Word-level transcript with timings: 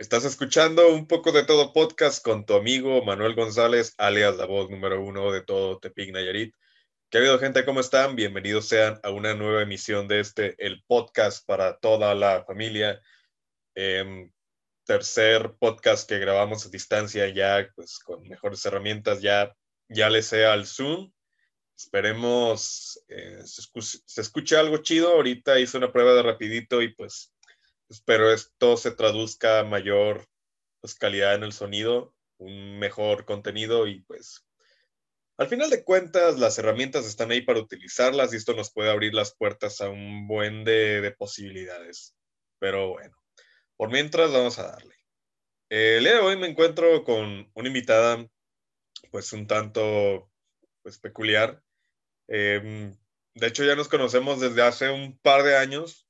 Estás 0.00 0.24
escuchando 0.24 0.88
un 0.88 1.06
poco 1.06 1.30
de 1.30 1.44
todo 1.44 1.74
podcast 1.74 2.24
con 2.24 2.46
tu 2.46 2.54
amigo 2.54 3.04
Manuel 3.04 3.34
González, 3.34 3.92
alias 3.98 4.34
la 4.38 4.46
voz 4.46 4.70
número 4.70 5.04
uno 5.04 5.30
de 5.30 5.42
todo 5.42 5.78
Tepic 5.78 6.10
Nayarit. 6.10 6.54
¿Qué 7.10 7.18
ha 7.18 7.20
habido, 7.20 7.38
gente? 7.38 7.66
¿Cómo 7.66 7.80
están? 7.80 8.16
Bienvenidos 8.16 8.66
sean 8.66 8.98
a 9.02 9.10
una 9.10 9.34
nueva 9.34 9.60
emisión 9.60 10.08
de 10.08 10.20
este, 10.20 10.54
el 10.56 10.82
podcast 10.86 11.46
para 11.46 11.76
toda 11.76 12.14
la 12.14 12.46
familia. 12.46 12.98
Em, 13.74 14.32
tercer 14.86 15.52
podcast 15.58 16.08
que 16.08 16.18
grabamos 16.18 16.64
a 16.64 16.70
distancia 16.70 17.28
ya, 17.28 17.68
pues 17.76 17.98
con 17.98 18.26
mejores 18.26 18.64
herramientas, 18.64 19.20
ya, 19.20 19.54
ya 19.90 20.08
le 20.08 20.22
sea 20.22 20.54
al 20.54 20.64
Zoom. 20.64 21.12
Esperemos 21.76 23.04
eh, 23.06 23.42
se, 23.44 23.62
se 24.06 24.20
escuche 24.22 24.56
algo 24.56 24.78
chido. 24.78 25.12
Ahorita 25.12 25.60
hice 25.60 25.76
una 25.76 25.92
prueba 25.92 26.14
de 26.14 26.22
rapidito 26.22 26.80
y 26.80 26.94
pues 26.94 27.34
espero 27.90 28.32
esto 28.32 28.76
se 28.76 28.92
traduzca 28.92 29.60
a 29.60 29.64
mayor 29.64 30.26
pues, 30.80 30.94
calidad 30.94 31.34
en 31.34 31.44
el 31.44 31.52
sonido, 31.52 32.14
un 32.38 32.78
mejor 32.78 33.26
contenido 33.26 33.86
y 33.86 34.00
pues 34.02 34.46
al 35.36 35.48
final 35.48 35.70
de 35.70 35.84
cuentas 35.84 36.38
las 36.38 36.58
herramientas 36.58 37.06
están 37.06 37.30
ahí 37.30 37.42
para 37.42 37.60
utilizarlas 37.60 38.32
y 38.32 38.36
esto 38.36 38.54
nos 38.54 38.72
puede 38.72 38.90
abrir 38.90 39.14
las 39.14 39.34
puertas 39.34 39.80
a 39.80 39.88
un 39.88 40.26
buen 40.28 40.64
de, 40.64 41.00
de 41.00 41.10
posibilidades. 41.12 42.14
Pero 42.58 42.90
bueno, 42.90 43.16
por 43.76 43.90
mientras 43.90 44.32
vamos 44.32 44.58
a 44.58 44.70
darle. 44.70 44.94
El 45.70 46.04
día 46.04 46.14
de 46.14 46.20
hoy 46.20 46.36
me 46.36 46.46
encuentro 46.46 47.04
con 47.04 47.50
una 47.54 47.68
invitada 47.68 48.26
pues 49.10 49.32
un 49.32 49.46
tanto 49.46 50.30
pues, 50.82 50.98
peculiar. 50.98 51.62
Eh, 52.28 52.94
de 53.34 53.46
hecho 53.46 53.64
ya 53.64 53.76
nos 53.76 53.88
conocemos 53.88 54.40
desde 54.40 54.62
hace 54.62 54.90
un 54.90 55.18
par 55.18 55.42
de 55.42 55.56
años, 55.56 56.06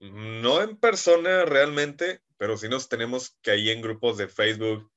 no 0.00 0.62
en 0.62 0.76
persona 0.76 1.44
realmente, 1.44 2.20
pero 2.36 2.56
sí 2.56 2.68
nos 2.68 2.88
tenemos 2.88 3.36
que 3.42 3.52
ahí 3.52 3.70
en 3.70 3.82
grupos 3.82 4.16
de 4.16 4.28
Facebook, 4.28 4.90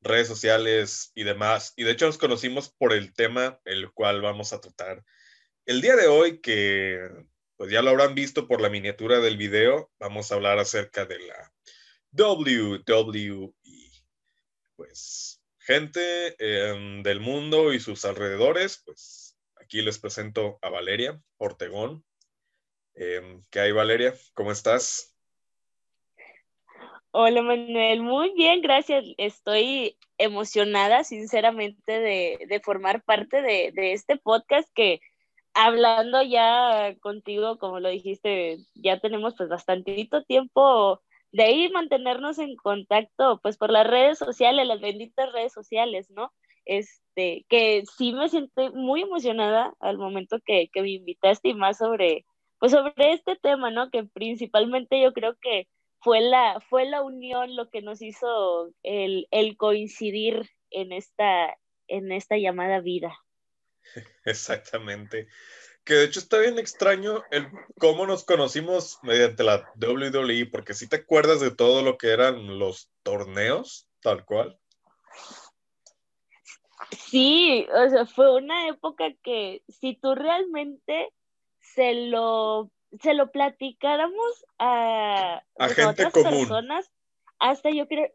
redes 0.00 0.28
sociales 0.28 1.12
y 1.14 1.24
demás. 1.24 1.72
Y 1.76 1.84
de 1.84 1.92
hecho 1.92 2.06
nos 2.06 2.18
conocimos 2.18 2.70
por 2.70 2.92
el 2.92 3.12
tema 3.14 3.60
el 3.64 3.92
cual 3.92 4.20
vamos 4.20 4.52
a 4.52 4.60
tratar 4.60 5.04
el 5.66 5.80
día 5.80 5.96
de 5.96 6.08
hoy, 6.08 6.40
que 6.40 7.08
pues 7.56 7.70
ya 7.70 7.82
lo 7.82 7.90
habrán 7.90 8.14
visto 8.14 8.48
por 8.48 8.60
la 8.60 8.68
miniatura 8.68 9.20
del 9.20 9.36
video, 9.36 9.90
vamos 9.98 10.30
a 10.30 10.34
hablar 10.34 10.58
acerca 10.58 11.04
de 11.04 11.20
la 11.20 11.52
WWE. 12.12 13.52
Pues 14.74 15.40
gente 15.58 16.34
em, 16.38 17.02
del 17.02 17.20
mundo 17.20 17.72
y 17.72 17.78
sus 17.78 18.04
alrededores, 18.04 18.82
pues 18.84 19.36
aquí 19.56 19.82
les 19.82 19.98
presento 19.98 20.58
a 20.62 20.68
Valeria 20.68 21.20
Ortegón. 21.36 22.04
Em, 22.94 23.42
¿Qué 23.50 23.60
hay, 23.60 23.72
Valeria? 23.72 24.14
¿Cómo 24.34 24.52
estás? 24.52 25.14
Hola, 27.10 27.42
Manuel. 27.42 28.02
Muy 28.02 28.32
bien, 28.34 28.62
gracias. 28.62 29.04
Estoy 29.18 29.98
emocionada, 30.18 31.04
sinceramente, 31.04 32.00
de, 32.00 32.60
formar 32.64 33.02
parte 33.02 33.42
de, 33.42 33.72
este 33.92 34.16
podcast 34.16 34.68
que, 34.74 35.00
hablando 35.54 36.22
ya 36.22 36.96
contigo, 37.00 37.58
como 37.58 37.80
lo 37.80 37.88
dijiste, 37.88 38.58
ya 38.74 38.98
tenemos 39.00 39.34
pues 39.36 39.48
bastantito 39.48 40.24
tiempo 40.24 41.02
de 41.32 41.42
ahí 41.44 41.68
mantenernos 41.70 42.38
en 42.38 42.56
contacto, 42.56 43.40
pues 43.42 43.56
por 43.58 43.70
las 43.70 43.86
redes 43.86 44.18
sociales, 44.18 44.66
las 44.66 44.80
benditas 44.80 45.32
redes 45.32 45.52
sociales, 45.52 46.10
¿no? 46.10 46.32
Este, 46.64 47.44
que 47.48 47.84
sí 47.96 48.12
me 48.12 48.28
siento 48.28 48.72
muy 48.72 49.02
emocionada 49.02 49.74
al 49.80 49.98
momento 49.98 50.38
que, 50.44 50.68
que 50.72 50.82
me 50.82 50.90
invitaste 50.90 51.48
y 51.48 51.54
más 51.54 51.78
sobre 51.78 52.24
pues 52.62 52.70
sobre 52.70 53.12
este 53.12 53.34
tema, 53.34 53.72
¿no? 53.72 53.90
Que 53.90 54.04
principalmente 54.04 55.02
yo 55.02 55.12
creo 55.12 55.36
que 55.40 55.66
fue 55.98 56.20
la, 56.20 56.60
fue 56.70 56.84
la 56.84 57.02
unión 57.02 57.56
lo 57.56 57.68
que 57.70 57.82
nos 57.82 58.00
hizo 58.00 58.72
el, 58.84 59.26
coincidir 59.56 60.48
en 60.70 60.92
esta, 60.92 61.58
en 61.88 62.12
esta 62.12 62.36
llamada 62.36 62.78
vida. 62.78 63.18
Exactamente. 64.24 65.26
Que 65.82 65.94
de 65.94 66.04
hecho 66.04 66.20
está 66.20 66.38
bien 66.38 66.56
extraño 66.60 67.24
el 67.32 67.48
cómo 67.80 68.06
nos 68.06 68.22
conocimos 68.22 69.00
mediante 69.02 69.42
la 69.42 69.68
WWE, 69.74 70.46
porque 70.46 70.74
si 70.74 70.88
te 70.88 70.94
acuerdas 70.94 71.40
de 71.40 71.50
todo 71.50 71.82
lo 71.82 71.98
que 71.98 72.10
eran 72.12 72.60
los 72.60 72.92
torneos, 73.02 73.88
tal 74.00 74.24
cual. 74.24 74.56
Sí, 76.96 77.66
o 77.74 77.90
sea, 77.90 78.06
fue 78.06 78.32
una 78.36 78.68
época 78.68 79.12
que 79.24 79.64
si 79.66 79.96
tú 79.96 80.14
realmente 80.14 81.12
se 81.74 81.94
lo, 82.08 82.70
se 83.00 83.14
lo 83.14 83.30
platicáramos 83.30 84.44
a, 84.58 85.42
otras 85.56 86.12
personas, 86.12 86.90
hasta 87.38 87.70
yo 87.70 87.86
creo, 87.88 88.10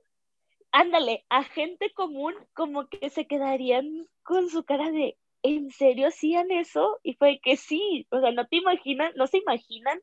ándale, 0.72 1.26
a 1.30 1.44
gente 1.44 1.92
común, 1.94 2.34
como 2.54 2.88
que 2.88 3.10
se 3.10 3.26
quedarían 3.26 4.08
con 4.24 4.50
su 4.50 4.64
cara 4.64 4.92
de, 4.92 5.18
¿en 5.44 5.72
serio 5.72 6.08
hacían 6.08 6.52
eso? 6.52 7.00
Y 7.04 7.14
fue 7.16 7.40
que 7.42 7.58
sí, 7.58 8.08
o 8.12 8.20
sea, 8.20 8.32
no 8.32 8.48
te 8.48 8.58
imaginan, 8.58 9.12
no 9.16 9.28
se 9.28 9.38
imaginan 9.38 10.00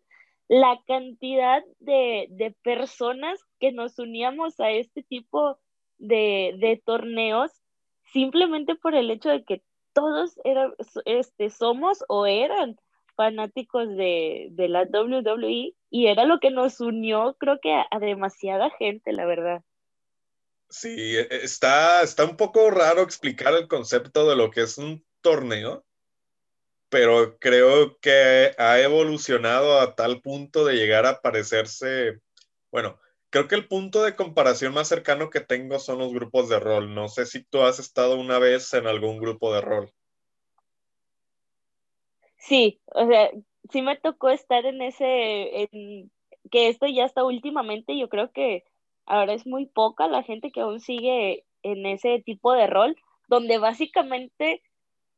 la 0.48 0.78
cantidad 0.87 1.62
de, 1.78 2.26
de 2.31 2.54
personas 2.62 3.41
que 3.59 3.72
nos 3.72 3.98
uníamos 3.98 4.60
a 4.60 4.70
este 4.70 5.03
tipo 5.03 5.59
de, 5.98 6.54
de 6.59 6.82
torneos 6.84 7.50
simplemente 8.12 8.75
por 8.75 8.94
el 8.94 9.10
hecho 9.10 9.31
de 9.31 9.44
que 9.44 9.62
todos 9.93 10.38
eran, 10.44 10.75
este, 11.04 11.50
somos 11.50 12.04
o 12.09 12.26
eran 12.26 12.76
fanáticos 13.14 13.88
de, 13.97 14.52
la 14.56 14.82
WWE 14.82 15.75
y 15.91 16.06
era 16.06 16.25
lo 16.25 16.41
que 16.41 16.50
nos 16.50 16.80
unió, 16.80 17.36
creo 17.38 17.58
que 17.60 17.72
a, 17.72 17.98
demasiada 17.98 18.70
gente, 18.78 19.12
la 19.12 19.26
verdad. 19.26 19.62
Sí, 20.69 21.16
e, 21.16 21.28
está, 21.30 22.02
está 22.02 22.25
un 22.25 22.36
poco 22.36 22.70
raro 22.70 23.02
explicar 23.02 23.54
el 23.54 23.69
concepto 23.69 24.28
de 24.28 24.36
lo 24.36 24.50
que 24.50 24.62
es 24.62 24.78
un 24.78 25.04
torneo, 25.20 25.84
pero 26.88 27.38
creo 27.38 27.98
que 27.98 28.54
ha 28.58 28.80
evolucionado 28.80 29.81
a 29.81 29.94
tal 29.94 30.20
punto 30.20 30.64
de 30.64 30.75
llegar 30.75 31.06
a 31.06 31.20
parecerse, 31.20 32.20
bueno, 32.70 32.98
creo 33.31 33.48
que 33.48 33.56
el 33.56 33.66
punto 33.66 34.04
de 34.04 34.14
comparación 34.14 34.75
más 34.75 34.88
cercano 34.88 35.31
que 35.31 35.41
tengo 35.41 35.78
son 35.81 35.98
los 35.98 36.12
grupos 36.12 36.48
de 36.48 36.60
rol. 36.60 36.94
No 36.94 37.08
sé 37.08 37.26
si 37.26 37.42
tú 37.42 37.62
has 37.62 37.81
estado 37.81 38.16
una 38.16 38.38
vez 38.38 38.72
en 38.75 38.86
algún 38.86 39.19
grupo 39.19 39.52
de 39.52 39.60
rol. 39.60 39.92
Sí, 42.49 42.81
o 42.94 43.06
sea, 43.06 43.31
sí 43.71 43.81
me 43.82 43.97
tocó 43.97 44.28
estar 44.31 44.66
en 44.66 44.82
ese, 44.82 45.69
que 46.50 46.69
esto 46.69 46.87
ya 46.87 47.05
está 47.05 47.25
últimamente, 47.25 47.97
yo 47.99 48.09
creo 48.09 48.31
que 48.32 48.65
ahora 49.06 49.32
es 49.34 49.47
muy 49.47 49.66
poca 49.66 50.09
la 50.09 50.22
gente 50.22 50.50
que 50.53 50.60
aún 50.60 50.81
sigue 50.81 51.44
en 51.62 51.87
ese 51.87 52.21
tipo 52.21 52.53
de 52.53 52.66
rol, 52.66 52.97
donde 53.28 53.59
básicamente 53.59 54.62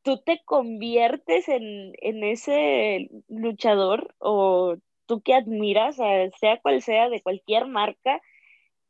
tú 0.03 0.19
te 0.23 0.41
conviertes 0.45 1.49
en, 1.49 1.93
en 2.01 2.23
ese 2.23 3.09
luchador 3.27 4.15
o 4.19 4.77
tú 5.07 5.21
que 5.21 5.33
admiras, 5.35 5.97
sea 5.97 6.61
cual 6.61 6.81
sea, 6.81 7.09
de 7.09 7.21
cualquier 7.21 7.67
marca, 7.67 8.21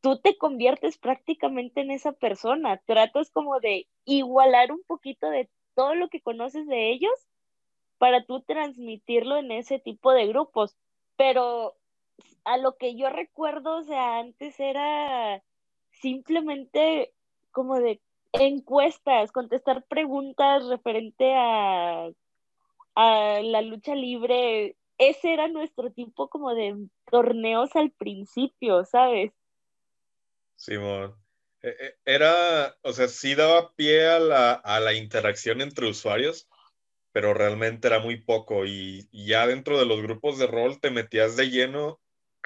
tú 0.02 0.20
te 0.20 0.38
conviertes 0.38 0.98
prácticamente 0.98 1.82
en 1.82 1.92
esa 1.92 2.12
persona, 2.14 2.82
tratas 2.86 3.32
como 3.32 3.60
de 3.60 3.88
igualar 4.06 4.72
un 4.72 4.84
poquito 4.88 5.30
de 5.30 5.50
todo 5.76 5.96
lo 5.96 6.10
que 6.10 6.22
conoces 6.22 6.68
de 6.68 6.92
ellos 6.92 7.12
para 7.98 8.24
tú 8.26 8.42
transmitirlo 8.42 9.38
en 9.38 9.52
ese 9.52 9.80
tipo 9.80 10.12
de 10.12 10.28
grupos. 10.28 10.76
Pero 11.16 11.76
a 12.44 12.58
lo 12.58 12.78
que 12.78 12.96
yo 12.96 13.10
recuerdo, 13.10 13.78
o 13.78 13.84
sea, 13.84 14.20
antes 14.20 14.60
era 14.60 15.42
simplemente 15.92 17.14
como 17.52 17.80
de 17.80 18.00
encuestas, 18.34 19.32
contestar 19.32 19.84
preguntas 19.84 20.66
referente 20.68 21.34
a, 21.36 22.10
a 22.96 23.40
la 23.42 23.62
lucha 23.62 23.96
libre. 23.96 24.76
Ese 24.98 25.34
era 25.34 25.48
nuestro 25.48 25.92
tipo 25.92 26.30
como 26.30 26.54
de 26.56 26.76
torneos 27.10 27.76
al 27.76 27.92
principio, 27.92 28.84
¿sabes? 28.86 29.32
Simón. 30.56 31.16
E, 31.62 31.70
e, 31.70 31.98
era, 32.06 32.76
o 32.82 32.94
sea, 32.94 33.08
sí 33.08 33.36
daba 33.36 33.74
pie 33.76 34.08
a 34.08 34.20
la, 34.20 34.54
a 34.54 34.80
la 34.80 34.94
interacción 34.94 35.62
entre 35.62 35.90
usuarios, 35.90 36.48
pero 37.18 37.34
realmente 37.34 37.88
era 37.88 37.98
muy 37.98 38.18
poco 38.18 38.68
y, 38.68 39.10
ya 39.12 39.48
dentro 39.48 39.80
de 39.80 39.88
los 39.88 40.04
grupos 40.04 40.38
de 40.38 40.46
rol 40.46 40.80
te 40.80 40.92
metías 40.92 41.36
de 41.36 41.50
lleno, 41.50 42.00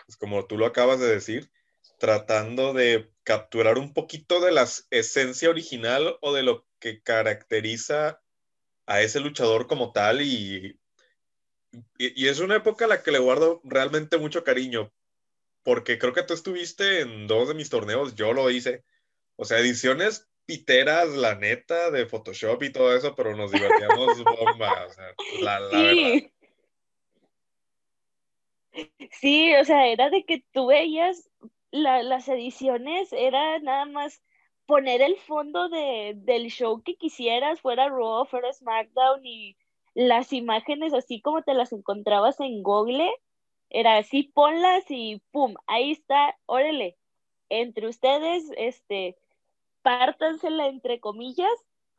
pues 0.06 0.16
como 0.16 0.46
tú 0.46 0.58
lo 0.58 0.66
acabas 0.66 0.98
de 1.02 1.08
decir, 1.08 1.52
tratando 2.00 2.72
de 2.72 3.12
capturar 3.24 3.78
un 3.78 3.94
poquito 3.94 4.40
de 4.40 4.54
la 4.54 4.66
esencia 4.90 5.50
original 5.50 6.16
o 6.22 6.32
de 6.32 6.44
lo 6.44 6.66
que 6.80 7.02
caracteriza 7.02 8.22
a 8.86 9.02
ese 9.02 9.20
luchador 9.20 9.68
como 9.68 9.92
tal 9.92 10.22
y, 10.22 10.80
y, 11.98 12.24
y, 12.24 12.30
es 12.30 12.40
una 12.40 12.56
época 12.56 12.86
a 12.86 12.88
la 12.88 13.04
que 13.04 13.12
le 13.12 13.20
guardo 13.20 13.60
realmente 13.66 14.18
mucho 14.20 14.46
cariño, 14.46 14.94
porque 15.64 16.00
creo 16.00 16.14
que 16.14 16.24
tú 16.24 16.34
estuviste 16.34 17.02
en 17.02 17.28
dos 17.28 17.50
de 17.50 17.56
mis 17.56 17.70
torneos, 17.70 18.16
yo 18.16 18.32
lo 18.32 18.50
hice, 18.50 18.86
o 19.36 19.44
sea, 19.44 19.60
ediciones 19.60 20.31
piteras, 20.46 21.10
la 21.10 21.36
neta, 21.36 21.92
de 21.92 22.06
Photoshop 22.06 22.62
y 22.64 22.72
todo 22.72 22.96
eso, 22.96 23.16
pero 23.16 23.36
nos 23.36 23.52
divertíamos 23.52 24.24
bomba, 24.24 24.86
o 24.86 24.90
sea, 24.90 25.14
la, 25.42 25.60
la 25.60 25.70
sí. 25.70 26.04
verdad. 26.04 26.32
Sí, 29.12 29.54
o 29.56 29.66
sea, 29.66 29.88
era 29.88 30.10
de 30.10 30.24
que 30.24 30.44
tú 30.54 30.68
veías 30.68 31.30
las 31.72 32.28
ediciones 32.28 33.14
era 33.14 33.60
nada 33.60 33.86
más 33.86 34.22
poner 34.66 35.02
el 35.02 35.18
fondo 35.18 35.70
de, 35.70 36.14
del 36.16 36.50
show 36.50 36.82
que 36.82 36.96
quisieras, 36.96 37.62
fuera 37.62 37.90
Raw, 37.90 38.26
fuera 38.26 38.52
SmackDown 38.54 39.26
y 39.26 39.58
las 39.94 40.32
imágenes 40.32 40.94
así 40.94 41.22
como 41.22 41.44
te 41.44 41.54
las 41.54 41.74
encontrabas 41.74 42.40
en 42.40 42.64
Google, 42.64 43.12
era 43.70 43.98
así, 43.98 44.24
ponlas 44.24 44.84
y 44.90 45.22
pum, 45.32 45.56
ahí 45.68 45.92
está, 45.92 46.38
órale, 46.46 46.98
entre 47.50 47.88
ustedes, 47.88 48.50
este, 48.58 49.18
pártansela 49.81 50.68
entre 50.68 51.00
comillas 51.00 51.51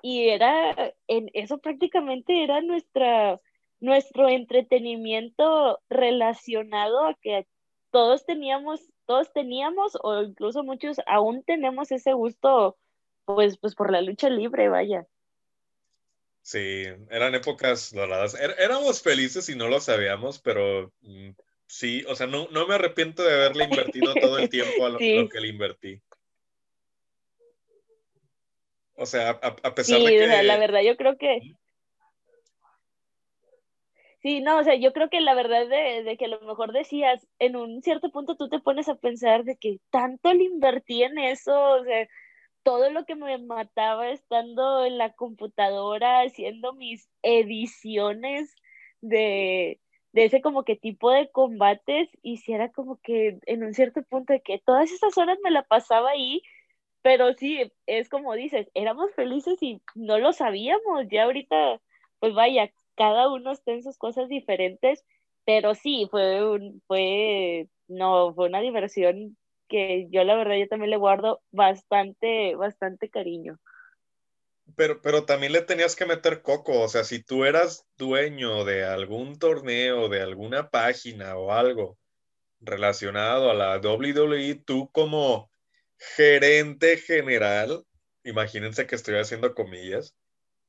y 0.03 0.29
era, 0.29 0.95
en 1.07 1.31
eso 1.33 1.59
prácticamente 1.59 2.43
era 2.43 2.61
nuestra, 2.61 3.41
nuestro 3.81 4.29
entretenimiento 4.29 5.81
relacionado 5.89 7.07
a 7.07 7.15
que 7.15 7.47
todos 7.91 8.27
teníamos, 8.27 8.81
todos 9.07 9.33
teníamos 9.33 9.97
o 10.03 10.23
incluso 10.23 10.65
muchos 10.65 10.97
aún 11.07 11.45
tenemos 11.45 11.93
ese 11.93 12.13
gusto 12.15 12.77
pues, 13.25 13.59
pues 13.59 13.75
por 13.75 13.93
la 13.93 14.03
lucha 14.03 14.29
libre, 14.29 14.69
vaya. 14.69 15.07
Sí, 16.43 16.87
eran 17.11 17.35
épocas 17.37 17.93
doradas. 17.93 18.35
Er, 18.35 18.57
éramos 18.59 19.01
felices 19.01 19.49
y 19.49 19.55
no 19.55 19.69
lo 19.69 19.81
sabíamos, 19.81 20.41
pero 20.41 20.93
mm, 21.03 21.31
sí, 21.67 22.05
o 22.09 22.17
sea, 22.17 22.27
no, 22.27 22.49
no 22.51 22.67
me 22.67 22.75
arrepiento 22.75 23.23
de 23.23 23.33
haberle 23.33 23.65
invertido 23.65 24.13
todo 24.15 24.39
el 24.39 24.49
tiempo 24.49 24.85
a 24.85 24.91
lo, 24.91 24.99
que 25.31 25.41
le 25.41 25.49
invertí. 25.49 26.03
O 29.03 29.07
sea, 29.07 29.31
a, 29.31 29.75
pesar 29.75 29.99
de 29.99 30.07
que... 30.07 30.29
Sí, 30.29 30.47
la 30.47 30.57
verdad, 30.59 30.81
yo 30.83 30.97
creo 30.97 31.19
que... 31.19 31.57
Sí, 34.23 34.41
no, 34.41 34.59
o 34.59 34.63
sea, 34.63 34.77
yo 34.77 34.93
creo 34.93 35.11
que 35.11 35.21
la 35.21 35.35
verdad 35.35 35.67
de, 35.67 36.05
de, 36.05 36.17
que 36.17 36.27
a 36.27 36.29
lo 36.29 36.41
mejor 36.43 36.73
decías, 36.73 37.27
en 37.41 37.57
un 37.57 37.83
cierto 37.83 38.13
punto 38.13 38.37
tú 38.37 38.49
te 38.49 38.61
pones 38.61 38.89
a 38.89 38.95
pensar 38.95 39.43
de 39.43 39.57
que 39.57 39.81
tanto 39.91 40.33
le 40.33 40.45
invertí 40.45 41.03
en 41.03 41.19
eso, 41.19 41.53
o 41.61 41.83
sea, 41.83 42.07
todo 42.63 42.91
lo 42.91 43.05
que 43.05 43.17
me 43.17 43.37
mataba 43.39 44.11
estando 44.11 44.85
en 44.85 44.97
la 44.97 45.13
computadora 45.15 46.21
haciendo 46.21 46.73
mis 46.73 47.09
ediciones 47.23 48.55
de, 49.01 49.81
de 50.13 50.25
ese 50.25 50.41
como 50.41 50.63
que 50.63 50.77
tipo 50.77 51.11
de 51.11 51.29
combates, 51.29 52.09
y 52.23 52.37
si 52.37 52.55
como 52.73 53.01
que 53.01 53.41
en 53.47 53.65
un 53.65 53.75
cierto 53.75 54.05
punto 54.05 54.33
de 54.33 54.41
que 54.41 54.63
todas 54.65 54.93
esas 54.93 55.19
horas 55.19 55.39
me 55.43 55.51
la 55.51 55.65
pasaba 55.65 56.11
ahí, 56.11 56.43
pero 57.03 57.35
sí, 57.35 57.73
es 57.87 58.09
como 58.09 58.35
dices, 58.35 58.69
éramos 58.75 59.13
felices 59.15 59.59
y 59.61 59.83
no 59.95 60.19
lo 60.19 60.33
sabíamos, 60.33 61.07
ya 61.11 61.25
ahorita, 61.25 61.81
pues 62.21 62.33
vaya, 62.35 62.73
cada 62.97 63.31
uno 63.31 63.53
está 63.53 63.73
en 63.73 63.83
sus 63.83 63.99
cosas 63.99 64.29
diferentes, 64.29 65.05
pero 65.45 65.75
sí, 65.75 66.07
fue 66.11 66.49
un, 66.49 66.81
fue, 66.87 67.69
no, 67.89 68.33
fue 68.35 68.47
una 68.47 68.61
diversión 68.61 69.37
que 69.69 70.07
yo 70.11 70.23
la 70.23 70.37
verdad 70.37 70.57
yo 70.57 70.69
también 70.69 70.91
le 70.91 70.97
guardo 70.97 71.43
bastante, 71.51 72.55
bastante 72.55 73.09
cariño. 73.09 73.59
Pero, 74.77 75.03
pero 75.03 75.25
también 75.25 75.53
le 75.53 75.63
tenías 75.63 75.97
que 75.97 76.07
meter 76.07 76.43
coco, 76.43 76.81
o 76.81 76.89
sea, 76.89 77.05
si 77.05 77.23
tú 77.23 77.45
eras 77.45 77.87
dueño 77.97 78.65
de 78.65 78.85
algún 78.85 79.39
torneo, 79.39 80.09
de 80.09 80.23
alguna 80.23 80.71
página 80.71 81.37
o 81.37 81.53
algo 81.53 81.99
relacionado 82.61 83.51
a 83.51 83.55
la 83.55 83.79
WWE, 83.79 84.55
tú 84.65 84.89
como 84.93 85.52
gerente 86.17 86.97
general, 86.97 87.85
imagínense 88.25 88.87
que 88.87 88.95
estoy 88.97 89.17
haciendo 89.17 89.55
comillas, 89.55 90.15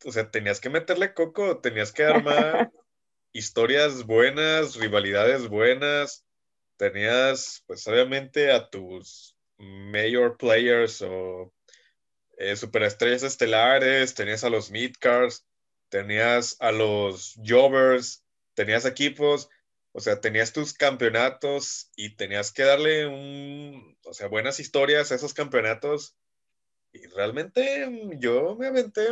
o 0.06 0.12
sea, 0.12 0.30
tenías 0.30 0.60
que 0.60 0.70
meterle 0.70 1.14
coco, 1.14 1.60
tenías 1.60 1.92
que 1.92 2.04
armar 2.04 2.72
historias 3.34 4.06
buenas, 4.06 4.76
rivalidades 4.76 5.48
buenas, 5.48 6.26
tenías, 6.78 7.64
pues 7.68 7.88
obviamente 7.88 8.52
a 8.52 8.70
tus 8.70 9.36
mayor 9.58 10.38
players 10.38 11.02
o 11.02 11.54
eh, 12.38 12.56
superestrellas 12.56 13.24
estelares, 13.24 14.14
tenías 14.14 14.44
a 14.44 14.50
los 14.50 14.72
midcards, 14.72 15.46
tenías 15.90 16.58
a 16.60 16.72
los 16.72 17.36
jobbers, 17.44 18.24
tenías 18.54 18.86
equipos, 18.86 19.50
o 19.94 20.00
sea, 20.00 20.20
tenías 20.20 20.54
tus 20.54 20.74
campeonatos 20.74 21.92
y 21.96 22.16
tenías 22.16 22.52
que 22.52 22.64
darle 22.64 23.06
un, 23.06 23.98
o 24.06 24.14
sea, 24.14 24.28
buenas 24.28 24.60
historias 24.60 25.12
a 25.12 25.16
esos 25.16 25.34
campeonatos 25.34 26.16
y 26.92 27.06
realmente 27.08 27.88
mm, 27.88 28.20
yo 28.20 28.56
me 28.56 28.68
aventé 28.68 29.08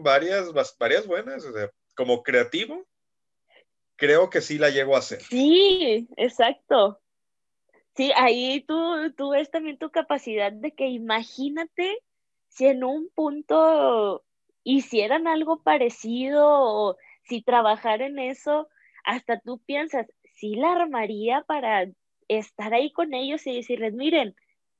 varias, 0.00 0.52
varias 0.78 1.06
buenas, 1.06 1.44
o 1.44 1.52
sea, 1.52 1.70
como 1.94 2.22
creativo, 2.22 2.86
creo 3.96 4.30
que 4.30 4.40
sí 4.40 4.58
la 4.58 4.70
llego 4.70 4.96
a 4.96 5.00
hacer. 5.00 5.22
Sí, 5.22 6.08
exacto. 6.16 6.98
Sí, 7.94 8.10
ahí 8.16 8.64
tú, 8.66 9.12
tú 9.16 9.30
ves 9.30 9.50
también 9.50 9.76
tu 9.76 9.90
capacidad 9.90 10.50
de 10.50 10.72
que 10.72 10.86
imagínate 10.86 11.98
si 12.48 12.66
en 12.66 12.84
un 12.84 13.10
punto 13.14 14.24
hicieran 14.64 15.26
algo 15.26 15.62
parecido 15.62 16.46
o 16.48 16.96
si 17.24 17.42
trabajar 17.42 18.00
en 18.00 18.18
eso, 18.18 18.68
hasta 19.04 19.40
tú 19.40 19.58
piensas, 19.58 20.06
sí 20.42 20.56
la 20.56 20.72
armaría 20.72 21.42
para 21.46 21.86
estar 22.26 22.74
ahí 22.74 22.90
con 22.90 23.14
ellos 23.14 23.46
y 23.46 23.54
decirles, 23.54 23.94
miren, 23.94 24.34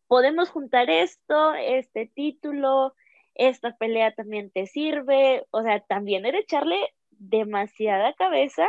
podemos 0.09 0.50
juntar 0.50 0.91
esto, 0.91 1.55
este 1.55 2.06
título, 2.09 2.94
esta 3.37 3.76
pelea 3.76 4.12
también 4.12 4.50
te 4.50 4.67
sirve, 4.67 5.47
o 5.53 5.62
sea, 5.62 5.79
también 5.79 6.26
era 6.26 6.41
echarle 6.41 6.93
demasiada 7.11 8.12
cabeza 8.14 8.67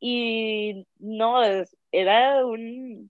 y 0.00 0.88
no, 0.98 1.40
era 1.92 2.44
un, 2.44 3.08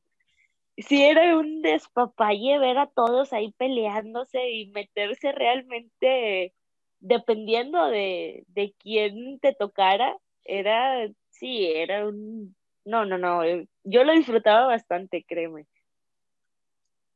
sí 0.77 1.03
era 1.03 1.39
un 1.39 1.63
despapalle 1.63 2.59
ver 2.59 2.77
a 2.77 2.87
todos 2.87 3.33
ahí 3.33 3.53
peleándose 3.53 4.51
y 4.51 4.67
meterse 4.73 5.33
realmente, 5.33 6.53
dependiendo 7.01 7.87
de, 7.87 8.45
de 8.49 8.75
quién 8.79 9.39
te 9.41 9.55
tocara, 9.55 10.19
era, 10.45 11.09
sí, 11.31 11.67
era 11.67 12.07
un, 12.07 12.55
no, 12.87 13.05
no, 13.05 13.19
no, 13.19 13.43
yo 13.83 14.05
lo 14.05 14.12
disfrutaba 14.12 14.69
bastante, 14.69 15.25
créeme. 15.29 15.67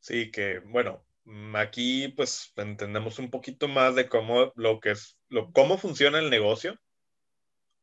Sí, 0.01 0.31
que 0.33 0.59
bueno, 0.59 1.05
mm, 1.25 1.55
aquí 1.55 2.09
pues 2.09 2.53
entendemos 2.57 3.19
un 3.21 3.31
poquito 3.31 3.69
más 3.69 3.95
de 3.95 4.09
cómo 4.09 4.53
lo 4.57 4.81
que 4.81 4.91
es, 4.91 5.17
lo, 5.29 5.53
cómo 5.53 5.79
funciona 5.79 6.19
el 6.19 6.29
negocio, 6.29 6.79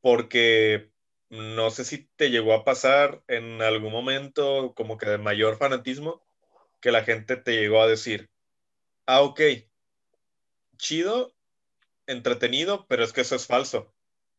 porque 0.01 0.91
no 1.29 1.69
sé 1.71 1.85
si 1.85 2.09
te 2.17 2.29
llegó 2.29 2.53
a 2.53 2.65
pasar 2.65 3.23
en 3.27 3.61
algún 3.61 3.93
momento 3.93 4.73
como 4.75 4.97
que 4.97 5.09
de 5.09 5.17
mayor 5.17 5.57
fanatismo, 5.57 6.21
que 6.81 6.91
la 6.91 7.03
gente 7.03 7.37
te 7.37 7.53
llegó 7.53 7.81
a 7.81 7.87
decir, 7.87 8.29
ah, 9.05 9.21
ok, 9.21 9.41
chido, 10.77 11.33
entretenido, 12.05 12.85
pero 12.87 13.05
es 13.05 13.13
que 13.13 13.21
eso 13.21 13.35
es 13.35 13.47
falso. 13.47 13.93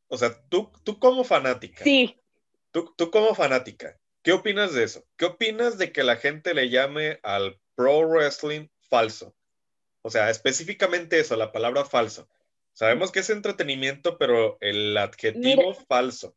O 0.09 0.19
sea, 0.19 0.39
tú, 0.51 0.71
tú 0.85 0.99
como 0.99 1.25
fanática. 1.25 1.83
Sí. 1.83 2.19
Tú, 2.71 2.95
tú 2.97 3.11
como 3.11 3.35
fanática, 3.35 3.99
¿qué 4.23 4.33
opinas 4.33 4.75
de 4.75 4.85
eso? 4.85 5.05
¿Qué 5.17 5.25
opinas 5.25 5.79
de 5.79 5.93
que 5.93 6.05
la 6.05 6.17
gente 6.17 6.55
le 6.55 6.69
llame 6.69 7.19
al 7.23 7.59
pro 7.79 8.01
wrestling 8.01 8.67
falso. 8.89 9.37
O 10.03 10.11
sea, 10.11 10.31
específicamente 10.31 11.21
eso, 11.21 11.37
la 11.37 11.53
palabra 11.53 11.85
falso. 11.85 12.29
Sabemos 12.73 13.13
que 13.13 13.21
es 13.21 13.31
entretenimiento, 13.31 14.19
pero 14.19 14.59
el 14.61 14.97
adjetivo 14.97 15.75
falso. 15.75 16.35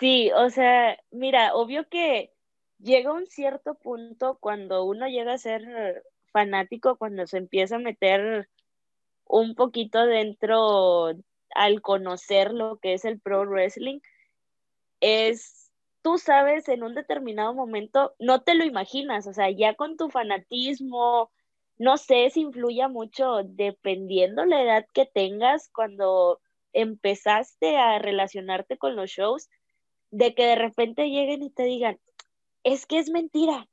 Sí, 0.00 0.32
o 0.34 0.50
sea, 0.50 0.98
mira, 1.12 1.54
obvio 1.54 1.88
que 1.88 2.32
llega 2.78 3.12
un 3.12 3.28
cierto 3.28 3.74
punto 3.76 4.38
cuando 4.40 4.82
uno 4.82 5.06
llega 5.06 5.34
a 5.34 5.38
ser 5.38 6.02
fanático, 6.32 6.96
cuando 6.96 7.28
se 7.28 7.38
empieza 7.38 7.76
a 7.76 7.78
meter 7.78 8.48
un 9.24 9.54
poquito 9.54 10.04
dentro 10.04 11.12
al 11.54 11.82
conocer 11.82 12.52
lo 12.52 12.78
que 12.78 12.94
es 12.94 13.04
el 13.04 13.20
pro 13.20 13.44
wrestling, 13.44 14.00
es 15.00 15.62
tú 16.02 16.18
sabes 16.18 16.68
en 16.68 16.82
un 16.82 16.94
determinado 16.94 17.54
momento, 17.54 18.14
no 18.18 18.42
te 18.42 18.54
lo 18.54 18.64
imaginas, 18.64 19.26
o 19.26 19.32
sea, 19.32 19.50
ya 19.50 19.74
con 19.74 19.96
tu 19.96 20.10
fanatismo, 20.10 21.30
no 21.78 21.96
sé 21.96 22.30
si 22.30 22.40
influya 22.40 22.88
mucho 22.88 23.42
dependiendo 23.44 24.44
la 24.44 24.62
edad 24.62 24.86
que 24.92 25.06
tengas 25.06 25.70
cuando 25.72 26.40
empezaste 26.72 27.76
a 27.76 27.98
relacionarte 27.98 28.78
con 28.78 28.96
los 28.96 29.10
shows, 29.10 29.48
de 30.10 30.34
que 30.34 30.44
de 30.46 30.56
repente 30.56 31.08
lleguen 31.08 31.42
y 31.42 31.50
te 31.50 31.64
digan, 31.64 31.98
es 32.64 32.86
que 32.86 32.98
es 32.98 33.10
mentira. 33.10 33.68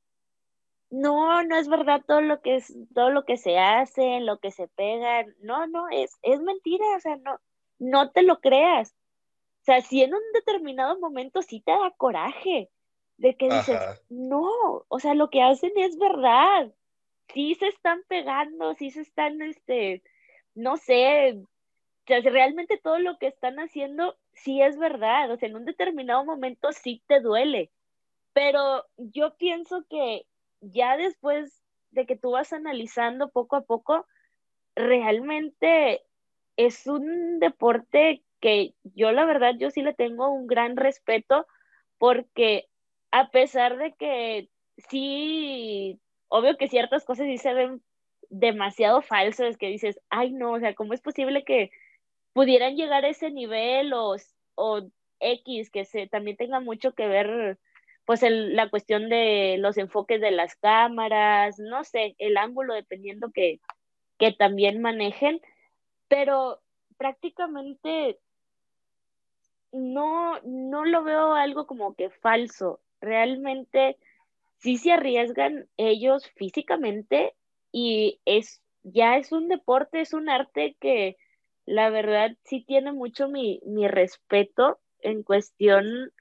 No, 0.91 1.43
no 1.43 1.55
es 1.55 1.67
verdad 1.67 2.01
todo 2.07 2.21
lo 2.21 2.41
que 2.41 2.55
es, 2.55 2.73
todo 2.95 3.11
lo 3.11 3.23
que 3.23 3.37
se 3.37 3.59
hace, 3.59 4.21
lo 4.21 4.39
que 4.39 4.51
se 4.51 4.67
pega, 4.69 5.23
no, 5.41 5.67
no, 5.67 5.87
es, 5.89 6.17
es 6.23 6.41
mentira, 6.41 6.83
o 6.95 6.99
sea, 6.99 7.15
no, 7.17 7.39
no 7.79 8.11
te 8.11 8.23
lo 8.23 8.39
creas. 8.39 8.95
Sea, 9.61 9.81
si 9.81 10.03
en 10.03 10.13
un 10.13 10.21
determinado 10.33 10.99
momento 10.99 11.41
sí 11.41 11.61
te 11.61 11.71
da 11.71 11.91
coraje 11.97 12.69
de 13.17 13.35
que 13.35 13.49
dices, 13.49 13.79
no, 14.09 14.85
o 14.87 14.99
sea, 14.99 15.13
lo 15.13 15.29
que 15.29 15.41
hacen 15.41 15.71
es 15.75 15.97
verdad. 15.97 16.71
Sí 17.33 17.55
se 17.55 17.67
están 17.67 18.01
pegando, 18.07 18.73
sí 18.75 18.91
se 18.91 19.01
están, 19.01 19.41
este, 19.41 20.01
no 20.55 20.77
sé, 20.77 21.37
o 21.37 22.07
sea, 22.07 22.21
realmente 22.21 22.79
todo 22.81 22.99
lo 22.99 23.17
que 23.17 23.27
están 23.27 23.59
haciendo 23.59 24.17
sí 24.33 24.61
es 24.61 24.77
verdad, 24.77 25.31
o 25.31 25.37
sea, 25.37 25.49
en 25.49 25.55
un 25.55 25.65
determinado 25.65 26.25
momento 26.25 26.71
sí 26.71 27.03
te 27.07 27.19
duele, 27.19 27.71
pero 28.33 28.85
yo 28.97 29.35
pienso 29.35 29.85
que 29.89 30.25
ya 30.61 30.97
después 30.97 31.61
de 31.91 32.05
que 32.05 32.15
tú 32.15 32.31
vas 32.31 32.51
analizando 32.53 33.29
poco 33.29 33.57
a 33.57 33.61
poco, 33.61 34.05
realmente 34.75 36.03
es 36.59 36.87
un 36.87 37.39
deporte 37.39 38.21
que 38.41 38.73
yo 38.83 39.13
la 39.13 39.23
verdad, 39.23 39.55
yo 39.57 39.71
sí 39.71 39.81
le 39.81 39.93
tengo 39.93 40.29
un 40.29 40.45
gran 40.45 40.75
respeto 40.75 41.47
porque 41.97 42.67
a 43.11 43.29
pesar 43.31 43.77
de 43.77 43.93
que 43.93 44.49
sí, 44.89 46.01
obvio 46.27 46.57
que 46.57 46.67
ciertas 46.67 47.05
cosas 47.05 47.27
sí 47.27 47.37
se 47.37 47.53
ven 47.53 47.81
demasiado 48.29 49.01
falsas, 49.01 49.55
que 49.55 49.67
dices, 49.67 50.01
ay 50.09 50.33
no, 50.33 50.51
o 50.51 50.59
sea, 50.59 50.75
¿cómo 50.75 50.93
es 50.93 50.99
posible 50.99 51.45
que 51.45 51.71
pudieran 52.33 52.75
llegar 52.75 53.05
a 53.05 53.09
ese 53.09 53.31
nivel 53.31 53.93
o, 53.93 54.17
o 54.55 54.81
X, 55.21 55.71
que 55.71 55.85
se, 55.85 56.07
también 56.07 56.35
tenga 56.35 56.59
mucho 56.59 56.93
que 56.93 57.07
ver 57.07 57.57
pues 58.03 58.21
el, 58.21 58.53
la 58.57 58.69
cuestión 58.69 59.07
de 59.07 59.55
los 59.59 59.77
enfoques 59.77 60.19
de 60.19 60.31
las 60.31 60.55
cámaras, 60.55 61.57
no 61.57 61.85
sé, 61.85 62.15
el 62.17 62.35
ángulo 62.35 62.73
dependiendo 62.73 63.31
que, 63.31 63.61
que 64.17 64.33
también 64.33 64.81
manejen, 64.81 65.39
pero 66.09 66.59
prácticamente 66.97 68.19
no, 69.71 70.39
no 70.43 70.83
lo 70.83 71.03
veo 71.03 71.33
algo 71.33 71.65
como 71.65 71.95
que 71.95 72.09
falso. 72.09 72.81
Realmente 72.99 73.97
sí 74.57 74.77
se 74.77 74.91
arriesgan 74.91 75.67
ellos 75.77 76.29
físicamente 76.35 77.35
y 77.71 78.19
es 78.25 78.61
ya 78.83 79.17
es 79.17 79.31
un 79.31 79.47
deporte, 79.47 80.01
es 80.01 80.13
un 80.13 80.29
arte 80.29 80.75
que 80.79 81.17
la 81.65 81.89
verdad 81.89 82.31
sí 82.43 82.63
tiene 82.65 82.91
mucho 82.91 83.27
mi, 83.27 83.61
mi 83.65 83.87
respeto 83.87 84.79
en 85.01 85.23
cuestión 85.23 86.11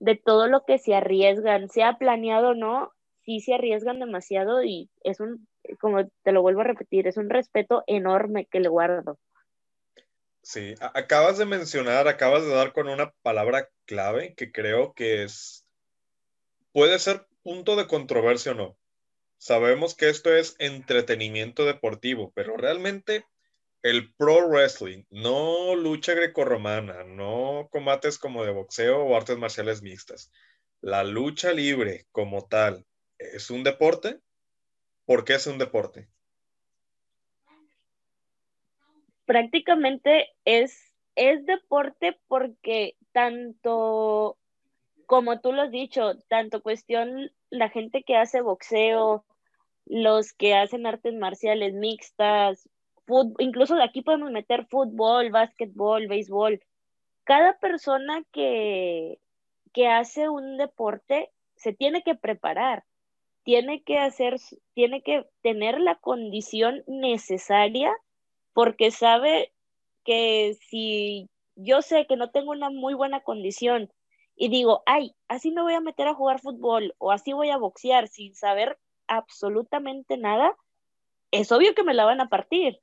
de 0.00 0.16
todo 0.16 0.48
lo 0.48 0.64
que 0.64 0.78
se 0.78 0.94
arriesgan, 0.94 1.68
sea 1.68 1.98
planeado 1.98 2.50
o 2.50 2.54
no, 2.54 2.92
sí 3.24 3.40
se 3.40 3.54
arriesgan 3.54 3.98
demasiado 3.98 4.62
y 4.62 4.90
es 5.02 5.20
un, 5.20 5.46
como 5.80 6.06
te 6.22 6.32
lo 6.32 6.42
vuelvo 6.42 6.62
a 6.62 6.64
repetir, 6.64 7.06
es 7.06 7.16
un 7.16 7.30
respeto 7.30 7.84
enorme 7.86 8.46
que 8.46 8.60
le 8.60 8.68
guardo. 8.68 9.18
Sí, 10.44 10.74
acabas 10.78 11.38
de 11.38 11.46
mencionar, 11.46 12.06
acabas 12.06 12.42
de 12.42 12.50
dar 12.50 12.74
con 12.74 12.86
una 12.86 13.12
palabra 13.22 13.70
clave 13.86 14.34
que 14.34 14.52
creo 14.52 14.92
que 14.92 15.24
es, 15.24 15.66
puede 16.70 16.98
ser 16.98 17.26
punto 17.42 17.76
de 17.76 17.86
controversia 17.86 18.52
o 18.52 18.54
no. 18.54 18.78
Sabemos 19.38 19.94
que 19.94 20.10
esto 20.10 20.36
es 20.36 20.54
entretenimiento 20.58 21.64
deportivo, 21.64 22.30
pero 22.34 22.58
realmente 22.58 23.24
el 23.82 24.12
pro 24.14 24.46
wrestling, 24.46 25.04
no 25.08 25.76
lucha 25.76 26.12
grecorromana, 26.12 27.04
no 27.04 27.70
combates 27.72 28.18
como 28.18 28.44
de 28.44 28.52
boxeo 28.52 29.02
o 29.02 29.16
artes 29.16 29.38
marciales 29.38 29.80
mixtas. 29.80 30.30
La 30.82 31.04
lucha 31.04 31.52
libre 31.52 32.06
como 32.12 32.46
tal, 32.46 32.84
¿es 33.18 33.48
un 33.48 33.64
deporte? 33.64 34.20
¿Por 35.06 35.24
qué 35.24 35.36
es 35.36 35.46
un 35.46 35.56
deporte? 35.56 36.06
Prácticamente 39.26 40.28
es, 40.44 40.92
es 41.16 41.44
deporte 41.46 42.18
porque 42.28 42.96
tanto, 43.12 44.36
como 45.06 45.40
tú 45.40 45.52
lo 45.52 45.62
has 45.62 45.70
dicho, 45.70 46.18
tanto 46.28 46.62
cuestión 46.62 47.30
la 47.50 47.68
gente 47.68 48.02
que 48.02 48.16
hace 48.16 48.40
boxeo, 48.40 49.24
los 49.86 50.32
que 50.32 50.54
hacen 50.54 50.86
artes 50.86 51.14
marciales 51.14 51.74
mixtas, 51.74 52.68
incluso 53.38 53.74
de 53.76 53.84
aquí 53.84 54.02
podemos 54.02 54.30
meter 54.30 54.66
fútbol, 54.66 55.30
básquetbol, 55.30 56.08
béisbol. 56.08 56.60
Cada 57.24 57.58
persona 57.58 58.22
que, 58.32 59.18
que 59.72 59.88
hace 59.88 60.28
un 60.28 60.56
deporte 60.56 61.30
se 61.56 61.72
tiene 61.72 62.02
que 62.02 62.14
preparar, 62.14 62.84
tiene 63.42 63.82
que 63.82 63.98
hacer, 63.98 64.36
tiene 64.74 65.02
que 65.02 65.26
tener 65.42 65.80
la 65.80 65.96
condición 65.96 66.82
necesaria 66.86 67.94
porque 68.54 68.90
sabe 68.90 69.52
que 70.04 70.56
si 70.68 71.28
yo 71.56 71.82
sé 71.82 72.06
que 72.06 72.16
no 72.16 72.30
tengo 72.30 72.52
una 72.52 72.70
muy 72.70 72.94
buena 72.94 73.20
condición 73.20 73.92
y 74.36 74.48
digo, 74.48 74.82
ay, 74.86 75.14
así 75.28 75.50
me 75.50 75.62
voy 75.62 75.74
a 75.74 75.80
meter 75.80 76.08
a 76.08 76.14
jugar 76.14 76.40
fútbol 76.40 76.94
o 76.98 77.12
así 77.12 77.32
voy 77.32 77.50
a 77.50 77.58
boxear 77.58 78.08
sin 78.08 78.34
saber 78.34 78.78
absolutamente 79.06 80.16
nada, 80.16 80.56
es 81.30 81.52
obvio 81.52 81.74
que 81.74 81.84
me 81.84 81.94
la 81.94 82.04
van 82.04 82.20
a 82.20 82.28
partir. 82.28 82.80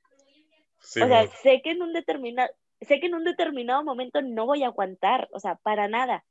o 0.78 1.06
sea, 1.06 1.26
sé 1.42 1.60
que 1.62 1.72
en 1.72 1.82
un 1.82 1.92
determinado 1.92 2.50
sé 2.82 3.00
que 3.00 3.06
en 3.06 3.14
un 3.14 3.24
determinado 3.24 3.84
momento 3.84 4.22
no 4.22 4.46
voy 4.46 4.62
a 4.62 4.68
aguantar, 4.68 5.28
o 5.32 5.40
sea, 5.40 5.56
para 5.56 5.88
nada. 5.88 6.24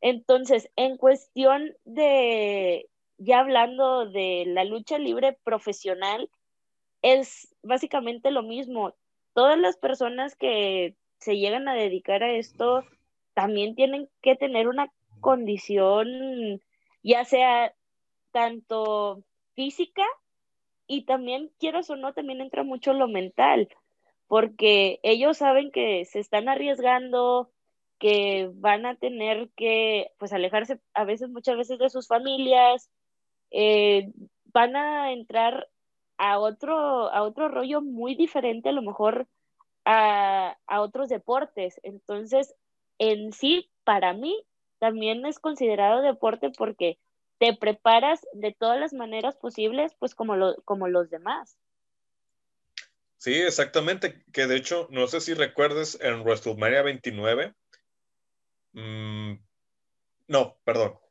Entonces, 0.00 0.70
en 0.76 0.96
cuestión 0.96 1.76
de, 1.84 2.88
ya 3.18 3.40
hablando 3.40 4.06
de 4.06 4.44
la 4.46 4.64
lucha 4.64 4.98
libre 4.98 5.38
profesional, 5.44 6.30
es 7.02 7.54
básicamente 7.62 8.30
lo 8.30 8.42
mismo. 8.42 8.94
Todas 9.34 9.58
las 9.58 9.76
personas 9.76 10.36
que 10.36 10.96
se 11.18 11.36
llegan 11.36 11.68
a 11.68 11.74
dedicar 11.74 12.22
a 12.22 12.32
esto 12.32 12.84
también 13.34 13.74
tienen 13.74 14.08
que 14.22 14.36
tener 14.36 14.68
una 14.68 14.92
condición, 15.20 16.60
ya 17.02 17.24
sea 17.24 17.74
tanto 18.32 19.22
física 19.54 20.04
y 20.86 21.04
también, 21.04 21.50
quieras 21.58 21.88
o 21.90 21.96
no, 21.96 22.12
también 22.12 22.40
entra 22.40 22.64
mucho 22.64 22.92
lo 22.92 23.08
mental, 23.08 23.68
porque 24.26 25.00
ellos 25.02 25.38
saben 25.38 25.70
que 25.70 26.04
se 26.04 26.18
están 26.18 26.48
arriesgando, 26.48 27.50
que 27.98 28.50
van 28.54 28.84
a 28.84 28.96
tener 28.96 29.48
que, 29.56 30.10
pues, 30.18 30.32
alejarse 30.32 30.80
a 30.92 31.04
veces, 31.04 31.30
muchas 31.30 31.56
veces 31.56 31.78
de 31.78 31.88
sus 31.88 32.08
familias, 32.08 32.90
eh, 33.50 34.10
van 34.46 34.76
a 34.76 35.12
entrar 35.12 35.68
a 36.18 36.38
otro, 36.38 37.10
a 37.10 37.22
otro 37.22 37.48
rollo 37.48 37.80
muy 37.80 38.14
diferente 38.14 38.68
a 38.68 38.72
lo 38.72 38.82
mejor 38.82 39.26
a, 39.84 40.56
otros 40.80 41.08
deportes. 41.08 41.80
Entonces, 41.82 42.54
en 42.98 43.32
sí, 43.32 43.70
para 43.84 44.12
mí, 44.12 44.44
también 44.78 45.24
es 45.26 45.38
considerado 45.38 46.02
deporte 46.02 46.50
porque 46.50 46.98
te 47.38 47.54
preparas 47.54 48.26
de 48.32 48.52
todas 48.52 48.78
las 48.78 48.92
maneras 48.92 49.36
posibles, 49.36 49.94
pues 49.98 50.14
como, 50.14 50.36
lo, 50.36 50.56
como 50.64 50.88
los 50.88 51.10
demás. 51.10 51.56
Sí, 53.18 53.34
exactamente. 53.34 54.24
Que 54.32 54.46
de 54.46 54.56
hecho, 54.56 54.88
no 54.90 55.06
sé 55.06 55.20
si 55.20 55.34
recuerdes 55.34 55.98
en 56.00 56.22
WrestleMania 56.22 56.82
29. 56.82 57.54
Mm, 58.72 59.34
no, 60.28 60.56
perdón 60.64 61.01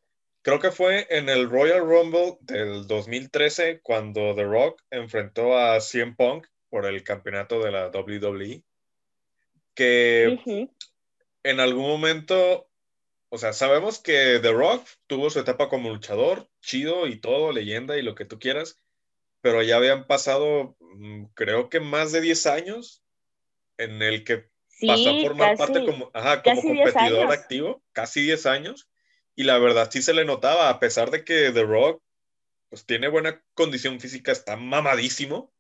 creo 0.42 0.60
que 0.60 0.72
fue 0.72 1.08
en 1.10 1.30
el 1.30 1.50
Royal 1.50 1.82
Rumble 1.82 2.38
del 2.42 2.88
2013 2.88 3.82
cuando 3.82 4.34
The 4.36 4.44
Rock 4.44 4.82
enfrentó 4.90 5.58
a 5.58 5.80
CM 5.80 6.16
Punk 6.16 6.48
por 6.70 6.86
el 6.86 7.04
campeonato 7.04 7.62
de 7.62 7.72
la 7.72 7.90
WWE, 7.90 8.64
que 9.76 10.68
en 11.44 11.60
algún 11.60 11.88
momento, 11.88 12.70
o 13.30 13.38
sea, 13.38 13.54
sabemos 13.54 14.00
que 14.00 14.40
The 14.42 14.52
Rock 14.52 14.88
tuvo 15.08 15.30
su 15.30 15.40
etapa 15.40 15.70
como 15.70 15.90
luchador, 15.90 16.48
chido 16.62 17.08
y 17.08 17.20
todo, 17.20 17.52
leyenda 17.52 17.98
y 17.98 18.02
lo 18.02 18.16
que 18.16 18.26
tú 18.26 18.40
quieras, 18.40 18.80
pero 19.42 19.62
ya 19.64 19.78
habían 19.78 20.08
pasado, 20.08 20.76
mm, 20.80 21.26
creo 21.34 21.70
que 21.70 21.80
más 21.80 22.12
de 22.12 22.22
10 22.22 22.46
años 22.46 23.04
en 23.78 24.02
el 24.02 24.24
que 24.24 24.50
pasó 24.88 25.10
a 25.10 25.22
formar 25.22 25.58
parte 25.58 25.86
como, 25.86 26.12
como 26.12 26.62
competidor 26.62 27.32
activo, 27.32 27.84
casi 27.92 28.22
10 28.22 28.46
años 28.46 28.91
y 29.42 29.44
la 29.44 29.58
verdad 29.58 29.90
sí 29.92 30.04
se 30.04 30.14
le 30.14 30.24
notaba, 30.24 30.70
a 30.70 30.80
pesar 30.80 31.10
de 31.10 31.26
que 31.26 31.52
The 31.52 31.64
Rock 31.64 32.04
pues 32.70 32.86
tiene 32.86 33.08
buena 33.08 33.44
condición 33.56 34.00
física, 34.00 34.32
está 34.32 34.56
mamadísimo. 34.56 35.52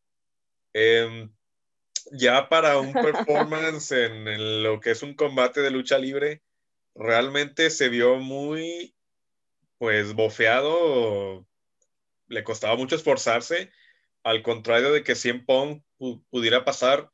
Em, 0.71 1.33
ya 2.11 2.47
para 2.47 2.77
un 2.77 2.93
performance 2.93 3.91
en, 3.91 4.63
lo 4.63 4.79
que 4.79 4.91
es 4.91 5.01
un 5.01 5.15
combate 5.15 5.61
de 5.61 5.71
lucha 5.71 5.97
libre, 5.97 6.43
realmente 6.93 7.71
se 7.71 7.89
vio 7.89 8.17
muy, 8.17 8.93
pues, 9.79 10.13
bofeado, 10.13 11.47
le 12.27 12.43
costaba 12.43 12.75
mucho 12.75 12.95
esforzarse, 12.95 13.71
al 14.23 14.43
contrario 14.43 14.93
de 14.93 15.03
que 15.03 15.15
Cien 15.15 15.43
Pong 15.43 15.81
pudiera 16.29 16.63
pasar 16.65 17.09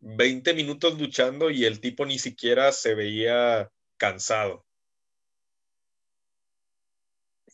20 0.00 0.52
minutos 0.52 1.00
luchando 1.00 1.48
y 1.48 1.64
el 1.64 1.80
tipo 1.80 2.04
ni 2.04 2.18
siquiera 2.18 2.72
se 2.72 2.94
veía 2.94 3.72
cansado. 3.96 4.66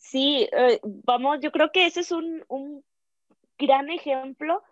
Sí, 0.09 0.47
eh, 0.53 0.79
vamos, 0.83 1.39
yo 1.41 1.51
creo 1.51 1.71
que 1.73 1.85
ese 1.85 1.99
es 1.99 2.11
un, 2.13 2.45
un 2.47 2.85
gran 3.57 3.89
ejemplo 3.89 4.63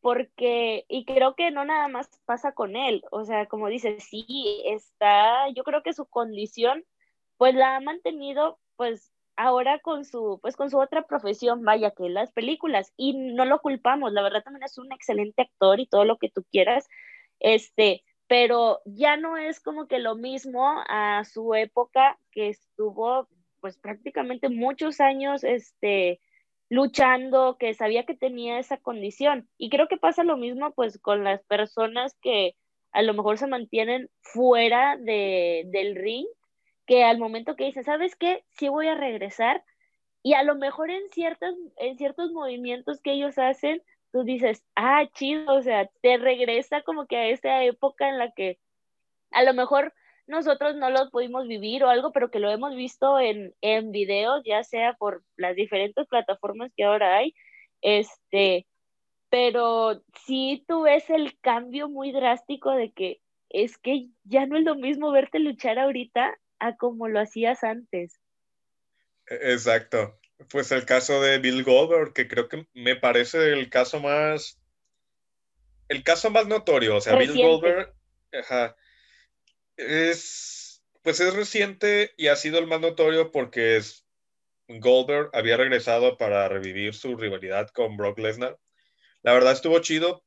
porque, 0.00 0.84
y 0.88 1.04
creo 1.04 1.34
que 1.34 1.50
no 1.50 1.64
nada 1.64 1.88
más 1.88 2.08
pasa 2.26 2.52
con 2.52 2.76
él, 2.76 3.02
o 3.10 3.24
sea, 3.24 3.46
como 3.46 3.66
dices, 3.68 4.04
sí, 4.04 4.62
está, 4.66 5.48
yo 5.50 5.64
creo 5.64 5.82
que 5.82 5.92
su 5.92 6.06
condición, 6.06 6.84
pues 7.38 7.56
la 7.56 7.74
ha 7.76 7.80
mantenido, 7.80 8.60
pues 8.76 9.12
ahora 9.36 9.80
con 9.80 10.04
su, 10.04 10.38
pues 10.42 10.54
con 10.56 10.70
su 10.70 10.78
otra 10.78 11.02
profesión, 11.08 11.64
vaya, 11.64 11.90
que 11.90 12.08
las 12.08 12.30
películas, 12.32 12.92
y 12.96 13.14
no 13.14 13.44
lo 13.46 13.60
culpamos, 13.60 14.12
la 14.12 14.22
verdad 14.22 14.44
también 14.44 14.62
es 14.62 14.78
un 14.78 14.92
excelente 14.92 15.42
actor 15.42 15.80
y 15.80 15.88
todo 15.88 16.04
lo 16.04 16.18
que 16.18 16.30
tú 16.30 16.44
quieras, 16.52 16.86
este, 17.40 18.04
pero 18.28 18.80
ya 18.84 19.16
no 19.16 19.36
es 19.36 19.58
como 19.58 19.88
que 19.88 19.98
lo 19.98 20.14
mismo 20.14 20.68
a 20.88 21.24
su 21.24 21.54
época 21.56 22.16
que 22.30 22.50
estuvo 22.50 23.28
pues 23.60 23.76
prácticamente 23.78 24.48
muchos 24.48 25.00
años 25.00 25.44
este, 25.44 26.20
luchando, 26.68 27.56
que 27.58 27.74
sabía 27.74 28.04
que 28.04 28.14
tenía 28.14 28.58
esa 28.58 28.76
condición. 28.78 29.48
Y 29.58 29.70
creo 29.70 29.88
que 29.88 29.96
pasa 29.96 30.24
lo 30.24 30.36
mismo 30.36 30.72
pues 30.72 30.98
con 30.98 31.24
las 31.24 31.42
personas 31.44 32.14
que 32.20 32.56
a 32.92 33.02
lo 33.02 33.14
mejor 33.14 33.38
se 33.38 33.46
mantienen 33.46 34.10
fuera 34.20 34.96
de, 34.96 35.64
del 35.66 35.94
ring, 35.94 36.26
que 36.86 37.04
al 37.04 37.18
momento 37.18 37.56
que 37.56 37.64
dicen, 37.64 37.84
¿sabes 37.84 38.16
qué? 38.16 38.44
Sí 38.50 38.68
voy 38.68 38.88
a 38.88 38.94
regresar. 38.94 39.62
Y 40.22 40.34
a 40.34 40.42
lo 40.42 40.56
mejor 40.56 40.90
en, 40.90 41.02
ciertas, 41.10 41.54
en 41.76 41.96
ciertos 41.96 42.32
movimientos 42.32 43.00
que 43.00 43.12
ellos 43.12 43.38
hacen, 43.38 43.82
tú 44.12 44.24
dices, 44.24 44.64
ah, 44.74 45.04
chido, 45.12 45.54
o 45.54 45.62
sea, 45.62 45.88
te 46.02 46.16
regresa 46.16 46.82
como 46.82 47.06
que 47.06 47.16
a 47.16 47.28
esa 47.28 47.62
época 47.64 48.08
en 48.08 48.18
la 48.18 48.32
que 48.32 48.58
a 49.30 49.42
lo 49.42 49.54
mejor 49.54 49.92
nosotros 50.28 50.76
no 50.76 50.90
lo 50.90 51.10
pudimos 51.10 51.48
vivir 51.48 51.82
o 51.82 51.88
algo, 51.88 52.12
pero 52.12 52.30
que 52.30 52.38
lo 52.38 52.50
hemos 52.50 52.74
visto 52.76 53.18
en, 53.18 53.54
en 53.60 53.90
videos, 53.90 54.42
ya 54.44 54.62
sea 54.62 54.94
por 54.94 55.24
las 55.36 55.56
diferentes 55.56 56.06
plataformas 56.06 56.70
que 56.76 56.84
ahora 56.84 57.16
hay, 57.16 57.34
este, 57.80 58.66
pero 59.30 60.02
sí 60.26 60.64
tú 60.68 60.82
ves 60.82 61.08
el 61.10 61.38
cambio 61.40 61.88
muy 61.88 62.12
drástico 62.12 62.72
de 62.72 62.92
que 62.92 63.20
es 63.48 63.78
que 63.78 64.08
ya 64.24 64.46
no 64.46 64.58
es 64.58 64.64
lo 64.64 64.74
mismo 64.74 65.10
verte 65.10 65.38
luchar 65.38 65.78
ahorita 65.78 66.38
a 66.58 66.76
como 66.76 67.08
lo 67.08 67.20
hacías 67.20 67.64
antes. 67.64 68.20
E-, 69.26 69.52
exacto. 69.52 70.18
Pues 70.50 70.70
el 70.70 70.84
caso 70.84 71.20
de 71.20 71.38
Bill 71.38 71.64
Goldberg, 71.64 72.12
que 72.12 72.28
creo 72.28 72.48
que 72.48 72.66
me 72.72 72.94
parece 72.94 73.52
el 73.52 73.70
caso 73.70 74.00
más, 74.00 74.60
el 75.88 76.04
caso 76.04 76.30
más 76.30 76.46
notorio, 76.46 76.96
o 76.96 77.00
sea, 77.00 77.16
Bill 77.16 77.34
Goldberg, 77.34 77.92
ajá, 78.32 78.76
es, 79.78 80.82
pues 81.02 81.20
es 81.20 81.34
reciente 81.34 82.12
y 82.16 82.26
ha 82.26 82.36
sido 82.36 82.58
el 82.58 82.66
más 82.66 82.80
notorio 82.80 83.32
porque 83.32 83.76
es, 83.76 84.04
Goldberg 84.68 85.30
había 85.32 85.56
regresado 85.56 86.18
para 86.18 86.48
revivir 86.48 86.94
su 86.94 87.16
rivalidad 87.16 87.70
con 87.70 87.96
Brock 87.96 88.18
Lesnar. 88.18 88.58
La 89.22 89.32
verdad 89.32 89.52
estuvo 89.52 89.78
chido, 89.78 90.24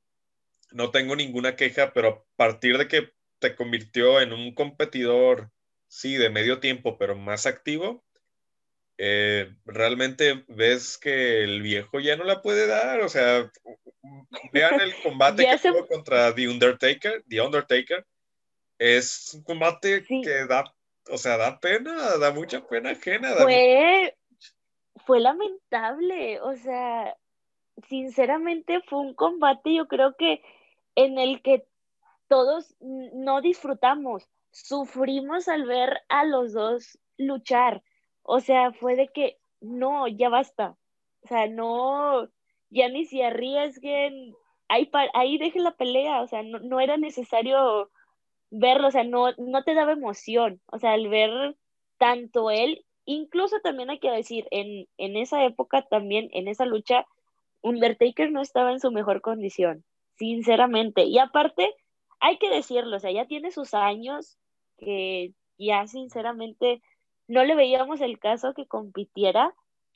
no 0.72 0.90
tengo 0.92 1.16
ninguna 1.16 1.56
queja, 1.56 1.94
pero 1.94 2.08
a 2.08 2.24
partir 2.36 2.78
de 2.78 2.88
que 2.88 3.12
te 3.40 3.56
convirtió 3.56 4.22
en 4.22 4.34
un 4.34 4.54
competidor, 4.54 5.52
sí, 5.88 6.16
de 6.16 6.30
medio 6.30 6.60
tiempo, 6.60 6.98
pero 6.98 7.16
más 7.16 7.46
activo, 7.46 8.04
eh, 8.98 9.52
realmente 9.66 10.46
ves 10.48 10.98
que 10.98 11.44
el 11.44 11.62
viejo 11.64 12.00
ya 12.00 12.16
no 12.16 12.24
la 12.24 12.42
puede 12.42 12.68
dar. 12.68 13.02
O 13.02 13.10
sea, 13.10 13.52
vean 14.54 14.80
el 14.80 14.94
combate 15.02 15.46
que 15.46 15.70
tuvo 15.70 15.88
contra 15.88 16.34
The 16.34 16.48
Undertaker, 16.48 17.24
The 17.28 17.42
Undertaker, 17.42 18.06
es 18.82 19.36
un 19.36 19.44
combate 19.44 20.04
que 20.04 20.46
da, 20.48 20.64
o 21.12 21.18
sea, 21.18 21.38
da 21.38 21.60
pena, 21.60 22.18
da 22.18 22.34
mucha 22.34 22.66
pena 22.66 22.90
ajena. 22.90 23.30
Fue, 23.36 24.18
fue 25.06 25.20
lamentable, 25.20 26.42
o 26.42 26.56
sea, 26.56 27.16
sinceramente 27.88 28.82
fue 28.88 29.02
un 29.02 29.14
combate, 29.14 29.76
yo 29.76 29.88
creo 29.88 30.16
que 30.18 30.42
en 30.96 31.20
el 31.20 31.44
que 31.44 31.68
todos 32.28 32.76
no 32.80 33.42
disfrutamos, 33.42 34.28
sufrimos 34.50 35.48
al 35.48 35.66
ver 35.66 36.02
a 36.10 36.26
los 36.26 36.54
dos 36.54 36.98
luchar. 37.18 37.84
O 38.24 38.40
sea, 38.40 38.72
fue 38.74 38.96
de 38.96 39.10
que 39.10 39.38
no, 39.60 40.08
ya 40.08 40.30
basta. 40.30 40.76
O 41.24 41.28
sea, 41.28 41.46
no, 41.46 42.28
ya 42.72 42.90
ni 42.90 43.06
se 43.06 43.24
arriesguen, 43.24 44.36
ahí, 44.70 44.90
ahí 45.14 45.38
dejen 45.38 45.66
la 45.66 45.76
pelea, 45.76 46.22
o 46.22 46.28
sea, 46.28 46.42
no, 46.42 46.58
no 46.60 46.80
era 46.80 46.98
necesario 46.98 47.92
verlo, 48.52 48.90
o 48.90 48.92
sea, 48.92 49.04
no, 49.04 49.32
no 49.38 49.64
te 49.64 49.74
daba 49.74 49.94
emoción, 49.94 50.62
o 50.68 50.78
sea, 50.78 50.92
al 50.92 51.08
ver 51.08 51.56
tanto 51.98 52.52
él, 52.52 52.86
incluso 53.06 53.60
también 53.62 53.90
hay 53.90 54.00
que 54.00 54.12
decir, 54.12 54.48
en, 54.52 54.88
en 54.98 55.18
esa 55.18 55.44
época 55.46 55.88
también, 55.90 56.30
en 56.34 56.48
esa 56.48 56.66
lucha, 56.66 57.08
Undertaker 57.62 58.32
no 58.32 58.42
estaba 58.42 58.72
en 58.72 58.80
su 58.80 58.92
mejor 58.92 59.22
condición, 59.22 59.84
sinceramente, 60.18 61.06
y 61.06 61.18
aparte, 61.18 61.74
hay 62.20 62.38
que 62.38 62.50
decirlo, 62.50 62.98
o 62.98 63.00
sea, 63.00 63.12
ya 63.12 63.26
tiene 63.26 63.52
sus 63.52 63.74
años, 63.74 64.38
que 64.78 65.34
ya 65.58 65.88
sinceramente 65.88 66.82
no 67.28 67.44
le 67.44 67.56
veíamos 67.56 68.02
el 68.02 68.20
caso 68.20 68.54
que 68.54 68.68
compitiera, 68.68 69.54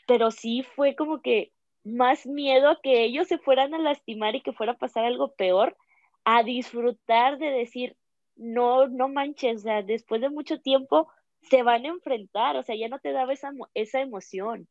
pero 0.08 0.32
sí 0.32 0.64
fue 0.64 0.96
como 0.96 1.22
que 1.22 1.52
más 1.84 2.26
miedo 2.26 2.70
a 2.70 2.80
que 2.82 3.04
ellos 3.04 3.28
se 3.28 3.38
fueran 3.38 3.74
a 3.74 3.80
lastimar 3.80 4.36
y 4.36 4.42
que 4.42 4.54
fuera 4.54 4.74
a 4.74 4.78
pasar 4.78 5.06
algo 5.06 5.34
peor, 5.34 5.76
a 6.24 6.44
disfrutar 6.44 7.38
de 7.38 7.52
decir, 7.52 7.96
no, 8.36 8.88
no 8.88 9.08
manches, 9.08 9.58
o 9.58 9.64
sea, 9.64 9.82
después 9.82 10.22
de 10.22 10.30
mucho 10.30 10.60
tiempo 10.60 11.10
se 11.50 11.64
van 11.64 11.86
a 11.86 11.90
enfrentar, 11.90 12.56
o 12.56 12.64
sea, 12.64 12.76
ya 12.76 12.88
no 12.88 13.00
te 13.00 13.12
daba 13.12 13.34
esa, 13.34 13.52
esa 13.74 14.02
emoción. 14.02 14.68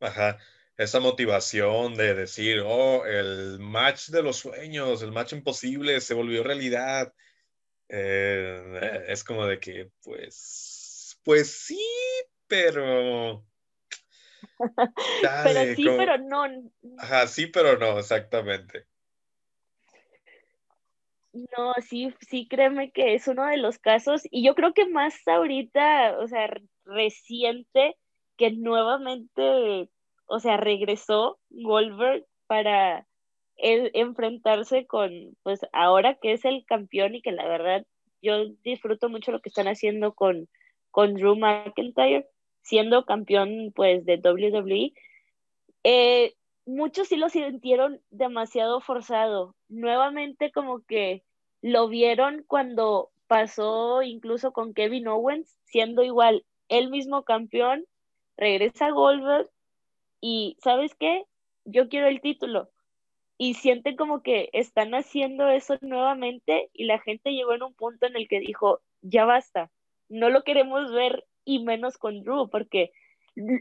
Ajá, 0.00 0.38
esa 0.76 1.00
motivación 1.00 1.94
de 1.94 2.14
decir, 2.14 2.62
oh, 2.64 3.04
el 3.04 3.58
match 3.58 4.08
de 4.08 4.22
los 4.22 4.36
sueños, 4.36 5.02
el 5.02 5.12
match 5.12 5.32
imposible 5.32 6.00
se 6.00 6.14
volvió 6.14 6.42
realidad. 6.42 7.12
Eh, 7.88 9.04
es 9.08 9.24
como 9.24 9.46
de 9.46 9.58
que, 9.58 9.90
pues, 10.02 11.18
pues 11.24 11.50
sí, 11.50 11.82
pero... 12.46 13.44
pero 15.44 15.74
sí, 15.74 15.84
pero 15.96 16.18
no. 16.18 16.44
Ajá, 16.98 17.26
sí, 17.26 17.46
pero 17.46 17.78
no, 17.78 17.98
exactamente. 17.98 18.86
No, 21.56 21.74
sí, 21.86 22.12
sí, 22.28 22.48
créeme 22.48 22.90
que 22.90 23.14
es 23.14 23.28
uno 23.28 23.46
de 23.46 23.58
los 23.58 23.78
casos, 23.78 24.22
y 24.30 24.44
yo 24.44 24.54
creo 24.54 24.72
que 24.72 24.88
más 24.88 25.14
ahorita, 25.26 26.18
o 26.18 26.26
sea, 26.26 26.50
reciente, 26.84 27.96
que 28.36 28.52
nuevamente, 28.52 29.90
o 30.26 30.40
sea, 30.40 30.56
regresó 30.56 31.38
Goldberg 31.50 32.24
para 32.46 33.06
enfrentarse 33.56 34.86
con, 34.86 35.36
pues 35.42 35.60
ahora 35.72 36.14
que 36.14 36.32
es 36.32 36.44
el 36.44 36.64
campeón 36.64 37.16
y 37.16 37.22
que 37.22 37.32
la 37.32 37.46
verdad 37.46 37.84
yo 38.22 38.46
disfruto 38.62 39.08
mucho 39.08 39.32
lo 39.32 39.40
que 39.40 39.48
están 39.48 39.66
haciendo 39.66 40.14
con, 40.14 40.48
con 40.90 41.14
Drew 41.14 41.36
McIntyre, 41.36 42.28
siendo 42.62 43.04
campeón 43.04 43.72
pues 43.74 44.04
de 44.04 44.16
WWE. 44.16 44.92
Eh, 45.84 46.34
muchos 46.66 47.08
sí 47.08 47.16
lo 47.16 47.28
sintieron 47.28 48.00
demasiado 48.10 48.80
forzado. 48.80 49.56
Nuevamente 49.68 50.52
como 50.52 50.82
que 50.84 51.24
lo 51.62 51.88
vieron 51.88 52.44
cuando 52.46 53.10
pasó 53.26 54.02
incluso 54.02 54.52
con 54.52 54.74
Kevin 54.74 55.08
Owens, 55.08 55.56
siendo 55.64 56.02
igual 56.02 56.44
el 56.68 56.90
mismo 56.90 57.24
campeón, 57.24 57.84
regresa 58.36 58.86
a 58.86 58.90
Goldberg 58.90 59.50
y 60.20 60.56
¿sabes 60.62 60.94
qué? 60.94 61.24
Yo 61.64 61.88
quiero 61.88 62.06
el 62.08 62.20
título. 62.20 62.70
Y 63.40 63.54
sienten 63.54 63.96
como 63.96 64.22
que 64.22 64.50
están 64.52 64.94
haciendo 64.94 65.48
eso 65.48 65.78
nuevamente 65.80 66.70
y 66.72 66.84
la 66.84 66.98
gente 66.98 67.30
llegó 67.30 67.54
en 67.54 67.62
un 67.62 67.74
punto 67.74 68.06
en 68.06 68.16
el 68.16 68.26
que 68.26 68.40
dijo, 68.40 68.80
ya 69.00 69.24
basta, 69.24 69.70
no 70.08 70.28
lo 70.28 70.42
queremos 70.42 70.92
ver 70.92 71.24
y 71.44 71.60
menos 71.60 71.98
con 71.98 72.22
Drew, 72.22 72.48
porque 72.50 72.90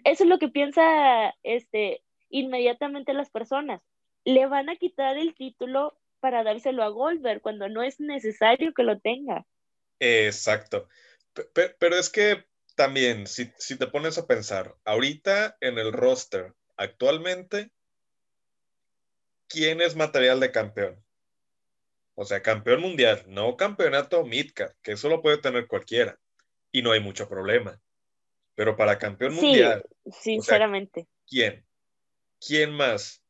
eso 0.03 0.23
es 0.23 0.29
lo 0.29 0.39
que 0.39 0.49
piensa 0.49 1.35
este, 1.43 2.01
inmediatamente 2.29 3.13
las 3.13 3.29
personas. 3.29 3.81
Le 4.25 4.47
van 4.47 4.69
a 4.69 4.77
quitar 4.77 5.17
el 5.17 5.35
título 5.35 5.95
para 6.27 6.43
dárselo 6.43 6.83
a 6.83 6.89
Goldberg 6.89 7.41
cuando 7.41 7.69
no 7.69 7.83
es 7.83 8.01
necesario 8.01 8.73
que 8.73 8.83
lo 8.83 8.99
tenga. 8.99 9.45
Exacto. 9.97 10.89
Pero 11.53 11.95
es 11.95 12.09
que 12.09 12.43
también, 12.75 13.27
si, 13.27 13.49
si 13.57 13.77
te 13.77 13.87
pones 13.87 14.17
a 14.17 14.27
pensar, 14.27 14.75
ahorita 14.83 15.55
en 15.61 15.77
el 15.77 15.93
roster, 15.93 16.53
actualmente, 16.75 17.71
¿quién 19.47 19.79
es 19.79 19.95
material 19.95 20.41
de 20.41 20.51
campeón? 20.51 21.01
O 22.15 22.25
sea, 22.25 22.41
campeón 22.41 22.81
mundial, 22.81 23.23
no 23.27 23.55
campeonato 23.55 24.25
Midcard, 24.25 24.73
que 24.81 24.91
eso 24.91 25.07
lo 25.07 25.21
puede 25.21 25.37
tener 25.37 25.65
cualquiera 25.65 26.19
y 26.73 26.81
no 26.81 26.91
hay 26.91 26.99
mucho 26.99 27.29
problema. 27.29 27.79
Pero 28.53 28.75
para 28.75 28.97
campeón 28.97 29.35
mundial. 29.35 29.81
Sinceramente. 30.11 31.07
¿Quién? 31.25 31.65
¿Quién 32.45 32.73
más? 32.73 33.23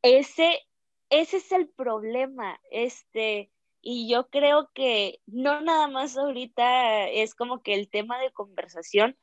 Ese, 0.00 0.60
ese 1.10 1.38
es 1.38 1.52
el 1.52 1.68
problema. 1.68 2.60
Este, 2.70 3.50
y 3.80 4.08
yo 4.08 4.28
creo 4.28 4.70
que 4.74 5.20
no 5.26 5.60
nada 5.60 5.88
más 5.88 6.16
ahorita 6.16 7.08
es 7.08 7.34
como 7.34 7.62
que 7.62 7.74
el 7.74 7.88
tema 7.88 8.18
de 8.18 8.32
conversación 8.32 9.16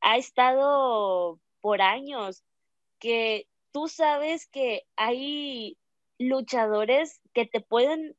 ha 0.00 0.16
estado 0.16 1.38
por 1.60 1.80
años, 1.80 2.44
que 2.98 3.48
tú 3.72 3.88
sabes 3.88 4.46
que 4.48 4.82
hay 4.96 5.78
luchadores 6.18 7.20
que 7.32 7.46
te 7.46 7.60
pueden, 7.60 8.16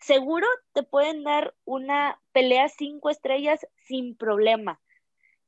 seguro 0.00 0.46
te 0.72 0.82
pueden 0.82 1.22
dar 1.22 1.54
una 1.64 2.20
pelea 2.32 2.68
cinco 2.68 3.10
estrellas 3.10 3.66
sin 3.86 4.16
problema. 4.16 4.80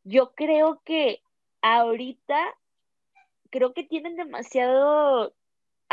Yo 0.05 0.35
creo 0.35 0.83
que 0.85 1.23
ahorita 1.63 2.55
creo 3.51 3.73
que 3.73 3.85
tienen 3.85 4.17
demasiado 4.17 5.35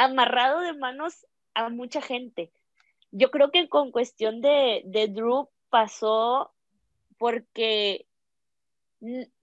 amarrado 0.04 0.62
de 0.62 0.74
manos 0.74 1.26
a 1.54 1.70
mucha 1.70 2.02
gente. 2.02 2.52
Yo 3.12 3.32
creo 3.32 3.52
que 3.52 3.68
con 3.70 3.92
cuestión 3.92 4.42
de, 4.42 4.82
de 4.86 5.08
Drew 5.08 5.50
pasó 5.70 6.54
porque 7.18 8.06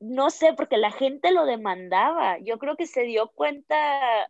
no 0.01 0.31
sé, 0.31 0.53
porque 0.53 0.77
la 0.77 0.91
gente 0.91 1.33
lo 1.33 1.47
demandaba. 1.47 2.39
Yo 2.39 2.59
creo 2.59 2.77
que 2.77 2.87
se 2.87 3.03
dio 3.03 3.29
cuenta, 3.29 4.29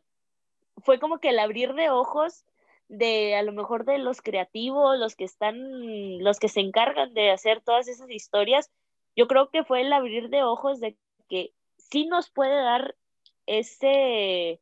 fue 0.78 0.98
como 1.00 1.18
que 1.18 1.30
el 1.30 1.38
abrir 1.38 1.74
de 1.74 1.90
ojos 1.90 2.44
de 2.88 3.34
a 3.34 3.42
lo 3.42 3.52
mejor 3.52 3.84
de 3.84 3.98
los 3.98 4.22
creativos, 4.22 4.98
los 4.98 5.16
que 5.16 5.24
están, 5.24 6.22
los 6.22 6.38
que 6.38 6.48
se 6.48 6.60
encargan 6.60 7.14
de 7.14 7.32
hacer 7.32 7.60
todas 7.60 7.88
esas 7.88 8.10
historias, 8.10 8.70
yo 9.16 9.26
creo 9.26 9.50
que 9.50 9.64
fue 9.64 9.80
el 9.80 9.92
abrir 9.92 10.28
de 10.28 10.44
ojos 10.44 10.78
de 10.78 10.96
que 11.28 11.52
sí 11.78 12.06
nos 12.06 12.30
puede 12.30 12.54
dar 12.54 12.94
ese, 13.46 14.60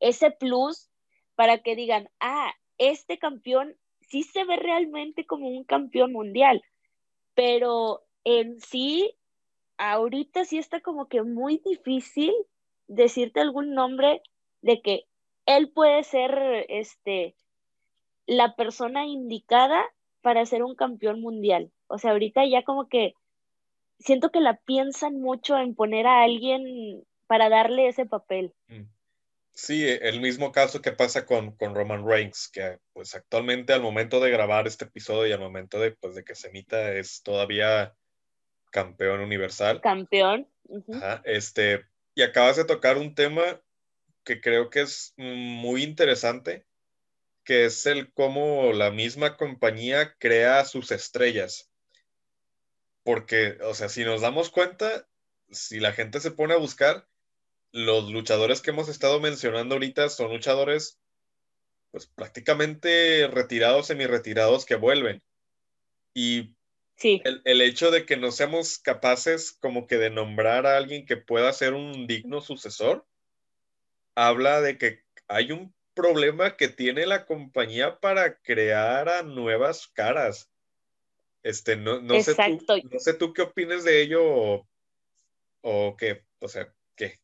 ese 0.00 0.30
plus 0.30 0.90
para 1.34 1.58
que 1.58 1.76
digan, 1.76 2.08
ah, 2.20 2.52
este 2.78 3.18
campeón 3.18 3.76
sí 4.00 4.22
se 4.22 4.44
ve 4.44 4.56
realmente 4.56 5.24
como 5.24 5.48
un 5.48 5.64
campeón 5.64 6.12
mundial, 6.12 6.62
pero 7.34 8.02
en 8.24 8.60
sí, 8.60 9.14
ahorita 9.78 10.44
sí 10.44 10.58
está 10.58 10.80
como 10.80 11.08
que 11.08 11.22
muy 11.22 11.62
difícil 11.64 12.32
decirte 12.88 13.40
algún 13.40 13.74
nombre 13.74 14.22
de 14.62 14.82
que 14.82 15.04
él 15.46 15.70
puede 15.70 16.02
ser 16.02 16.66
este 16.68 17.34
la 18.26 18.54
persona 18.54 19.06
indicada 19.06 19.82
para 20.20 20.44
ser 20.46 20.62
un 20.62 20.74
campeón 20.74 21.20
mundial. 21.20 21.72
O 21.86 21.98
sea, 21.98 22.12
ahorita 22.12 22.44
ya 22.46 22.62
como 22.62 22.88
que 22.88 23.14
siento 23.98 24.30
que 24.30 24.40
la 24.40 24.56
piensan 24.56 25.20
mucho 25.20 25.56
en 25.56 25.74
poner 25.74 26.06
a 26.06 26.22
alguien 26.22 27.04
para 27.26 27.48
darle 27.48 27.88
ese 27.88 28.06
papel. 28.06 28.52
Mm. 28.68 28.82
Sí, 29.52 29.86
el 29.86 30.20
mismo 30.20 30.52
caso 30.52 30.80
que 30.80 30.92
pasa 30.92 31.26
con, 31.26 31.56
Roman 31.58 32.06
Reigns, 32.06 32.48
que 32.48 32.78
pues 32.92 33.14
actualmente 33.14 33.72
al 33.72 33.82
momento 33.82 34.20
de 34.20 34.30
grabar 34.30 34.66
este 34.66 34.84
episodio 34.84 35.26
y 35.26 35.32
al 35.32 35.40
momento 35.40 35.78
de, 35.78 35.92
pues, 35.92 36.14
de 36.14 36.24
que 36.24 36.34
se 36.34 36.48
emita 36.48 36.92
es 36.92 37.22
todavía 37.22 37.94
campeón 38.70 39.20
universal. 39.20 39.80
Campeón. 39.80 40.48
este, 41.24 41.84
y 42.14 42.22
acabas 42.22 42.56
de 42.56 42.64
tocar 42.64 42.96
un 42.96 43.14
tema 43.14 43.60
que 44.24 44.40
creo 44.40 44.70
que 44.70 44.82
es 44.82 45.14
muy 45.16 45.82
interesante, 45.82 46.66
que 47.44 47.64
es 47.64 47.84
el 47.86 48.12
cómo 48.12 48.72
la 48.72 48.90
misma 48.90 49.36
compañía 49.36 50.14
crea 50.18 50.64
sus 50.64 50.92
estrellas. 50.92 51.70
Porque, 53.02 53.58
o 53.62 53.74
sea, 53.74 53.88
si 53.88 54.04
nos 54.04 54.20
damos 54.20 54.50
cuenta, 54.50 55.08
si 55.50 55.80
la 55.80 55.92
gente 55.92 56.20
se 56.20 56.30
pone 56.30 56.54
a 56.54 56.58
buscar, 56.58 57.08
los 57.72 58.10
luchadores 58.10 58.60
que 58.60 58.70
hemos 58.70 58.88
estado 58.88 59.20
mencionando 59.20 59.74
ahorita 59.74 60.08
son 60.08 60.30
luchadores 60.30 60.98
pues 61.90 62.06
prácticamente 62.06 63.28
retirados, 63.28 63.88
semi-retirados 63.88 64.64
que 64.64 64.76
vuelven. 64.76 65.22
Y 66.14 66.54
sí. 66.96 67.20
el, 67.24 67.42
el, 67.44 67.60
hecho 67.60 67.90
de 67.90 68.06
que 68.06 68.16
no 68.16 68.30
seamos 68.30 68.78
capaces 68.78 69.52
como 69.60 69.86
que 69.86 69.96
de 69.98 70.10
nombrar 70.10 70.66
a 70.66 70.76
alguien 70.76 71.04
que 71.04 71.16
pueda 71.16 71.52
ser 71.52 71.74
un 71.74 72.06
digno 72.06 72.40
sucesor, 72.40 73.06
habla 74.14 74.60
de 74.60 74.78
que 74.78 75.02
hay 75.26 75.52
un 75.52 75.74
problema 75.94 76.56
que 76.56 76.68
tiene 76.68 77.06
la 77.06 77.26
compañía 77.26 77.98
para 77.98 78.38
crear 78.38 79.08
a 79.08 79.22
nuevas 79.22 79.88
caras. 79.88 80.50
Este, 81.42 81.76
no, 81.76 82.00
no, 82.00 82.22
sé, 82.22 82.34
tú, 82.34 82.74
no 82.90 82.98
sé 82.98 83.14
tú 83.14 83.32
qué 83.32 83.42
opinas 83.42 83.84
de 83.84 84.02
ello 84.02 84.22
o, 84.24 84.68
o 85.62 85.96
qué, 85.96 86.24
o 86.38 86.48
sea, 86.48 86.72
qué. 86.96 87.18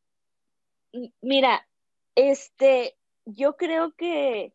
Mira, 1.21 1.67
este, 2.15 2.97
yo 3.25 3.57
creo 3.57 3.93
que 3.93 4.53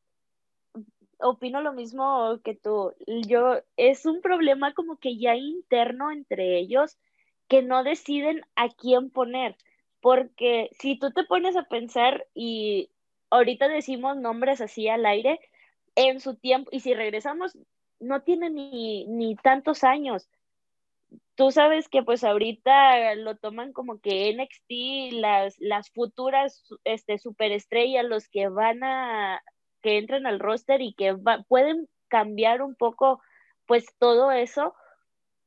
opino 1.20 1.62
lo 1.62 1.74
mismo 1.74 2.40
que 2.44 2.56
tú. 2.56 2.94
Yo, 3.28 3.62
es 3.78 4.06
un 4.06 4.22
problema 4.22 4.74
como 4.74 4.98
que 4.98 5.18
ya 5.18 5.36
interno 5.36 6.12
entre 6.12 6.58
ellos 6.58 6.98
que 7.48 7.62
no 7.62 7.84
deciden 7.84 8.42
a 8.56 8.70
quién 8.70 9.10
poner 9.10 9.58
porque 10.02 10.72
si 10.80 10.98
tú 10.98 11.12
te 11.12 11.24
pones 11.24 11.56
a 11.56 11.64
pensar 11.64 12.28
y 12.34 12.90
ahorita 13.30 13.68
decimos 13.70 14.18
nombres 14.18 14.60
así 14.60 14.90
al 14.90 15.06
aire, 15.06 15.40
en 15.96 16.20
su 16.20 16.36
tiempo, 16.36 16.70
y 16.74 16.80
si 16.80 16.94
regresamos, 16.94 17.58
no 18.00 18.22
tiene 18.24 18.50
ni, 18.50 19.06
ni 19.06 19.36
tantos 19.36 19.84
años. 19.84 20.28
Tú 21.42 21.50
sabes 21.50 21.90
que 21.90 22.04
pues 22.04 22.24
ahorita 22.24 23.16
lo 23.16 23.36
toman 23.36 23.74
como 23.74 24.00
que 24.00 24.32
NXT, 24.32 25.20
las, 25.20 25.56
las 25.58 25.90
futuras 25.90 26.64
este, 26.84 27.18
superestrellas, 27.18 28.06
los 28.06 28.30
que 28.30 28.48
van 28.48 28.84
a, 28.84 29.42
que 29.82 29.98
entran 29.98 30.28
al 30.28 30.40
roster 30.40 30.82
y 30.82 30.94
que 30.94 31.18
pueden 31.48 31.90
cambiar 32.10 32.62
un 32.62 32.76
poco 32.76 33.24
pues 33.66 33.88
todo 33.98 34.32
eso. 34.32 34.76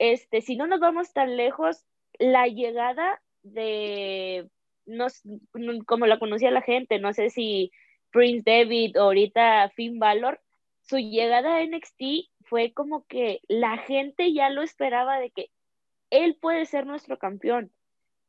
Este, 0.00 0.40
si 0.40 0.56
no 0.56 0.66
nos 0.66 0.80
vamos 0.80 1.12
tan 1.12 1.36
lejos, 1.36 1.86
la 2.18 2.48
llegada 2.48 3.22
de, 3.44 4.48
no, 4.86 5.06
como 5.86 6.08
la 6.08 6.18
conocía 6.18 6.50
la 6.50 6.62
gente, 6.62 6.98
no 6.98 7.12
sé 7.12 7.30
si 7.30 7.70
Prince 8.10 8.42
David 8.44 8.98
o 8.98 9.04
ahorita 9.04 9.70
Finn 9.76 10.00
Balor, 10.00 10.40
su 10.80 10.98
llegada 10.98 11.58
a 11.58 11.64
NXT 11.64 12.32
fue 12.46 12.72
como 12.72 13.06
que 13.06 13.42
la 13.46 13.78
gente 13.78 14.32
ya 14.32 14.50
lo 14.50 14.62
esperaba 14.62 15.20
de 15.20 15.30
que 15.30 15.50
él 16.14 16.36
puede 16.40 16.66
ser 16.66 16.86
nuestro 16.86 17.18
campeón. 17.18 17.72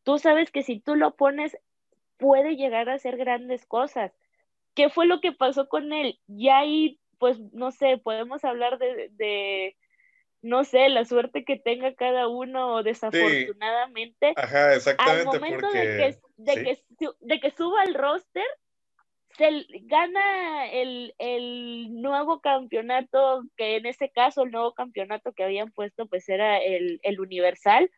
Tú 0.03 0.17
sabes 0.17 0.51
que 0.51 0.63
si 0.63 0.79
tú 0.79 0.95
lo 0.95 1.15
pones, 1.15 1.57
puede 2.17 2.55
llegar 2.55 2.89
a 2.89 2.95
hacer 2.95 3.17
grandes 3.17 3.65
cosas. 3.65 4.11
¿Qué 4.73 4.89
fue 4.89 5.05
lo 5.05 5.21
que 5.21 5.31
pasó 5.31 5.69
con 5.69 5.93
él? 5.93 6.19
Ya 6.27 6.59
ahí, 6.59 6.99
pues, 7.17 7.39
no 7.53 7.71
sé, 7.71 7.97
podemos 7.97 8.43
hablar 8.43 8.77
de, 8.77 9.09
de 9.13 9.75
no 10.45 10.63
sé, 10.63 10.89
la 10.89 11.05
suerte 11.05 11.43
que 11.43 11.57
tenga 11.57 11.95
cada 11.95 12.27
uno 12.27 12.83
desafortunadamente. 12.83 14.33
Ajá, 14.35 14.75
exactamente. 14.75 15.21
Al 15.21 15.25
momento 15.25 15.71
de, 15.71 16.15
que, 16.37 16.79
de, 17.21 17.39
que, 17.39 17.51
suba 17.51 17.81
al 17.81 17.95
roster, 17.95 18.45
se 19.37 19.65
gana 19.83 20.67
el, 20.71 21.13
nuevo 22.01 22.39
campeonato, 22.39 23.43
que 23.57 23.77
en 23.77 23.85
ese 23.85 24.09
caso 24.09 24.43
el 24.43 24.51
nuevo 24.51 24.73
campeonato 24.73 25.33
que 25.33 25.43
habían 25.43 25.71
puesto 25.71 26.07
pues 26.07 26.27
era 26.29 26.57
el, 26.57 26.99
el 27.03 27.19
Universal, 27.19 27.91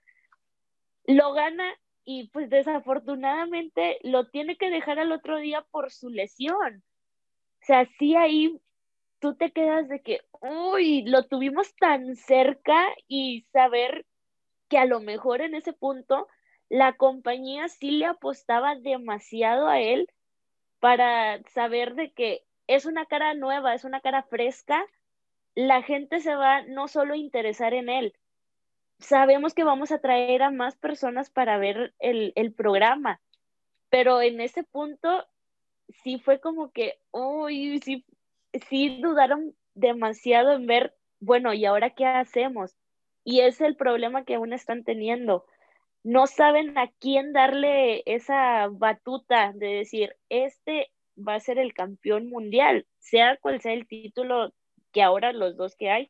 lo 1.05 1.33
gana 1.33 1.65
y 2.03 2.29
pues 2.29 2.49
desafortunadamente 2.49 3.99
lo 4.03 4.27
tiene 4.27 4.57
que 4.57 4.69
dejar 4.69 4.99
al 4.99 5.11
otro 5.11 5.37
día 5.37 5.65
por 5.71 5.91
su 5.91 6.09
lesión. 6.09 6.83
O 7.61 7.65
sea, 7.65 7.85
sí 7.99 8.15
ahí 8.15 8.59
tú 9.19 9.35
te 9.35 9.51
quedas 9.51 9.87
de 9.89 10.01
que, 10.01 10.21
uy, 10.41 11.03
lo 11.03 11.25
tuvimos 11.27 11.75
tan 11.75 12.15
cerca 12.15 12.87
y 13.07 13.41
saber 13.51 14.05
que 14.69 14.77
a 14.77 14.85
lo 14.85 14.99
mejor 14.99 15.41
en 15.41 15.55
ese 15.55 15.73
punto 15.73 16.27
la 16.69 16.93
compañía 16.93 17.67
sí 17.69 17.91
le 17.91 18.05
apostaba 18.05 18.75
demasiado 18.75 19.67
a 19.67 19.79
él 19.79 20.07
para 20.79 21.41
saber 21.53 21.95
de 21.95 22.11
que 22.11 22.43
es 22.67 22.85
una 22.85 23.05
cara 23.05 23.33
nueva, 23.33 23.73
es 23.73 23.83
una 23.83 24.01
cara 24.01 24.23
fresca, 24.23 24.85
la 25.55 25.81
gente 25.81 26.19
se 26.19 26.35
va 26.35 26.61
no 26.63 26.87
solo 26.87 27.13
a 27.13 27.17
interesar 27.17 27.73
en 27.73 27.89
él, 27.89 28.13
sabemos 28.99 29.53
que 29.53 29.63
vamos 29.63 29.91
a 29.91 29.99
traer 29.99 30.43
a 30.43 30.51
más 30.51 30.75
personas 30.75 31.29
para 31.29 31.57
ver 31.57 31.93
el, 31.99 32.33
el 32.35 32.53
programa, 32.53 33.21
pero 33.89 34.21
en 34.21 34.41
ese 34.41 34.63
punto 34.63 35.25
sí 36.03 36.19
fue 36.19 36.39
como 36.39 36.71
que, 36.71 36.99
uy, 37.11 37.79
sí, 37.79 38.05
sí 38.69 38.99
dudaron 39.01 39.55
demasiado 39.73 40.53
en 40.53 40.67
ver, 40.67 40.95
bueno, 41.19 41.53
¿y 41.53 41.65
ahora 41.65 41.91
qué 41.91 42.05
hacemos? 42.05 42.75
Y 43.23 43.41
es 43.41 43.61
el 43.61 43.75
problema 43.75 44.23
que 44.23 44.35
aún 44.35 44.53
están 44.53 44.83
teniendo. 44.83 45.45
No 46.07 46.25
saben 46.25 46.77
a 46.77 46.89
quién 47.01 47.33
darle 47.33 48.01
esa 48.05 48.69
batuta 48.71 49.51
de 49.53 49.67
decir, 49.67 50.15
este 50.29 50.89
va 51.17 51.35
a 51.35 51.39
ser 51.41 51.59
el 51.59 51.73
campeón 51.73 52.29
mundial, 52.29 52.87
sea 52.97 53.35
cual 53.35 53.59
sea 53.59 53.73
el 53.73 53.85
título 53.89 54.53
que 54.93 55.03
ahora 55.03 55.33
los 55.33 55.57
dos 55.57 55.75
que 55.75 55.89
hay, 55.89 56.09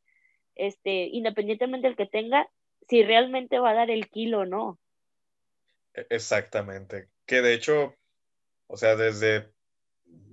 este, 0.54 1.08
independientemente 1.12 1.88
del 1.88 1.98
que 1.98 2.06
tenga, 2.06 2.48
si 2.88 3.02
realmente 3.02 3.58
va 3.58 3.72
a 3.72 3.74
dar 3.74 3.90
el 3.90 4.08
kilo 4.08 4.42
o 4.42 4.46
no. 4.46 4.78
E-, 5.96 6.06
exactamente. 6.12 7.10
Que 7.26 7.42
de 7.42 7.56
hecho, 7.56 7.96
o 8.68 8.78
sea, 8.78 8.96
desde 8.96 9.52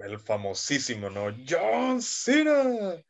el 0.01 0.21
famosísimo, 0.21 1.09
¿no? 1.09 1.35
John 1.49 2.03
Cena. 2.03 3.03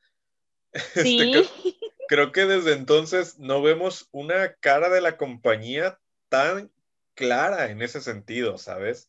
Este, 0.73 1.03
sí. 1.03 1.79
creo, 2.09 2.33
que 2.33 2.47
desde 2.47 2.73
entonces 2.75 3.39
no 3.39 3.63
vemos 3.63 4.09
una 4.11 4.55
cara 4.55 4.89
de 4.89 5.01
la 5.01 5.17
compañía 5.17 6.01
tan 6.35 6.71
clara 7.15 7.71
en 7.71 7.81
ese 7.81 8.01
sentido, 8.01 8.59
¿sabes? 8.59 9.09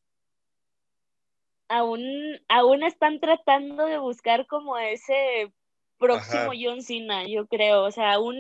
Aún, 1.68 2.04
aún 2.48 2.84
están 2.84 3.20
tratando 3.20 3.86
de 3.86 3.98
buscar 3.98 4.46
como 4.46 4.78
ese 4.78 5.52
próximo 5.98 6.52
John 6.60 6.84
Cena, 6.84 7.28
yo 7.28 7.48
creo. 7.48 7.84
O 7.84 7.92
sea, 7.92 8.14
aún 8.14 8.38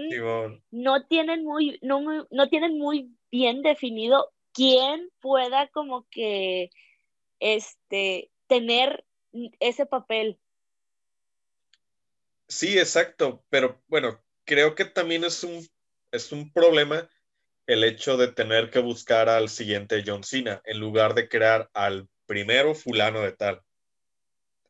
no 0.69 1.05
tienen 1.07 1.43
muy, 1.43 1.79
no, 1.81 2.27
no 2.29 2.49
tienen 2.49 2.77
muy 2.77 3.11
bien 3.31 3.63
definido 3.63 4.31
quién 4.53 5.09
pueda 5.19 5.67
como 5.69 6.05
que 6.11 6.69
este 7.39 8.29
tener 8.47 9.03
ese 9.59 9.87
papel. 9.87 10.37
Sí, 12.47 12.77
exacto, 12.77 13.43
pero 13.49 13.81
bueno, 13.87 14.19
creo 14.43 14.75
que 14.75 14.85
también 14.85 15.23
es 15.23 15.43
un, 15.43 15.67
es 16.11 16.31
un 16.31 16.53
problema 16.53 17.09
el 17.67 17.83
hecho 17.83 18.17
de 18.17 18.27
tener 18.27 18.69
que 18.69 18.79
buscar 18.79 19.29
al 19.29 19.49
siguiente 19.49 20.03
John 20.05 20.23
Cena 20.23 20.61
en 20.65 20.79
lugar 20.79 21.15
de 21.15 21.27
crear 21.27 21.69
al 21.73 22.07
primero 22.25 22.75
fulano 22.75 23.21
de 23.21 23.31
tal. 23.31 23.61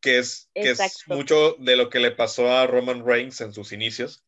Que 0.01 0.19
es, 0.19 0.49
que 0.53 0.71
es 0.71 1.03
mucho 1.07 1.55
de 1.59 1.75
lo 1.75 1.89
que 1.89 1.99
le 1.99 2.11
pasó 2.11 2.51
a 2.51 2.67
Roman 2.67 3.05
Reigns 3.05 3.41
en 3.41 3.53
sus 3.53 3.71
inicios, 3.71 4.23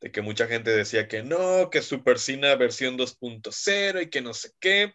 de 0.00 0.12
que 0.12 0.20
mucha 0.20 0.46
gente 0.46 0.70
decía 0.70 1.08
que 1.08 1.22
no, 1.22 1.70
que 1.70 1.80
Super 1.80 2.18
Cena 2.18 2.54
versión 2.56 2.98
2.0 2.98 4.02
y 4.02 4.10
que 4.10 4.20
no 4.20 4.34
sé 4.34 4.52
qué. 4.60 4.94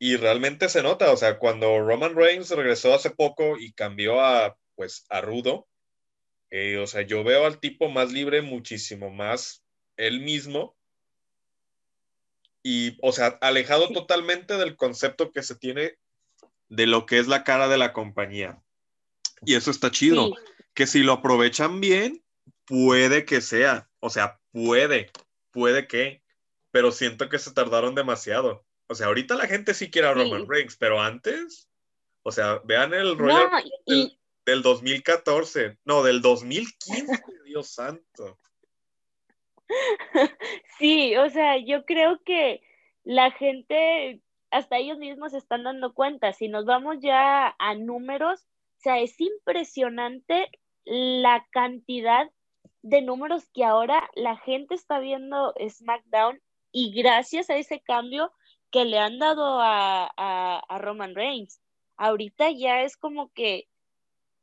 Y 0.00 0.16
realmente 0.16 0.68
se 0.68 0.82
nota, 0.82 1.12
o 1.12 1.16
sea, 1.16 1.38
cuando 1.38 1.80
Roman 1.80 2.14
Reigns 2.14 2.50
regresó 2.50 2.94
hace 2.94 3.10
poco 3.10 3.58
y 3.58 3.72
cambió 3.72 4.20
a, 4.20 4.56
pues, 4.74 5.04
a 5.08 5.20
Rudo, 5.20 5.68
eh, 6.50 6.78
o 6.78 6.86
sea, 6.86 7.02
yo 7.02 7.24
veo 7.24 7.44
al 7.44 7.60
tipo 7.60 7.88
más 7.88 8.12
libre, 8.12 8.42
muchísimo 8.42 9.10
más 9.10 9.62
él 9.96 10.20
mismo. 10.20 10.77
Y, 12.70 12.98
o 13.00 13.12
sea, 13.12 13.38
alejado 13.40 13.88
totalmente 13.88 14.58
del 14.58 14.76
concepto 14.76 15.32
que 15.32 15.42
se 15.42 15.54
tiene 15.54 15.96
de 16.68 16.86
lo 16.86 17.06
que 17.06 17.18
es 17.18 17.26
la 17.26 17.42
cara 17.42 17.66
de 17.66 17.78
la 17.78 17.94
compañía. 17.94 18.62
Y 19.40 19.54
eso 19.54 19.70
está 19.70 19.90
chido. 19.90 20.34
Que 20.74 20.86
si 20.86 21.02
lo 21.02 21.14
aprovechan 21.14 21.80
bien, 21.80 22.22
puede 22.66 23.24
que 23.24 23.40
sea. 23.40 23.88
O 24.00 24.10
sea, 24.10 24.38
puede, 24.52 25.10
puede 25.50 25.88
que. 25.88 26.22
Pero 26.70 26.92
siento 26.92 27.30
que 27.30 27.38
se 27.38 27.54
tardaron 27.54 27.94
demasiado. 27.94 28.66
O 28.86 28.94
sea, 28.94 29.06
ahorita 29.06 29.34
la 29.36 29.46
gente 29.46 29.72
sí 29.72 29.90
quiere 29.90 30.08
a 30.08 30.12
Roman 30.12 30.46
Reigns, 30.46 30.76
pero 30.76 31.00
antes, 31.00 31.70
o 32.22 32.32
sea, 32.32 32.60
vean 32.66 32.92
el 32.92 33.16
Royal 33.16 33.48
del, 34.44 34.60
2014, 34.60 35.78
no, 35.86 36.02
del 36.02 36.20
2015, 36.20 37.22
Dios 37.46 37.70
santo. 37.70 38.38
Sí, 40.78 41.16
o 41.16 41.28
sea, 41.30 41.58
yo 41.58 41.84
creo 41.84 42.22
que 42.24 42.62
la 43.04 43.30
gente, 43.32 44.22
hasta 44.50 44.78
ellos 44.78 44.98
mismos 44.98 45.32
se 45.32 45.38
están 45.38 45.64
dando 45.64 45.92
cuenta. 45.94 46.32
Si 46.32 46.48
nos 46.48 46.64
vamos 46.64 46.98
ya 47.00 47.54
a 47.58 47.74
números, 47.74 48.42
o 48.42 48.80
sea, 48.80 49.00
es 49.00 49.20
impresionante 49.20 50.50
la 50.84 51.46
cantidad 51.50 52.30
de 52.82 53.02
números 53.02 53.48
que 53.52 53.64
ahora 53.64 54.08
la 54.14 54.36
gente 54.36 54.74
está 54.74 55.00
viendo 55.00 55.52
SmackDown 55.68 56.40
y 56.72 56.92
gracias 56.92 57.50
a 57.50 57.56
ese 57.56 57.80
cambio 57.80 58.32
que 58.70 58.84
le 58.84 58.98
han 58.98 59.18
dado 59.18 59.58
a, 59.60 60.62
Roman 60.78 61.14
Reigns. 61.14 61.60
Ahorita 61.96 62.50
ya 62.50 62.82
es 62.82 62.96
como 62.96 63.32
que 63.32 63.68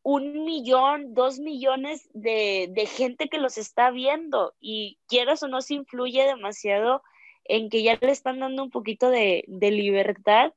un 0.06 0.46
millón, 0.46 1.16
dos 1.16 1.40
millones 1.40 2.08
de, 2.14 2.88
gente 2.96 3.28
que 3.28 3.40
los 3.40 3.58
está 3.58 3.90
viendo 3.90 4.54
y 4.60 5.00
quieras 5.08 5.42
o 5.42 5.48
no 5.48 5.62
se 5.64 5.74
influye 5.74 6.28
demasiado 6.28 7.02
en 7.44 7.72
que 7.72 7.82
ya 7.82 7.98
le 8.00 8.12
están 8.12 8.40
dando 8.40 8.62
un 8.62 8.70
poquito 8.70 9.10
de, 9.10 9.46
de 9.48 9.72
libertad 9.72 10.54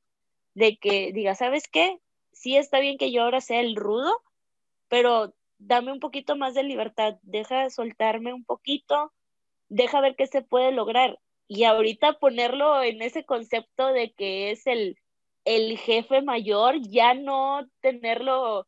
de 0.53 0.77
que 0.77 1.13
diga, 1.15 1.35
¿sabes 1.35 1.67
qué? 1.67 1.99
Sí 2.31 2.59
está 2.59 2.79
bien 2.79 2.99
que 2.99 3.11
yo 3.11 3.23
ahora 3.23 3.41
sea 3.41 3.61
el 3.61 3.75
rudo, 3.75 4.21
pero 4.89 5.33
dame 5.57 5.93
un 5.93 6.01
poquito 6.01 6.37
más 6.37 6.53
de 6.53 6.65
libertad, 6.65 7.17
deja 7.23 7.71
soltarme 7.71 8.35
un 8.35 8.45
poquito, 8.45 9.15
deja 9.71 10.03
ver 10.03 10.15
qué 10.15 10.27
se 10.27 10.43
puede 10.43 10.73
lograr. 10.73 11.19
Y 11.47 11.65
ahorita 11.65 12.19
ponerlo 12.19 12.83
en 12.83 13.01
ese 13.01 13.25
concepto 13.25 13.87
de 13.95 14.13
que 14.13 14.51
es 14.51 14.67
el, 14.67 14.99
el 15.47 15.79
jefe 15.79 16.21
mayor, 16.21 16.77
ya 16.83 17.15
no 17.15 17.67
tenerlo, 17.81 18.67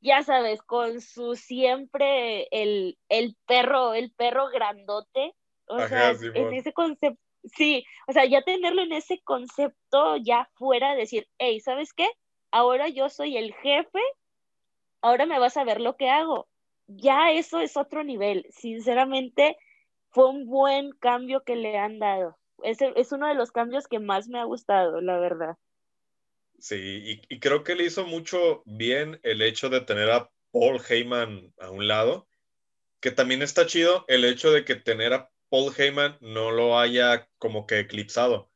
ya 0.00 0.22
sabes, 0.22 0.62
con 0.62 1.00
su 1.00 1.36
siempre 1.36 2.48
el, 2.50 2.98
el 3.08 3.36
perro, 3.46 3.94
el 3.94 4.12
perro 4.12 4.48
grandote. 4.48 5.34
O 5.68 5.78
sea, 5.86 6.10
en 6.10 6.54
ese 6.54 6.72
concepto, 6.72 7.20
sí, 7.44 7.84
o 8.06 8.12
sea, 8.12 8.24
ya 8.24 8.42
tenerlo 8.42 8.82
en 8.82 8.92
ese 8.92 9.20
concepto 9.22 10.16
ya 10.16 10.48
fuera, 10.54 10.94
decir, 10.94 11.26
hey, 11.38 11.60
¿sabes 11.60 11.92
qué? 11.92 12.08
Ahora 12.52 12.88
yo 12.88 13.08
soy 13.08 13.36
el 13.36 13.52
jefe 13.54 14.00
ahora 15.06 15.26
me 15.26 15.38
vas 15.38 15.56
a 15.56 15.64
ver 15.64 15.80
lo 15.80 15.96
que 15.96 16.10
hago. 16.10 16.48
Ya 16.88 17.32
eso 17.32 17.60
es 17.60 17.76
otro 17.76 18.04
nivel. 18.04 18.46
Sinceramente, 18.50 19.56
fue 20.10 20.28
un 20.28 20.46
buen 20.46 20.90
cambio 20.92 21.42
que 21.44 21.56
le 21.56 21.78
han 21.78 21.98
dado. 21.98 22.38
Es, 22.62 22.78
es 22.80 23.12
uno 23.12 23.28
de 23.28 23.34
los 23.34 23.52
cambios 23.52 23.86
que 23.86 23.98
más 23.98 24.28
me 24.28 24.38
ha 24.38 24.44
gustado, 24.44 25.00
la 25.00 25.18
verdad. 25.18 25.56
Sí, 26.58 27.20
y, 27.28 27.38
creo 27.40 27.64
que 27.64 27.74
le 27.74 27.84
hizo 27.84 28.06
mucho 28.06 28.62
bien 28.64 29.20
el 29.22 29.42
hecho 29.42 29.68
de 29.68 29.80
tener 29.80 30.10
a 30.10 30.30
Paul 30.52 30.80
Heyman 30.88 31.52
a 31.60 31.70
un 31.70 31.86
lado, 31.86 32.26
que 33.00 33.10
también 33.10 33.42
está 33.42 33.66
chido 33.66 34.04
el 34.08 34.24
hecho 34.24 34.50
de 34.50 34.64
que 34.64 34.74
tener 34.74 35.12
a 35.12 35.30
Paul 35.48 35.72
Heyman 35.76 36.16
no 36.20 36.50
lo 36.50 36.78
haya 36.78 37.28
como 37.38 37.66
que 37.66 37.80
eclipsado. 37.80 38.50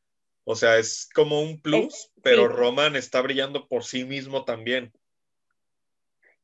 O 0.45 0.57
sea, 0.57 0.79
es 0.79 1.09
como 1.15 1.41
un 1.43 1.61
plus, 1.61 2.11
pero 2.23 2.49
Roman 2.49 2.97
está 2.97 3.21
brillando 3.21 3.69
por 3.69 3.85
sí 3.85 4.05
mismo 4.05 4.45
también. 4.45 4.93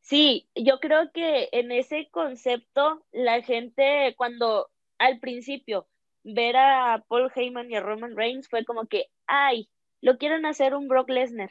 Sí, 0.02 0.48
yo 0.54 0.78
creo 0.78 1.10
que 1.12 1.48
en 1.50 1.72
ese 1.72 2.08
concepto 2.12 3.04
la 3.10 3.42
gente 3.42 4.14
cuando 4.16 4.70
al 4.98 5.18
principio 5.18 5.88
ver 6.22 6.56
a 6.56 7.04
Paul 7.08 7.32
Heyman 7.34 7.70
y 7.70 7.76
a 7.76 7.80
Roman 7.80 8.16
Reigns 8.16 8.48
fue 8.48 8.64
como 8.64 8.86
que, 8.86 9.08
ay, 9.26 9.68
lo 10.06 10.18
quieren 10.18 10.46
hacer 10.46 10.76
un 10.76 10.86
Brock 10.86 11.10
Lesnar, 11.10 11.50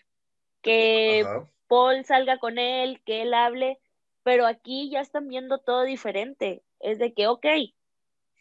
que 0.62 1.26
Paul 1.68 2.06
salga 2.06 2.38
con 2.38 2.58
él, 2.58 3.02
que 3.04 3.22
él 3.24 3.34
hable, 3.34 3.80
pero 4.24 4.48
aquí 4.48 4.90
ya 4.90 5.02
están 5.02 5.28
viendo 5.28 5.58
todo 5.58 5.84
diferente. 5.84 6.64
Es 6.80 6.98
de 6.98 7.14
que, 7.14 7.28
ok, 7.28 7.46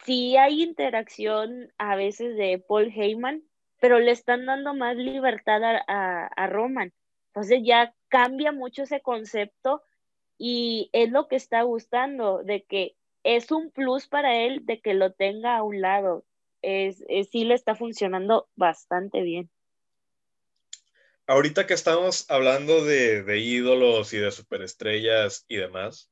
sí 0.04 0.36
hay 0.36 0.62
interacción 0.62 1.72
a 1.78 1.96
veces 1.96 2.36
de 2.36 2.62
Paul 2.64 2.92
Heyman, 2.94 3.42
pero 3.80 3.98
le 3.98 4.12
están 4.12 4.46
dando 4.46 4.72
más 4.72 4.94
libertad 4.96 5.64
a, 5.64 6.26
a 6.26 6.46
Roman. 6.46 6.92
Entonces 7.26 7.62
ya 7.64 7.92
cambia 8.06 8.52
mucho 8.52 8.84
ese 8.84 9.00
concepto 9.00 9.82
y 10.38 10.90
es 10.92 11.10
lo 11.10 11.26
que 11.26 11.34
está 11.34 11.62
gustando, 11.62 12.44
de 12.44 12.62
que 12.62 12.94
es 13.24 13.50
un 13.50 13.72
plus 13.72 14.06
para 14.06 14.36
él 14.36 14.64
de 14.64 14.80
que 14.80 14.94
lo 14.94 15.12
tenga 15.12 15.56
a 15.56 15.64
un 15.64 15.80
lado. 15.80 16.24
Es, 16.62 17.04
sí 17.32 17.44
le 17.44 17.54
está 17.54 17.74
funcionando 17.74 18.46
bastante 18.54 19.22
bien. 19.22 19.50
Ahorita 21.26 21.66
que 21.66 21.74
estamos 21.74 22.30
hablando 22.30 22.84
de, 22.84 23.22
de 23.22 23.38
ídolos 23.38 24.12
y 24.12 24.18
de 24.18 24.30
superestrellas 24.30 25.44
y 25.48 25.56
demás, 25.56 26.10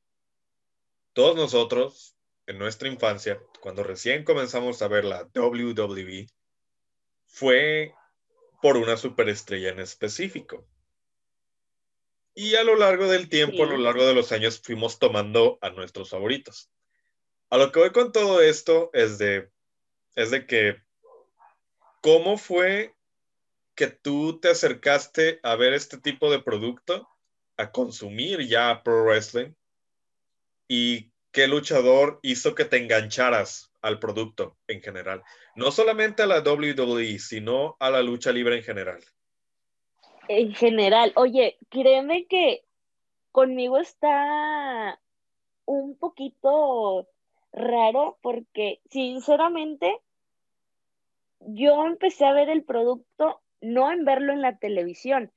todos 1.13 1.35
nosotros 1.35 2.15
en 2.47 2.57
nuestra 2.57 2.87
infancia, 2.87 3.39
cuando 3.61 3.83
recién 3.83 4.23
comenzamos 4.23 4.81
a 4.81 4.87
ver 4.87 5.05
la 5.05 5.29
WWE, 5.33 6.27
fue 7.27 7.93
por 8.61 8.77
una 8.77 8.97
superestrella 8.97 9.69
en 9.69 9.79
específico. 9.79 10.67
Y 12.35 12.55
a 12.55 12.63
lo 12.63 12.75
largo 12.75 13.07
del 13.07 13.29
tiempo, 13.29 13.63
a 13.63 13.67
lo 13.67 13.77
largo 13.77 14.05
de 14.05 14.15
los 14.15 14.31
años, 14.31 14.59
fuimos 14.59 14.97
tomando 14.97 15.59
a 15.61 15.69
nuestros 15.69 16.09
favoritos. 16.09 16.71
A 17.49 17.57
lo 17.57 17.71
que 17.71 17.79
voy 17.79 17.91
con 17.91 18.11
todo 18.11 18.41
esto 18.41 18.89
es 18.93 19.19
de, 19.19 19.51
es 20.15 20.31
de 20.31 20.47
que, 20.47 20.81
¿cómo 22.01 22.37
fue 22.37 22.95
que 23.75 23.87
tú 23.87 24.39
te 24.39 24.49
acercaste 24.49 25.39
a 25.43 25.55
ver 25.55 25.73
este 25.73 25.97
tipo 25.97 26.31
de 26.31 26.39
producto, 26.39 27.09
a 27.57 27.71
consumir 27.71 28.47
ya 28.47 28.81
Pro 28.83 29.03
Wrestling? 29.03 29.53
¿Y 30.67 31.11
qué 31.31 31.47
luchador 31.47 32.19
hizo 32.23 32.55
que 32.55 32.65
te 32.65 32.77
engancharas 32.77 33.71
al 33.81 33.99
producto 33.99 34.57
en 34.67 34.81
general? 34.81 35.23
No 35.55 35.71
solamente 35.71 36.23
a 36.23 36.27
la 36.27 36.39
WWE, 36.39 37.19
sino 37.19 37.77
a 37.79 37.89
la 37.89 38.01
lucha 38.01 38.31
libre 38.31 38.57
en 38.57 38.63
general 38.63 39.03
en 40.27 40.53
general. 40.53 41.11
Oye, 41.15 41.57
créeme 41.69 42.25
que 42.25 42.63
conmigo 43.31 43.77
está 43.77 44.99
un 45.65 45.97
poquito 45.97 47.07
raro 47.51 48.17
porque 48.21 48.81
sinceramente 48.89 49.99
yo 51.39 51.85
empecé 51.85 52.25
a 52.25 52.33
ver 52.33 52.49
el 52.49 52.63
producto 52.63 53.41
no 53.63 53.91
en 53.91 54.05
verlo 54.05 54.33
en 54.33 54.41
la 54.41 54.57
televisión, 54.57 55.31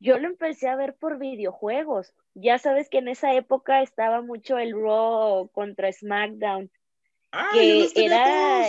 yo 0.00 0.18
lo 0.18 0.28
empecé 0.28 0.68
a 0.68 0.76
ver 0.76 0.94
por 0.94 1.18
videojuegos. 1.18 2.14
Ya 2.34 2.58
sabes 2.58 2.88
que 2.88 2.98
en 2.98 3.08
esa 3.08 3.34
época 3.34 3.82
estaba 3.82 4.22
mucho 4.22 4.56
el 4.58 4.72
Raw 4.72 5.48
contra 5.48 5.92
SmackDown, 5.92 6.70
ah, 7.32 7.50
que 7.52 7.90
era 7.96 8.64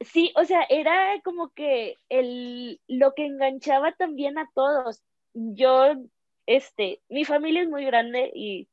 Sí, 0.00 0.32
o 0.36 0.44
sea, 0.44 0.62
era 0.68 1.20
como 1.24 1.52
que 1.54 1.96
el, 2.08 2.80
lo 2.86 3.14
que 3.14 3.26
enganchaba 3.26 3.92
también 3.92 4.38
a 4.38 4.48
todos. 4.54 5.02
Yo, 5.34 5.94
este, 6.46 7.02
mi 7.08 7.24
familia 7.24 7.62
es 7.62 7.68
muy 7.68 7.84
grande 7.84 8.30
y 8.32 8.68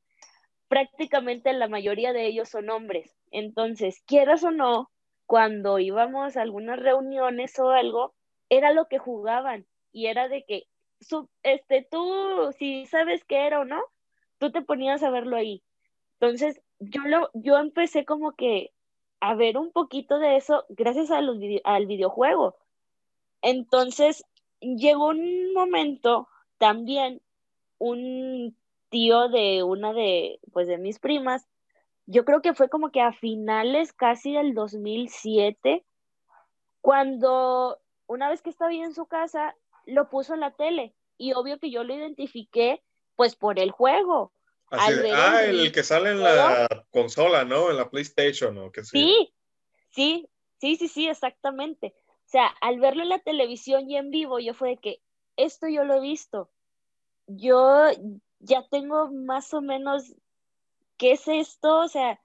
prácticamente 0.68 1.52
la 1.54 1.68
mayoría 1.68 2.14
de 2.14 2.28
ellos 2.28 2.50
son 2.50 2.70
hombres. 2.70 3.16
Entonces, 3.32 4.04
quieras 4.06 4.44
o 4.44 4.52
no, 4.52 4.92
cuando 5.26 5.80
íbamos 5.80 6.38
a 6.38 6.44
algunas 6.44 6.80
reuniones 6.80 7.58
o 7.58 7.72
algo, 7.72 8.14
era 8.58 8.74
lo 8.74 8.88
que 8.88 8.98
jugaban 8.98 9.66
y 9.92 10.08
era 10.08 10.28
de 10.28 10.46
que, 10.46 10.68
su, 11.00 11.30
este, 11.44 11.88
tú, 11.90 12.52
si 12.58 12.86
sabes 12.86 13.24
qué 13.26 13.46
era 13.48 13.60
o 13.60 13.66
no, 13.66 13.82
tú 14.38 14.52
te 14.52 14.62
ponías 14.62 15.04
a 15.04 15.10
verlo 15.10 15.38
ahí. 15.38 15.64
Entonces, 16.20 16.62
yo, 16.80 17.02
lo, 17.04 17.30
yo 17.34 17.58
empecé 17.58 18.06
como 18.06 18.34
que 18.34 18.72
a 19.20 19.36
ver 19.36 19.58
un 19.58 19.72
poquito 19.72 20.20
de 20.20 20.38
eso 20.38 20.66
gracias 20.70 21.12
a 21.12 21.22
los 21.22 21.38
al 21.64 21.86
videojuego. 21.86 22.56
Entonces, 23.42 24.26
llegó 24.60 25.10
un 25.10 25.54
momento 25.54 26.28
también, 26.58 27.22
un 27.78 28.56
tío 28.90 29.30
de 29.30 29.64
una 29.64 29.94
de, 29.94 30.40
pues, 30.52 30.68
de 30.68 30.78
mis 30.78 31.00
primas, 31.00 31.48
yo 32.08 32.24
creo 32.24 32.42
que 32.42 32.54
fue 32.54 32.70
como 32.70 32.92
que 32.92 33.02
a 33.02 33.12
finales 33.12 33.94
casi 33.94 34.34
del 34.34 34.54
2007, 34.54 35.84
cuando 36.82 37.80
una 38.08 38.30
vez 38.30 38.42
que 38.42 38.50
estaba 38.50 38.74
en 38.74 38.94
su 38.94 39.06
casa, 39.06 39.56
lo 39.86 40.10
puso 40.10 40.34
en 40.34 40.40
la 40.42 40.52
tele 40.52 40.94
y 41.18 41.34
obvio 41.34 41.60
que 41.60 41.72
yo 41.72 41.84
lo 41.84 41.94
identifiqué 41.94 42.82
pues 43.16 43.36
por 43.36 43.60
el 43.60 43.72
juego. 43.72 44.32
ah, 44.72 45.44
el, 45.44 45.72
que 45.72 45.84
sale 45.84 46.12
en 46.12 46.22
la 46.24 46.86
consola, 46.92 47.46
¿no? 47.46 47.70
En 47.70 47.78
la 47.78 47.90
PlayStation, 47.90 48.54
¿no? 48.56 48.72
sí, 48.84 49.34
sí, 49.92 50.28
sí, 50.60 50.76
sí, 50.76 50.88
sí, 50.88 51.08
exactamente. 51.08 51.94
O 52.26 52.30
sea, 52.30 52.48
al 52.62 52.80
verlo 52.80 53.04
en 53.04 53.10
la 53.10 53.20
televisión 53.20 53.90
y 53.90 53.98
en 53.98 54.10
vivo, 54.10 54.40
yo 54.40 54.54
fue 54.54 54.70
de 54.70 54.78
que 54.78 55.02
esto 55.38 55.68
yo 55.68 55.84
lo 55.84 55.96
he 55.96 56.02
visto. 56.02 56.50
Yo 57.28 57.88
ya 58.40 58.68
tengo 58.70 59.12
más 59.12 59.54
o 59.54 59.62
menos 59.62 60.14
qué 60.98 61.14
es 61.14 61.28
esto, 61.28 61.82
o 61.82 61.88
sea, 61.88 62.20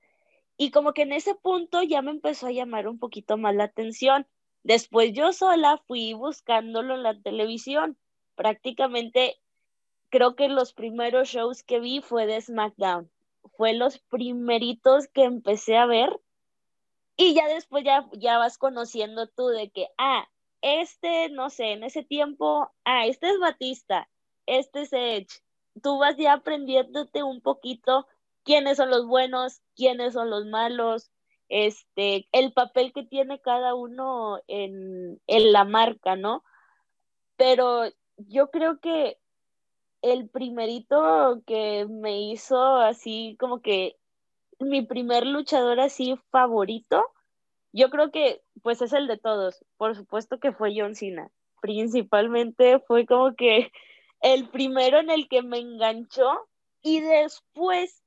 y 0.57 0.71
como 0.71 0.93
que 0.93 1.03
en 1.03 1.13
ese 1.13 1.35
punto 1.35 1.83
ya 1.83 2.03
me 2.03 2.11
empezó 2.11 2.47
a 2.47 2.53
llamar 2.53 2.89
un 2.89 2.99
poquito 2.99 3.37
más 3.37 3.55
la 3.55 3.65
atención. 3.65 4.27
Después 4.63 5.13
yo 5.13 5.33
sola 5.33 5.79
fui 5.87 6.13
buscándolo 6.13 6.95
en 6.95 7.03
la 7.03 7.21
televisión. 7.21 7.97
Prácticamente 8.35 9.41
creo 10.11 10.35
que 10.35 10.49
los 10.49 10.73
primeros 10.73 11.29
shows 11.29 11.63
que 11.63 11.81
vi 11.81 12.01
fue 12.01 12.27
de 12.27 12.41
SmackDown. 12.41 13.11
Fue 13.57 13.73
los 13.73 13.99
primeritos 13.99 15.09
que 15.09 15.25
empecé 15.25 15.77
a 15.77 15.87
ver. 15.87 16.21
Y 17.17 17.35
ya 17.35 17.49
después 17.49 17.85
ya, 17.85 18.09
ya 18.13 18.39
vas 18.39 18.59
conociendo 18.59 19.27
tú 19.29 19.49
de 19.49 19.71
que, 19.71 19.89
ah, 19.99 20.29
este, 20.63 21.31
no 21.31 21.51
sé, 21.51 21.73
en 21.73 21.85
ese 21.85 22.03
tiempo, 22.03 22.71
ah, 22.85 23.07
este 23.07 23.31
es 23.31 23.39
Batista, 23.39 24.09
este 24.47 24.83
es 24.83 24.93
Edge. 24.93 25.43
Tú 25.83 25.99
vas 25.99 26.17
ya 26.17 26.35
aprendiéndote 26.35 27.23
un 27.23 27.41
poquito 27.41 28.07
quiénes 28.43 28.77
son 28.79 28.91
los 28.91 29.07
buenos, 29.07 29.61
quiénes 29.77 30.15
son 30.15 30.31
los 30.31 30.47
malos, 30.47 31.11
este, 31.51 32.29
el 32.33 32.53
papel 32.53 32.93
que 32.93 33.03
tiene 33.03 33.41
cada 33.41 33.75
uno 33.75 34.41
en, 34.47 35.21
en 35.27 35.53
la 35.53 35.65
marca, 35.65 36.17
¿no? 36.17 36.43
Pero 37.37 37.83
yo 38.17 38.51
creo 38.51 38.79
que 38.81 39.19
el 40.03 40.29
primerito 40.29 41.43
que 41.47 41.87
me 41.89 42.23
hizo 42.23 42.77
así 42.77 43.37
como 43.39 43.61
que 43.61 43.97
mi 44.59 44.83
primer 44.83 45.27
luchador 45.27 45.81
así 45.81 46.17
favorito, 46.31 47.05
yo 47.73 47.91
creo 47.91 48.11
que 48.11 48.43
pues 48.63 48.81
es 48.83 48.93
el 48.93 49.07
de 49.07 49.19
todos. 49.19 49.65
Por 49.77 49.97
supuesto 49.97 50.39
que 50.39 50.53
fue 50.53 50.75
John 50.77 50.95
Cena. 50.95 51.31
Principalmente 51.61 52.79
fue 52.79 53.07
como 53.07 53.35
que 53.35 53.73
el 54.23 54.49
primero 54.49 54.99
en 54.99 55.11
el 55.11 55.29
que 55.29 55.43
me 55.43 55.59
enganchó 55.59 56.49
y 56.83 57.01
después 57.01 58.03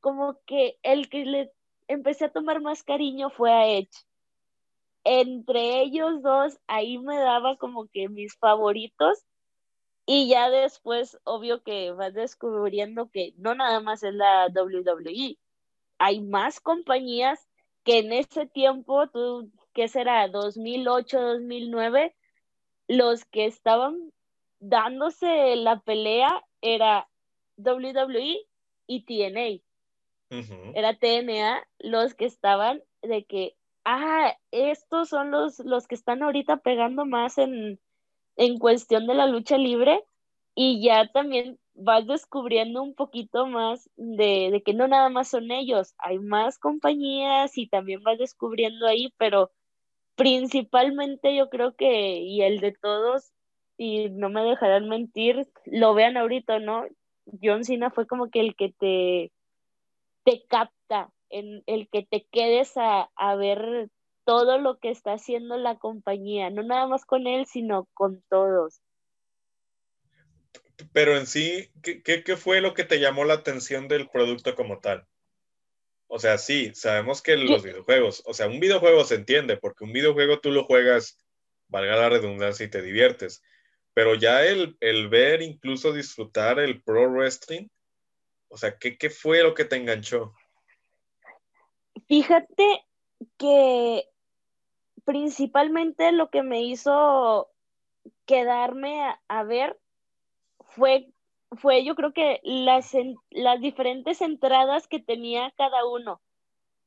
como 0.00 0.38
que 0.46 0.78
el 0.82 1.08
que 1.08 1.24
le 1.24 1.52
empecé 1.88 2.26
a 2.26 2.32
tomar 2.32 2.60
más 2.60 2.82
cariño 2.82 3.30
fue 3.30 3.50
a 3.52 3.66
Edge. 3.66 3.90
Entre 5.04 5.80
ellos 5.80 6.22
dos, 6.22 6.58
ahí 6.66 6.98
me 6.98 7.16
daba 7.18 7.56
como 7.56 7.88
que 7.88 8.08
mis 8.08 8.36
favoritos. 8.36 9.24
Y 10.06 10.28
ya 10.28 10.48
después, 10.50 11.18
obvio 11.24 11.62
que 11.62 11.92
vas 11.92 12.14
descubriendo 12.14 13.10
que 13.10 13.34
no 13.36 13.54
nada 13.54 13.80
más 13.80 14.02
es 14.02 14.14
la 14.14 14.48
WWE. 14.48 15.38
Hay 15.98 16.20
más 16.20 16.60
compañías 16.60 17.46
que 17.84 17.98
en 17.98 18.12
ese 18.12 18.46
tiempo, 18.46 19.08
tú, 19.08 19.50
¿qué 19.74 19.88
será? 19.88 20.28
2008, 20.28 21.20
2009, 21.20 22.14
los 22.86 23.24
que 23.26 23.46
estaban 23.46 24.12
dándose 24.60 25.56
la 25.56 25.80
pelea 25.80 26.44
era 26.60 27.08
WWE 27.56 28.46
y 28.86 29.02
TNA. 29.04 29.62
Era 30.30 30.94
TNA 30.94 31.66
los 31.78 32.14
que 32.14 32.26
estaban 32.26 32.82
de 33.02 33.24
que, 33.24 33.56
ah, 33.84 34.36
estos 34.50 35.08
son 35.08 35.30
los, 35.30 35.58
los 35.60 35.86
que 35.86 35.94
están 35.94 36.22
ahorita 36.22 36.58
pegando 36.58 37.06
más 37.06 37.38
en, 37.38 37.80
en 38.36 38.58
cuestión 38.58 39.06
de 39.06 39.14
la 39.14 39.26
lucha 39.26 39.56
libre 39.56 40.04
y 40.54 40.82
ya 40.82 41.10
también 41.12 41.58
vas 41.74 42.06
descubriendo 42.06 42.82
un 42.82 42.94
poquito 42.94 43.46
más 43.46 43.88
de, 43.96 44.50
de, 44.50 44.62
que 44.62 44.74
no 44.74 44.88
nada 44.88 45.08
más 45.08 45.28
son 45.28 45.50
ellos, 45.50 45.94
hay 45.98 46.18
más 46.18 46.58
compañías 46.58 47.56
y 47.56 47.68
también 47.68 48.02
vas 48.02 48.18
descubriendo 48.18 48.86
ahí, 48.86 49.14
pero 49.16 49.50
principalmente 50.16 51.36
yo 51.36 51.48
creo 51.48 51.76
que, 51.76 52.18
y 52.18 52.42
el 52.42 52.58
de 52.58 52.72
todos, 52.72 53.32
y 53.76 54.10
no 54.10 54.28
me 54.28 54.42
dejarán 54.42 54.88
mentir, 54.88 55.46
lo 55.64 55.94
vean 55.94 56.16
ahorita, 56.16 56.58
¿no? 56.58 56.84
John 57.40 57.64
Cena 57.64 57.90
fue 57.90 58.06
como 58.06 58.28
que 58.28 58.40
el 58.40 58.56
que 58.56 58.72
te 58.72 59.30
te 60.28 60.44
capta, 60.46 61.10
en 61.30 61.62
el 61.66 61.88
que 61.90 62.02
te 62.02 62.26
quedes 62.30 62.72
a, 62.76 63.08
ver 63.36 63.88
todo 64.24 64.58
lo 64.58 64.78
que 64.78 64.90
está 64.90 65.14
haciendo 65.14 65.56
la 65.56 65.78
compañía, 65.78 66.50
no 66.50 66.62
nada 66.62 66.86
más 66.86 67.06
con 67.06 67.26
él, 67.26 67.46
sino 67.46 67.88
con 67.94 68.22
todos. 68.28 68.82
Pero 70.92 71.16
en 71.16 71.26
sí, 71.26 71.70
¿qué, 71.82 72.36
fue 72.36 72.60
lo 72.60 72.74
que 72.74 72.84
te 72.84 73.00
llamó 73.00 73.24
la 73.24 73.34
atención 73.34 73.88
del 73.88 74.10
producto 74.10 74.54
como 74.54 74.80
tal? 74.80 75.06
O 76.08 76.18
sea, 76.18 76.36
sí, 76.36 76.72
sabemos 76.74 77.22
que 77.22 77.38
los 77.38 77.62
videojuegos, 77.62 78.22
o 78.26 78.34
sea, 78.34 78.48
un 78.48 78.60
videojuego 78.60 79.04
se 79.04 79.14
entiende, 79.14 79.56
porque 79.56 79.84
un 79.84 79.94
videojuego 79.94 80.40
tú 80.40 80.50
lo 80.50 80.64
juegas, 80.64 81.18
valga 81.68 81.96
la 81.96 82.10
redundancia, 82.10 82.66
y 82.66 82.70
te 82.70 82.82
diviertes. 82.82 83.42
Pero 83.94 84.14
ya 84.14 84.44
el, 84.44 84.76
el 84.80 85.08
ver, 85.08 85.40
incluso 85.40 85.94
disfrutar 85.94 86.60
el 86.60 86.82
pro 86.82 87.10
wrestling, 87.10 87.68
o 88.48 88.56
sea, 88.56 88.78
¿qué, 88.78 89.10
fue 89.10 89.42
lo 89.42 89.54
que 89.54 89.64
te 89.64 89.76
enganchó? 89.76 90.34
Fíjate 92.06 92.86
que 93.36 94.08
principalmente 95.04 96.12
lo 96.12 96.30
que 96.30 96.42
me 96.42 96.62
hizo 96.62 97.50
quedarme 98.26 99.00
a, 99.28 99.42
ver 99.42 99.78
fue, 100.60 101.12
fue 101.52 101.84
yo 101.84 101.94
creo 101.94 102.12
que 102.12 102.40
las, 102.42 102.92
las 103.30 103.60
diferentes 103.60 104.20
entradas 104.20 104.86
que 104.86 105.00
tenía 105.00 105.52
cada 105.56 105.86
uno. 105.86 106.20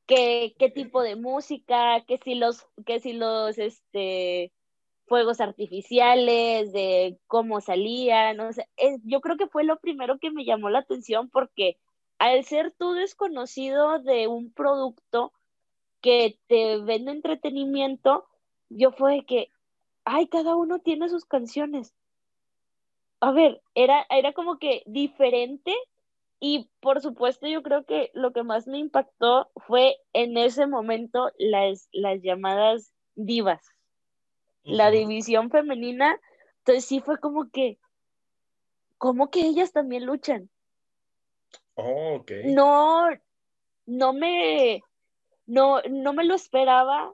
qué 0.06 0.72
tipo 0.74 1.02
de 1.02 1.16
música, 1.16 2.04
que 2.06 2.18
si 2.18 2.36
los, 2.36 2.68
que 2.86 3.00
si 3.00 3.14
los, 3.14 3.58
este, 3.58 4.52
fuegos 5.12 5.42
artificiales, 5.42 6.72
de 6.72 7.20
cómo 7.28 7.60
salían, 7.60 8.38
no 8.38 8.54
sé, 8.54 8.66
yo 9.04 9.20
creo 9.20 9.36
que 9.36 9.48
fue 9.48 9.66
lo 9.66 9.78
primero 9.78 10.20
que 10.20 10.32
me 10.32 10.46
llamó 10.46 10.70
la 10.70 10.80
atención 10.80 11.30
porque 11.30 11.78
al 12.18 12.46
ser 12.46 12.74
tú 12.78 12.94
desconocido 12.94 14.00
de 14.00 14.28
un 14.28 14.54
producto 14.54 15.34
que 16.00 16.40
te 16.48 16.78
vende 16.78 17.12
entretenimiento, 17.12 18.26
yo 18.70 18.94
fue 18.94 19.26
que, 19.26 19.50
ay, 20.06 20.28
cada 20.28 20.56
uno 20.56 20.80
tiene 20.80 21.10
sus 21.10 21.26
canciones. 21.26 21.94
A 23.20 23.34
ver, 23.34 23.62
era, 23.76 24.06
era 24.10 24.32
como 24.32 24.60
que 24.60 24.82
diferente 24.86 25.76
y 26.40 26.70
por 26.80 27.02
supuesto 27.02 27.48
yo 27.50 27.62
creo 27.64 27.84
que 27.84 28.12
lo 28.14 28.32
que 28.32 28.44
más 28.44 28.66
me 28.66 28.78
impactó 28.78 29.50
fue 29.58 29.98
en 30.14 30.38
ese 30.38 30.68
momento 30.68 31.32
las, 31.38 31.90
las 31.92 32.22
llamadas 32.22 32.94
divas 33.16 33.74
la 34.64 34.92
división 34.92 35.50
femenina, 35.50 36.20
entonces 36.60 36.86
sí 36.86 37.00
fue 37.00 37.20
como 37.20 37.50
que, 37.50 37.80
como 38.98 39.30
que 39.30 39.42
ellas 39.42 39.72
también 39.72 40.06
luchan. 40.06 40.50
Oh, 41.76 42.24
No, 42.46 43.10
no 43.86 44.14
me, 44.14 44.84
no, 45.46 45.82
no 45.90 46.14
me 46.14 46.24
lo 46.24 46.36
esperaba 46.36 47.14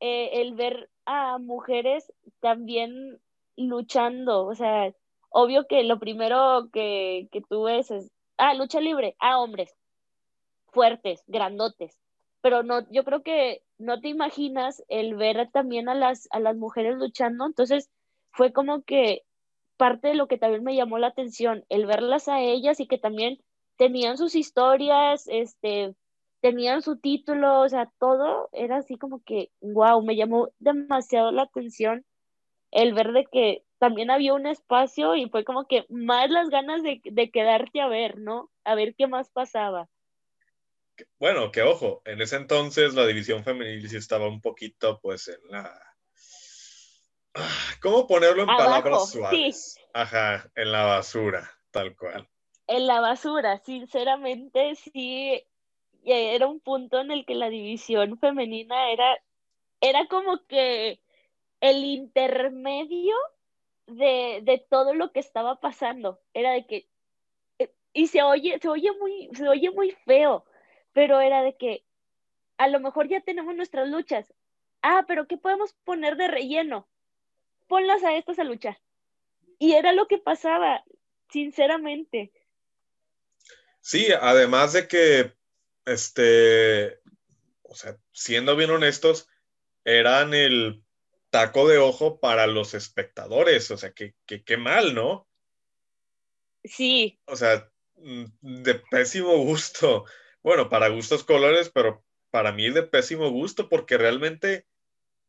eh, 0.00 0.40
el 0.40 0.54
ver 0.54 0.90
a 1.04 1.38
mujeres 1.38 2.12
también 2.40 3.20
luchando, 3.56 4.46
o 4.46 4.54
sea, 4.54 4.92
obvio 5.30 5.66
que 5.66 5.82
lo 5.84 5.98
primero 5.98 6.68
que, 6.72 7.28
que 7.32 7.40
tú 7.42 7.64
ves 7.64 7.90
es, 7.90 8.10
ah, 8.38 8.54
lucha 8.54 8.80
libre, 8.80 9.16
ah, 9.18 9.38
hombres, 9.38 9.74
fuertes, 10.68 11.22
grandotes, 11.26 11.98
pero 12.40 12.62
no, 12.62 12.88
yo 12.90 13.04
creo 13.04 13.22
que 13.22 13.62
no 13.78 14.00
te 14.00 14.08
imaginas 14.08 14.82
el 14.88 15.14
ver 15.16 15.50
también 15.52 15.88
a 15.88 15.94
las, 15.94 16.28
a 16.30 16.40
las 16.40 16.56
mujeres 16.56 16.96
luchando, 16.96 17.46
entonces 17.46 17.90
fue 18.32 18.52
como 18.52 18.82
que 18.82 19.22
parte 19.76 20.08
de 20.08 20.14
lo 20.14 20.28
que 20.28 20.38
también 20.38 20.64
me 20.64 20.76
llamó 20.76 20.98
la 20.98 21.08
atención, 21.08 21.64
el 21.68 21.86
verlas 21.86 22.28
a 22.28 22.40
ellas 22.40 22.80
y 22.80 22.86
que 22.88 22.98
también 22.98 23.38
tenían 23.76 24.16
sus 24.18 24.34
historias, 24.34 25.26
este, 25.28 25.94
tenían 26.40 26.82
su 26.82 26.98
título, 26.98 27.60
o 27.60 27.68
sea, 27.68 27.90
todo 27.98 28.48
era 28.52 28.78
así 28.78 28.96
como 28.98 29.22
que, 29.24 29.50
wow, 29.60 30.02
me 30.02 30.16
llamó 30.16 30.48
demasiado 30.58 31.30
la 31.32 31.42
atención 31.42 32.04
el 32.70 32.94
ver 32.94 33.12
de 33.12 33.24
que 33.26 33.64
también 33.78 34.10
había 34.10 34.34
un 34.34 34.46
espacio 34.46 35.16
y 35.16 35.28
fue 35.30 35.44
como 35.44 35.66
que 35.66 35.84
más 35.88 36.30
las 36.30 36.48
ganas 36.50 36.82
de, 36.82 37.00
de 37.04 37.30
quedarte 37.30 37.80
a 37.80 37.88
ver, 37.88 38.18
¿no? 38.18 38.50
A 38.64 38.74
ver 38.76 38.94
qué 38.96 39.06
más 39.08 39.30
pasaba. 39.30 39.88
Bueno, 41.18 41.50
que 41.50 41.62
ojo, 41.62 42.02
en 42.04 42.20
ese 42.20 42.36
entonces 42.36 42.94
la 42.94 43.06
división 43.06 43.44
femenil 43.44 43.88
sí 43.88 43.96
estaba 43.96 44.28
un 44.28 44.40
poquito, 44.40 45.00
pues, 45.00 45.28
en 45.28 45.40
la. 45.50 45.80
Ah, 47.34 47.74
¿Cómo 47.80 48.06
ponerlo 48.06 48.42
en 48.42 48.48
palabras 48.48 49.10
suaves? 49.10 49.78
Ajá, 49.92 50.50
en 50.54 50.72
la 50.72 50.84
basura, 50.84 51.50
tal 51.70 51.96
cual. 51.96 52.28
En 52.66 52.86
la 52.86 53.00
basura, 53.00 53.58
sinceramente, 53.58 54.74
sí. 54.74 55.42
Era 56.04 56.46
un 56.46 56.60
punto 56.60 57.00
en 57.00 57.10
el 57.10 57.26
que 57.26 57.34
la 57.34 57.48
división 57.48 58.18
femenina 58.18 58.90
era, 58.90 59.18
era 59.80 60.06
como 60.06 60.46
que 60.46 61.00
el 61.60 61.84
intermedio 61.84 63.16
de, 63.86 64.40
de 64.42 64.64
todo 64.70 64.94
lo 64.94 65.12
que 65.12 65.20
estaba 65.20 65.60
pasando. 65.60 66.20
Era 66.32 66.52
de 66.52 66.66
que 66.66 66.88
eh, 67.58 67.72
y 67.92 68.06
se 68.06 68.22
oye, 68.22 68.58
se 68.60 68.68
oye 68.68 68.92
muy, 69.00 69.30
se 69.34 69.48
oye 69.48 69.70
muy 69.70 69.90
feo, 70.04 70.44
pero 70.96 71.20
era 71.20 71.42
de 71.42 71.54
que 71.54 71.84
a 72.56 72.68
lo 72.68 72.80
mejor 72.80 73.06
ya 73.06 73.20
tenemos 73.20 73.54
nuestras 73.54 73.86
luchas. 73.86 74.32
Ah, 74.80 75.04
pero 75.06 75.26
¿qué 75.28 75.36
podemos 75.36 75.74
poner 75.84 76.16
de 76.16 76.26
relleno? 76.26 76.88
Ponlas 77.66 78.02
a 78.02 78.16
estas 78.16 78.38
a 78.38 78.44
luchar. 78.44 78.80
Y 79.58 79.74
era 79.74 79.92
lo 79.92 80.08
que 80.08 80.16
pasaba, 80.16 80.82
sinceramente. 81.28 82.32
Sí, 83.82 84.06
además 84.18 84.72
de 84.72 84.88
que, 84.88 85.34
este, 85.84 86.98
o 87.60 87.74
sea, 87.74 87.98
siendo 88.12 88.56
bien 88.56 88.70
honestos, 88.70 89.28
eran 89.84 90.32
el 90.32 90.82
taco 91.28 91.68
de 91.68 91.76
ojo 91.76 92.20
para 92.20 92.46
los 92.46 92.72
espectadores, 92.72 93.70
o 93.70 93.76
sea, 93.76 93.92
que, 93.92 94.14
qué 94.24 94.56
mal, 94.56 94.94
¿no? 94.94 95.28
Sí. 96.64 97.20
O 97.26 97.36
sea, 97.36 97.70
mm, 97.96 98.24
de 98.40 98.74
pésimo 98.76 99.36
gusto 99.44 100.06
bueno, 100.46 100.68
para 100.68 100.86
gustos 100.90 101.24
colores, 101.24 101.70
pero 101.74 102.04
para 102.30 102.52
mí 102.52 102.70
de 102.70 102.84
pésimo 102.84 103.30
gusto 103.30 103.68
porque 103.68 103.98
realmente 103.98 104.64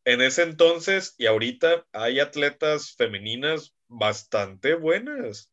en 0.05 0.22
ese 0.22 0.43
entonces 0.43 1.15
y 1.18 1.26
ahorita 1.26 1.88
hay 1.91 2.20
atletas 2.20 2.93
femeninas 2.95 3.74
bastante 3.88 4.76
buenas. 4.76 5.51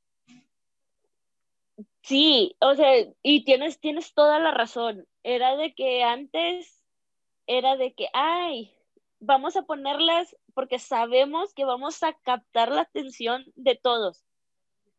Sí, 2.03 2.55
o 2.61 2.75
sea, 2.75 3.07
y 3.23 3.45
tienes, 3.47 3.81
tienes 3.81 4.13
toda 4.13 4.39
la 4.39 4.51
razón. 4.51 5.09
Era 5.23 5.57
de 5.57 5.75
que 5.75 6.03
antes 6.03 6.83
era 7.47 7.79
de 7.79 7.95
que, 7.95 8.09
ay, 8.13 8.71
vamos 9.19 9.57
a 9.57 9.63
ponerlas 9.63 10.37
porque 10.53 10.79
sabemos 10.79 11.55
que 11.55 11.65
vamos 11.65 12.03
a 12.03 12.13
captar 12.13 12.71
la 12.71 12.83
atención 12.83 13.47
de 13.55 13.77
todos. 13.77 14.27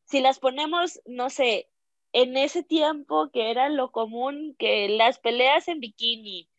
Si 0.05 0.21
las 0.21 0.39
ponemos, 0.39 1.01
no 1.05 1.29
sé, 1.29 1.69
en 2.15 2.37
ese 2.37 2.63
tiempo 2.63 3.29
que 3.29 3.51
era 3.51 3.67
lo 3.67 3.91
común 3.91 4.55
que 4.57 4.87
las 4.87 5.19
peleas 5.19 5.67
en 5.67 5.81
bikini 5.81 6.49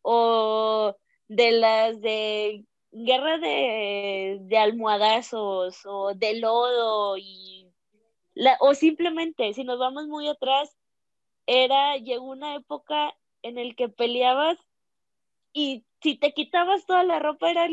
o 0.00 0.96
de 1.26 1.50
las 1.50 2.00
de 2.00 2.64
guerra 2.92 3.38
de, 3.38 4.46
almohadazos 4.56 5.84
o 5.86 6.14
de 6.14 6.38
lodo 6.38 7.18
y 7.18 7.66
o 8.60 8.74
simplemente 8.74 9.52
si 9.54 9.64
nos 9.64 9.80
vamos 9.80 10.06
muy 10.06 10.28
atrás 10.28 10.78
era 11.46 11.96
llegó 11.96 12.26
una 12.26 12.54
época 12.54 13.12
en 13.42 13.58
el 13.58 13.74
que 13.74 13.88
peleabas 13.88 14.56
y 15.52 15.84
si 16.00 16.16
te 16.16 16.32
quitabas 16.32 16.86
toda 16.86 17.02
la 17.02 17.18
ropa 17.18 17.50
era 17.50 17.66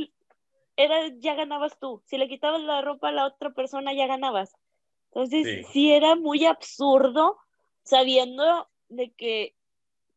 era 0.78 1.10
ya 1.20 1.36
ganabas 1.36 1.78
tú. 1.78 2.02
Si 2.06 2.18
le 2.18 2.30
quitabas 2.30 2.62
la 2.62 2.82
ropa 2.82 3.10
a 3.10 3.12
la 3.12 3.26
otra 3.26 3.52
persona 3.52 3.94
ya 3.94 4.08
ganabas 4.08 4.56
entonces, 5.12 5.66
sí. 5.72 5.92
era 5.92 6.16
muy 6.16 6.46
absurdo 6.46 7.38
sabiendo 7.84 8.70
de 8.90 9.12
que 9.12 9.56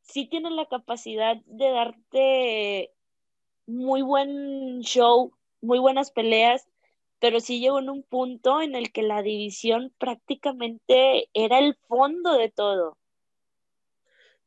sí 0.03 0.27
tienen 0.27 0.57
la 0.57 0.67
capacidad 0.67 1.37
de 1.47 1.71
darte 1.71 2.91
muy 3.67 4.03
buen 4.03 4.81
show, 4.81 5.33
muy 5.63 5.79
buenas 5.79 6.11
peleas, 6.11 6.67
pero 7.21 7.41
sí 7.41 7.61
llegó 7.61 7.79
en 7.79 7.89
un 7.89 8.03
punto 8.03 8.61
en 8.61 8.75
el 8.75 8.93
que 8.93 9.03
la 9.03 9.23
división 9.23 9.95
prácticamente 9.99 11.29
era 11.33 11.59
el 11.59 11.77
fondo 11.89 12.37
de 12.37 12.51
todo. 12.51 12.99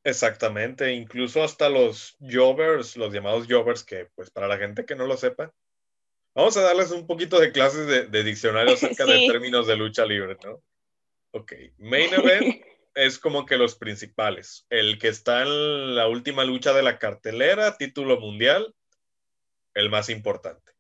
Exactamente, 0.04 0.94
incluso 0.94 1.42
hasta 1.42 1.70
los 1.70 2.16
jovers, 2.20 2.96
los 2.98 3.12
llamados 3.12 3.48
jovers, 3.50 3.84
que 3.84 4.10
pues 4.14 4.30
para 4.30 4.48
la 4.48 4.58
gente 4.58 4.86
que 4.86 4.96
no 4.96 5.08
lo 5.08 5.18
sepa, 5.18 5.52
Vamos 6.36 6.58
a 6.58 6.62
darles 6.62 6.92
un 6.92 7.08
poquito 7.08 7.40
de 7.40 7.54
clases 7.54 8.12
de, 8.12 8.24
diccionario 8.24 8.74
acerca 8.76 9.06
de 9.06 9.26
términos 9.26 9.68
de 9.68 9.78
lucha 9.78 10.06
libre, 10.06 10.38
¿no? 10.44 10.62
Ok, 11.32 11.54
main 11.78 12.14
event 12.14 12.62
es 12.94 13.18
como 13.18 13.46
que 13.46 13.58
los 13.58 13.76
principales. 13.76 14.66
El 14.70 15.00
que 15.00 15.08
está 15.08 15.44
en 15.44 15.96
la 15.96 16.08
última 16.08 16.44
lucha 16.44 16.74
de 16.74 16.84
la 16.84 17.00
cartelera, 17.00 17.78
título 17.78 18.20
mundial, 18.20 18.76
el 19.74 19.90
más 19.90 20.10
importante. 20.10 20.74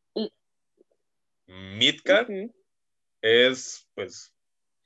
Midcard 1.47 2.29
es, 3.21 3.87
pues, 3.93 4.33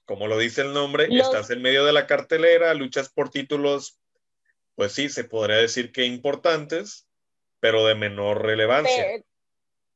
como 0.05 0.28
lo 0.28 0.38
dice 0.38 0.61
el 0.61 0.74
nombre, 0.74 1.07
estás 1.09 1.49
en 1.51 1.61
medio 1.61 1.86
de 1.86 1.93
la 1.93 2.05
cartelera, 2.05 2.74
luchas 2.74 3.09
por 3.09 3.30
títulos, 3.30 3.97
pues 4.76 4.91
sí, 4.91 5.07
se 5.07 5.24
podría 5.24 5.57
decir 5.57 5.91
que 5.91 6.05
importantes, 6.05 7.07
pero 7.59 7.86
de 7.86 7.95
menor 7.95 8.43
relevancia. 8.43 9.24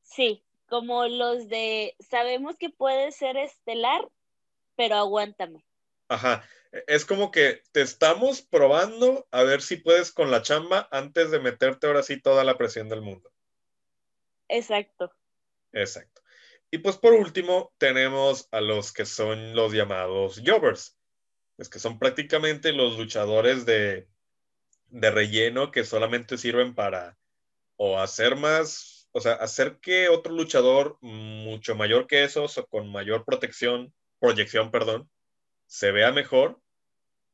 sí, 0.03 0.42
como 0.73 1.05
los 1.05 1.49
de 1.49 1.95
sabemos 1.99 2.55
que 2.57 2.71
puede 2.71 3.11
ser 3.11 3.37
estelar, 3.37 4.09
pero 4.75 4.95
aguántame. 4.95 5.63
Ajá, 6.07 6.49
es 6.87 7.05
como 7.05 7.29
que 7.29 7.61
te 7.71 7.83
estamos 7.83 8.41
probando 8.41 9.27
a 9.29 9.43
ver 9.43 9.61
si 9.61 9.77
puedes 9.77 10.11
con 10.11 10.31
la 10.31 10.41
chamba 10.41 10.87
antes 10.89 11.29
de 11.29 11.39
meterte 11.39 11.85
ahora 11.85 12.01
sí 12.01 12.19
toda 12.19 12.43
la 12.43 12.57
presión 12.57 12.89
del 12.89 13.01
mundo. 13.01 13.31
Exacto. 14.47 15.13
Exacto. 15.73 16.23
Y 16.71 16.79
pues 16.79 16.97
por 16.97 17.13
último 17.13 17.71
tenemos 17.77 18.47
a 18.49 18.59
los 18.59 18.91
que 18.91 19.05
son 19.05 19.55
los 19.55 19.73
llamados 19.73 20.41
jobbers, 20.43 20.97
pues 21.55 21.69
que 21.69 21.77
son 21.77 21.99
prácticamente 21.99 22.71
los 22.73 22.97
luchadores 22.97 23.67
de, 23.67 24.07
de 24.87 25.11
relleno 25.11 25.69
que 25.69 25.83
solamente 25.83 26.35
sirven 26.39 26.73
para 26.73 27.15
o 27.75 27.99
hacer 27.99 28.37
más 28.37 28.92
o 29.13 29.21
sea, 29.21 29.33
hacer 29.33 29.77
que 29.79 30.09
otro 30.09 30.33
luchador 30.33 30.97
mucho 31.01 31.75
mayor 31.75 32.07
que 32.07 32.23
esos 32.23 32.57
o 32.57 32.65
con 32.65 32.91
mayor 32.91 33.23
protección, 33.25 33.93
proyección, 34.19 34.71
perdón, 34.71 35.09
se 35.67 35.91
vea 35.91 36.11
mejor, 36.11 36.59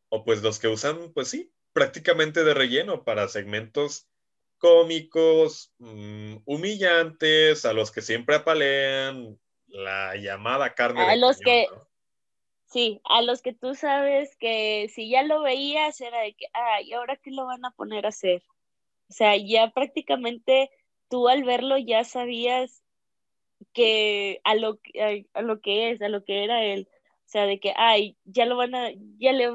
o 0.09 0.23
pues 0.25 0.43
los 0.43 0.59
que 0.59 0.67
usan, 0.67 1.13
pues 1.13 1.29
sí, 1.29 1.51
prácticamente 1.71 2.43
de 2.43 2.53
relleno 2.53 3.05
para 3.05 3.29
segmentos 3.29 4.07
cómicos, 4.57 5.73
mm, 5.77 6.37
humillantes, 6.43 7.63
a 7.63 7.71
los 7.71 7.91
que 7.91 8.01
siempre 8.01 8.35
apalean, 8.35 9.39
la 9.67 10.17
llamada 10.17 10.75
carne. 10.75 11.01
A 11.01 11.15
los 11.15 11.39
que, 11.39 11.67
sí, 12.65 12.99
a 13.05 13.21
los 13.21 13.41
que 13.41 13.53
tú 13.53 13.73
sabes 13.73 14.35
que 14.35 14.91
si 14.93 15.09
ya 15.09 15.23
lo 15.23 15.43
veías 15.43 16.01
era 16.01 16.19
de 16.21 16.33
que, 16.33 16.47
ay, 16.51 16.91
¿ahora 16.91 17.15
qué 17.15 17.31
lo 17.31 17.45
van 17.45 17.63
a 17.63 17.71
poner 17.71 18.05
a 18.05 18.09
hacer? 18.09 18.43
O 19.09 19.13
sea, 19.13 19.37
ya 19.37 19.71
prácticamente 19.71 20.69
tú 21.09 21.27
al 21.27 21.43
verlo 21.43 21.77
ya 21.77 22.03
sabías 22.03 22.83
que 23.73 24.41
a 24.43 24.55
lo, 24.55 24.79
a, 25.33 25.41
lo 25.41 25.59
que 25.59 25.91
es, 25.91 26.01
a 26.01 26.09
lo 26.09 26.23
que 26.23 26.43
era 26.43 26.63
él. 26.63 26.87
O 27.25 27.31
sea, 27.31 27.45
de 27.45 27.59
que, 27.59 27.73
ay, 27.75 28.15
ya 28.25 28.45
lo 28.45 28.57
van 28.57 28.73
a, 28.73 28.89
ya 29.17 29.33
le, 29.33 29.49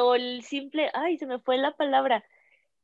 o 0.00 0.14
el 0.14 0.42
simple, 0.42 0.90
ay, 0.94 1.18
se 1.18 1.26
me 1.26 1.38
fue 1.38 1.56
la 1.56 1.76
palabra, 1.76 2.24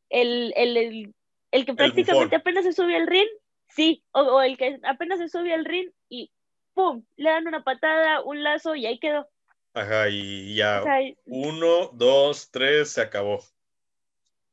el, 0.09 0.53
el, 0.57 1.14
el, 1.51 1.66
que 1.66 1.74
prácticamente 1.74 2.37
apenas 2.37 2.64
se 2.64 2.72
sube 2.72 2.97
al 2.97 3.07
ring, 3.07 3.28
sí, 3.68 4.03
o, 4.12 4.41
el 4.41 4.57
que 4.57 4.78
apenas 4.85 5.18
se 5.18 5.28
sube 5.28 5.53
al 5.53 5.64
ring 5.64 5.91
y 6.09 6.31
¡pum! 6.74 7.05
Le 7.16 7.31
dan 7.31 7.47
una 7.47 7.62
patada, 7.62 8.22
un 8.22 8.43
lazo 8.43 8.74
y 8.74 8.87
ahí 8.87 8.99
quedó. 8.99 9.28
Ajá, 9.74 10.09
y 10.09 10.55
ya, 10.55 10.83
uno, 11.26 11.91
dos, 11.93 12.51
tres, 12.51 12.91
se 12.91 13.03
acabó. 13.03 13.41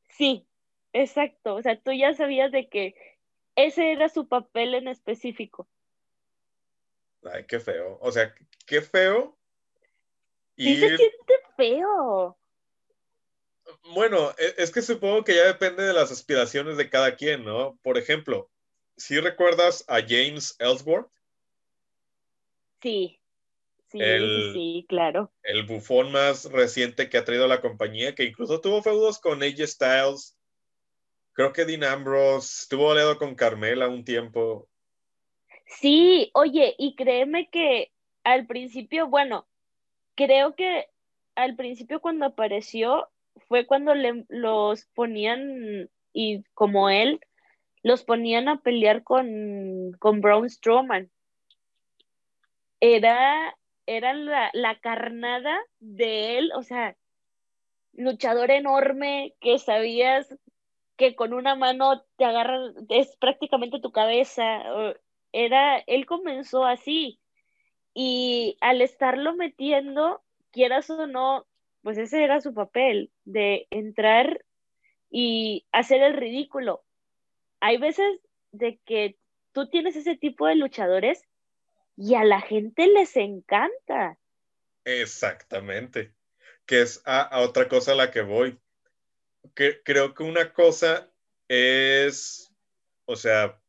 Sí, 0.10 0.46
exacto, 0.94 1.56
o 1.56 1.62
sea, 1.62 1.80
tú 1.80 1.92
ya 1.92 2.14
sabías 2.14 2.52
de 2.52 2.68
que 2.68 2.96
ese 3.58 3.92
era 3.92 4.08
su 4.08 4.28
papel 4.28 4.76
en 4.76 4.88
específico. 4.88 5.68
Ay, 7.24 7.46
qué 7.46 7.60
feo. 7.60 7.98
O 8.02 8.12
sea, 8.12 8.34
qué 8.66 8.82
feo. 8.82 9.36
Y 10.56 10.76
se 10.78 10.96
siente 10.96 11.34
feo. 11.58 12.38
Bueno, 13.94 14.32
e, 14.38 14.62
es 14.62 14.72
que 14.72 14.82
supongo 14.82 15.24
que 15.24 15.36
ya 15.36 15.48
depende 15.48 15.84
de 15.84 15.94
las 15.94 16.12
aspiraciones 16.12 16.78
de 16.78 16.90
cada 16.90 17.16
quien, 17.16 17.44
¿no? 17.44 17.78
Por 17.82 17.98
ejemplo, 17.98 18.50
si 18.96 19.20
recuerdas 19.20 19.84
a 19.88 20.02
James 20.02 20.56
Ellsworth? 20.60 21.12
Sí, 22.82 23.20
sí, 23.88 24.00
sí, 24.54 24.86
claro. 24.88 25.32
El 25.42 25.66
bufón 25.66 26.12
más 26.12 26.46
reciente 26.46 27.10
que 27.10 27.18
ha 27.18 27.26
traído 27.26 27.48
la 27.48 27.60
compañía, 27.60 28.14
que 28.14 28.24
incluso 28.24 28.62
tuvo 28.62 28.84
feudos 28.84 29.18
con 29.20 29.42
AJ 29.42 29.68
Styles, 29.68 30.37
Creo 31.38 31.54
que 31.54 31.66
Dean 31.66 31.84
Ambrose 31.84 32.64
estuvo 32.64 32.92
aliado 32.92 33.20
con 33.20 33.36
Carmela 33.36 33.88
un 33.88 34.04
tiempo. 34.04 34.68
Sí, 35.68 36.32
oye, 36.34 36.74
y 36.80 36.96
créeme 36.96 37.48
que 37.52 37.92
al 38.24 38.48
principio, 38.48 39.06
bueno, 39.06 39.48
creo 40.16 40.56
que 40.56 40.88
al 41.36 41.56
principio 41.56 42.02
cuando 42.02 42.26
apareció 42.26 43.08
fue 43.48 43.68
cuando 43.68 43.94
le, 43.94 44.26
los 44.30 44.86
ponían, 44.96 45.92
y 46.12 46.44
como 46.56 46.90
él, 46.90 47.20
los 47.84 48.04
ponían 48.04 48.48
a 48.48 48.62
pelear 48.62 49.04
con, 49.04 49.92
con 50.00 50.22
Braun 50.22 50.50
Strowman. 50.50 51.12
Era, 52.80 53.56
era 53.86 54.16
la, 54.16 54.50
la 54.54 54.80
carnada 54.80 55.56
de 55.78 56.40
él, 56.40 56.52
o 56.56 56.64
sea, 56.64 56.98
luchador 57.94 58.50
enorme 58.50 59.36
que 59.40 59.60
sabías 59.60 60.36
que 60.98 61.16
con 61.16 61.34
una 61.34 61.56
mano 61.56 62.04
te 62.18 62.26
agarra, 62.26 62.74
es 62.90 63.16
prácticamente 63.18 63.80
tu 63.80 63.92
cabeza. 63.92 64.64
Era, 65.32 65.80
él 65.80 66.06
comenzó 66.06 66.66
así. 66.66 67.20
Y 67.94 68.58
al 68.62 68.82
estarlo 68.82 69.36
metiendo, 69.36 70.22
quieras 70.52 70.90
o 70.90 71.08
no, 71.08 71.48
pues 71.82 71.98
ese 71.98 72.24
era 72.24 72.42
su 72.42 72.54
papel, 72.54 73.12
de 73.26 73.68
entrar 73.70 74.44
y 75.10 75.66
hacer 75.72 76.02
el 76.02 76.14
ridículo. 76.14 76.84
Hay 77.60 77.78
veces 77.78 78.20
de 78.52 78.80
que 78.86 79.18
tú 79.52 79.70
tienes 79.70 79.96
ese 79.96 80.16
tipo 80.16 80.48
de 80.48 80.56
luchadores 80.56 81.24
y 81.96 82.16
a 82.16 82.24
la 82.24 82.42
gente 82.42 82.88
les 82.88 83.16
encanta. 83.18 84.18
Exactamente. 84.86 86.14
Que 86.66 86.82
es 86.82 87.02
a, 87.06 87.40
otra 87.42 87.68
cosa 87.68 87.94
a 87.94 87.96
la 87.96 88.12
que 88.12 88.22
voy. 88.22 88.60
Que, 89.56 89.82
creo 89.84 90.14
que 90.14 90.24
una 90.24 90.54
cosa 90.54 91.10
es, 91.48 92.52
o 93.06 93.16
sea, 93.16 93.60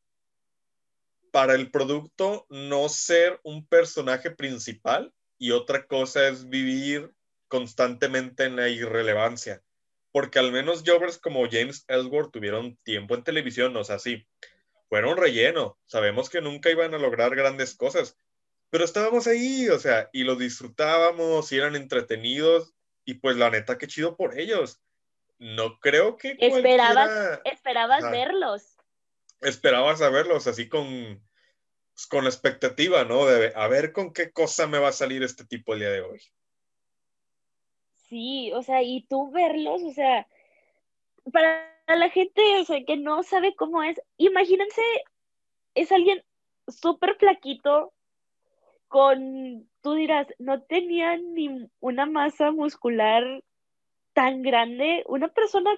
para 1.31 1.55
el 1.55 1.71
producto 1.71 2.45
no 2.49 2.89
ser 2.89 3.39
un 3.43 3.65
personaje 3.65 4.31
principal 4.31 5.13
y 5.37 5.51
otra 5.51 5.85
cosa 5.85 6.27
es 6.27 6.49
vivir 6.49 7.13
constantemente 7.47 8.45
en 8.45 8.55
la 8.55 8.69
irrelevancia. 8.69 9.63
Porque 10.11 10.39
al 10.39 10.51
menos 10.51 10.83
Jovers 10.85 11.17
como 11.17 11.47
James 11.49 11.85
Ellsworth 11.87 12.31
tuvieron 12.31 12.77
tiempo 12.83 13.15
en 13.15 13.23
televisión, 13.23 13.75
o 13.77 13.83
sea, 13.83 13.99
sí, 13.99 14.25
fueron 14.89 15.17
relleno. 15.17 15.77
Sabemos 15.85 16.29
que 16.29 16.41
nunca 16.41 16.71
iban 16.71 16.93
a 16.93 16.97
lograr 16.97 17.35
grandes 17.35 17.75
cosas, 17.75 18.17
pero 18.69 18.83
estábamos 18.83 19.27
ahí, 19.27 19.69
o 19.69 19.79
sea, 19.79 20.09
y 20.11 20.23
lo 20.23 20.35
disfrutábamos 20.35 21.51
y 21.51 21.57
eran 21.57 21.75
entretenidos 21.75 22.73
y 23.05 23.15
pues 23.15 23.37
la 23.37 23.49
neta, 23.49 23.77
qué 23.77 23.87
chido 23.87 24.15
por 24.15 24.39
ellos. 24.39 24.81
No 25.39 25.79
creo 25.79 26.17
que... 26.17 26.35
Esperabas, 26.37 27.41
esperabas 27.45 28.11
verlos. 28.11 28.77
Esperabas 29.41 30.01
a 30.01 30.09
verlos 30.09 30.47
así 30.47 30.67
con, 30.67 31.23
con 32.09 32.25
expectativa, 32.25 33.05
¿no? 33.05 33.25
De 33.25 33.53
a 33.55 33.67
ver 33.67 33.93
con 33.93 34.13
qué 34.13 34.31
cosa 34.31 34.67
me 34.67 34.79
va 34.79 34.89
a 34.89 34.93
salir 34.93 35.23
este 35.23 35.45
tipo 35.45 35.73
el 35.73 35.79
día 35.79 35.91
de 35.91 36.01
hoy. 36.01 36.21
Sí, 38.09 38.51
o 38.53 38.63
sea, 38.63 38.83
y 38.83 39.05
tú 39.07 39.31
verlos, 39.31 39.81
o 39.83 39.93
sea, 39.93 40.27
para 41.31 41.73
la 41.87 42.09
gente, 42.09 42.41
o 42.59 42.65
sea, 42.65 42.83
que 42.83 42.97
no 42.97 43.23
sabe 43.23 43.55
cómo 43.55 43.83
es, 43.83 44.01
imagínense, 44.17 44.81
es 45.75 45.91
alguien 45.91 46.23
súper 46.67 47.15
flaquito, 47.15 47.93
con, 48.87 49.69
tú 49.81 49.93
dirás, 49.93 50.27
no 50.39 50.63
tenía 50.63 51.15
ni 51.17 51.69
una 51.79 52.07
masa 52.07 52.51
muscular 52.51 53.43
tan 54.19 54.41
grande, 54.41 55.05
una 55.07 55.29
persona 55.29 55.71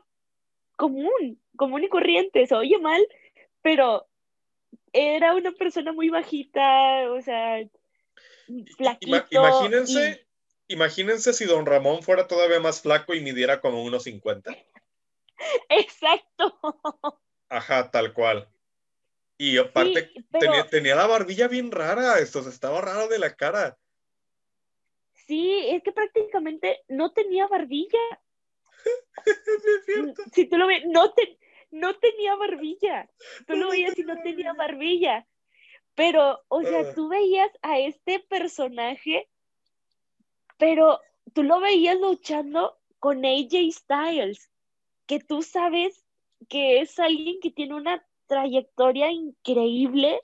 común, 0.76 1.40
común 1.56 1.84
y 1.84 1.90
corriente, 1.90 2.48
se 2.48 2.56
oye 2.56 2.80
mal, 2.80 3.08
pero 3.62 4.08
era 4.92 5.36
una 5.36 5.52
persona 5.52 5.94
muy 5.94 6.10
bajita, 6.10 7.12
o 7.12 7.22
sea, 7.22 7.60
flaquito. 8.78 9.22
imagínense, 9.30 10.26
imagínense 10.68 11.34
si 11.34 11.46
don 11.46 11.68
Ramón 11.68 12.02
fuera 12.02 12.28
todavía 12.28 12.60
más 12.60 12.82
flaco 12.82 13.14
y 13.14 13.22
midiera 13.22 13.62
como 13.62 13.84
unos 13.84 14.04
50. 14.06 14.58
Exacto. 15.70 16.58
Ajá, 17.48 17.92
tal 17.92 18.12
cual. 18.12 18.50
Y 19.38 19.60
aparte 19.60 20.12
tenía, 20.72 20.96
la 20.96 21.06
barbilla 21.06 21.48
bien 21.48 21.72
rara, 21.72 22.18
esto 22.18 22.42
se 22.42 22.50
estaba 22.50 22.82
raro 22.82 23.08
de 23.08 23.20
la 23.20 23.36
cara. 23.36 23.78
Sí, 25.28 25.68
es 25.70 25.84
que 25.84 25.92
prácticamente 25.92 26.80
no 26.88 27.14
tenía 27.14 27.46
barbilla. 27.46 28.00
si 30.34 30.46
tú 30.46 30.58
lo 30.58 30.68
ves, 30.68 30.86
no, 30.86 31.14
no 31.72 31.96
tenía 31.96 32.36
barbilla. 32.36 33.10
Tú 33.48 33.56
lo 33.56 33.70
veías 33.72 33.98
y 33.98 34.04
no 34.04 34.22
tenía 34.22 34.54
barbilla. 34.54 35.28
Pero, 35.96 36.42
o 36.48 36.62
sea, 36.64 36.82
ah. 36.82 36.94
tú 36.96 37.10
veías 37.10 37.52
a 37.62 37.80
este 37.80 38.20
personaje 38.20 39.28
pero 40.62 41.00
tú 41.34 41.42
lo 41.42 41.60
veías 41.60 42.00
luchando 42.00 42.78
con 43.00 43.26
AJ 43.26 43.72
Styles, 43.72 44.52
que 45.08 45.20
tú 45.20 45.42
sabes 45.42 46.06
que 46.50 46.82
es 46.82 47.00
alguien 47.00 47.40
que 47.42 47.50
tiene 47.50 47.74
una 47.74 48.06
trayectoria 48.28 49.12
increíble, 49.12 50.22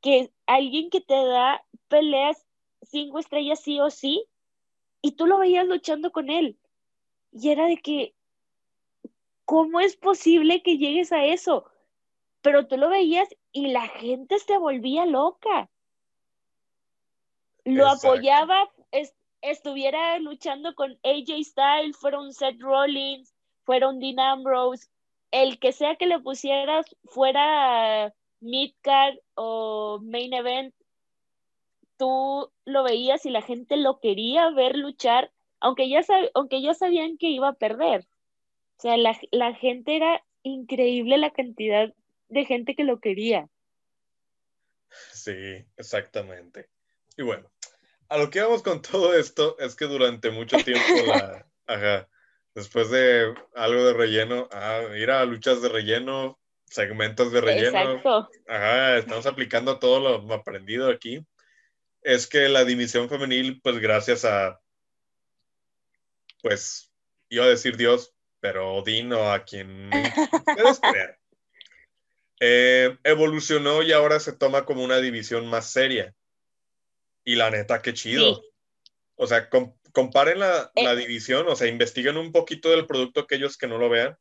que 0.00 0.20
es 0.20 0.30
alguien 0.46 0.88
que 0.88 1.00
te 1.00 1.16
da 1.16 1.64
peleas 1.88 2.46
cinco 2.80 3.18
estrellas 3.18 3.58
sí 3.58 3.80
o 3.80 3.90
sí, 3.90 4.24
y 5.02 5.16
tú 5.16 5.26
lo 5.26 5.38
veías 5.38 5.66
luchando 5.66 6.12
con 6.12 6.30
él. 6.30 6.56
Y 7.38 7.50
era 7.50 7.66
de 7.66 7.76
que, 7.76 8.14
¿cómo 9.44 9.80
es 9.80 9.96
posible 9.96 10.62
que 10.62 10.78
llegues 10.78 11.12
a 11.12 11.24
eso? 11.24 11.66
Pero 12.40 12.66
tú 12.66 12.78
lo 12.78 12.88
veías 12.88 13.28
y 13.52 13.68
la 13.68 13.86
gente 13.88 14.38
se 14.38 14.56
volvía 14.56 15.04
loca. 15.04 15.68
Lo 17.64 17.88
apoyaba, 17.88 18.70
estuviera 19.42 20.18
luchando 20.18 20.74
con 20.74 20.92
AJ 21.02 21.44
Styles, 21.44 21.96
fueron 21.96 22.32
Seth 22.32 22.60
Rollins, 22.60 23.34
fueron 23.64 23.98
Dean 23.98 24.18
Ambrose, 24.18 24.88
el 25.30 25.58
que 25.58 25.72
sea 25.72 25.96
que 25.96 26.06
le 26.06 26.20
pusieras 26.20 26.86
fuera 27.04 28.14
midcard 28.40 29.16
o 29.34 29.98
main 30.02 30.32
event, 30.32 30.74
tú 31.96 32.50
lo 32.64 32.82
veías 32.82 33.26
y 33.26 33.30
la 33.30 33.42
gente 33.42 33.76
lo 33.76 33.98
quería 34.00 34.50
ver 34.50 34.76
luchar, 34.76 35.32
aunque 35.66 35.88
ya, 35.88 36.00
aunque 36.34 36.62
ya 36.62 36.74
sabían 36.74 37.18
que 37.18 37.28
iba 37.28 37.48
a 37.48 37.54
perder. 37.54 38.06
O 38.78 38.80
sea, 38.80 38.96
la, 38.96 39.18
la 39.32 39.52
gente 39.54 39.96
era 39.96 40.24
increíble 40.44 41.18
la 41.18 41.32
cantidad 41.32 41.92
de 42.28 42.44
gente 42.44 42.76
que 42.76 42.84
lo 42.84 43.00
quería. 43.00 43.48
Sí, 45.12 45.66
exactamente. 45.76 46.68
Y 47.16 47.22
bueno, 47.22 47.50
a 48.08 48.16
lo 48.16 48.30
que 48.30 48.42
vamos 48.42 48.62
con 48.62 48.80
todo 48.80 49.12
esto 49.14 49.58
es 49.58 49.74
que 49.74 49.86
durante 49.86 50.30
mucho 50.30 50.56
tiempo 50.58 50.84
ajá, 51.66 52.08
después 52.54 52.88
de 52.90 53.34
algo 53.56 53.86
de 53.86 53.92
relleno, 53.92 54.48
ah, 54.52 54.82
ir 54.96 55.10
a 55.10 55.24
luchas 55.24 55.60
de 55.62 55.68
relleno, 55.68 56.38
segmentos 56.66 57.32
de 57.32 57.40
relleno, 57.40 57.94
Exacto. 57.94 58.30
ajá, 58.46 58.98
estamos 58.98 59.26
aplicando 59.26 59.80
todo 59.80 59.98
lo 59.98 60.32
aprendido 60.32 60.88
aquí. 60.90 61.26
Es 62.02 62.28
que 62.28 62.48
la 62.48 62.64
división 62.64 63.08
femenil, 63.08 63.60
pues 63.60 63.80
gracias 63.80 64.24
a, 64.24 64.60
pues, 66.46 66.92
iba 67.28 67.44
a 67.44 67.48
decir 67.48 67.76
Dios, 67.76 68.14
pero 68.38 68.76
Odín 68.76 69.12
o 69.12 69.32
a 69.32 69.42
quien 69.42 69.90
puedes 69.90 70.78
creer, 70.78 71.18
eh, 72.40 72.96
evolucionó 73.02 73.82
y 73.82 73.90
ahora 73.90 74.20
se 74.20 74.32
toma 74.32 74.64
como 74.64 74.84
una 74.84 74.98
división 74.98 75.48
más 75.48 75.68
seria 75.68 76.14
y 77.24 77.34
la 77.34 77.50
neta, 77.50 77.82
qué 77.82 77.94
chido. 77.94 78.44
O 79.16 79.26
sea, 79.26 79.50
comparen 79.90 80.38
la, 80.38 80.70
la, 80.76 80.92
eh. 80.92 80.96
división, 80.96 81.48
o 81.48 81.56
sea, 81.56 81.66
investiguen 81.66 82.16
un 82.16 82.30
poquito 82.30 82.70
del 82.70 82.86
producto 82.86 83.22
aquellos 83.22 83.58
que 83.58 83.66
no 83.66 83.78
lo 83.78 83.88
vean. 83.88 84.16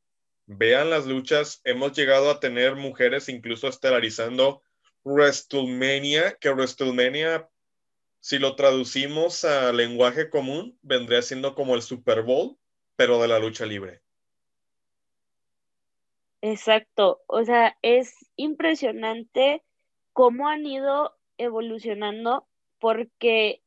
Vean 0.48 0.90
las 0.90 1.06
luchas. 1.06 1.62
Hemos 1.64 1.96
llegado 1.96 2.32
a 2.32 2.40
tener 2.40 2.76
mujeres 2.76 3.30
incluso 3.30 3.68
estelarizando 3.68 4.64
WrestleMania, 5.04 6.38
que 6.42 6.50
WrestleMania, 6.50 7.48
si 8.26 8.40
lo 8.40 8.56
traducimos 8.56 9.46
a 9.46 9.72
lenguaje 9.72 10.32
común, 10.32 10.80
vendría 10.82 11.22
siendo 11.22 11.54
como 11.54 11.76
el 11.76 11.84
Super 11.84 12.24
Bowl, 12.24 12.58
pero 12.96 13.22
de 13.22 13.28
la 13.28 13.38
lucha 13.38 13.68
libre. 13.68 14.02
Exacto. 16.42 17.22
O 17.28 17.44
sea, 17.44 17.78
es 17.84 18.16
impresionante 18.36 19.62
cómo 20.12 20.48
han 20.48 20.66
ido 20.66 21.16
evolucionando 21.38 22.48
porque, 22.80 23.62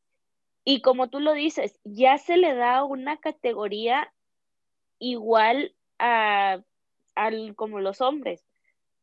y 0.64 0.80
como 0.80 1.09
tú 1.09 1.20
lo 1.20 1.34
dices, 1.34 1.78
ya 1.84 2.18
se 2.18 2.36
le 2.36 2.52
da 2.56 2.82
una 2.82 3.18
categoría 3.18 4.12
igual 4.98 5.72
a, 6.00 6.64
al, 7.14 7.54
como 7.54 7.78
los 7.78 8.00
hombres. 8.00 8.44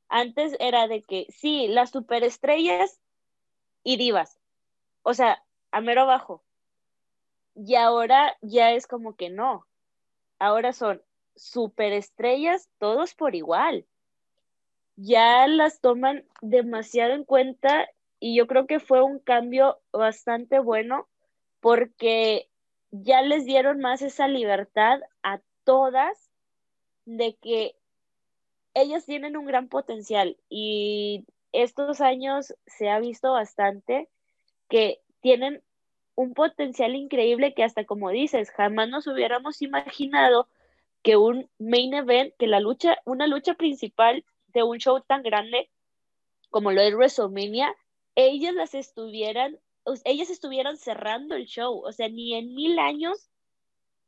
Antes 0.10 0.58
era 0.60 0.90
de 0.90 1.02
que, 1.02 1.28
sí, 1.30 1.70
las 1.70 1.92
superestrellas 1.92 3.00
y 3.86 3.96
divas, 3.96 4.38
o 5.08 5.14
sea, 5.14 5.45
a 5.76 5.82
mero 5.82 6.04
abajo. 6.04 6.42
Y 7.54 7.76
ahora 7.76 8.38
ya 8.42 8.72
es 8.72 8.88
como 8.88 9.18
que 9.18 9.30
no. 9.30 9.68
Ahora 10.40 10.72
son 10.72 11.02
superestrellas 11.36 12.70
todos 12.80 13.14
por 13.14 13.36
igual. 13.36 13.86
Ya 14.96 15.46
las 15.48 15.82
toman 15.82 16.24
demasiado 16.42 17.14
en 17.14 17.26
cuenta 17.26 17.90
y 18.22 18.38
yo 18.38 18.48
creo 18.48 18.68
que 18.68 18.80
fue 18.80 19.04
un 19.04 19.20
cambio 19.20 19.82
bastante 19.92 20.60
bueno 20.60 21.10
porque 21.60 22.48
ya 22.92 23.22
les 23.22 23.44
dieron 23.44 23.82
más 23.82 24.02
esa 24.02 24.30
libertad 24.30 25.02
a 25.24 25.42
todas 25.66 26.32
de 27.04 27.36
que 27.36 27.76
ellas 28.74 29.06
tienen 29.06 29.36
un 29.36 29.46
gran 29.46 29.68
potencial 29.68 30.38
y 30.48 31.26
estos 31.52 32.00
años 32.00 32.56
se 32.66 32.90
ha 32.90 33.00
visto 33.00 33.34
bastante 33.34 34.08
que 34.70 35.02
tienen 35.26 35.64
un 36.16 36.34
potencial 36.34 36.96
increíble 36.96 37.54
que 37.54 37.64
hasta 37.64 37.86
como 37.86 38.10
dices, 38.10 38.50
jamás 38.52 38.90
nos 38.90 39.08
hubiéramos 39.08 39.62
imaginado 39.62 40.48
que 41.04 41.18
un 41.18 41.50
main 41.60 41.94
event, 41.94 42.34
que 42.40 42.48
la 42.48 42.60
lucha, 42.60 42.98
una 43.06 43.28
lucha 43.28 43.54
principal 43.54 44.26
de 44.48 44.64
un 44.64 44.80
show 44.80 45.02
tan 45.02 45.22
grande 45.22 45.70
como 46.50 46.72
lo 46.72 46.82
es 46.82 46.96
WrestleMania, 46.96 47.76
ellas 48.16 48.54
las 48.54 48.74
estuvieran, 48.76 49.60
ellas 50.06 50.30
estuvieran 50.30 50.78
cerrando 50.78 51.36
el 51.36 51.46
show, 51.46 51.84
o 51.86 51.92
sea, 51.92 52.08
ni 52.08 52.34
en 52.34 52.56
mil 52.56 52.80
años 52.80 53.30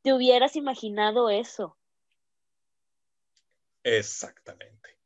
te 0.02 0.14
hubieras 0.14 0.56
imaginado 0.56 1.28
eso. 1.28 1.76
Exactamente. 3.84 4.96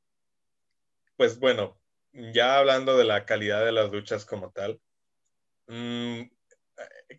Pues 1.17 1.39
bueno, 1.41 1.77
ya 2.13 2.59
hablando 2.59 2.97
de 2.97 3.05
la 3.05 3.27
calidad 3.27 3.65
de 3.65 3.73
las 3.73 3.91
luchas 3.91 4.25
como 4.25 4.51
tal, 4.51 4.81
mmm, 5.67 6.23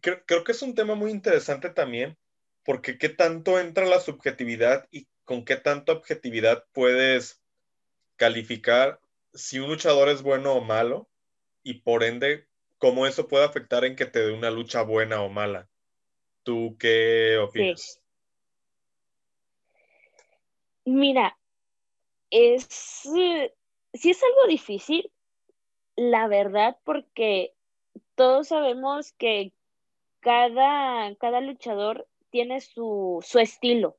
creo, 0.01 0.43
que 0.43 0.51
es 0.51 0.61
un 0.61 0.75
tema 0.75 0.95
muy 0.95 1.11
interesante 1.11 1.69
también, 1.69 2.17
porque 2.63 2.97
qué 2.97 3.09
tanto 3.09 3.59
entra 3.59 3.85
la 3.85 3.99
subjetividad 3.99 4.87
y 4.91 5.07
con 5.25 5.45
qué 5.45 5.55
tanta 5.55 5.93
objetividad 5.93 6.65
puedes 6.73 7.41
calificar 8.15 8.99
si 9.33 9.59
un 9.59 9.69
luchador 9.69 10.09
es 10.09 10.21
bueno 10.21 10.53
o 10.53 10.61
malo 10.61 11.09
y 11.63 11.75
por 11.81 12.03
ende 12.03 12.47
cómo 12.77 13.07
eso 13.07 13.27
puede 13.27 13.45
afectar 13.45 13.85
en 13.85 13.95
que 13.95 14.05
te 14.05 14.19
dé 14.19 14.31
una 14.31 14.51
lucha 14.51 14.81
buena 14.81 15.21
o 15.21 15.29
mala. 15.29 15.69
¿Tú 16.43 16.75
qué 16.77 17.37
opinas? 17.37 18.01
Mira, 20.85 21.37
es 22.29 22.67
sí 22.69 23.51
es 23.93 24.23
algo 24.23 24.47
difícil, 24.47 25.09
la 25.95 26.27
verdad, 26.27 26.77
porque 26.83 27.53
todos 28.15 28.49
sabemos 28.49 29.11
que 29.13 29.53
cada, 30.19 31.15
cada 31.15 31.41
luchador 31.41 32.07
tiene 32.29 32.61
su, 32.61 33.19
su 33.25 33.39
estilo, 33.39 33.97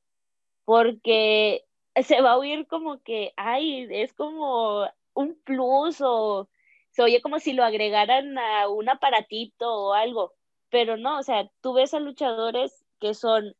porque 0.65 1.65
se 2.03 2.21
va 2.21 2.31
a 2.31 2.37
oír 2.37 2.67
como 2.67 3.01
que, 3.01 3.33
ay, 3.37 3.87
es 3.89 4.13
como 4.13 4.89
un 5.13 5.39
plus 5.43 6.01
o 6.01 6.49
se 6.91 7.03
oye 7.03 7.21
como 7.21 7.39
si 7.39 7.53
lo 7.53 7.63
agregaran 7.63 8.37
a 8.37 8.69
un 8.69 8.89
aparatito 8.89 9.71
o 9.73 9.93
algo, 9.93 10.33
pero 10.69 10.97
no, 10.97 11.19
o 11.19 11.23
sea, 11.23 11.49
tú 11.61 11.73
ves 11.73 11.93
a 11.93 11.99
luchadores 11.99 12.85
que 12.99 13.13
son, 13.13 13.55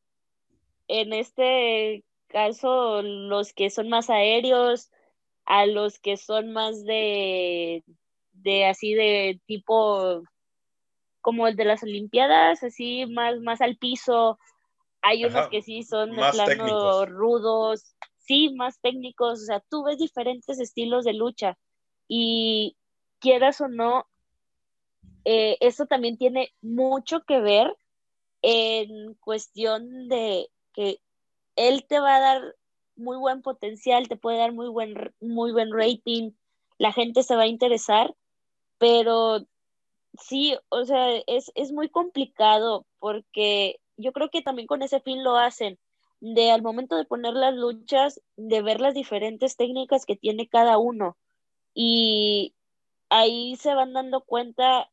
en 0.88 1.14
este 1.14 2.04
caso, 2.28 3.02
los 3.02 3.54
que 3.54 3.70
son 3.70 3.90
más 3.90 4.10
aéreos, 4.10 4.90
a 5.46 5.66
los 5.66 6.00
que 6.00 6.18
son 6.18 6.52
más 6.52 6.84
de, 6.86 7.84
de 8.34 8.66
así 8.66 8.94
de 8.94 9.40
tipo 9.46 10.24
como 11.26 11.48
el 11.48 11.56
de 11.56 11.66
las 11.66 11.82
Olimpiadas, 11.82 12.62
así 12.62 13.08
más, 13.08 13.40
más 13.40 13.60
al 13.60 13.78
piso. 13.78 14.38
Hay 15.02 15.26
unos 15.26 15.48
que 15.48 15.64
sí 15.64 15.82
son 15.82 16.12
de 16.12 16.18
plano 16.18 17.08
rudos, 17.08 17.96
sí, 18.20 18.54
más 18.54 18.80
técnicos. 18.80 19.42
O 19.42 19.46
sea, 19.46 19.60
tú 19.68 19.84
ves 19.84 19.98
diferentes 19.98 20.60
estilos 20.60 21.04
de 21.04 21.14
lucha 21.14 21.58
y 22.08 22.78
quieras 23.18 23.60
o 23.60 23.68
no, 23.68 24.06
eh, 25.24 25.58
eso 25.62 25.88
también 25.88 26.16
tiene 26.16 26.54
mucho 26.62 27.22
que 27.22 27.40
ver 27.40 27.76
en 28.44 29.16
cuestión 29.16 30.08
de 30.08 30.52
que 30.74 31.00
él 31.56 31.88
te 31.88 32.00
va 32.00 32.18
a 32.18 32.20
dar 32.20 32.56
muy 32.96 33.18
buen 33.18 33.42
potencial, 33.42 34.08
te 34.08 34.16
puede 34.16 34.38
dar 34.38 34.52
muy 34.52 34.68
buen, 34.68 34.94
muy 35.22 35.52
buen 35.54 35.74
rating, 35.74 36.34
la 36.78 36.92
gente 36.92 37.24
se 37.24 37.36
va 37.36 37.44
a 37.44 37.48
interesar, 37.48 38.14
pero 38.78 39.44
Sí, 40.22 40.56
o 40.70 40.86
sea, 40.86 41.16
es, 41.28 41.52
es 41.56 41.72
muy 41.72 41.90
complicado 41.90 42.86
porque 43.00 43.80
yo 43.98 44.12
creo 44.14 44.30
que 44.30 44.42
también 44.42 44.68
con 44.68 44.82
ese 44.82 45.00
fin 45.02 45.24
lo 45.24 45.38
hacen, 45.38 45.80
de 46.22 46.52
al 46.52 46.62
momento 46.62 46.96
de 46.96 47.06
poner 47.06 47.34
las 47.34 47.54
luchas, 47.56 48.22
de 48.38 48.62
ver 48.62 48.82
las 48.82 48.94
diferentes 48.94 49.58
técnicas 49.58 50.06
que 50.06 50.16
tiene 50.16 50.48
cada 50.48 50.78
uno. 50.78 51.18
Y 51.74 52.56
ahí 53.10 53.56
se 53.58 53.74
van 53.76 53.94
dando 53.94 54.22
cuenta 54.22 54.90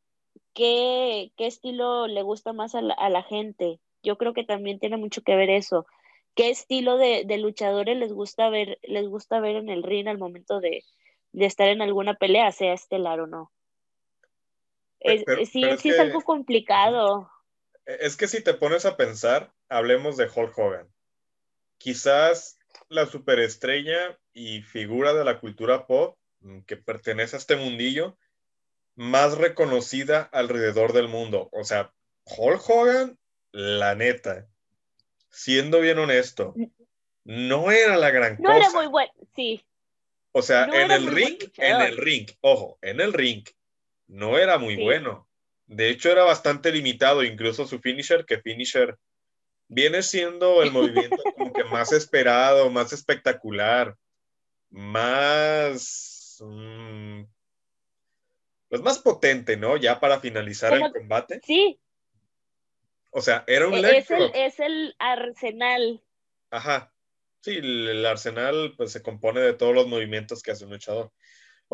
qué, 0.54 1.32
qué 1.36 1.46
estilo 1.46 2.06
le 2.06 2.22
gusta 2.22 2.52
más 2.52 2.74
a 2.74 2.82
la, 2.82 2.94
a 2.94 3.10
la, 3.10 3.22
gente. 3.22 3.80
Yo 4.02 4.18
creo 4.18 4.34
que 4.34 4.44
también 4.44 4.78
tiene 4.78 4.96
mucho 4.96 5.22
que 5.22 5.36
ver 5.36 5.50
eso. 5.50 5.86
¿Qué 6.34 6.50
estilo 6.50 6.96
de, 6.98 7.24
de 7.26 7.38
luchadores 7.38 7.96
les 7.96 8.12
gusta 8.12 8.48
ver, 8.50 8.78
les 8.82 9.08
gusta 9.08 9.40
ver 9.40 9.56
en 9.56 9.68
el 9.70 9.82
ring 9.82 10.08
al 10.08 10.18
momento 10.18 10.60
de, 10.60 10.84
de 11.32 11.46
estar 11.46 11.68
en 11.68 11.82
alguna 11.82 12.14
pelea, 12.14 12.52
sea 12.52 12.72
estelar 12.74 13.20
o 13.20 13.26
no? 13.26 13.52
Sí, 15.04 15.46
sí 15.76 15.88
es, 15.90 15.98
algo 15.98 16.20
complicado. 16.22 17.30
Es 17.84 18.16
que 18.16 18.28
si 18.28 18.42
te 18.42 18.54
pones 18.54 18.86
a 18.86 18.96
pensar, 18.96 19.52
hablemos 19.68 20.16
de 20.16 20.28
Hulk 20.34 20.56
Hogan. 20.56 20.88
Quizás 21.78 22.58
la 22.88 23.06
superestrella 23.06 24.18
y 24.32 24.62
figura 24.62 25.14
de 25.14 25.24
la 25.24 25.40
cultura 25.40 25.86
pop 25.86 26.16
mm, 26.40 26.60
que 26.60 26.76
pertenece 26.76 27.36
a 27.36 27.38
este 27.38 27.56
mundillo 27.56 28.16
más 28.94 29.38
reconocida 29.38 30.22
alrededor 30.32 30.92
del 30.92 31.08
mundo. 31.08 31.48
O 31.52 31.64
sea, 31.64 31.92
Hulk 32.24 32.62
Hogan, 32.68 33.18
la 33.50 33.94
neta, 33.94 34.46
siendo 35.30 35.80
bien 35.80 35.98
honesto, 35.98 36.54
no 37.24 37.70
era 37.70 37.96
la 37.96 38.10
gran 38.10 38.36
cosa. 38.36 38.48
No 38.48 38.54
era 38.54 38.70
muy 38.70 38.86
bueno, 38.86 39.12
sí. 39.34 39.64
O 40.32 40.42
sea, 40.42 40.64
en 40.64 40.90
el 40.90 41.06
ring, 41.06 41.38
en 41.56 41.80
el 41.80 41.96
ring, 41.96 42.26
ojo, 42.40 42.78
en 42.80 43.00
el 43.00 43.12
ring, 43.12 43.44
no 44.12 44.38
era 44.38 44.58
muy 44.58 44.76
bueno. 44.76 45.26
De 45.66 45.88
hecho, 45.88 46.10
era 46.10 46.22
bastante 46.24 46.70
limitado, 46.70 47.24
incluso 47.24 47.66
su 47.66 47.80
finisher, 47.80 48.26
que 48.26 48.40
finisher 48.40 48.96
viene 49.68 50.02
siendo 50.02 50.62
el 50.62 50.70
movimiento 50.72 51.22
como 51.36 51.52
que 51.52 51.64
más 51.64 51.92
esperado, 51.92 52.70
más 52.70 52.92
espectacular, 52.92 53.96
más... 54.70 56.38
Mm, 56.40 57.22
pues 58.68 58.82
más 58.82 58.98
potente, 58.98 59.56
¿no? 59.56 59.76
Ya 59.76 60.00
para 60.00 60.20
finalizar 60.20 60.72
el 60.72 60.92
combate. 60.92 61.40
Sí. 61.44 61.78
O 63.10 63.20
sea, 63.20 63.44
era 63.46 63.68
un 63.68 63.74
e-, 63.74 63.98
es 63.98 64.10
el, 64.10 64.30
es 64.34 64.60
el 64.60 64.94
arsenal. 64.98 66.02
Ajá. 66.50 66.92
Sí, 67.40 67.56
el, 67.56 68.04
arsenal 68.06 68.74
pues 68.76 68.92
se 68.92 69.02
compone 69.02 69.40
de 69.40 69.52
todos 69.52 69.74
los 69.74 69.86
movimientos 69.88 70.42
que 70.42 70.52
hace 70.52 70.64
un 70.64 70.70
luchador. 70.70 71.12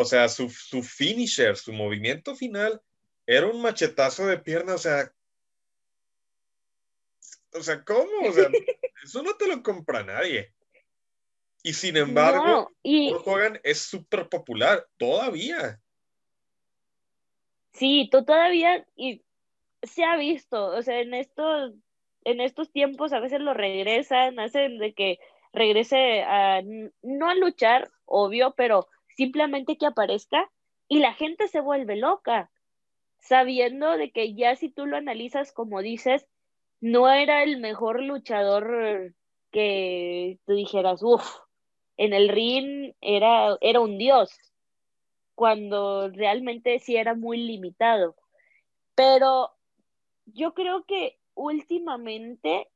O 0.01 0.05
sea, 0.05 0.29
su, 0.29 0.49
finisher, 0.49 1.57
su 1.57 1.73
movimiento 1.73 2.37
final, 2.37 2.81
era 3.27 3.49
un 3.49 3.61
machetazo 3.61 4.29
de 4.29 4.39
pierna, 4.39 4.77
o 4.77 4.79
sea. 4.79 5.13
O 7.53 7.61
sea, 7.61 7.83
¿cómo? 7.83 8.29
O 8.29 8.33
sea, 8.33 8.49
eso 9.03 9.25
no 9.25 9.35
te 9.35 9.49
lo 9.49 9.61
compra 9.61 10.05
nadie. 10.05 10.55
Y 11.65 11.73
sin 11.73 11.97
embargo, 11.97 12.71
y... 12.81 13.13
Hogan 13.25 13.59
es 13.65 13.81
súper 13.81 14.29
popular 14.29 14.87
todavía. 14.99 15.81
Sí, 17.73 18.09
tú 18.13 18.25
todavía, 18.25 18.87
y 18.95 19.25
se 19.83 20.05
ha 20.05 20.17
visto, 20.17 20.65
o 20.65 20.83
sea, 20.83 21.01
en 21.01 21.13
estos, 21.13 21.75
en 22.23 22.41
estos 22.41 22.71
tiempos 22.71 23.13
a 23.13 23.19
veces 23.19 23.41
lo 23.41 23.53
regresan, 23.53 24.39
hacen 24.39 24.79
de 24.79 24.95
que 24.95 25.19
regrese 25.53 26.23
a, 26.23 26.63
no 27.03 27.29
a 27.29 27.35
luchar, 27.35 27.91
obvio, 28.05 28.55
pero 28.57 28.87
simplemente 29.19 29.77
que 29.77 29.87
aparezca 29.87 30.49
y 30.87 31.01
la 31.01 31.13
gente 31.13 31.49
se 31.49 31.61
vuelve 31.61 31.97
loca, 31.97 32.53
sabiendo 33.19 33.97
de 33.97 34.13
que 34.13 34.35
ya 34.35 34.55
si 34.55 34.69
tú 34.69 34.87
lo 34.87 34.97
analizas 34.97 35.51
como 35.51 35.83
dices, 35.83 36.25
no 36.81 37.11
era 37.11 37.43
el 37.43 37.59
mejor 37.59 38.01
luchador 38.01 39.17
que 39.51 40.39
tú 40.47 40.53
dijeras, 40.55 41.03
uff, 41.03 41.41
en 41.97 42.13
el 42.13 42.29
ring 42.29 42.95
era, 43.01 43.59
era 43.61 43.81
un 43.81 43.99
dios, 43.99 44.31
cuando 45.35 46.11
realmente 46.11 46.79
sí 46.79 46.95
era 46.95 47.17
muy 47.17 47.39
limitado. 47.39 48.15
Pero 48.95 49.51
yo 50.27 50.55
creo 50.55 50.85
que 50.85 51.19
últimamente, 51.35 52.69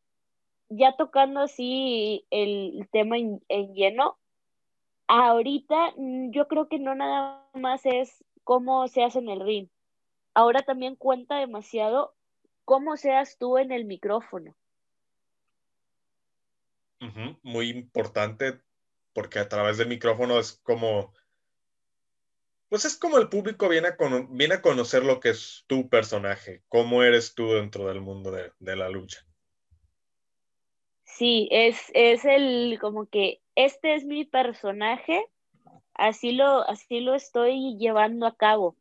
ya 0.68 0.96
tocando 0.96 1.38
así 1.38 2.26
el 2.30 2.88
tema 2.90 3.16
en 3.16 3.40
lleno, 3.74 4.18
ahorita 5.12 5.92
mm, 5.96 6.30
yo 6.30 6.48
creo 6.48 6.68
que 6.68 6.78
no 6.78 6.94
nada 6.94 7.46
más 7.52 7.84
es 7.84 8.24
cómo 8.44 8.88
se 8.88 9.04
hace 9.04 9.18
en 9.18 9.28
el 9.28 9.40
ring. 9.40 9.68
Ahora 10.34 10.62
también 10.62 10.96
cuenta 10.96 11.36
demasiado 11.36 12.14
cómo 12.64 12.96
seas 12.96 13.36
tú 13.38 13.58
en 13.58 13.72
el 13.72 13.84
micrófono. 13.84 14.54
Muy 17.42 17.68
importante 17.68 18.60
porque 19.12 19.40
a 19.40 19.48
través 19.48 19.76
del 19.76 19.88
micrófono 19.88 20.38
es 20.38 20.52
como, 20.62 21.12
pues 22.68 22.84
es 22.84 22.96
como 22.96 23.18
el 23.18 23.28
público 23.28 23.68
viene 23.68 23.88
a, 23.88 23.96
viene 24.30 24.54
a 24.54 24.62
conocer 24.62 25.04
lo 25.04 25.18
que 25.20 25.30
es 25.30 25.64
tu 25.66 25.88
personaje, 25.88 26.62
cómo 26.68 27.02
eres 27.02 27.34
tú 27.34 27.52
dentro 27.52 27.88
del 27.88 28.00
mundo 28.00 28.30
de, 28.30 28.52
de 28.60 28.76
la 28.76 28.88
lucha. 28.88 29.26
Sí, 31.04 31.48
es, 31.50 31.90
es 31.92 32.24
el 32.24 32.78
como 32.80 33.06
que 33.06 33.41
este 33.54 33.94
es 33.94 34.04
mi 34.04 34.24
personaje, 34.24 35.24
así 35.94 36.32
lo, 36.32 36.68
así 36.68 37.00
lo 37.00 37.14
estoy 37.14 37.76
llevando 37.78 38.26
a 38.26 38.36
cabo. 38.36 38.76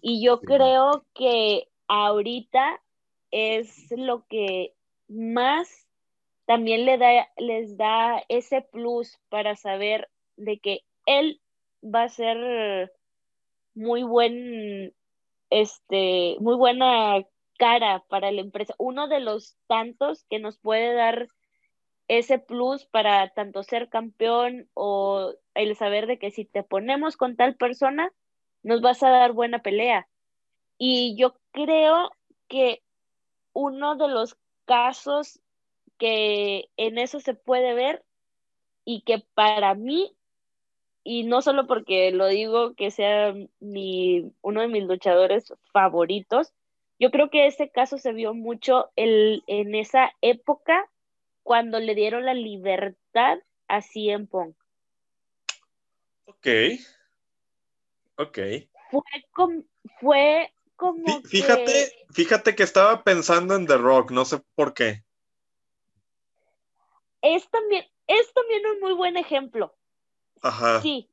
Y 0.00 0.24
yo 0.24 0.40
creo 0.40 1.04
que 1.14 1.68
ahorita 1.86 2.80
es 3.30 3.90
lo 3.90 4.26
que 4.26 4.74
más 5.08 5.86
también 6.46 6.84
le 6.84 6.98
da, 6.98 7.28
les 7.36 7.76
da 7.76 8.22
ese 8.28 8.62
plus 8.62 9.18
para 9.28 9.56
saber 9.56 10.08
de 10.36 10.58
que 10.58 10.84
él 11.06 11.40
va 11.82 12.04
a 12.04 12.08
ser 12.08 12.92
muy 13.74 14.02
buen, 14.02 14.94
este, 15.50 16.36
muy 16.40 16.56
buena 16.56 17.24
cara 17.58 18.04
para 18.08 18.30
la 18.32 18.40
empresa. 18.40 18.74
Uno 18.78 19.08
de 19.08 19.20
los 19.20 19.56
tantos 19.66 20.24
que 20.24 20.38
nos 20.38 20.58
puede 20.58 20.94
dar 20.94 21.28
ese 22.08 22.38
plus 22.38 22.84
para 22.84 23.28
tanto 23.30 23.62
ser 23.62 23.88
campeón 23.88 24.68
o 24.74 25.32
el 25.54 25.76
saber 25.76 26.06
de 26.06 26.18
que 26.18 26.30
si 26.30 26.44
te 26.44 26.62
ponemos 26.62 27.16
con 27.16 27.36
tal 27.36 27.56
persona, 27.56 28.12
nos 28.62 28.80
vas 28.80 29.02
a 29.02 29.10
dar 29.10 29.32
buena 29.32 29.60
pelea. 29.60 30.08
Y 30.78 31.16
yo 31.16 31.36
creo 31.52 32.10
que 32.48 32.82
uno 33.52 33.96
de 33.96 34.08
los 34.08 34.36
casos 34.66 35.40
que 35.98 36.68
en 36.76 36.98
eso 36.98 37.20
se 37.20 37.34
puede 37.34 37.74
ver 37.74 38.04
y 38.84 39.00
que 39.00 39.24
para 39.34 39.74
mí, 39.74 40.12
y 41.02 41.24
no 41.24 41.42
solo 41.42 41.66
porque 41.66 42.10
lo 42.12 42.26
digo 42.26 42.74
que 42.74 42.90
sea 42.90 43.34
mi, 43.60 44.32
uno 44.42 44.60
de 44.60 44.68
mis 44.68 44.84
luchadores 44.84 45.52
favoritos, 45.72 46.52
yo 46.98 47.10
creo 47.10 47.30
que 47.30 47.46
ese 47.46 47.70
caso 47.70 47.98
se 47.98 48.12
vio 48.12 48.34
mucho 48.34 48.90
el, 48.96 49.42
en 49.46 49.74
esa 49.74 50.12
época 50.20 50.88
cuando 51.46 51.78
le 51.78 51.94
dieron 51.94 52.26
la 52.26 52.34
libertad 52.34 53.38
a 53.68 53.80
CM 53.80 54.26
Punk. 54.26 54.56
Ok. 56.24 56.46
Ok. 58.16 58.38
Fue, 58.90 59.02
como, 59.30 59.62
fue 60.00 60.52
como 60.74 61.22
fíjate, 61.22 61.92
fíjate 62.10 62.56
que 62.56 62.64
estaba 62.64 63.04
pensando 63.04 63.54
en 63.54 63.68
The 63.68 63.76
Rock, 63.76 64.10
no 64.10 64.24
sé 64.24 64.42
por 64.56 64.74
qué. 64.74 65.04
Es 67.22 67.48
también, 67.48 67.84
es 68.08 68.32
también 68.34 68.66
un 68.66 68.80
muy 68.80 68.94
buen 68.94 69.16
ejemplo. 69.16 69.72
Ajá. 70.42 70.82
Sí, 70.82 71.08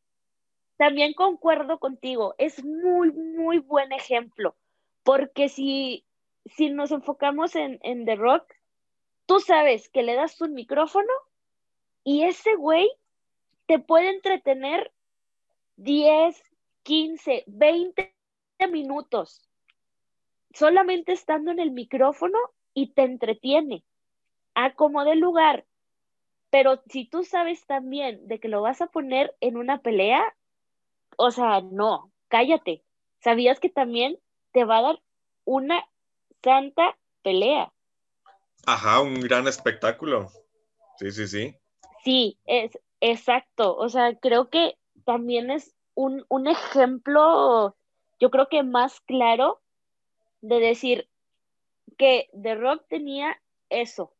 también 0.77 1.13
concuerdo 1.13 1.77
contigo, 1.77 2.33
es 2.39 2.63
muy, 2.63 3.11
muy 3.11 3.59
buen 3.59 3.91
ejemplo, 3.91 4.55
porque 5.03 5.47
si, 5.47 6.07
si 6.45 6.71
nos 6.71 6.89
enfocamos 6.89 7.55
en, 7.55 7.79
en 7.83 8.05
The 8.05 8.15
Rock, 8.15 8.51
tú 9.25 9.39
sabes 9.39 9.89
que 9.89 10.03
le 10.03 10.15
das 10.15 10.39
un 10.41 10.53
micrófono 10.53 11.11
y 12.03 12.23
ese 12.23 12.55
güey 12.55 12.89
te 13.65 13.79
puede 13.79 14.09
entretener 14.09 14.91
10, 15.77 16.41
15, 16.83 17.43
20 17.47 18.13
minutos 18.71 19.49
solamente 20.53 21.11
estando 21.11 21.51
en 21.51 21.59
el 21.59 21.71
micrófono 21.71 22.37
y 22.73 22.93
te 22.93 23.03
entretiene. 23.03 23.83
Acomode 24.53 25.13
el 25.13 25.19
lugar. 25.19 25.65
Pero 26.49 26.81
si 26.87 27.05
tú 27.05 27.23
sabes 27.23 27.65
también 27.65 28.27
de 28.27 28.39
que 28.39 28.47
lo 28.47 28.61
vas 28.61 28.81
a 28.81 28.87
poner 28.87 29.35
en 29.41 29.57
una 29.57 29.81
pelea, 29.81 30.23
o 31.17 31.31
sea, 31.31 31.61
no, 31.61 32.11
cállate. 32.27 32.83
¿Sabías 33.19 33.59
que 33.59 33.69
también 33.69 34.19
te 34.51 34.63
va 34.63 34.77
a 34.77 34.81
dar 34.83 35.01
una 35.45 35.83
santa 36.43 36.97
pelea? 37.23 37.72
Ajá, 38.65 39.01
un 39.01 39.19
gran 39.19 39.47
espectáculo. 39.47 40.31
Sí, 40.97 41.11
sí, 41.11 41.27
sí. 41.27 41.55
Sí, 42.03 42.37
es 42.45 42.77
exacto. 43.01 43.75
O 43.75 43.89
sea, 43.89 44.15
creo 44.17 44.49
que 44.49 44.77
también 45.05 45.51
es 45.51 45.75
un, 45.95 46.25
un 46.29 46.47
ejemplo, 46.47 47.75
yo 48.19 48.31
creo 48.31 48.47
que 48.47 48.63
más 48.63 49.01
claro 49.01 49.61
de 50.41 50.59
decir 50.59 51.09
que 51.97 52.29
The 52.41 52.55
Rock 52.55 52.85
tenía 52.87 53.41
eso. 53.69 54.13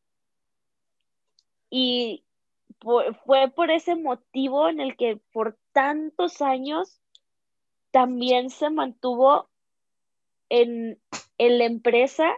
Y 1.69 2.23
fue 2.79 3.49
por 3.49 3.71
ese 3.71 3.95
motivo 3.95 4.67
en 4.67 4.79
el 4.79 4.97
que 4.97 5.19
por 5.31 5.57
tantos 5.71 6.41
años 6.41 6.99
también 7.91 8.49
se 8.49 8.69
mantuvo 8.69 9.49
en, 10.49 10.99
en 11.37 11.57
la 11.57 11.65
empresa 11.65 12.35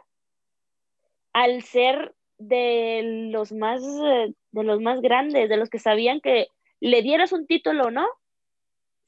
al 1.36 1.64
ser 1.64 2.16
de 2.38 3.30
los 3.30 3.52
más 3.52 3.82
de 3.82 4.64
los 4.64 4.80
más 4.80 5.02
grandes, 5.02 5.50
de 5.50 5.58
los 5.58 5.70
que 5.70 5.80
sabían 5.80 6.22
que 6.22 6.48
le 6.80 7.02
dieras 7.02 7.34
un 7.34 7.46
título 7.46 7.88
o 7.88 7.92
no, 7.92 8.08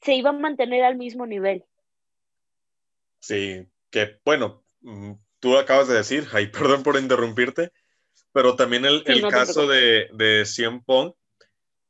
se 0.02 0.14
iba 0.14 0.28
a 0.28 0.34
mantener 0.34 0.84
al 0.84 0.96
mismo 0.96 1.26
nivel. 1.26 1.64
Sí, 3.20 3.66
que 3.90 4.18
bueno, 4.26 4.62
mm, 4.82 5.12
tú 5.40 5.56
acabas 5.56 5.88
de 5.88 5.94
decir, 5.94 6.26
ay, 6.34 6.48
perdón 6.52 6.82
por 6.82 6.98
interrumpirte, 6.98 7.72
pero 8.32 8.56
también 8.56 8.84
el, 8.84 9.02
caso 9.30 9.66
de, 9.66 10.10
de 10.12 10.44
Cien 10.44 10.82
Pong, 10.84 11.14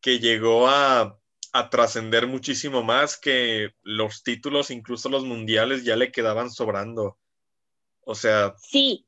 que 0.00 0.20
llegó 0.20 0.68
a, 0.68 1.18
a 1.52 1.70
trascender 1.70 2.28
muchísimo 2.28 2.84
más 2.84 3.18
que 3.18 3.74
los 3.82 4.22
títulos, 4.22 4.70
incluso 4.70 5.08
los 5.08 5.24
mundiales, 5.24 5.82
ya 5.82 5.96
le 5.96 6.12
quedaban 6.12 6.48
sobrando. 6.48 7.18
O 8.02 8.14
sea. 8.14 8.54
Sí 8.58 9.04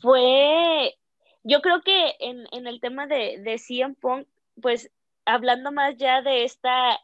fue, 0.00 0.98
yo 1.42 1.60
creo 1.60 1.82
que 1.82 2.16
en, 2.20 2.46
en 2.52 2.66
el 2.66 2.80
tema 2.80 3.06
de, 3.06 3.38
de 3.40 3.58
CM 3.58 3.94
Punk, 3.94 4.26
pues 4.60 4.90
hablando 5.24 5.72
más 5.72 5.96
ya 5.96 6.22
de 6.22 6.44
esta 6.44 7.00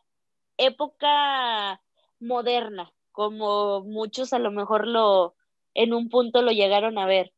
época 0.58 1.80
moderna, 2.20 2.92
como 3.12 3.82
muchos 3.82 4.32
a 4.32 4.38
lo 4.38 4.50
mejor 4.50 4.86
lo 4.86 5.34
en 5.74 5.92
un 5.92 6.08
punto 6.08 6.42
lo 6.42 6.52
llegaron 6.52 6.98
a 6.98 7.06
ver. 7.06 7.32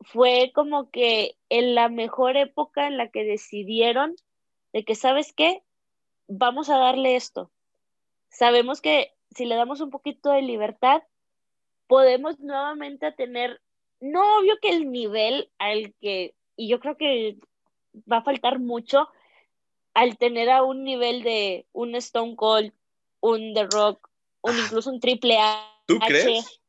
Fue 0.00 0.50
como 0.54 0.90
que 0.90 1.36
en 1.48 1.74
la 1.74 1.88
mejor 1.88 2.36
época 2.36 2.86
en 2.86 2.96
la 2.96 3.10
que 3.10 3.24
decidieron 3.24 4.16
de 4.72 4.84
que, 4.84 4.94
¿sabes 4.94 5.32
qué? 5.32 5.62
Vamos 6.26 6.68
a 6.70 6.78
darle 6.78 7.16
esto. 7.16 7.50
Sabemos 8.28 8.80
que 8.80 9.14
si 9.30 9.44
le 9.44 9.56
damos 9.56 9.80
un 9.80 9.90
poquito 9.90 10.30
de 10.30 10.42
libertad, 10.42 11.02
podemos 11.86 12.40
nuevamente 12.40 13.12
tener 13.12 13.60
no 14.00 14.38
obvio 14.38 14.58
que 14.60 14.70
el 14.70 14.90
nivel 14.90 15.50
al 15.58 15.94
que, 16.00 16.34
y 16.56 16.68
yo 16.68 16.80
creo 16.80 16.96
que 16.96 17.36
va 18.10 18.18
a 18.18 18.22
faltar 18.22 18.58
mucho 18.58 19.08
al 19.94 20.16
tener 20.18 20.50
a 20.50 20.62
un 20.62 20.84
nivel 20.84 21.22
de 21.22 21.66
un 21.72 21.94
Stone 21.96 22.36
Cold, 22.36 22.72
un 23.20 23.54
The 23.54 23.66
Rock, 23.66 24.08
un 24.42 24.54
ah. 24.54 24.60
incluso 24.64 24.90
un 24.90 25.00
Triple 25.00 25.38
A. 25.38 25.82
¿Tú 25.86 25.98
crees? 25.98 26.60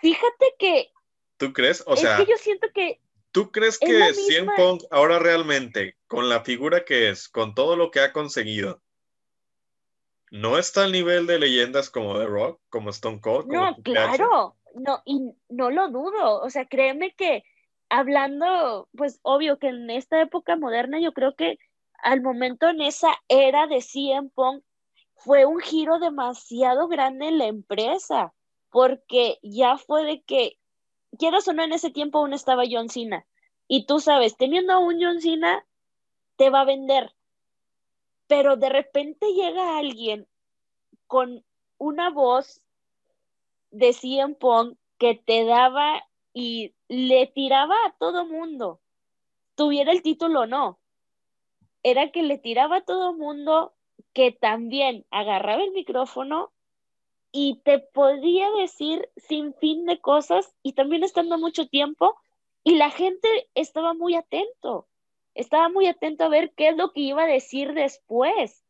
Fíjate 0.00 0.54
que. 0.58 0.90
¿Tú 1.36 1.52
crees? 1.52 1.82
O 1.86 1.96
sea. 1.96 2.16
que 2.16 2.26
yo 2.26 2.36
siento 2.38 2.68
que. 2.72 3.00
¿Tú 3.32 3.52
crees 3.52 3.78
que 3.78 4.12
CM 4.12 4.50
Punk 4.56 4.82
ahora 4.90 5.20
realmente, 5.20 5.96
con 6.08 6.28
la 6.28 6.42
figura 6.42 6.84
que 6.84 7.10
es, 7.10 7.28
con 7.28 7.54
todo 7.54 7.76
lo 7.76 7.92
que 7.92 8.00
ha 8.00 8.12
conseguido, 8.12 8.82
no 10.32 10.58
está 10.58 10.84
al 10.84 10.90
nivel 10.90 11.28
de 11.28 11.38
leyendas 11.38 11.90
como 11.90 12.18
The 12.18 12.26
Rock, 12.26 12.60
como 12.70 12.90
Stone 12.90 13.20
Cold? 13.20 13.46
no, 13.46 13.76
claro 13.84 14.56
no, 14.74 15.02
y 15.04 15.32
no 15.48 15.70
lo 15.70 15.88
dudo, 15.88 16.40
o 16.40 16.50
sea, 16.50 16.66
créeme 16.66 17.12
que 17.14 17.44
hablando, 17.88 18.88
pues 18.96 19.18
obvio 19.22 19.58
que 19.58 19.68
en 19.68 19.90
esta 19.90 20.20
época 20.20 20.56
moderna 20.56 21.00
yo 21.00 21.12
creo 21.12 21.34
que 21.34 21.58
al 22.02 22.22
momento 22.22 22.68
en 22.68 22.80
esa 22.80 23.08
era 23.28 23.66
de 23.66 23.82
CM 23.82 24.30
Punk 24.30 24.62
fue 25.16 25.44
un 25.44 25.60
giro 25.60 25.98
demasiado 25.98 26.88
grande 26.88 27.28
en 27.28 27.38
la 27.38 27.46
empresa, 27.46 28.32
porque 28.70 29.38
ya 29.42 29.76
fue 29.76 30.04
de 30.04 30.22
que, 30.22 30.56
quieras 31.18 31.46
o 31.48 31.52
no, 31.52 31.62
en 31.62 31.72
ese 31.72 31.90
tiempo 31.90 32.18
aún 32.18 32.32
estaba 32.32 32.62
John 32.70 32.88
Cena, 32.88 33.26
y 33.68 33.84
tú 33.84 34.00
sabes, 34.00 34.36
teniendo 34.36 34.72
a 34.72 34.78
un 34.78 35.02
John 35.02 35.20
Cena, 35.20 35.64
te 36.36 36.48
va 36.48 36.62
a 36.62 36.64
vender, 36.64 37.12
pero 38.26 38.56
de 38.56 38.70
repente 38.70 39.26
llega 39.34 39.76
alguien 39.78 40.26
con 41.06 41.44
una 41.76 42.10
voz 42.10 42.62
de 43.70 43.92
CM 43.92 44.34
Punk 44.34 44.76
que 44.98 45.14
te 45.14 45.44
daba 45.44 46.04
y 46.32 46.74
le 46.88 47.26
tiraba 47.26 47.74
a 47.86 47.92
todo 47.98 48.26
mundo, 48.26 48.80
tuviera 49.54 49.92
el 49.92 50.02
título 50.02 50.40
o 50.40 50.46
no. 50.46 50.78
Era 51.82 52.10
que 52.10 52.22
le 52.22 52.38
tiraba 52.38 52.76
a 52.76 52.84
todo 52.84 53.14
mundo 53.14 53.74
que 54.12 54.32
también 54.32 55.06
agarraba 55.10 55.62
el 55.62 55.72
micrófono 55.72 56.52
y 57.32 57.60
te 57.64 57.78
podía 57.78 58.50
decir 58.50 59.08
sin 59.16 59.54
fin 59.54 59.86
de 59.86 60.00
cosas 60.00 60.54
y 60.62 60.72
también 60.72 61.04
estando 61.04 61.38
mucho 61.38 61.68
tiempo 61.68 62.16
y 62.64 62.76
la 62.76 62.90
gente 62.90 63.48
estaba 63.54 63.94
muy 63.94 64.14
atento, 64.14 64.88
estaba 65.34 65.68
muy 65.68 65.86
atento 65.86 66.24
a 66.24 66.28
ver 66.28 66.52
qué 66.54 66.68
es 66.68 66.76
lo 66.76 66.92
que 66.92 67.00
iba 67.00 67.22
a 67.22 67.26
decir 67.26 67.72
después. 67.72 68.64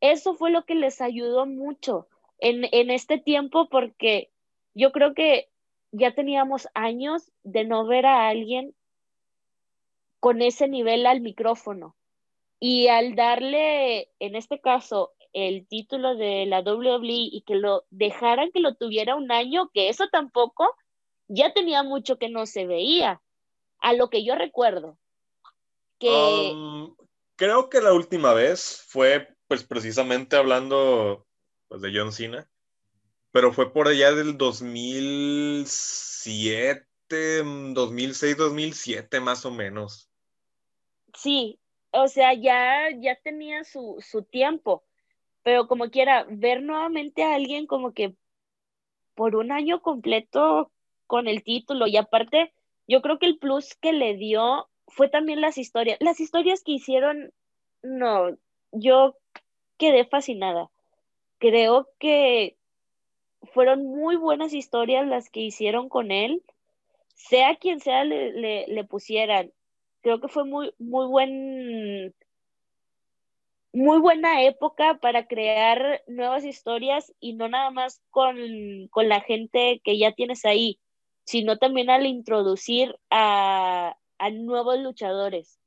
Eso 0.00 0.34
fue 0.34 0.50
lo 0.50 0.64
que 0.64 0.74
les 0.74 1.00
ayudó 1.00 1.44
mucho 1.44 2.08
en, 2.40 2.90
este 2.90 3.18
tiempo 3.18 3.68
porque 3.68 4.30
yo 4.74 4.92
creo 4.92 5.14
que 5.14 5.48
ya 5.92 6.14
teníamos 6.14 6.68
años 6.74 7.30
de 7.42 7.64
no 7.64 7.86
ver 7.86 8.06
a 8.06 8.28
alguien 8.28 8.74
con 10.20 10.42
ese 10.42 10.68
nivel 10.68 11.06
al 11.06 11.20
micrófono. 11.20 11.96
Y 12.58 12.88
al 12.88 13.14
darle, 13.14 14.10
en 14.18 14.36
este 14.36 14.60
caso, 14.60 15.12
el 15.32 15.66
título 15.66 16.14
de 16.16 16.44
la 16.46 16.60
WWE 16.60 17.00
y 17.08 17.42
que 17.46 17.54
lo 17.54 17.84
dejaran 17.90 18.50
que 18.52 18.60
lo 18.60 18.74
tuviera 18.74 19.16
un 19.16 19.32
año, 19.32 19.70
que 19.72 19.88
eso 19.88 20.08
tampoco 20.08 20.74
ya 21.28 21.52
tenía 21.52 21.82
mucho 21.82 22.18
que 22.18 22.28
no 22.28 22.44
se 22.46 22.66
veía, 22.66 23.22
a 23.78 23.92
lo 23.92 24.10
que 24.10 24.24
yo 24.24 24.34
recuerdo. 24.34 24.98
Que... 25.98 26.52
Creo 27.36 27.70
que 27.70 27.80
la 27.80 27.94
última 27.94 28.34
vez 28.34 28.84
fue 28.88 29.28
pues 29.48 29.64
precisamente 29.64 30.36
hablando 30.36 31.26
pues, 31.70 31.80
de 31.80 31.90
John 31.94 32.12
Cena, 32.12 32.46
pero 33.30 33.52
fue 33.52 33.72
por 33.72 33.86
allá 33.86 34.12
del 34.12 34.36
2007, 34.36 36.84
2006, 37.72 38.36
2007 38.36 39.20
más 39.20 39.46
o 39.46 39.52
menos. 39.52 40.10
Sí, 41.14 41.60
o 41.92 42.08
sea, 42.08 42.34
ya, 42.34 42.88
ya 42.98 43.14
tenía 43.22 43.62
su, 43.62 43.98
su 44.00 44.24
tiempo, 44.24 44.82
pero 45.44 45.68
como 45.68 45.90
quiera, 45.90 46.26
ver 46.28 46.60
nuevamente 46.62 47.22
a 47.22 47.36
alguien 47.36 47.68
como 47.68 47.94
que 47.94 48.16
por 49.14 49.36
un 49.36 49.52
año 49.52 49.80
completo 49.80 50.72
con 51.06 51.28
el 51.28 51.44
título 51.44 51.86
y 51.86 51.96
aparte, 51.96 52.52
yo 52.88 53.00
creo 53.00 53.20
que 53.20 53.26
el 53.26 53.38
plus 53.38 53.76
que 53.76 53.92
le 53.92 54.16
dio 54.16 54.68
fue 54.88 55.08
también 55.08 55.40
las 55.40 55.56
historias, 55.56 55.98
las 56.00 56.18
historias 56.18 56.64
que 56.64 56.72
hicieron, 56.72 57.32
no, 57.82 58.36
yo 58.72 59.16
quedé 59.78 60.04
fascinada. 60.04 60.68
Creo 61.40 61.88
que 61.98 62.56
fueron 63.52 63.84
muy 63.84 64.14
buenas 64.14 64.52
historias 64.52 65.04
las 65.08 65.30
que 65.30 65.40
hicieron 65.40 65.88
con 65.88 66.12
él, 66.12 66.44
sea 67.16 67.56
quien 67.56 67.80
sea 67.80 68.04
le, 68.04 68.68
le 68.68 68.84
pusieran, 68.84 69.52
creo 70.02 70.20
que 70.20 70.28
fue 70.28 70.44
muy, 70.44 70.72
muy 70.78 71.06
buen, 71.06 72.14
muy 73.72 74.00
buena 74.00 74.42
época 74.42 74.98
para 75.00 75.26
crear 75.26 76.02
nuevas 76.06 76.44
historias 76.44 77.12
y 77.20 77.34
no 77.34 77.48
nada 77.48 77.70
más 77.70 78.02
con, 78.10 78.36
la 78.96 79.20
gente 79.20 79.80
que 79.84 79.98
ya 79.98 80.12
tienes 80.12 80.44
ahí, 80.44 80.80
sino 81.24 81.58
también 81.58 81.90
al 81.90 82.06
introducir 82.06 82.96
a, 83.10 83.96
nuevos 84.32 84.78
luchadores, 84.78 85.58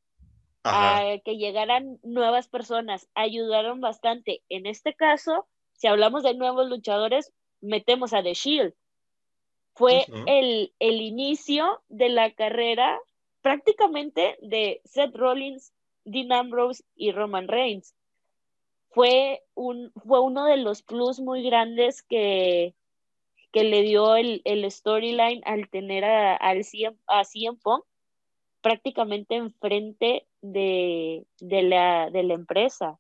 a 0.64 1.18
que 1.26 1.38
llegaran 1.38 2.00
nuevas 2.04 2.48
personas, 2.48 3.10
ayudaron 3.16 3.82
bastante. 3.82 4.44
En 4.50 4.66
este 4.66 4.94
caso, 4.94 5.48
si 5.74 5.88
hablamos 5.88 6.24
de 6.24 6.34
nuevos 6.34 6.70
luchadores, 6.70 7.32
metemos 7.62 8.14
a 8.14 8.24
The 8.24 8.34
Shield. 8.34 8.74
Fue 9.76 10.06
el, 10.28 10.74
el 10.80 11.02
inicio 11.02 11.82
de 11.90 12.10
la 12.10 12.32
carrera 12.32 13.00
prácticamente 13.42 14.38
de 14.42 14.82
Seth 14.86 15.16
Rollins, 15.16 15.74
Dean 16.06 16.32
Ambrose 16.32 16.84
y 16.96 17.12
Roman 17.12 17.48
Reigns. 17.48 17.96
Fue, 18.90 19.42
un, 19.56 19.92
fue 20.06 20.20
uno 20.20 20.46
de 20.46 20.58
los 20.58 20.84
plus 20.84 21.20
muy 21.20 21.44
grandes 21.44 22.04
que, 22.04 22.76
que 23.52 23.64
le 23.64 23.82
dio 23.82 24.16
el, 24.16 24.42
storyline 24.70 25.42
al 25.46 25.70
tener 25.70 26.06
a, 26.06 26.36
al 26.36 26.64
CM, 26.64 26.96
a 27.08 27.24
CM 27.24 27.58
Punk 27.58 27.84
prácticamente 28.62 29.36
enfrente 29.36 30.26
de, 30.42 31.26
de, 31.40 31.62
la, 31.64 32.10
de 32.10 32.24
la 32.24 32.34
empresa. 32.34 33.00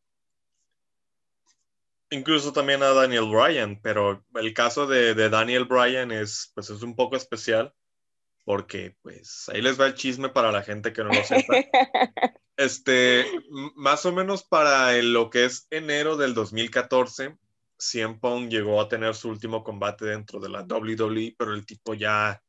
Incluso 2.14 2.54
también 2.54 2.84
a 2.84 2.94
Daniel 2.94 3.26
Bryan, 3.26 3.80
pero 3.82 4.24
el 4.36 4.54
caso 4.54 4.86
de, 4.86 5.16
de 5.16 5.30
Daniel 5.30 5.66
Bryan 5.66 6.12
es, 6.12 6.52
pues 6.54 6.70
es 6.70 6.84
un 6.84 6.96
poco 6.96 7.16
especial 7.16 7.74
porque 8.46 8.96
pues 9.02 9.50
ahí 9.50 9.64
les 9.64 9.80
va 9.80 9.88
el 9.88 9.96
chisme 9.96 10.30
para 10.30 10.52
la 10.52 10.62
gente 10.62 10.94
que 10.94 11.04
no 11.04 11.10
lo 11.10 11.24
sepa. 11.24 11.54
Este, 12.56 13.26
más 13.74 14.06
o 14.06 14.12
menos 14.12 14.44
para 14.44 14.94
lo 15.02 15.32
que 15.32 15.46
es 15.46 15.66
enero 15.72 16.18
del 16.18 16.36
2014, 16.36 17.36
CM 17.80 18.20
Punk 18.20 18.52
llegó 18.52 18.80
a 18.80 18.88
tener 18.88 19.16
su 19.16 19.30
último 19.30 19.64
combate 19.64 20.06
dentro 20.06 20.40
de 20.40 20.50
la 20.50 20.62
WWE, 20.62 21.34
pero 21.36 21.56
el 21.56 21.66
tipo 21.66 21.96
ya, 21.96 22.44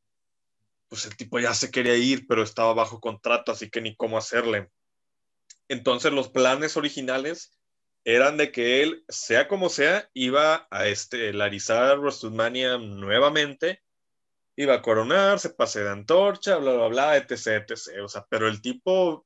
pues 0.89 1.05
el 1.05 1.17
tipo 1.17 1.39
ya 1.39 1.55
se 1.55 1.71
quería 1.71 1.95
ir, 1.95 2.27
pero 2.27 2.43
estaba 2.43 2.75
bajo 2.75 2.99
contrato, 2.99 3.51
así 3.51 3.71
que 3.71 3.81
ni 3.81 3.95
cómo 3.95 4.19
hacerle. 4.19 4.69
Entonces 5.69 6.13
los 6.13 6.29
planes 6.29 6.77
originales 6.77 7.57
eran 8.05 8.37
de 8.37 8.51
que 8.53 8.81
él, 8.81 9.03
sea 9.09 9.49
como 9.49 9.67
sea, 9.67 10.09
iba 10.13 10.67
a 10.71 10.87
estelarizar 10.87 11.99
WrestleMania 11.99 12.77
nuevamente 12.77 13.81
iba 14.55 14.75
a 14.75 14.81
coronar, 14.81 15.39
se 15.39 15.49
pase 15.49 15.83
de 15.83 15.89
antorcha, 15.89 16.57
bla, 16.57 16.73
bla, 16.73 16.87
bla, 16.87 17.17
etc, 17.17 17.69
etc. 17.69 18.03
O 18.03 18.07
sea, 18.07 18.25
pero 18.29 18.47
el 18.47 18.61
tipo, 18.61 19.25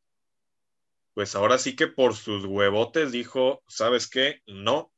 pues 1.13 1.35
ahora 1.35 1.57
sí 1.57 1.75
que 1.75 1.87
por 1.87 2.15
sus 2.15 2.45
huevotes 2.45 3.11
dijo, 3.11 3.63
¿sabes 3.67 4.07
qué? 4.07 4.41
No, 4.47 4.91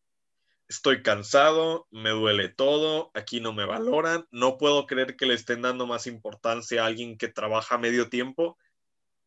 estoy 0.70 1.04
cansado, 1.04 1.88
me 1.92 2.12
duele 2.12 2.50
todo, 2.50 3.12
aquí 3.14 3.42
no 3.42 3.54
me 3.54 3.66
valoran, 3.66 4.28
no 4.32 4.58
puedo 4.58 4.88
creer 4.88 5.18
que 5.18 5.26
le 5.26 5.34
estén 5.34 5.62
dando 5.62 5.86
más 5.86 6.08
importancia 6.08 6.84
a 6.84 6.88
alguien 6.88 7.18
que 7.18 7.28
trabaja 7.28 7.78
medio 7.78 8.10
tiempo, 8.10 8.58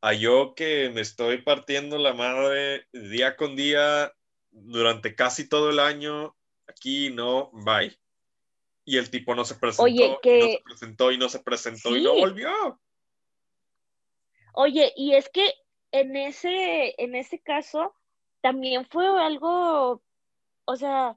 a 0.01 0.15
yo 0.15 0.55
que 0.55 0.91
me 0.95 1.01
estoy 1.01 1.43
partiendo 1.43 1.99
la 1.99 2.15
madre 2.15 2.87
día 2.93 3.37
con 3.37 3.57
día 3.57 4.13
durante 4.55 5.15
casi 5.15 5.49
todo 5.49 5.71
el 5.71 5.79
año, 5.79 6.35
aquí 6.67 7.11
no, 7.11 7.51
bye 7.53 7.99
y 8.85 8.99
el 8.99 9.11
tipo 9.11 9.35
no 9.35 9.45
se 9.45 9.55
presentó, 9.55 9.85
Oye, 9.85 10.19
que... 10.23 10.39
y 10.39 10.41
no 10.41 10.49
se 10.49 10.63
presentó 10.65 11.13
y 11.13 11.19
no 11.19 11.29
se 11.29 11.41
presentó 11.41 11.97
y 11.97 12.03
no 12.03 12.15
volvió. 12.15 12.81
Oye, 14.53 14.93
y 14.97 15.15
es 15.15 15.29
que 15.31 15.53
en 15.91 16.17
ese, 16.17 16.95
en 17.03 17.15
ese 17.15 17.41
caso 17.41 17.95
también 18.41 18.87
fue 18.87 19.07
algo, 19.07 20.03
o 20.67 20.77
sea, 20.77 21.17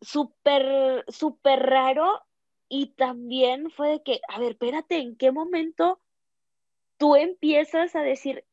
súper, 0.00 1.04
súper 1.08 1.60
raro 1.60 2.22
y 2.68 2.88
también 2.88 3.70
fue 3.70 3.88
de 3.90 4.02
que, 4.02 4.20
a 4.28 4.38
ver, 4.38 4.52
espérate, 4.52 4.98
¿en 4.98 5.16
qué 5.16 5.32
momento 5.32 5.98
tú 6.98 7.16
empiezas 7.16 7.96
a 7.96 8.02
decir, 8.02 8.44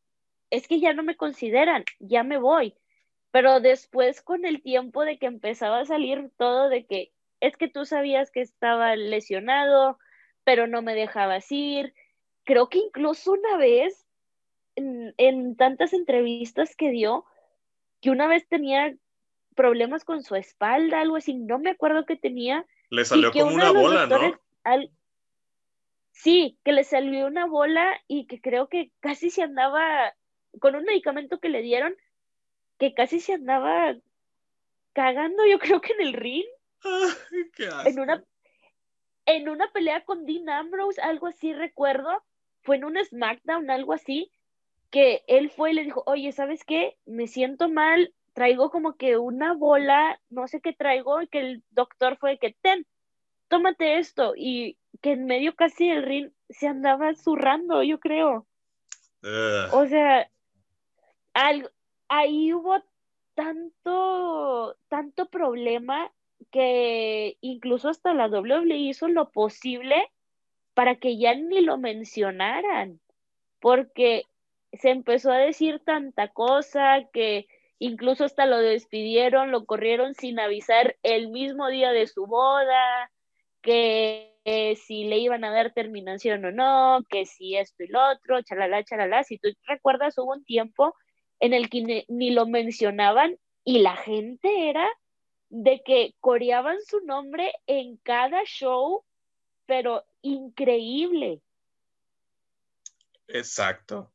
es 0.49 0.67
que 0.67 0.79
ya 0.79 0.93
no 0.93 1.03
me 1.03 1.17
consideran, 1.17 1.83
ya 1.99 2.23
me 2.23 2.37
voy? 2.37 2.75
Pero 3.31 3.59
después 3.59 4.21
con 4.21 4.45
el 4.45 4.61
tiempo 4.61 5.03
de 5.03 5.17
que 5.17 5.25
empezaba 5.25 5.79
a 5.79 5.85
salir 5.85 6.31
todo 6.37 6.69
de 6.69 6.85
que 6.85 7.11
es 7.39 7.57
que 7.57 7.67
tú 7.67 7.85
sabías 7.85 8.31
que 8.31 8.41
estaba 8.41 8.95
lesionado, 8.95 9.97
pero 10.43 10.67
no 10.67 10.81
me 10.81 10.93
dejabas 10.93 11.51
ir. 11.51 11.93
Creo 12.43 12.69
que 12.69 12.77
incluso 12.77 13.33
una 13.33 13.57
vez, 13.57 14.05
en, 14.75 15.55
tantas 15.55 15.93
entrevistas 15.93 16.75
que 16.75 16.91
dio, 16.91 17.25
que 17.99 18.11
una 18.11 18.27
vez 18.27 18.47
tenía 18.47 18.95
problemas 19.55 20.05
con 20.05 20.23
su 20.23 20.35
espalda, 20.35 21.01
algo 21.01 21.15
así, 21.15 21.33
no 21.33 21.59
me 21.59 21.71
acuerdo 21.71 22.05
qué 22.05 22.15
tenía. 22.15 22.65
Le 22.89 23.05
salió 23.05 23.31
como 23.31 23.53
una 23.55 23.71
bola, 23.71 24.05
¿no? 24.07 24.19
Sí, 26.11 26.59
que 26.63 26.71
le 26.71 26.83
salió 26.83 27.25
una 27.25 27.47
bola 27.47 27.99
y 28.07 28.27
que 28.27 28.39
creo 28.39 28.67
que 28.67 28.91
casi 28.99 29.31
se 29.31 29.41
andaba, 29.41 30.13
con 30.59 30.75
un 30.75 30.83
medicamento 30.83 31.39
que 31.39 31.49
le 31.49 31.63
dieron, 31.63 31.95
que 32.81 32.95
casi 32.95 33.19
se 33.19 33.33
andaba 33.33 33.95
cagando, 34.93 35.45
yo 35.45 35.59
creo 35.59 35.81
que 35.81 35.93
en 35.93 36.01
el 36.01 36.13
ring 36.13 36.45
en 37.85 37.99
una 37.99 38.23
en 39.27 39.49
una 39.49 39.71
pelea 39.71 40.03
con 40.03 40.25
Dean 40.25 40.49
Ambrose, 40.49 40.99
algo 40.99 41.27
así 41.27 41.53
recuerdo, 41.53 42.23
fue 42.63 42.77
en 42.77 42.85
un 42.85 42.97
SmackDown, 42.97 43.69
algo 43.69 43.93
así, 43.93 44.31
que 44.89 45.23
él 45.27 45.51
fue 45.51 45.71
y 45.71 45.73
le 45.75 45.83
dijo, 45.83 46.01
oye, 46.07 46.31
¿sabes 46.31 46.63
qué? 46.65 46.97
Me 47.05 47.27
siento 47.27 47.69
mal, 47.69 48.15
traigo 48.33 48.71
como 48.71 48.95
que 48.95 49.19
una 49.19 49.53
bola, 49.53 50.19
no 50.31 50.47
sé 50.47 50.59
qué 50.59 50.73
traigo, 50.73 51.21
y 51.21 51.27
que 51.27 51.39
el 51.39 51.63
doctor 51.69 52.17
fue 52.17 52.39
que, 52.39 52.57
ten, 52.63 52.87
tómate 53.47 53.99
esto, 53.99 54.33
y 54.35 54.79
que 55.03 55.11
en 55.11 55.25
medio 55.27 55.55
casi 55.55 55.87
del 55.87 56.01
ring 56.01 56.31
se 56.49 56.67
andaba 56.67 57.13
zurrando, 57.13 57.83
yo 57.83 57.99
creo. 57.99 58.47
O 59.71 59.85
sea, 59.85 60.31
algo, 61.35 61.69
ahí 62.11 62.53
hubo 62.53 62.83
tanto, 63.35 64.75
tanto 64.89 65.29
problema 65.29 66.11
que 66.51 67.37
incluso 67.39 67.87
hasta 67.87 68.13
la 68.13 68.27
WWE 68.27 68.75
hizo 68.75 69.07
lo 69.07 69.31
posible 69.31 70.11
para 70.73 70.97
que 70.97 71.17
ya 71.17 71.33
ni 71.35 71.61
lo 71.61 71.77
mencionaran, 71.77 72.99
porque 73.61 74.25
se 74.73 74.89
empezó 74.89 75.31
a 75.31 75.37
decir 75.37 75.79
tanta 75.85 76.27
cosa 76.27 77.07
que 77.13 77.47
incluso 77.79 78.25
hasta 78.25 78.45
lo 78.45 78.57
despidieron, 78.57 79.51
lo 79.51 79.65
corrieron 79.65 80.13
sin 80.13 80.39
avisar 80.39 80.97
el 81.03 81.29
mismo 81.29 81.69
día 81.69 81.91
de 81.91 82.07
su 82.07 82.25
boda, 82.27 83.09
que, 83.61 84.27
si 84.85 85.05
le 85.05 85.19
iban 85.19 85.43
a 85.45 85.51
dar 85.51 85.73
terminación 85.73 86.43
o 86.43 86.51
no, 86.51 87.05
que 87.09 87.25
si 87.25 87.55
esto 87.55 87.83
y 87.83 87.87
lo 87.87 88.01
otro, 88.11 88.41
chalala, 88.41 88.83
chalala. 88.83 89.23
Si 89.23 89.37
tú 89.37 89.49
recuerdas, 89.67 90.17
hubo 90.17 90.33
un 90.33 90.43
tiempo 90.43 90.93
en 91.41 91.53
el 91.53 91.69
que 91.69 92.05
ni 92.07 92.29
lo 92.31 92.45
mencionaban 92.47 93.37
y 93.65 93.79
la 93.79 93.97
gente 93.97 94.69
era 94.69 94.87
de 95.49 95.81
que 95.83 96.15
coreaban 96.21 96.77
su 96.87 97.01
nombre 97.01 97.51
en 97.67 97.97
cada 97.97 98.43
show, 98.45 99.03
pero 99.65 100.05
increíble. 100.21 101.41
Exacto. 103.27 104.13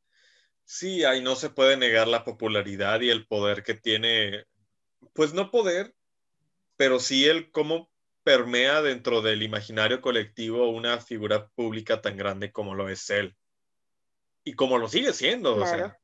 Sí, 0.64 1.04
ahí 1.04 1.20
no 1.20 1.36
se 1.36 1.50
puede 1.50 1.76
negar 1.76 2.08
la 2.08 2.24
popularidad 2.24 3.00
y 3.00 3.10
el 3.10 3.26
poder 3.26 3.62
que 3.62 3.74
tiene, 3.74 4.46
pues 5.12 5.34
no 5.34 5.50
poder, 5.50 5.94
pero 6.76 6.98
sí 7.00 7.26
el 7.26 7.50
cómo 7.50 7.90
permea 8.22 8.82
dentro 8.82 9.20
del 9.20 9.42
imaginario 9.42 10.00
colectivo 10.00 10.68
una 10.68 11.00
figura 11.00 11.48
pública 11.48 12.00
tan 12.00 12.16
grande 12.16 12.50
como 12.50 12.74
lo 12.74 12.88
es 12.88 13.08
él. 13.10 13.36
Y 14.42 14.54
como 14.54 14.78
lo 14.78 14.88
sigue 14.88 15.12
siendo, 15.12 15.56
o 15.56 15.66
sea, 15.66 15.98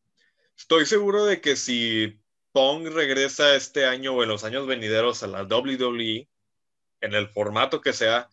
estoy 0.63 0.87
seguro 0.87 1.25
de 1.25 1.41
que 1.41 1.57
si 1.57 2.21
Pong 2.53 2.87
regresa 2.87 3.57
este 3.57 3.85
año 3.85 4.15
o 4.15 4.23
en 4.23 4.29
los 4.29 4.45
años 4.45 4.69
venideros 4.69 5.25
a 5.25 5.27
la 5.27 5.43
WWE, 5.43 6.29
en 7.01 7.15
el 7.15 7.29
formato 7.29 7.81
que 7.81 7.93
sea, 7.93 8.29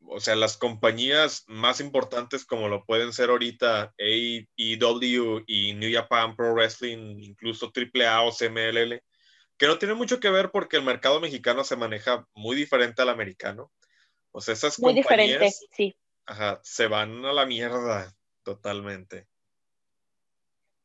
o 0.00 0.18
sea, 0.18 0.34
las 0.34 0.56
compañías 0.56 1.44
más 1.46 1.78
importantes 1.78 2.44
como 2.44 2.66
lo 2.66 2.84
pueden 2.84 3.12
ser 3.12 3.30
ahorita 3.30 3.94
AEW 3.96 5.44
y 5.46 5.74
New 5.74 5.92
Japan 5.94 6.34
Pro 6.34 6.52
Wrestling, 6.52 7.20
incluso 7.20 7.70
AAA 7.72 8.22
o 8.22 8.32
CMLL, 8.32 9.00
que 9.56 9.66
no 9.68 9.78
tiene 9.78 9.94
mucho 9.94 10.18
que 10.18 10.30
ver 10.30 10.50
porque 10.50 10.78
el 10.78 10.82
mercado 10.82 11.20
mexicano 11.20 11.62
se 11.62 11.76
maneja 11.76 12.26
muy 12.34 12.56
diferente 12.56 13.02
al 13.02 13.08
americano. 13.08 13.70
O 14.32 14.40
sea, 14.40 14.54
esas 14.54 14.80
Muy 14.80 14.94
compañías 14.94 15.38
diferente, 15.38 15.56
sí. 15.76 15.96
ajá, 16.26 16.58
se 16.64 16.88
van 16.88 17.24
a 17.24 17.32
la 17.32 17.46
mierda 17.46 18.12
totalmente. 18.42 19.28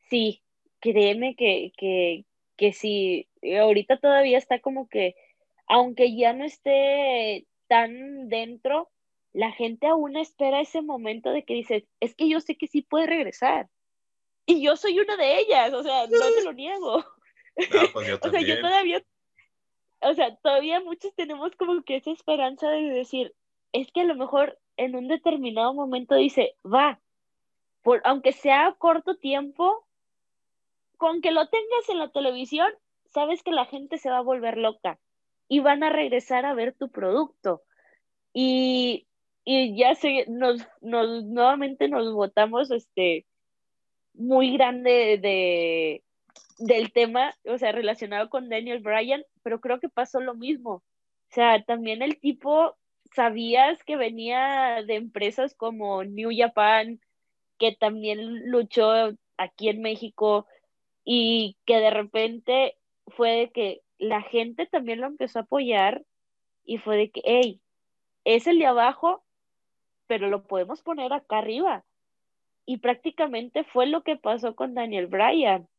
Sí, 0.08 0.44
créeme 0.80 1.36
que, 1.36 1.72
que, 1.78 2.26
que 2.56 2.74
sí, 2.74 3.28
ahorita 3.60 4.00
todavía 4.00 4.38
está 4.38 4.60
como 4.60 4.88
que, 4.88 5.16
aunque 5.68 6.16
ya 6.16 6.34
no 6.34 6.46
esté 6.46 7.46
tan 7.68 8.30
dentro, 8.30 8.90
la 9.34 9.52
gente 9.52 9.88
aún 9.88 10.18
espera 10.18 10.62
ese 10.62 10.82
momento 10.82 11.32
de 11.32 11.44
que 11.44 11.54
dices, 11.54 11.84
es 12.00 12.16
que 12.16 12.30
yo 12.30 12.40
sé 12.42 12.58
que 12.58 12.68
sí 12.68 12.82
puede 12.82 13.08
regresar. 13.08 13.70
Y 14.46 14.62
yo 14.62 14.78
soy 14.78 15.00
una 15.00 15.18
de 15.18 15.40
ellas, 15.40 15.74
o 15.74 15.84
sea, 15.84 16.08
no 16.08 16.20
te 16.20 16.44
lo 16.44 16.54
niego. 16.54 17.04
No, 17.74 17.92
pues 17.94 18.08
yo 18.08 18.20
O 18.24 18.30
sea, 18.30 18.42
yo 18.42 18.62
todavía, 18.62 19.04
o 20.02 20.14
sea, 20.14 20.36
todavía 20.38 20.80
muchos 20.80 21.14
tenemos 21.16 21.56
como 21.56 21.84
que 21.84 21.98
esa 21.98 22.12
esperanza 22.12 22.70
de 22.70 22.84
decir, 22.84 23.36
es 23.74 23.92
que 23.92 24.02
a 24.02 24.06
lo 24.06 24.16
mejor 24.16 24.58
en 24.78 24.96
un 24.96 25.08
determinado 25.08 25.74
momento 25.74 26.16
dice, 26.16 26.56
va, 26.64 27.00
por, 27.82 28.02
aunque 28.06 28.32
sea 28.32 28.76
corto 28.78 29.18
tiempo, 29.18 29.87
con 30.98 31.22
que 31.22 31.32
lo 31.32 31.48
tengas 31.48 31.90
en 31.90 32.00
la 32.00 32.12
televisión, 32.12 32.70
sabes 33.10 33.44
que 33.44 33.52
la 33.52 33.66
gente 33.66 33.98
se 33.98 34.10
va 34.10 34.18
a 34.18 34.22
volver 34.22 34.58
loca 34.58 35.00
y 35.48 35.60
van 35.60 35.84
a 35.84 35.90
regresar 35.90 36.46
a 36.46 36.54
ver 36.54 36.74
tu 36.74 36.90
producto. 36.90 37.64
Y, 38.34 39.08
y 39.44 39.78
ya 39.78 39.96
se, 39.96 40.26
nos, 40.28 40.68
nos, 40.82 41.24
nuevamente 41.26 41.88
nos 41.88 42.14
votamos 42.14 42.70
este, 42.72 43.26
muy 44.14 44.54
grande 44.54 45.18
de, 45.22 46.04
del 46.60 46.92
tema, 46.92 47.34
o 47.46 47.58
sea, 47.58 47.72
relacionado 47.72 48.30
con 48.30 48.50
Daniel 48.50 48.80
Bryan, 48.80 49.24
pero 49.44 49.62
creo 49.62 49.80
que 49.80 49.90
pasó 49.90 50.20
lo 50.20 50.36
mismo. 50.36 50.72
O 50.72 51.34
sea, 51.34 51.64
también 51.64 52.02
el 52.02 52.20
tipo, 52.20 52.76
sabías 53.16 53.84
que 53.84 53.96
venía 53.96 54.84
de 54.86 54.96
empresas 54.96 55.56
como 55.56 56.04
New 56.04 56.30
Japan, 56.36 57.00
que 57.58 57.76
también 57.76 58.50
luchó 58.50 58.92
aquí 59.38 59.70
en 59.70 59.82
México 59.82 60.46
y 61.10 61.56
que 61.66 61.78
de 61.78 61.90
repente 61.90 62.76
fue 63.16 63.32
de 63.32 63.52
que 63.52 63.82
la 63.98 64.22
gente 64.24 64.66
también 64.66 65.00
lo 65.00 65.08
empezó 65.08 65.40
a 65.40 65.44
apoyar 65.44 66.04
y 66.66 66.80
fue 66.80 66.98
de 66.98 67.12
que, 67.12 67.22
hey, 67.24 67.62
es 68.26 68.46
el 68.46 68.60
de 68.60 68.66
abajo, 68.66 69.24
pero 70.08 70.28
lo 70.28 70.44
podemos 70.44 70.82
poner 70.82 71.14
acá 71.14 71.38
arriba. 71.38 71.86
Y 72.66 72.80
prácticamente 72.80 73.64
fue 73.64 73.86
lo 73.86 74.04
que 74.04 74.18
pasó 74.18 74.54
con 74.54 74.74
Daniel 74.74 75.08
Bryan. 75.08 75.70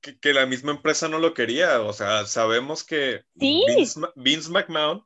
Que, 0.00 0.18
que 0.18 0.32
la 0.32 0.46
misma 0.46 0.72
empresa 0.72 1.08
no 1.08 1.20
lo 1.20 1.32
quería. 1.32 1.80
O 1.82 1.92
sea, 1.92 2.26
sabemos 2.26 2.82
que 2.82 3.22
Sí. 3.38 3.62
Vince, 3.68 4.00
Vince 4.16 4.50
McMahon, 4.50 5.04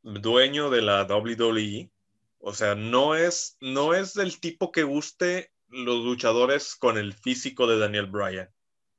dueño 0.00 0.70
de 0.70 0.80
la 0.80 1.02
WWE, 1.02 1.90
o 2.38 2.54
sea, 2.54 2.74
no 2.74 3.14
es, 3.14 3.58
no 3.60 3.92
es 3.92 4.14
del 4.14 4.40
tipo 4.40 4.72
que 4.72 4.84
guste 4.84 5.50
los 5.70 6.04
luchadores 6.04 6.74
con 6.76 6.98
el 6.98 7.12
físico 7.14 7.66
de 7.66 7.78
Daniel 7.78 8.06
Bryan, 8.06 8.50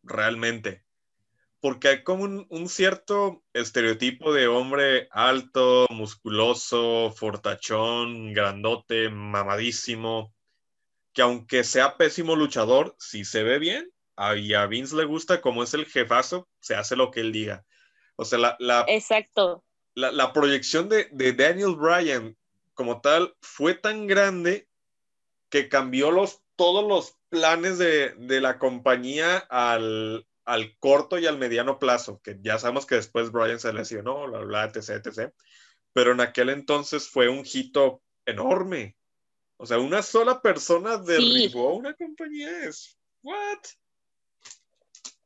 realmente. 0.04 0.86
Porque 1.60 1.90
hay 1.90 2.04
como 2.04 2.24
un, 2.24 2.48
un 2.50 2.70
cierto 2.70 3.44
estereotipo 3.54 4.34
de 4.34 4.48
hombre 4.48 5.08
alto, 5.12 5.86
musculoso, 5.90 7.14
fortachón, 7.16 8.34
grandote, 8.34 9.10
mamadísimo, 9.10 10.34
que 11.14 11.22
aunque 11.22 11.64
sea 11.64 11.98
pésimo 11.98 12.36
luchador, 12.36 12.96
si 13.00 13.26
se 13.26 13.44
ve 13.44 13.60
bien, 13.60 13.92
a, 14.16 14.36
y 14.36 14.54
a 14.54 14.66
Vince 14.66 14.96
le 14.96 15.06
gusta, 15.06 15.42
como 15.42 15.64
es 15.64 15.74
el 15.74 15.86
jefazo, 15.86 16.48
se 16.60 16.76
hace 16.76 16.96
lo 16.96 17.12
que 17.12 17.22
él 17.22 17.32
diga. 17.32 17.66
O 18.16 18.26
sea, 18.26 18.40
la, 18.40 18.56
la, 18.60 18.86
Exacto. 18.88 19.64
la, 19.94 20.12
la 20.12 20.34
proyección 20.34 20.90
de, 20.90 21.10
de 21.12 21.34
Daniel 21.34 21.76
Bryan 21.76 22.36
como 22.74 23.02
tal 23.02 23.36
fue 23.42 23.74
tan 23.74 24.08
grande 24.08 24.68
que 25.50 25.70
cambió 25.70 26.12
los, 26.12 26.42
todos 26.56 26.88
los 26.88 27.18
planes 27.30 27.78
de, 27.78 28.14
de 28.18 28.42
la 28.42 28.60
compañía 28.60 29.38
al, 29.50 30.28
al 30.46 30.78
corto 30.80 31.18
y 31.18 31.26
al 31.26 31.38
mediano 31.38 31.80
plazo, 31.80 32.22
que 32.22 32.38
ya 32.42 32.58
sabemos 32.60 32.86
que 32.86 32.96
después 32.96 33.32
Bryan 33.32 33.60
se 33.60 33.74
lesionó, 33.74 34.28
bla, 34.28 34.40
bla, 34.40 34.64
etc, 34.66 35.06
etc. 35.06 35.34
Pero 35.94 36.12
en 36.12 36.22
aquel 36.22 36.50
entonces 36.50 37.10
fue 37.10 37.30
un 37.30 37.44
hito 37.46 38.02
enorme. 38.26 38.96
O 39.58 39.66
sea, 39.66 39.80
una 39.80 40.02
sola 40.02 40.42
persona 40.42 40.98
derribó 40.98 41.76
una 41.76 41.94
compañía. 41.94 42.66
Es, 42.66 42.98
¿what? 43.22 43.60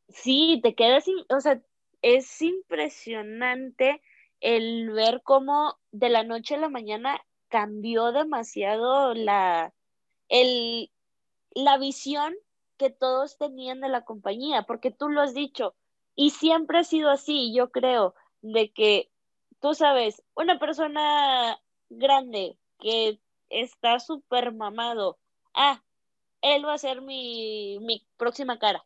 Sí, 0.10 0.60
te 0.64 0.76
quedas, 0.76 1.08
in- 1.08 1.26
o 1.30 1.40
sea, 1.40 1.62
es 2.02 2.42
impresionante 2.42 4.02
el 4.42 4.92
ver 4.92 5.22
cómo 5.24 5.80
de 5.92 6.10
la 6.10 6.24
noche 6.24 6.56
a 6.56 6.60
la 6.60 6.70
mañana 6.70 7.20
cambió 7.48 8.12
demasiado 8.12 9.14
la, 9.14 9.74
el, 10.30 10.92
la 11.56 11.78
visión 11.80 12.36
que 12.78 12.91
todos 12.91 13.38
tenían 13.38 13.82
de 13.82 13.89
la 13.89 14.06
compañía, 14.06 14.64
porque 14.64 14.91
tú 14.91 15.10
lo 15.10 15.22
has 15.22 15.34
dicho, 15.34 15.74
y 16.16 16.30
siempre 16.30 16.80
ha 16.80 16.84
sido 16.84 17.10
así, 17.10 17.53
yo 17.53 17.72
creo, 17.72 18.14
de 18.41 18.72
que 18.72 19.10
tú 19.60 19.74
sabes, 19.74 20.22
una 20.36 20.60
persona 20.60 21.60
grande 21.89 22.58
que 22.80 23.20
está 23.49 23.99
súper 23.99 24.53
mamado, 24.53 25.18
ah, 25.53 25.82
él 26.41 26.66
va 26.66 26.74
a 26.74 26.78
ser 26.78 27.01
mi, 27.01 27.80
mi 27.82 28.06
próxima 28.18 28.60
cara. 28.60 28.86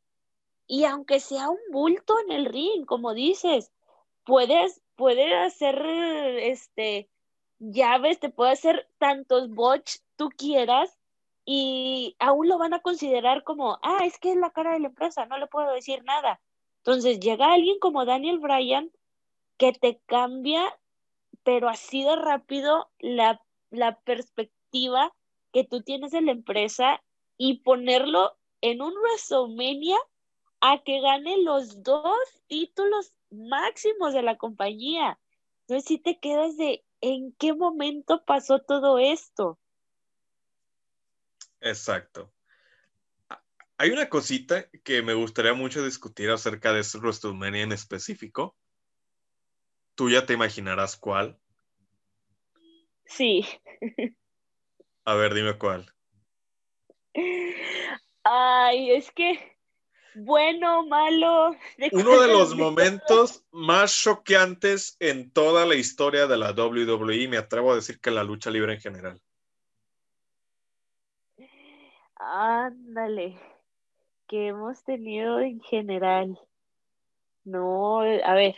Y 0.67 0.85
aunque 0.85 1.19
sea 1.19 1.49
un 1.49 1.59
bulto 1.71 2.15
en 2.21 2.31
el 2.31 2.45
ring, 2.45 2.85
como 2.85 3.13
dices, 3.13 3.71
puedes, 4.23 4.81
puede 4.95 5.35
hacer 5.35 5.83
este 5.85 7.09
llaves, 7.57 8.19
te 8.19 8.29
puede 8.29 8.51
hacer 8.51 8.87
tantos 8.99 9.49
botch 9.49 9.97
tú 10.15 10.29
quieras 10.29 10.98
y 11.51 12.15
aún 12.19 12.47
lo 12.47 12.59
van 12.59 12.75
a 12.75 12.81
considerar 12.83 13.43
como, 13.43 13.79
ah, 13.81 14.05
es 14.05 14.19
que 14.19 14.33
es 14.33 14.37
la 14.37 14.51
cara 14.51 14.73
de 14.73 14.81
la 14.81 14.89
empresa, 14.89 15.25
no 15.25 15.39
le 15.39 15.47
puedo 15.47 15.71
decir 15.71 16.03
nada. 16.03 16.39
Entonces 16.77 17.19
llega 17.19 17.51
alguien 17.51 17.79
como 17.79 18.05
Daniel 18.05 18.37
Bryan 18.37 18.91
que 19.57 19.73
te 19.73 19.99
cambia, 20.05 20.61
pero 21.41 21.67
así 21.67 22.03
de 22.03 22.15
rápido, 22.17 22.91
la, 22.99 23.43
la 23.71 23.99
perspectiva 24.01 25.11
que 25.51 25.63
tú 25.63 25.81
tienes 25.81 26.11
de 26.11 26.21
la 26.21 26.33
empresa 26.33 27.01
y 27.35 27.61
ponerlo 27.61 28.37
en 28.61 28.83
un 28.83 28.93
WrestleMania 28.93 29.97
a 30.61 30.83
que 30.83 31.01
gane 31.01 31.41
los 31.41 31.81
dos 31.81 32.15
títulos 32.45 33.11
máximos 33.31 34.13
de 34.13 34.21
la 34.21 34.37
compañía. 34.37 35.19
Entonces 35.61 35.87
sí 35.87 35.97
te 35.97 36.19
quedas 36.19 36.57
de 36.57 36.85
en 37.01 37.31
qué 37.39 37.55
momento 37.55 38.23
pasó 38.23 38.59
todo 38.59 38.99
esto. 38.99 39.57
Exacto. 41.61 42.33
Hay 43.77 43.91
una 43.91 44.09
cosita 44.09 44.69
que 44.83 45.01
me 45.01 45.13
gustaría 45.13 45.53
mucho 45.53 45.83
discutir 45.83 46.29
acerca 46.29 46.73
de 46.73 46.81
ese 46.81 46.97
WrestleMania 46.97 47.63
en 47.63 47.71
específico. 47.71 48.57
Tú 49.95 50.09
ya 50.09 50.25
te 50.25 50.33
imaginarás 50.33 50.97
cuál. 50.97 51.39
Sí. 53.05 53.45
A 55.05 55.15
ver, 55.15 55.33
dime 55.33 55.57
cuál. 55.57 55.91
Ay, 58.23 58.91
es 58.91 59.11
que 59.11 59.59
bueno, 60.15 60.85
malo. 60.85 61.55
Uno 61.91 62.19
de 62.19 62.27
los 62.27 62.55
momentos 62.55 63.45
más 63.51 63.95
choqueantes 63.95 64.97
en 64.99 65.31
toda 65.31 65.65
la 65.65 65.75
historia 65.75 66.27
de 66.27 66.37
la 66.37 66.51
WWE, 66.51 67.27
me 67.27 67.37
atrevo 67.37 67.71
a 67.71 67.75
decir 67.75 67.99
que 67.99 68.11
la 68.11 68.23
lucha 68.23 68.49
libre 68.49 68.73
en 68.73 68.81
general. 68.81 69.21
Ándale, 72.19 73.39
que 74.27 74.47
hemos 74.47 74.83
tenido 74.83 75.39
en 75.39 75.61
general. 75.61 76.37
No, 77.45 78.01
a 78.01 78.33
ver, 78.33 78.55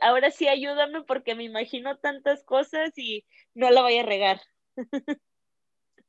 ahora 0.00 0.30
sí 0.30 0.48
ayúdame 0.48 1.02
porque 1.02 1.34
me 1.34 1.44
imagino 1.44 1.98
tantas 1.98 2.44
cosas 2.44 2.96
y 2.96 3.24
no 3.54 3.70
la 3.70 3.82
voy 3.82 3.98
a 3.98 4.04
regar. 4.04 4.40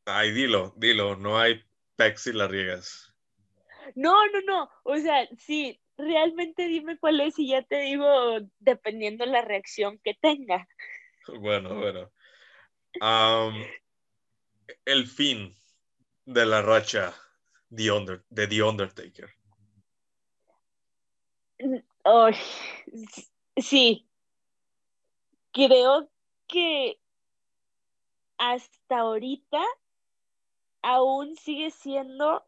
Ay, 0.05 0.31
dilo, 0.31 0.73
dilo, 0.77 1.15
no 1.15 1.39
hay 1.39 1.63
pex 1.95 2.21
si 2.21 2.33
la 2.33 2.47
riegas. 2.47 3.11
No, 3.95 4.27
no, 4.27 4.41
no. 4.41 4.69
O 4.83 4.97
sea, 4.97 5.27
sí, 5.39 5.81
realmente 5.97 6.67
dime 6.67 6.97
cuál 6.99 7.19
es 7.21 7.39
y 7.39 7.49
ya 7.49 7.63
te 7.63 7.79
digo 7.79 8.07
dependiendo 8.59 9.25
la 9.25 9.41
reacción 9.41 9.99
que 10.03 10.13
tenga. 10.13 10.67
Bueno, 11.39 11.73
bueno. 11.73 12.11
el 14.86 15.07
fin 15.07 15.55
de 16.26 16.45
la 16.45 16.61
racha 16.61 17.13
de 17.69 18.47
The 18.47 18.63
Undertaker. 18.63 19.30
Oh, 22.03 22.30
sí. 23.57 24.07
Creo 25.51 26.09
que 26.47 26.99
hasta 28.38 28.99
ahorita 28.99 29.63
aún 30.82 31.36
sigue 31.38 31.71
siendo 31.71 32.45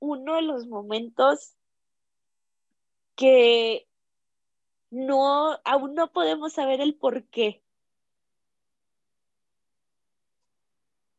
uno 0.00 0.34
de 0.36 0.42
los 0.42 0.66
momentos 0.66 1.54
que 3.14 3.86
no, 4.90 5.60
aún 5.64 5.94
no 5.94 6.10
podemos 6.10 6.54
saber 6.54 6.80
el 6.80 6.94
por 6.94 7.24
qué. 7.24 7.62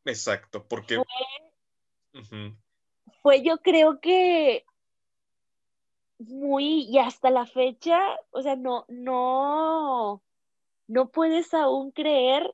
Exacto, 0.05 0.67
porque 0.67 0.95
fue, 0.95 1.05
fue 3.21 3.41
yo 3.41 3.57
creo 3.57 3.99
que 3.99 4.65
muy, 6.19 6.83
y 6.89 6.99
hasta 6.99 7.29
la 7.29 7.45
fecha, 7.45 7.99
o 8.31 8.41
sea, 8.41 8.55
no, 8.55 8.85
no, 8.87 10.21
no 10.87 11.09
puedes 11.09 11.53
aún 11.53 11.91
creer 11.91 12.53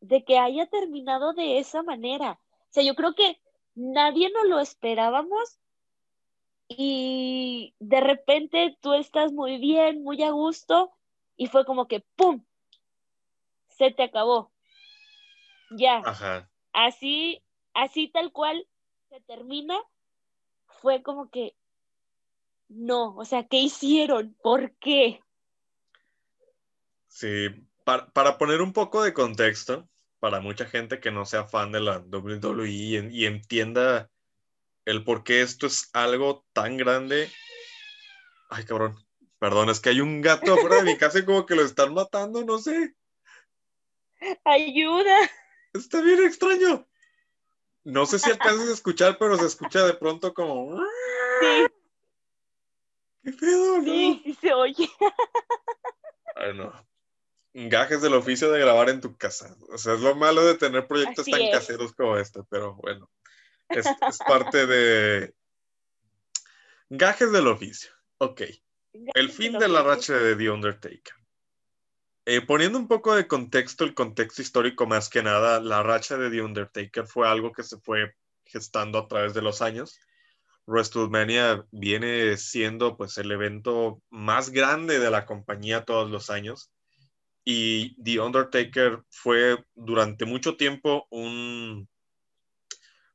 de 0.00 0.24
que 0.24 0.38
haya 0.38 0.66
terminado 0.66 1.32
de 1.32 1.58
esa 1.58 1.82
manera. 1.82 2.40
O 2.42 2.70
sea, 2.70 2.82
yo 2.82 2.94
creo 2.94 3.14
que 3.14 3.40
nadie 3.74 4.30
nos 4.30 4.46
lo 4.46 4.60
esperábamos 4.60 5.58
y 6.68 7.74
de 7.78 8.00
repente 8.00 8.76
tú 8.80 8.94
estás 8.94 9.32
muy 9.32 9.58
bien, 9.58 10.02
muy 10.02 10.22
a 10.22 10.30
gusto 10.30 10.92
y 11.36 11.46
fue 11.46 11.64
como 11.64 11.86
que 11.88 12.04
¡pum! 12.16 12.44
Se 13.68 13.90
te 13.90 14.02
acabó. 14.02 14.50
Ya. 15.70 16.02
Así, 16.72 17.42
así 17.74 18.08
tal 18.08 18.32
cual 18.32 18.66
se 19.08 19.20
termina, 19.22 19.78
fue 20.80 21.02
como 21.02 21.30
que 21.30 21.56
no, 22.68 23.16
o 23.16 23.24
sea, 23.24 23.46
¿qué 23.48 23.58
hicieron? 23.58 24.36
¿Por 24.42 24.72
qué? 24.76 25.20
Sí, 27.06 27.48
para, 27.84 28.36
poner 28.36 28.60
un 28.60 28.72
poco 28.72 29.02
de 29.02 29.14
contexto, 29.14 29.88
para 30.20 30.40
mucha 30.40 30.66
gente 30.66 31.00
que 31.00 31.10
no 31.10 31.24
sea 31.24 31.44
fan 31.44 31.72
de 31.72 31.80
la 31.80 31.98
WWE 31.98 32.68
y, 32.68 33.24
entienda 33.24 34.10
el 34.84 35.04
por 35.04 35.24
qué 35.24 35.40
esto 35.40 35.66
es 35.66 35.88
algo 35.94 36.44
tan 36.52 36.76
grande. 36.76 37.30
Ay, 38.50 38.64
cabrón, 38.64 38.96
perdón, 39.38 39.70
es 39.70 39.80
que 39.80 39.90
hay 39.90 40.00
un 40.00 40.20
gato 40.20 40.54
afuera 40.54 40.76
de 40.76 40.84
mi 40.84 40.96
casa 40.98 41.20
y 41.20 41.24
como 41.24 41.46
que 41.46 41.54
lo 41.54 41.62
están 41.62 41.94
matando, 41.94 42.44
no 42.44 42.58
sé. 42.58 42.94
Ayuda. 44.44 45.30
Está 45.72 46.00
bien 46.02 46.22
extraño. 46.24 46.87
No 47.84 48.06
sé 48.06 48.18
si 48.18 48.30
alcanzas 48.30 48.68
a 48.68 48.72
escuchar, 48.72 49.16
pero 49.18 49.36
se 49.36 49.46
escucha 49.46 49.86
de 49.86 49.94
pronto 49.94 50.34
como. 50.34 50.78
Sí. 51.40 51.66
¿Qué 53.24 53.32
pedo, 53.32 53.78
no? 53.78 53.84
Sí, 53.84 54.22
sí 54.24 54.34
se 54.40 54.52
oye. 54.52 54.90
Ay, 56.36 56.54
no 56.54 56.72
gajes 57.66 58.00
del 58.02 58.14
oficio 58.14 58.52
de 58.52 58.60
grabar 58.60 58.88
en 58.88 59.00
tu 59.00 59.16
casa. 59.16 59.56
O 59.70 59.78
sea, 59.78 59.94
es 59.94 60.00
lo 60.00 60.14
malo 60.14 60.44
de 60.44 60.56
tener 60.56 60.86
proyectos 60.86 61.26
tan 61.26 61.50
caseros 61.50 61.92
como 61.92 62.16
este, 62.16 62.40
pero 62.48 62.74
bueno, 62.74 63.10
es, 63.68 63.86
parte 64.26 64.66
de 64.66 65.34
gajes 66.88 67.32
del 67.32 67.48
oficio. 67.48 67.90
Ok. 68.18 68.42
el 69.14 69.30
fin 69.30 69.58
de 69.58 69.68
la 69.68 69.82
racha 69.82 70.14
de 70.14 70.36
The 70.36 70.50
Undertaker. 70.50 71.14
Eh, 72.30 72.42
poniendo 72.42 72.78
un 72.78 72.88
poco 72.88 73.16
de 73.16 73.26
contexto, 73.26 73.84
el 73.84 73.94
contexto 73.94 74.42
histórico 74.42 74.86
más 74.86 75.08
que 75.08 75.22
nada, 75.22 75.60
la 75.60 75.82
racha 75.82 76.18
de 76.18 76.28
The 76.28 76.42
Undertaker 76.42 77.06
fue 77.06 77.26
algo 77.26 77.52
que 77.52 77.62
se 77.62 77.78
fue 77.78 78.16
gestando 78.44 78.98
a 78.98 79.08
través 79.08 79.32
de 79.32 79.40
los 79.40 79.62
años. 79.62 79.98
WrestleMania 80.66 81.64
viene 81.70 82.36
siendo 82.36 82.98
pues 82.98 83.16
el 83.16 83.32
evento 83.32 84.02
más 84.10 84.50
grande 84.50 84.98
de 84.98 85.10
la 85.10 85.24
compañía 85.24 85.86
todos 85.86 86.10
los 86.10 86.28
años 86.28 86.70
y 87.46 87.96
The 88.02 88.20
Undertaker 88.20 89.04
fue 89.08 89.64
durante 89.74 90.26
mucho 90.26 90.58
tiempo 90.58 91.06
un, 91.08 91.88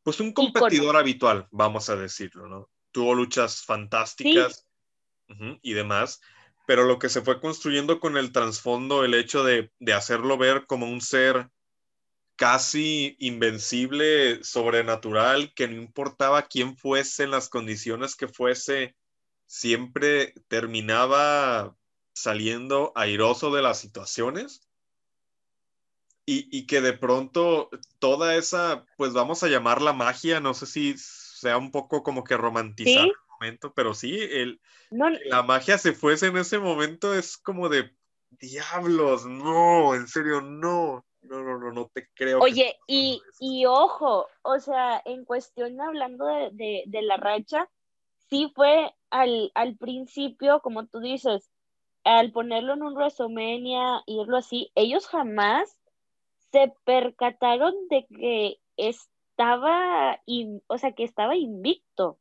pues 0.02 0.20
un 0.22 0.34
competidor 0.34 0.98
habitual, 0.98 1.48
vamos 1.52 1.88
a 1.90 1.96
decirlo, 1.96 2.48
¿no? 2.48 2.72
Tuvo 2.92 3.14
luchas 3.14 3.62
fantásticas 3.64 4.66
y 5.62 5.74
demás, 5.74 6.20
pero 6.66 6.86
lo 6.86 7.00
que 7.00 7.10
se 7.10 7.22
fue 7.22 7.42
construyendo 7.42 8.00
con 8.00 8.18
el 8.18 8.32
trasfondo, 8.32 9.04
el 9.04 9.14
hecho 9.14 9.44
de, 9.44 9.72
de 9.80 9.94
hacerlo 9.94 10.38
ver 10.38 10.66
como 10.66 10.88
un 10.88 11.02
ser 11.02 11.50
casi 12.36 13.16
invencible, 13.20 14.44
sobrenatural, 14.44 15.54
que 15.54 15.68
no 15.68 15.76
importaba 15.76 16.44
quién 16.44 16.78
fuese, 16.78 17.24
en 17.24 17.32
las 17.32 17.50
condiciones 17.50 18.16
que 18.16 18.28
fuese, 18.28 18.96
siempre 19.46 20.34
terminaba 20.48 21.76
saliendo 22.14 22.92
airoso 22.96 23.54
de 23.54 23.62
las 23.62 23.80
situaciones. 23.80 24.68
Y, 26.26 26.68
que 26.68 26.80
de 26.80 26.94
pronto 26.94 27.70
toda 28.00 28.36
esa, 28.36 28.86
pues 28.96 29.12
vamos 29.12 29.44
a 29.44 29.50
llamarla 29.50 29.92
magia, 29.92 30.40
no 30.40 30.54
sé 30.54 30.66
si 30.66 30.96
sea 30.98 31.58
un 31.58 31.70
poco 31.70 32.02
como 32.02 32.24
que 32.24 32.38
romantizar 32.38 33.10
momento, 33.44 33.74
pero 33.74 33.94
sí, 33.94 34.18
el, 34.22 34.62
la 34.90 35.44
magia 35.44 35.78
se 35.78 35.92
fuese 35.92 36.28
en 36.28 36.38
ese 36.38 36.60
momento 36.60 37.14
es 37.14 37.38
como 37.38 37.68
de 37.68 37.92
diablos, 38.40 39.26
no, 39.26 39.94
en 39.96 40.08
serio, 40.08 40.40
no, 40.40 41.06
no, 41.22 41.44
no, 41.44 41.60
no, 41.60 41.72
no 41.74 41.92
te 41.94 42.08
creo. 42.14 42.40
Oye, 42.40 42.78
y, 42.88 43.22
y, 43.40 43.66
ojo, 43.66 44.28
o 44.44 44.60
sea, 44.60 45.02
en 45.04 45.26
cuestión 45.26 45.80
hablando 45.82 46.26
de, 46.26 46.84
de, 46.86 47.02
la 47.02 47.18
racha, 47.18 47.70
sí 48.30 48.50
fue 48.56 48.94
al, 49.10 49.52
al 49.56 49.76
principio, 49.76 50.62
como 50.62 50.88
tú 50.88 51.00
dices, 51.02 51.50
al 52.06 52.32
ponerlo 52.32 52.74
en 52.74 52.84
un 52.84 52.94
WrestleMania, 52.94 54.04
irlo 54.08 54.38
así, 54.38 54.72
ellos 54.76 55.06
jamás 55.08 55.78
se 56.52 56.74
percataron 56.86 57.74
de 57.90 58.06
que 58.08 58.58
estaba, 58.78 60.22
o 60.68 60.78
sea, 60.78 60.94
que 60.94 61.04
estaba 61.04 61.36
invicto, 61.36 62.20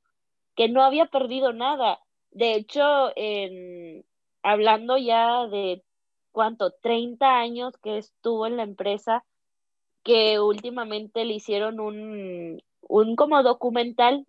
que 0.54 0.68
no 0.68 0.82
había 0.82 1.06
perdido 1.06 1.52
nada. 1.52 2.00
De 2.30 2.54
hecho, 2.54 3.12
en, 3.16 4.04
hablando 4.42 4.96
ya 4.96 5.46
de 5.46 5.82
cuánto, 6.30 6.72
30 6.72 7.38
años 7.38 7.76
que 7.78 7.98
estuvo 7.98 8.46
en 8.46 8.56
la 8.56 8.62
empresa, 8.62 9.24
que 10.02 10.40
últimamente 10.40 11.24
le 11.24 11.34
hicieron 11.34 11.80
un, 11.80 12.62
un 12.80 13.16
como 13.16 13.42
documental, 13.42 14.26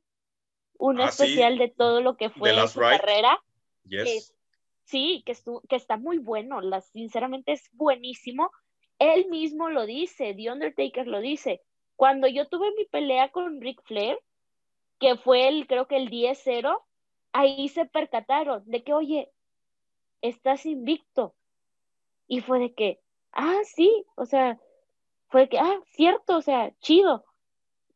un 0.77 1.01
ah, 1.01 1.05
especial 1.05 1.57
de 1.57 1.69
todo 1.69 2.01
lo 2.01 2.17
que 2.17 2.29
fue 2.29 2.53
su 2.67 2.79
carrera. 2.79 3.39
Sí, 4.85 5.23
que, 5.25 5.33
que 5.69 5.75
está 5.75 5.97
muy 5.97 6.17
bueno, 6.17 6.61
la, 6.61 6.81
sinceramente 6.81 7.53
es 7.53 7.69
buenísimo. 7.71 8.51
Él 8.99 9.27
mismo 9.29 9.69
lo 9.69 9.85
dice, 9.85 10.33
The 10.35 10.51
Undertaker 10.51 11.07
lo 11.07 11.21
dice. 11.21 11.61
Cuando 11.95 12.27
yo 12.27 12.47
tuve 12.47 12.71
mi 12.77 12.85
pelea 12.85 13.29
con 13.29 13.61
Ric 13.61 13.81
Flair, 13.83 14.19
que 15.03 15.17
fue 15.17 15.49
el, 15.49 15.67
creo 15.67 15.85
que 15.85 15.97
el 15.97 16.09
10-0, 16.09 16.81
ahí 17.33 17.67
se 17.67 17.85
percataron 17.85 18.63
de 18.65 18.85
que, 18.85 18.93
oye, 18.93 19.29
estás 20.21 20.65
invicto. 20.65 21.35
Y 22.25 22.39
fue 22.39 22.59
de 22.59 22.73
que, 22.73 23.01
ah, 23.33 23.59
sí, 23.65 24.05
o 24.15 24.25
sea, 24.25 24.61
fue 25.27 25.49
que, 25.49 25.59
ah, 25.59 25.77
cierto, 25.87 26.37
o 26.37 26.41
sea, 26.41 26.71
chido. 26.79 27.25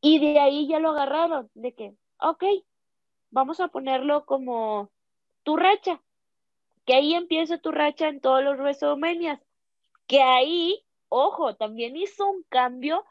Y 0.02 0.20
de 0.20 0.38
ahí 0.42 0.68
ya 0.68 0.80
lo 0.80 0.90
agarraron, 0.90 1.50
de 1.54 1.74
que, 1.74 1.96
ok, 2.20 2.44
vamos 3.30 3.62
a 3.62 3.70
ponerlo 3.70 4.26
como 4.26 4.92
tu 5.44 5.56
racha 5.56 6.02
que 6.86 6.94
ahí 6.94 7.14
empieza 7.14 7.58
tu 7.58 7.72
racha 7.72 8.10
en 8.10 8.20
todos 8.20 8.44
los 8.44 8.58
WrestleMania, 8.58 9.42
que 10.08 10.22
ahí, 10.22 10.86
ojo, 11.08 11.56
también 11.56 11.96
hizo 11.96 12.30
un 12.30 12.44
cambio 12.50 13.06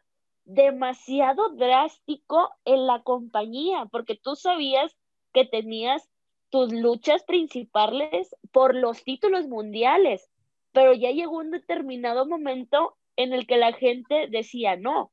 demasiado 0.47 1.51
drástico 1.51 2.51
en 2.65 2.87
la 2.87 3.03
compañía, 3.03 3.87
porque 3.91 4.17
tú 4.17 4.37
sabías 4.37 4.97
que 5.35 5.45
tenías 5.45 6.09
tus 6.51 6.73
luchas 6.73 7.25
principales 7.25 8.35
por 8.53 8.75
los 8.75 9.05
títulos 9.05 9.49
mundiales, 9.49 10.31
pero 10.73 10.95
ya 10.95 11.11
llegó 11.11 11.39
un 11.39 11.51
determinado 11.51 12.27
momento 12.27 12.97
en 13.17 13.33
el 13.33 13.47
que 13.47 13.57
la 13.57 13.73
gente 13.73 14.29
decía, 14.29 14.77
no, 14.77 15.11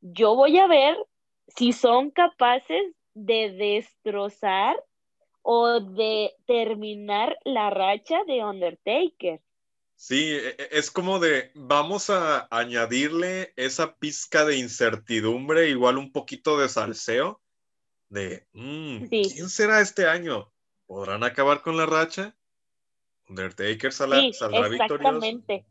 yo 0.00 0.34
voy 0.34 0.58
a 0.58 0.66
ver 0.66 0.96
si 1.48 1.72
son 1.72 2.10
capaces 2.10 2.94
de 3.14 3.52
destrozar 3.52 4.76
o 5.42 5.80
de 5.80 6.32
terminar 6.46 7.38
la 7.44 7.70
racha 7.70 8.24
de 8.24 8.44
Undertaker. 8.44 9.40
Sí, 10.00 10.32
e, 10.32 10.56
e, 10.56 10.68
es 10.78 10.90
como 10.90 11.18
de, 11.18 11.50
vamos 11.54 12.08
a 12.08 12.48
añadirle 12.50 13.52
esa 13.56 13.96
pizca 13.96 14.46
de 14.46 14.56
incertidumbre, 14.56 15.68
igual 15.68 15.98
un 15.98 16.10
poquito 16.10 16.58
de 16.58 16.70
salseo, 16.70 17.42
de 18.08 18.46
mm, 18.54 19.08
quién 19.08 19.50
será 19.50 19.82
este 19.82 20.06
año. 20.06 20.50
¿Podrán 20.86 21.22
acabar 21.22 21.60
con 21.60 21.76
la 21.76 21.84
racha? 21.84 22.34
Undertaker 23.28 23.92
saldrá, 23.92 24.20
sí, 24.22 24.30
exactamente. 24.72 25.66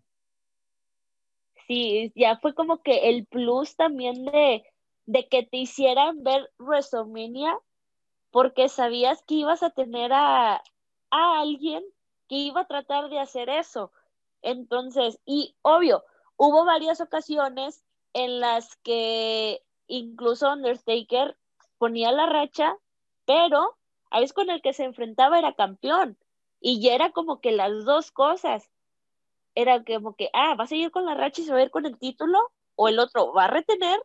Sí, 1.68 2.14
ya 2.16 2.38
fue 2.38 2.54
como 2.54 2.84
que 2.84 3.10
el 3.10 3.26
plus 3.26 3.76
también 3.76 4.26
de, 4.26 4.64
de 5.08 5.28
que 5.28 5.42
te 5.42 5.58
hicieran 5.58 6.24
ver 6.24 6.52
WrestleMania 6.60 7.58
porque 8.30 8.70
sabías 8.70 9.24
que 9.24 9.34
ibas 9.34 9.64
a 9.64 9.72
tener 9.72 10.14
a, 10.14 10.62
a 11.10 11.40
alguien 11.42 11.84
que 12.28 12.36
iba 12.36 12.62
a 12.62 12.68
tratar 12.68 13.10
de 13.10 13.20
hacer 13.20 13.50
eso. 13.50 13.92
Entonces, 14.41 15.20
y 15.26 15.56
obvio, 15.61 16.03
hubo 16.38 16.66
varias 16.66 17.02
ocasiones 17.02 17.84
en 18.14 18.40
las 18.40 18.76
que 18.78 19.61
incluso 19.88 20.52
Undertaker 20.52 21.38
ponía 21.78 22.11
la 22.11 22.26
racha, 22.26 22.78
pero 23.26 23.78
a 24.11 24.20
veces 24.20 24.34
con 24.34 24.49
el 24.49 24.61
que 24.61 24.74
se 24.74 24.84
enfrentaba 24.84 25.40
era 25.40 25.53
campeón. 25.53 26.18
Y 26.61 26.82
ya 26.82 26.94
era 26.94 27.11
como 27.11 27.40
que 27.40 27.52
las 27.52 27.86
dos 27.86 28.11
cosas. 28.11 28.70
Era 29.56 29.84
como 29.84 30.16
que, 30.16 30.30
ah, 30.34 30.56
va 30.56 30.66
a 30.66 30.68
seguir 30.68 30.91
con 30.91 31.06
la 31.06 31.16
racha 31.16 31.41
y 31.41 31.45
se 31.45 31.53
va 31.53 31.60
a 31.60 31.64
ir 31.64 31.72
con 31.72 31.86
el 31.86 31.98
título, 31.98 32.40
o 32.76 32.88
el 32.88 32.99
otro 32.99 33.34
va 33.34 33.45
a 33.45 33.48
retener 33.48 33.99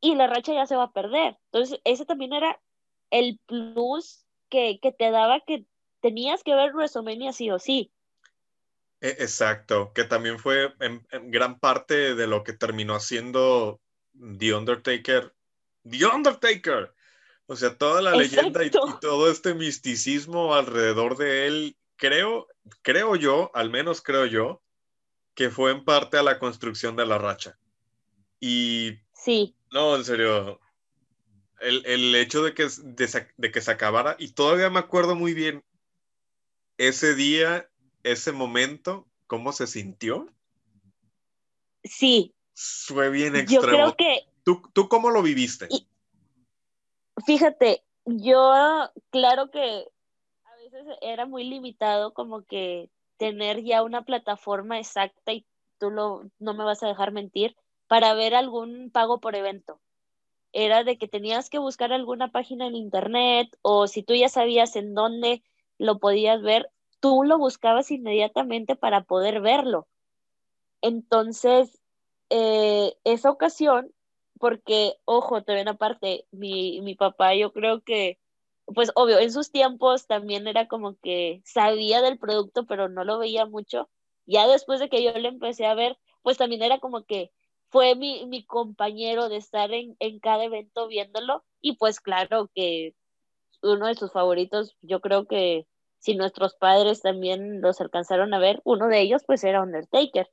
y 0.00 0.14
la 0.14 0.26
racha 0.26 0.52
ya 0.52 0.66
se 0.66 0.76
va 0.76 0.84
a 0.84 0.92
perder. 0.92 1.38
Entonces, 1.52 1.80
ese 1.84 2.04
también 2.04 2.32
era 2.32 2.60
el 3.10 3.38
plus 3.46 4.24
que, 4.48 4.78
que 4.80 4.92
te 4.92 5.10
daba 5.10 5.40
que 5.40 5.64
tenías 6.00 6.42
que 6.42 6.54
ver 6.54 6.72
WrestleMania 6.74 7.32
sí 7.32 7.50
o 7.50 7.58
sí. 7.58 7.92
E, 9.00 9.08
exacto, 9.20 9.92
que 9.94 10.04
también 10.04 10.38
fue 10.38 10.74
en, 10.80 11.02
gran 11.30 11.58
parte 11.58 12.14
de 12.14 12.26
lo 12.26 12.42
que 12.42 12.52
terminó 12.52 12.94
haciendo 12.94 13.80
The 14.38 14.54
Undertaker. 14.54 15.34
The 15.88 16.06
Undertaker. 16.06 16.94
O 17.46 17.56
sea, 17.56 17.76
toda 17.76 18.02
la 18.02 18.14
leyenda 18.14 18.64
y, 18.64 18.70
todo 18.70 19.30
este 19.30 19.54
misticismo 19.54 20.54
alrededor 20.54 21.16
de 21.16 21.46
él, 21.46 21.76
creo, 21.96 22.46
creo 22.82 23.16
yo, 23.16 23.50
al 23.54 23.70
menos 23.70 24.02
creo 24.02 24.26
yo, 24.26 24.62
que 25.34 25.48
fue 25.48 25.70
en 25.70 25.84
parte 25.84 26.18
a 26.18 26.22
la 26.22 26.38
construcción 26.38 26.96
de 26.96 27.06
la 27.06 27.16
racha. 27.16 27.58
Y 28.40 28.98
sí. 29.14 29.54
No, 29.70 29.96
en 29.96 30.04
serio, 30.04 30.60
el, 31.60 31.86
el 31.86 32.14
hecho 32.16 32.42
de 32.42 32.52
que, 32.54 32.68
de 33.36 33.52
que 33.52 33.60
se 33.60 33.70
acabara, 33.70 34.16
y 34.18 34.32
todavía 34.32 34.68
me 34.68 34.80
acuerdo 34.80 35.14
muy 35.14 35.34
bien 35.34 35.64
ese 36.76 37.14
día, 37.14 37.67
ese 38.12 38.32
momento, 38.32 39.06
cómo 39.26 39.52
se 39.52 39.66
sintió. 39.66 40.26
Sí. 41.84 42.34
Fue 42.54 43.10
bien 43.10 43.36
extremo. 43.36 43.62
Yo 43.62 43.68
creo 43.68 43.96
que... 43.96 44.26
¿Tú, 44.44 44.62
tú 44.72 44.88
cómo 44.88 45.10
lo 45.10 45.22
viviste? 45.22 45.68
fíjate, 47.26 47.84
yo, 48.04 48.90
claro 49.10 49.50
que 49.50 49.86
a 50.44 50.56
veces 50.56 50.86
era 51.00 51.26
muy 51.26 51.44
limitado 51.44 52.14
como 52.14 52.42
que 52.42 52.90
tener 53.16 53.62
ya 53.62 53.82
una 53.82 54.02
plataforma 54.02 54.78
exacta 54.78 55.32
y 55.32 55.44
tú 55.78 55.90
lo, 55.90 56.30
no 56.38 56.54
me 56.54 56.64
vas 56.64 56.82
a 56.82 56.88
dejar 56.88 57.12
mentir, 57.12 57.56
para 57.86 58.14
ver 58.14 58.34
algún 58.34 58.90
pago 58.90 59.20
por 59.20 59.34
evento. 59.34 59.80
Era 60.52 60.84
de 60.84 60.98
que 60.98 61.08
tenías 61.08 61.50
que 61.50 61.58
buscar 61.58 61.92
alguna 61.92 62.30
página 62.30 62.66
en 62.66 62.74
internet 62.74 63.56
o 63.62 63.86
si 63.86 64.02
tú 64.02 64.14
ya 64.14 64.28
sabías 64.28 64.76
en 64.76 64.94
dónde 64.94 65.42
lo 65.78 65.98
podías 65.98 66.42
ver, 66.42 66.70
tú 67.00 67.24
lo 67.24 67.38
buscabas 67.38 67.90
inmediatamente 67.90 68.76
para 68.76 69.04
poder 69.04 69.40
verlo. 69.40 69.88
Entonces, 70.82 71.80
eh, 72.30 72.96
esa 73.04 73.30
ocasión, 73.30 73.92
porque, 74.38 74.96
ojo, 75.04 75.42
también 75.42 75.68
aparte, 75.68 76.26
mi, 76.30 76.80
mi 76.82 76.94
papá 76.94 77.34
yo 77.34 77.52
creo 77.52 77.82
que, 77.82 78.18
pues 78.66 78.92
obvio, 78.94 79.18
en 79.18 79.32
sus 79.32 79.50
tiempos 79.50 80.06
también 80.06 80.46
era 80.46 80.68
como 80.68 80.96
que 80.98 81.42
sabía 81.44 82.02
del 82.02 82.18
producto, 82.18 82.66
pero 82.66 82.88
no 82.88 83.04
lo 83.04 83.18
veía 83.18 83.46
mucho. 83.46 83.88
Ya 84.26 84.46
después 84.46 84.80
de 84.80 84.88
que 84.88 85.02
yo 85.02 85.12
lo 85.18 85.28
empecé 85.28 85.66
a 85.66 85.74
ver, 85.74 85.98
pues 86.22 86.36
también 86.38 86.62
era 86.62 86.78
como 86.78 87.04
que 87.04 87.32
fue 87.70 87.94
mi, 87.96 88.26
mi 88.26 88.44
compañero 88.44 89.28
de 89.28 89.36
estar 89.36 89.72
en, 89.72 89.96
en 90.00 90.20
cada 90.20 90.44
evento 90.44 90.88
viéndolo 90.88 91.44
y 91.60 91.76
pues 91.76 92.00
claro 92.00 92.50
que 92.54 92.94
uno 93.62 93.86
de 93.86 93.94
sus 93.94 94.12
favoritos, 94.12 94.76
yo 94.82 95.00
creo 95.00 95.26
que 95.26 95.66
si 95.98 96.14
nuestros 96.14 96.54
padres 96.54 97.02
también 97.02 97.60
los 97.60 97.80
alcanzaron 97.80 98.34
a 98.34 98.38
ver, 98.38 98.60
uno 98.64 98.88
de 98.88 99.00
ellos 99.00 99.22
pues 99.26 99.44
era 99.44 99.62
Undertaker. 99.62 100.30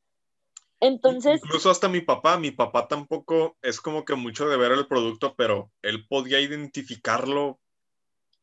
Entonces... 0.79 1.41
Incluso 1.43 1.69
hasta 1.69 1.87
mi 1.87 2.01
papá, 2.01 2.37
mi 2.37 2.51
papá 2.51 2.87
tampoco 2.87 3.57
es 3.61 3.81
como 3.81 4.05
que 4.05 4.15
mucho 4.15 4.47
de 4.47 4.57
ver 4.57 4.71
el 4.71 4.87
producto, 4.87 5.35
pero 5.35 5.71
él 5.81 6.05
podía 6.07 6.39
identificarlo 6.39 7.59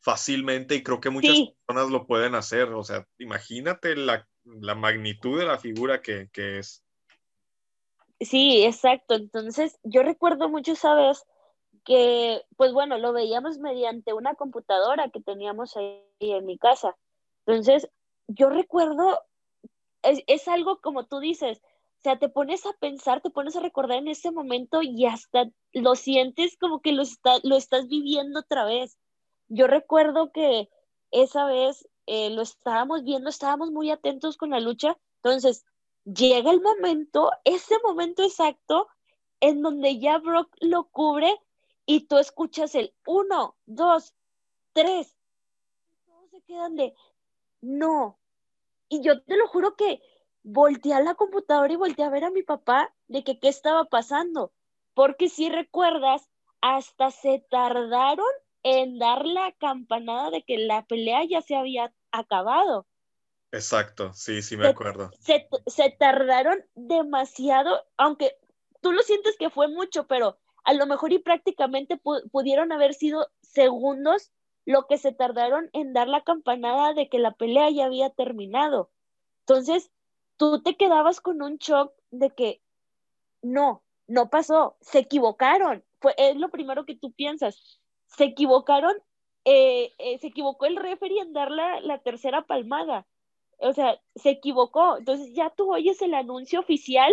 fácilmente 0.00 0.74
y 0.74 0.82
creo 0.82 1.00
que 1.00 1.10
muchas 1.10 1.38
personas 1.64 1.90
lo 1.90 2.06
pueden 2.06 2.34
hacer. 2.34 2.72
O 2.72 2.82
sea, 2.84 3.06
imagínate 3.18 3.96
la, 3.96 4.28
la 4.44 4.74
magnitud 4.74 5.38
de 5.38 5.46
la 5.46 5.58
figura 5.58 6.02
que, 6.02 6.28
que, 6.32 6.58
es. 6.58 6.82
Sí, 8.20 8.64
exacto. 8.64 9.14
Entonces, 9.14 9.78
yo 9.84 10.02
recuerdo 10.02 10.48
mucho 10.48 10.72
esa 10.72 10.94
vez 10.94 11.24
que, 11.84 12.42
pues 12.56 12.72
bueno, 12.72 12.98
lo 12.98 13.12
veíamos 13.12 13.58
mediante 13.58 14.12
una 14.12 14.34
computadora 14.34 15.10
que 15.10 15.20
teníamos 15.20 15.76
ahí 15.76 16.02
en 16.18 16.46
mi 16.46 16.58
casa. 16.58 16.96
Entonces, 17.46 17.88
yo 18.28 18.50
recuerdo, 18.50 19.20
es, 20.02 20.22
es 20.26 20.48
algo 20.48 20.80
como 20.80 21.06
tú 21.06 21.18
dices, 21.20 21.60
o 21.62 22.02
sea, 22.02 22.18
te 22.18 22.28
pones 22.28 22.66
a 22.66 22.72
pensar, 22.80 23.20
te 23.20 23.30
pones 23.30 23.54
a 23.54 23.60
recordar 23.60 23.98
en 23.98 24.08
ese 24.08 24.32
momento 24.32 24.82
y 24.82 25.06
hasta 25.06 25.48
lo 25.72 25.94
sientes 25.94 26.56
como 26.58 26.80
que 26.80 26.90
lo, 26.90 27.02
está, 27.02 27.34
lo 27.44 27.56
estás 27.56 27.86
viviendo 27.86 28.40
otra 28.40 28.64
vez. 28.64 28.98
Yo 29.46 29.68
recuerdo 29.68 30.32
que 30.32 30.68
esa 31.12 31.44
vez 31.44 31.88
eh, 32.06 32.30
lo 32.30 32.42
estábamos 32.42 33.04
viendo, 33.04 33.30
estábamos 33.30 33.70
muy 33.70 33.90
atentos 33.90 34.36
con 34.36 34.50
la 34.50 34.58
lucha, 34.58 34.98
entonces 35.22 35.64
llega 36.04 36.50
el 36.50 36.60
momento, 36.60 37.30
ese 37.44 37.76
momento 37.84 38.24
exacto 38.24 38.88
en 39.38 39.62
donde 39.62 40.00
ya 40.00 40.18
Brock 40.18 40.48
lo 40.60 40.88
cubre 40.88 41.38
y 41.86 42.06
tú 42.06 42.18
escuchas 42.18 42.74
el 42.74 42.92
uno, 43.06 43.54
dos, 43.66 44.12
tres, 44.72 45.16
todos 46.04 46.30
se 46.30 46.42
quedan 46.42 46.74
de 46.74 46.94
no. 47.62 48.18
Y 48.88 49.02
yo 49.02 49.22
te 49.22 49.36
lo 49.36 49.48
juro 49.48 49.74
que 49.76 50.02
volteé 50.42 50.92
a 50.92 51.00
la 51.00 51.14
computadora 51.14 51.72
y 51.72 51.76
volteé 51.76 52.04
a 52.04 52.10
ver 52.10 52.24
a 52.24 52.30
mi 52.30 52.42
papá 52.42 52.94
de 53.08 53.24
que 53.24 53.38
qué 53.38 53.48
estaba 53.48 53.84
pasando, 53.84 54.52
porque 54.94 55.28
si 55.28 55.48
recuerdas, 55.48 56.28
hasta 56.60 57.10
se 57.10 57.44
tardaron 57.50 58.26
en 58.62 58.98
dar 58.98 59.24
la 59.24 59.52
campanada 59.52 60.30
de 60.30 60.42
que 60.42 60.58
la 60.58 60.86
pelea 60.86 61.24
ya 61.24 61.40
se 61.40 61.56
había 61.56 61.92
acabado. 62.10 62.86
Exacto, 63.50 64.12
sí, 64.14 64.40
sí 64.42 64.56
me 64.56 64.68
acuerdo. 64.68 65.10
Se, 65.20 65.90
tardaron 65.98 66.64
demasiado, 66.74 67.84
aunque 67.96 68.36
tú 68.80 68.92
lo 68.92 69.02
sientes 69.02 69.36
que 69.36 69.50
fue 69.50 69.68
mucho, 69.68 70.06
pero 70.06 70.38
a 70.64 70.72
lo 70.72 70.86
mejor 70.86 71.12
y 71.12 71.18
prácticamente 71.18 72.00
pudieron 72.30 72.72
haber 72.72 72.94
sido 72.94 73.28
segundos 73.42 74.32
lo 74.64 74.86
que 74.86 74.98
se 74.98 75.12
tardaron 75.12 75.70
en 75.72 75.92
dar 75.92 76.08
la 76.08 76.22
campanada 76.22 76.94
de 76.94 77.08
que 77.08 77.18
la 77.18 77.32
pelea 77.32 77.70
ya 77.70 77.86
había 77.86 78.10
terminado. 78.10 78.90
Entonces, 79.40 79.90
tú 80.36 80.62
te 80.62 80.76
quedabas 80.76 81.20
con 81.20 81.42
un 81.42 81.56
shock 81.56 81.92
de 82.10 82.30
que 82.30 82.60
no, 83.42 83.82
no 84.06 84.30
pasó, 84.30 84.76
se 84.80 85.00
equivocaron. 85.00 85.84
Fue, 86.00 86.14
es 86.16 86.36
lo 86.36 86.50
primero 86.50 86.84
que 86.84 86.96
tú 86.96 87.12
piensas. 87.12 87.80
Se 88.06 88.24
equivocaron, 88.24 88.94
eh, 89.44 89.92
eh, 89.98 90.18
se 90.18 90.28
equivocó 90.28 90.66
el 90.66 90.76
referee 90.76 91.20
en 91.20 91.32
dar 91.32 91.50
la, 91.50 91.80
la 91.80 91.98
tercera 91.98 92.42
palmada 92.42 93.06
o 93.62 93.72
sea, 93.72 94.00
se 94.14 94.30
equivocó. 94.30 94.98
Entonces 94.98 95.32
ya 95.34 95.50
tú 95.50 95.72
oyes 95.72 96.02
el 96.02 96.14
anuncio 96.14 96.60
oficial 96.60 97.12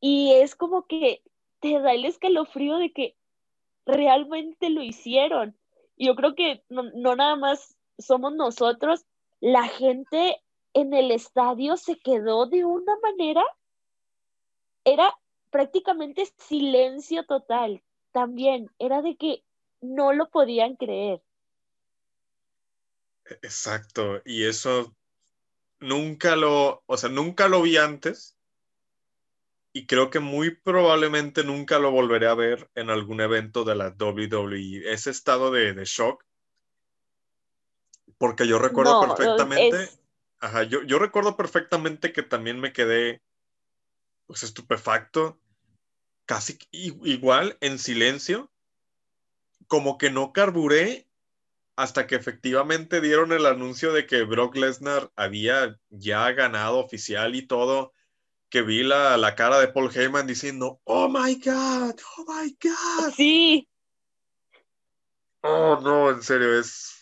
y 0.00 0.32
es 0.32 0.54
como 0.54 0.86
que 0.86 1.22
te 1.60 1.78
da 1.80 1.92
el 1.92 2.04
escalofrío 2.04 2.76
de 2.78 2.92
que 2.92 3.16
realmente 3.86 4.70
lo 4.70 4.82
hicieron. 4.82 5.56
Yo 5.98 6.14
creo 6.14 6.34
que 6.34 6.62
no, 6.68 6.82
nada 7.16 7.36
más 7.36 7.76
somos 7.98 8.32
nosotros, 8.34 9.04
la 9.40 9.68
gente 9.68 10.40
en 10.74 10.94
el 10.94 11.10
estadio 11.10 11.76
se 11.76 11.98
quedó 11.98 12.46
de 12.46 12.64
una 12.64 12.96
manera, 13.02 13.42
era 14.84 15.12
prácticamente 15.50 16.26
silencio 16.36 17.24
total. 17.26 17.82
También 18.12 18.70
era 18.78 19.02
de 19.02 19.16
que 19.16 19.42
no 19.80 20.12
lo 20.12 20.28
podían 20.30 20.76
creer. 20.76 21.20
E-, 23.24 23.38
exacto, 23.42 24.22
y 24.24 24.44
eso 24.44 24.94
nunca 25.80 26.36
lo, 26.36 26.82
o 26.86 26.96
sea, 26.96 27.08
nunca 27.08 27.48
lo 27.48 27.62
vi 27.62 27.76
antes 27.76 28.37
y 29.78 29.86
creo 29.86 30.10
que 30.10 30.18
muy 30.18 30.56
probablemente 30.56 31.44
nunca 31.44 31.78
lo 31.78 31.92
volveré 31.92 32.26
a 32.26 32.34
ver 32.34 32.68
en 32.74 32.90
algún 32.90 33.20
evento 33.20 33.62
de 33.62 33.76
la 33.76 33.94
WWE. 33.96 34.92
Ese 34.92 35.10
estado 35.10 35.52
de, 35.52 35.72
shock, 35.84 36.24
porque 38.18 38.48
yo 38.48 38.58
recuerdo 38.58 39.00
perfectamente, 39.06 39.88
ajá, 40.40 40.64
yo, 40.64 40.82
yo 40.82 40.98
recuerdo 40.98 41.36
perfectamente 41.36 42.12
que 42.12 42.24
también 42.24 42.58
me 42.58 42.72
quedé 42.72 43.22
pues 44.26 44.42
estupefacto, 44.42 45.38
casi 46.26 46.58
igual 46.72 47.56
en 47.60 47.78
silencio, 47.78 48.50
como 49.68 49.96
que 49.96 50.10
no 50.10 50.32
carburé 50.32 51.06
hasta 51.76 52.08
que 52.08 52.16
efectivamente 52.16 53.00
dieron 53.00 53.30
el 53.30 53.46
anuncio 53.46 53.92
de 53.92 54.06
que 54.06 54.24
Brock 54.24 54.56
Lesnar 54.56 55.12
había 55.14 55.78
ya 55.88 56.32
ganado 56.32 56.80
oficial 56.80 57.36
y 57.36 57.46
todo, 57.46 57.92
que 58.50 58.62
vi 58.62 58.82
la, 58.82 59.16
la 59.16 59.34
cara 59.34 59.58
de 59.58 59.68
Paul 59.68 59.90
Heyman 59.94 60.26
diciendo, 60.26 60.80
oh 60.84 61.08
my 61.08 61.34
God, 61.36 61.94
oh 62.16 62.24
my 62.26 62.56
God. 62.62 63.12
Sí. 63.14 63.68
Oh, 65.42 65.78
no, 65.80 66.10
en 66.10 66.22
serio, 66.22 66.58
es... 66.58 66.94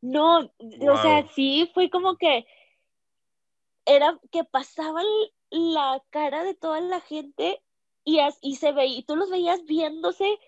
No, 0.00 0.38
o 0.40 1.02
sea, 1.02 1.28
sí, 1.34 1.70
fue 1.74 1.88
como 1.88 2.16
que 2.16 2.44
era 3.84 4.18
que 4.32 4.42
pasaban 4.42 5.06
la 5.50 6.02
cara 6.10 6.42
de 6.42 6.54
toda 6.54 6.80
la 6.80 7.00
gente 7.00 7.62
y, 8.04 8.18
y 8.40 8.56
se 8.56 8.72
veía, 8.72 8.98
y 8.98 9.02
tú 9.04 9.14
los 9.14 9.30
veías 9.30 9.64
viéndose 9.64 10.38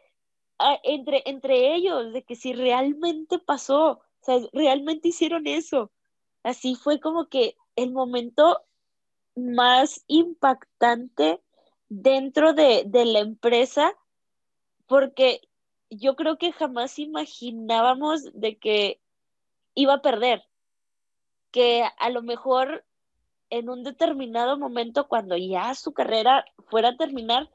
entre, 0.82 1.22
entre 1.26 1.74
ellos, 1.74 2.12
de 2.12 2.24
que 2.24 2.34
si 2.34 2.52
realmente 2.52 3.38
pasó, 3.38 3.90
o 3.90 4.02
sea, 4.22 4.38
realmente 4.52 5.08
hicieron 5.08 5.46
eso. 5.46 5.92
Así 6.42 6.74
fue 6.74 7.00
como 7.00 7.28
que 7.28 7.56
el 7.76 7.92
momento 7.92 8.60
más 9.36 10.04
impactante 10.06 11.40
dentro 11.88 12.52
de, 12.52 12.84
de 12.86 13.04
la 13.04 13.20
empresa, 13.20 13.94
porque 14.86 15.40
yo 15.90 16.16
creo 16.16 16.38
que 16.38 16.52
jamás 16.52 16.98
imaginábamos 16.98 18.24
de 18.32 18.58
que 18.58 19.00
iba 19.74 19.94
a 19.94 20.02
perder, 20.02 20.44
que 21.50 21.84
a 21.98 22.10
lo 22.10 22.22
mejor 22.22 22.84
en 23.50 23.68
un 23.68 23.84
determinado 23.84 24.58
momento, 24.58 25.06
cuando 25.06 25.36
ya 25.36 25.74
su 25.74 25.92
carrera 25.92 26.44
fuera 26.66 26.90
a 26.90 26.96
terminar, 26.96 27.50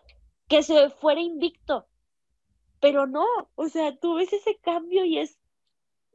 que 0.47 0.63
se 0.63 0.89
fuera 0.89 1.19
invicto. 1.19 1.87
Pero 2.79 3.07
no, 3.07 3.25
o 3.55 3.67
sea, 3.67 3.95
tú 3.97 4.15
ves 4.15 4.31
ese 4.31 4.57
cambio 4.57 5.03
y 5.03 5.19
es, 5.19 5.37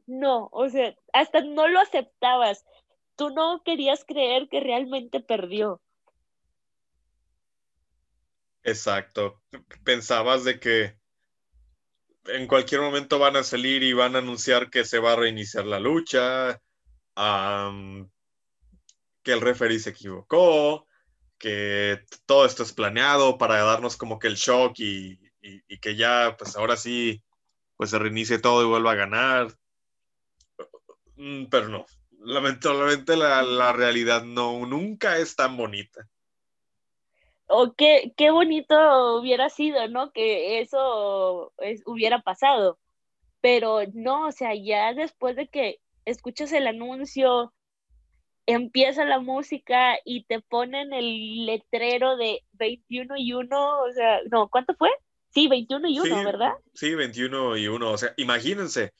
no, 0.07 0.49
o 0.51 0.69
sea, 0.69 0.95
hasta 1.13 1.41
no 1.41 1.67
lo 1.67 1.79
aceptabas, 1.79 2.65
tú 3.15 3.29
no 3.29 3.61
querías 3.63 4.03
creer 4.05 4.47
que 4.49 4.59
realmente 4.59 5.19
perdió. 5.19 5.81
Exacto, 8.63 9.41
pensabas 9.83 10.43
de 10.43 10.59
que 10.59 10.97
en 12.25 12.47
cualquier 12.47 12.81
momento 12.81 13.19
van 13.19 13.35
a 13.35 13.43
salir 13.43 13.83
y 13.83 13.93
van 13.93 14.15
a 14.15 14.19
anunciar 14.19 14.69
que 14.69 14.83
se 14.85 14.99
va 14.99 15.13
a 15.13 15.15
reiniciar 15.15 15.65
la 15.65 15.79
lucha, 15.79 16.59
que 19.23 19.31
el 19.31 19.41
referee 19.41 19.79
se 19.79 19.91
equivocó, 19.91 20.87
que 21.37 22.03
todo 22.25 22.45
esto 22.45 22.63
es 22.63 22.73
planeado 22.73 23.37
para 23.37 23.63
darnos 23.63 23.97
como 23.97 24.17
que 24.17 24.27
el 24.27 24.35
shock 24.35 24.79
y, 24.79 25.19
y, 25.41 25.77
que 25.77 25.95
ya, 25.95 26.35
pues 26.37 26.55
ahora 26.55 26.75
sí, 26.77 27.23
pues 27.77 27.91
se 27.91 27.99
reinicie 27.99 28.39
todo 28.39 28.63
y 28.63 28.67
vuelva 28.67 28.93
a 28.93 28.95
ganar. 28.95 29.55
Mm, 31.17 31.45
pero 31.45 31.69
no, 31.69 31.85
lamentablemente 32.25 33.15
la, 33.15 33.43
la 33.43 33.71
realidad 33.71 34.23
no, 34.23 34.65
nunca 34.65 35.17
es 35.17 35.35
tan 35.35 35.55
bonita. 35.55 36.07
O 37.47 37.73
qué, 37.73 38.13
qué 38.17 38.31
bonito 38.31 39.19
hubiera 39.19 39.49
sido, 39.49 39.87
¿no? 39.87 40.11
Que 40.11 40.59
eso 40.59 41.53
hubiera 41.85 42.21
pasado. 42.21 42.79
Pero 43.41 43.81
no, 43.93 44.27
o 44.27 44.31
sea, 44.31 44.55
ya 44.55 44.93
después 44.93 45.35
de 45.35 45.47
que 45.47 45.79
escuchas 46.05 46.51
el 46.53 46.65
anuncio, 46.65 47.53
empieza 48.47 49.05
la 49.05 49.19
música 49.19 49.97
y 50.03 50.23
te 50.25 50.41
ponen 50.41 50.93
el 50.93 51.45
letrero 51.45 52.17
de 52.17 52.43
21 52.53 53.15
y 53.17 53.33
1, 53.33 53.81
o 53.81 53.91
sea, 53.91 54.19
no, 54.31 54.49
¿cuánto 54.49 54.73
fue? 54.75 54.89
Sí, 55.29 55.47
21 55.47 55.87
y 55.89 55.99
1, 55.99 56.23
¿verdad? 56.23 56.53
Sí, 56.73 56.95
21 56.95 57.57
y 57.57 57.67
1. 57.67 57.91
O 57.91 57.97
sea, 57.97 58.13
imagínense, 58.17 58.93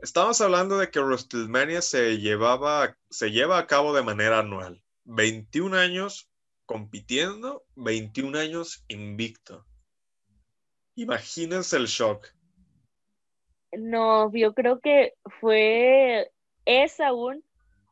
estamos 0.00 0.40
hablando 0.40 0.78
de 0.78 0.90
que 0.90 1.00
WrestleMania 1.00 1.82
se 1.82 2.18
llevaba, 2.18 2.96
se 3.10 3.30
lleva 3.30 3.58
a 3.58 3.66
cabo 3.66 3.94
de 3.94 4.02
manera 4.02 4.40
anual. 4.40 4.82
21 5.04 5.76
años 5.76 6.30
compitiendo, 6.66 7.64
21 7.76 8.38
años 8.38 8.84
invicto. 8.88 9.64
Imagínense 10.96 11.76
el 11.76 11.86
shock. 11.86 12.26
No, 13.72 14.30
yo 14.32 14.54
creo 14.54 14.80
que 14.80 15.14
fue, 15.40 16.30
es 16.64 17.00
aún 17.00 17.44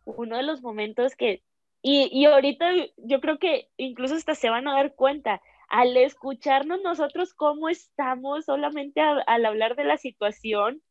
uno 0.05 0.37
de 0.37 0.43
los 0.43 0.63
momentos 0.63 1.17
que, 1.17 1.43
y, 1.83 2.09
y 2.13 2.27
ahorita 2.27 2.71
yo 2.97 3.21
creo 3.21 3.39
que 3.39 3.69
incluso 3.77 4.15
hasta 4.15 4.35
se 4.35 4.51
van 4.51 4.69
a 4.69 4.75
dar 4.75 4.95
cuenta, 4.95 5.43
al 5.69 5.97
escucharnos 5.97 6.83
nosotros 6.83 7.35
cómo 7.35 7.69
estamos 7.69 8.45
solamente 8.45 9.01
al 9.01 9.47
hablar 9.47 9.75
de 9.75 9.85
la 9.85 9.97
situación, 9.97 10.83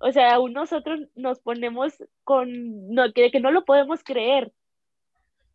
o 0.00 0.12
sea, 0.12 0.34
aún 0.34 0.54
nosotros 0.54 1.00
nos 1.14 1.40
ponemos 1.40 1.92
con 2.24 2.48
no, 2.92 3.12
que, 3.12 3.30
que 3.30 3.40
no 3.40 3.50
lo 3.50 3.64
podemos 3.64 4.02
creer. 4.02 4.50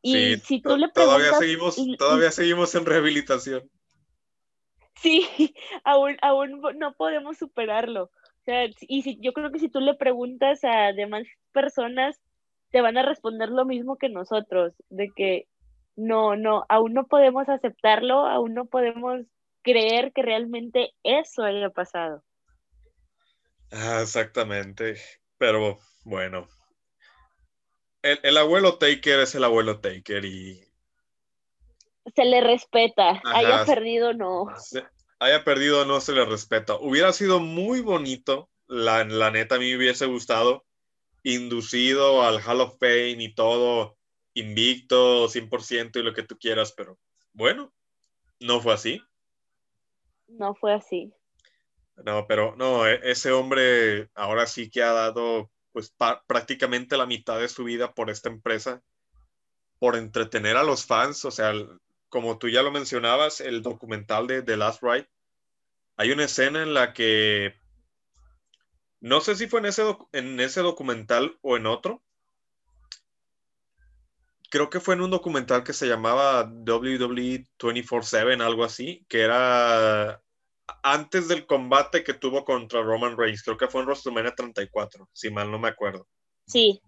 Y 0.03 0.37
si 0.37 0.61
tú 0.61 0.77
le 0.77 0.89
preguntas, 0.89 1.03
todavía 1.03 1.33
seguimos, 1.33 1.97
todavía 1.97 2.31
seguimos 2.31 2.75
en 2.75 2.85
rehabilitación. 2.85 3.69
Sí, 5.01 5.27
aún, 5.83 6.17
aún 6.21 6.61
no 6.77 6.93
podemos 6.93 7.37
superarlo. 7.39 8.03
O 8.03 8.43
sea, 8.45 8.69
y 8.81 9.01
si, 9.01 9.19
yo 9.19 9.33
creo 9.33 9.51
que 9.51 9.57
si 9.57 9.67
tú 9.67 9.79
le 9.79 9.95
preguntas 9.95 10.63
a 10.63 10.93
demás 10.93 11.25
personas, 11.51 12.21
te 12.69 12.81
van 12.81 12.97
a 12.97 13.03
responder 13.03 13.49
lo 13.49 13.65
mismo 13.65 13.97
que 13.97 14.09
nosotros, 14.09 14.73
de 14.89 15.09
que 15.15 15.47
no, 15.95 16.35
no, 16.35 16.65
aún 16.69 16.93
no 16.93 17.07
podemos 17.07 17.49
aceptarlo, 17.49 18.27
aún 18.27 18.53
no 18.53 18.65
podemos 18.65 19.21
creer 19.63 20.13
que 20.13 20.21
realmente 20.21 20.93
eso 21.01 21.41
haya 21.41 21.71
pasado. 21.71 22.23
Ah, 23.71 23.99
exactamente, 24.01 25.01
pero 25.37 25.79
bueno, 26.03 26.47
el, 28.05 28.37
abuelo 28.37 28.77
Taker 28.77 29.21
es 29.21 29.33
el 29.33 29.43
abuelo 29.43 29.79
Taker 29.79 30.23
y... 30.25 30.63
Se 32.15 32.23
le 32.23 32.39
respeta, 32.41 33.19
haya 33.25 33.65
perdido 33.65 34.13
no. 34.13 34.45
haya 35.17 35.43
perdido 35.43 35.85
no 35.85 35.99
se 35.99 36.13
le 36.13 36.23
respeta. 36.23 36.75
Hubiera 36.75 37.11
sido 37.13 37.39
muy 37.39 37.81
bonito, 37.81 38.49
la, 38.67 39.03
la 39.05 39.31
neta 39.31 39.55
a 39.55 39.59
mí 39.59 39.71
me 39.71 39.77
hubiese 39.77 40.05
gustado, 40.05 40.63
inducido 41.23 42.21
al 42.23 42.41
Hall 42.45 42.61
of 42.61 42.77
Fame 42.79 43.17
y 43.23 43.33
todo, 43.33 43.97
invicto, 44.35 45.27
100% 45.27 45.99
y 45.99 46.03
lo 46.03 46.13
que 46.13 46.21
tú 46.21 46.37
quieras, 46.37 46.73
pero 46.77 46.99
bueno, 47.33 47.73
no 48.39 48.61
fue 48.61 48.75
así. 48.75 49.01
No 50.27 50.53
fue 50.53 50.75
así. 50.75 51.11
No, 52.03 52.27
pero 52.27 52.55
no, 52.57 52.87
e, 52.87 52.99
ese 53.03 53.31
hombre 53.31 54.09
ahora 54.15 54.47
sí 54.47 54.69
que 54.69 54.83
ha 54.83 54.91
dado 54.91 55.51
pues 55.71 55.93
prácticamente 56.27 56.95
la 56.97 57.05
mitad 57.05 57.39
de 57.39 57.49
su 57.49 57.65
vida 57.65 57.93
por 57.93 58.09
esta 58.09 58.29
empresa, 58.29 58.81
por 59.77 59.97
entretener 59.97 60.55
a 60.55 60.63
los 60.63 60.85
fans, 60.85 61.25
o 61.25 61.31
sea, 61.31 61.53
como 62.07 62.37
tú 62.37 62.47
ya 62.47 62.63
lo 62.63 62.71
mencionabas, 62.71 63.41
el 63.41 63.61
documental 63.61 64.25
de 64.25 64.41
The 64.41 64.55
Last 64.55 64.81
Ride, 64.81 65.09
hay 65.97 66.11
una 66.11 66.25
escena 66.25 66.63
en 66.63 66.73
la 66.73 66.93
que, 66.93 67.55
no 69.01 69.19
sé 69.19 69.35
si 69.35 69.47
fue 69.47 69.59
en 69.59 69.65
ese, 69.65 69.83
en 70.13 70.39
ese 70.39 70.61
documental 70.61 71.37
o 71.41 71.57
en 71.57 71.65
otro, 71.65 72.01
creo 74.49 74.69
que 74.69 74.79
fue 74.79 74.95
en 74.95 75.01
un 75.01 75.11
documental 75.11 75.65
que 75.65 75.73
se 75.73 75.87
llamaba 75.87 76.43
WWE 76.43 77.45
24/7, 77.57 78.41
algo 78.41 78.63
así, 78.63 79.05
que 79.09 79.21
era 79.21 80.21
antes 80.83 81.27
del 81.27 81.45
combate 81.45 82.03
que 82.03 82.13
tuvo 82.13 82.45
contra 82.45 82.81
Roman 82.81 83.17
Reigns, 83.17 83.43
creo 83.43 83.57
que 83.57 83.67
fue 83.67 83.81
en 83.81 83.87
WrestleMania 83.87 84.35
34, 84.35 85.09
si 85.13 85.29
mal 85.29 85.51
no 85.51 85.59
me 85.59 85.69
acuerdo. 85.69 86.07
Sí. 86.47 86.81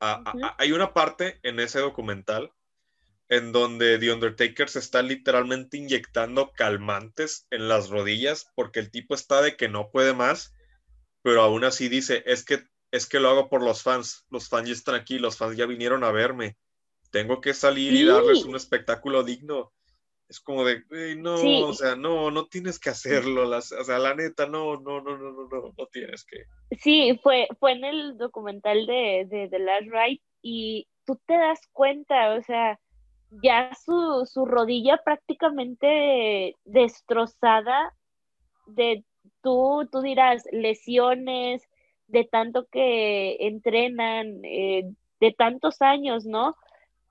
Ah, 0.00 0.22
ah, 0.26 0.32
ah, 0.42 0.56
hay 0.58 0.72
una 0.72 0.92
parte 0.92 1.38
en 1.42 1.60
ese 1.60 1.78
documental 1.78 2.52
en 3.28 3.52
donde 3.52 3.98
The 3.98 4.12
Undertaker 4.12 4.68
se 4.68 4.80
está 4.80 5.00
literalmente 5.00 5.78
inyectando 5.78 6.52
calmantes 6.52 7.46
en 7.50 7.68
las 7.68 7.88
rodillas 7.88 8.50
porque 8.54 8.80
el 8.80 8.90
tipo 8.90 9.14
está 9.14 9.40
de 9.40 9.56
que 9.56 9.68
no 9.68 9.90
puede 9.90 10.12
más, 10.12 10.52
pero 11.22 11.42
aún 11.42 11.64
así 11.64 11.88
dice, 11.88 12.22
es 12.26 12.44
que 12.44 12.64
es 12.92 13.06
que 13.06 13.18
lo 13.18 13.30
hago 13.30 13.48
por 13.48 13.62
los 13.62 13.82
fans. 13.82 14.26
Los 14.28 14.48
fans 14.48 14.68
ya 14.68 14.74
están 14.74 14.94
aquí, 14.94 15.18
los 15.18 15.38
fans 15.38 15.56
ya 15.56 15.66
vinieron 15.66 16.04
a 16.04 16.12
verme. 16.12 16.58
Tengo 17.10 17.40
que 17.40 17.54
salir 17.54 17.94
y 17.94 18.04
darles 18.04 18.44
un 18.44 18.54
espectáculo 18.54 19.24
digno. 19.24 19.72
Es 20.32 20.40
como 20.40 20.64
de, 20.64 20.82
no, 21.18 21.34
o 21.34 21.74
sea, 21.74 21.94
no, 21.94 22.30
no 22.30 22.46
tienes 22.46 22.78
que 22.78 22.88
hacerlo. 22.88 23.46
o 23.50 23.60
sea, 23.60 23.98
la 23.98 24.14
neta, 24.14 24.46
no, 24.46 24.80
no, 24.80 25.02
no, 25.02 25.18
no, 25.18 25.30
no, 25.30 25.46
no, 25.46 25.74
no 25.76 25.86
tienes 25.92 26.24
que. 26.24 26.44
Sí, 26.80 27.20
fue, 27.22 27.48
fue 27.60 27.72
en 27.72 27.84
el 27.84 28.16
documental 28.16 28.86
de, 28.86 29.26
de 29.28 29.48
The 29.50 29.58
Last 29.58 29.88
Ride 29.90 30.22
y 30.40 30.88
tú 31.04 31.20
te 31.26 31.34
das 31.34 31.60
cuenta, 31.72 32.32
o 32.32 32.40
sea, 32.40 32.80
ya 33.42 33.74
su, 33.74 34.24
su 34.24 34.46
rodilla 34.46 35.02
prácticamente 35.04 36.56
destrozada 36.64 37.92
de 38.68 39.04
tú, 39.42 39.86
tú 39.92 40.00
dirás 40.00 40.44
lesiones, 40.50 41.68
de 42.06 42.24
tanto 42.24 42.66
que 42.72 43.36
entrenan, 43.40 44.42
eh, 44.44 44.90
de 45.20 45.32
tantos 45.32 45.82
años, 45.82 46.24
¿no? 46.24 46.56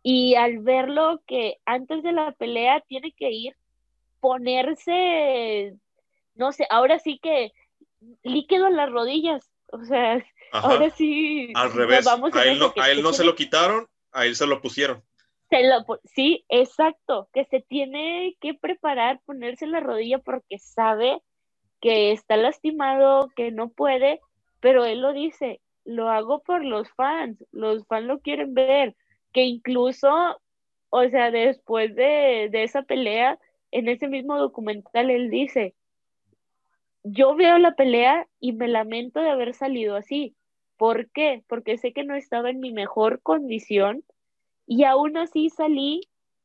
Y 0.03 0.35
al 0.35 0.59
verlo 0.59 1.21
que 1.27 1.57
antes 1.65 2.01
de 2.03 2.11
la 2.11 2.31
pelea 2.31 2.81
tiene 2.81 3.11
que 3.11 3.31
ir, 3.31 3.55
ponerse, 4.19 5.75
no 6.35 6.51
sé, 6.51 6.65
ahora 6.69 6.99
sí 6.99 7.19
que 7.21 7.51
líquido 8.23 8.67
en 8.67 8.77
las 8.77 8.91
rodillas. 8.91 9.49
O 9.71 9.83
sea, 9.83 10.23
ahora 10.51 10.89
sí. 10.91 11.51
Al 11.55 11.71
revés. 11.73 12.07
a 12.07 12.45
él 12.45 12.59
no, 12.59 12.73
a 12.77 12.89
él 12.89 13.01
no 13.01 13.13
se 13.13 13.23
lo 13.23 13.35
quitaron, 13.35 13.87
a 14.11 14.25
él 14.25 14.35
se 14.35 14.47
lo 14.47 14.61
pusieron. 14.61 15.03
Se 15.49 15.67
lo, 15.67 15.85
sí, 16.05 16.45
exacto, 16.47 17.27
que 17.33 17.43
se 17.45 17.59
tiene 17.59 18.37
que 18.39 18.53
preparar, 18.53 19.19
ponerse 19.25 19.65
en 19.65 19.73
la 19.73 19.81
rodilla 19.81 20.19
porque 20.19 20.57
sabe 20.59 21.21
que 21.81 22.13
está 22.13 22.37
lastimado, 22.37 23.29
que 23.35 23.51
no 23.51 23.69
puede, 23.69 24.21
pero 24.61 24.85
él 24.85 25.01
lo 25.01 25.11
dice, 25.11 25.59
lo 25.83 26.09
hago 26.09 26.41
por 26.41 26.63
los 26.63 26.89
fans, 26.91 27.43
los 27.51 27.85
fans 27.87 28.05
lo 28.05 28.19
quieren 28.19 28.53
ver, 28.53 28.95
que 29.31 29.43
incluso, 29.43 30.41
o 30.89 31.09
sea, 31.09 31.31
después 31.31 31.95
de, 31.95 32.49
de 32.51 32.63
esa 32.63 32.83
pelea, 32.83 33.39
en 33.71 33.87
ese 33.87 34.07
mismo 34.07 34.37
documental 34.37 35.09
él 35.09 35.29
dice, 35.29 35.75
yo 37.03 37.35
veo 37.35 37.57
la 37.57 37.75
pelea 37.75 38.27
y 38.39 38.53
me 38.53 38.67
lamento 38.67 39.21
de 39.21 39.29
haber 39.29 39.53
salido 39.53 39.95
así. 39.95 40.35
¿Por 40.77 41.09
qué? 41.11 41.43
Porque 41.47 41.77
sé 41.77 41.93
que 41.93 42.03
no 42.03 42.15
estaba 42.15 42.49
en 42.49 42.59
mi 42.59 42.71
mejor 42.71 43.21
condición 43.21 44.03
y 44.67 44.83
aún 44.83 45.17
así 45.17 45.49
salí 45.49 46.01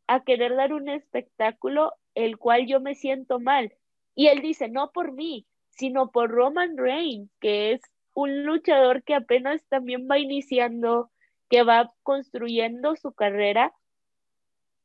a 0.07 0.25
querer 0.25 0.55
dar 0.57 0.73
un 0.73 0.89
espectáculo 0.89 1.95
el 2.15 2.39
cual 2.39 2.67
yo 2.67 2.81
me 2.81 2.95
siento 2.95 3.41
mal. 3.41 3.73
Y 4.15 4.29
él 4.29 4.41
dice, 4.41 4.69
no 4.69 4.91
por 4.93 5.13
mí, 5.13 5.47
sino 5.71 6.11
por 6.11 6.31
Roman 6.31 6.77
Reigns, 6.77 7.31
que 7.41 7.73
es 7.73 7.83
un 8.15 8.45
luchador 8.45 9.03
que 9.03 9.15
apenas 9.15 9.63
también 9.69 10.09
va 10.11 10.19
iniciando, 10.19 11.11
que 11.49 11.63
va 11.63 11.93
construyendo 12.03 12.97
su 12.97 13.13
carrera 13.13 13.73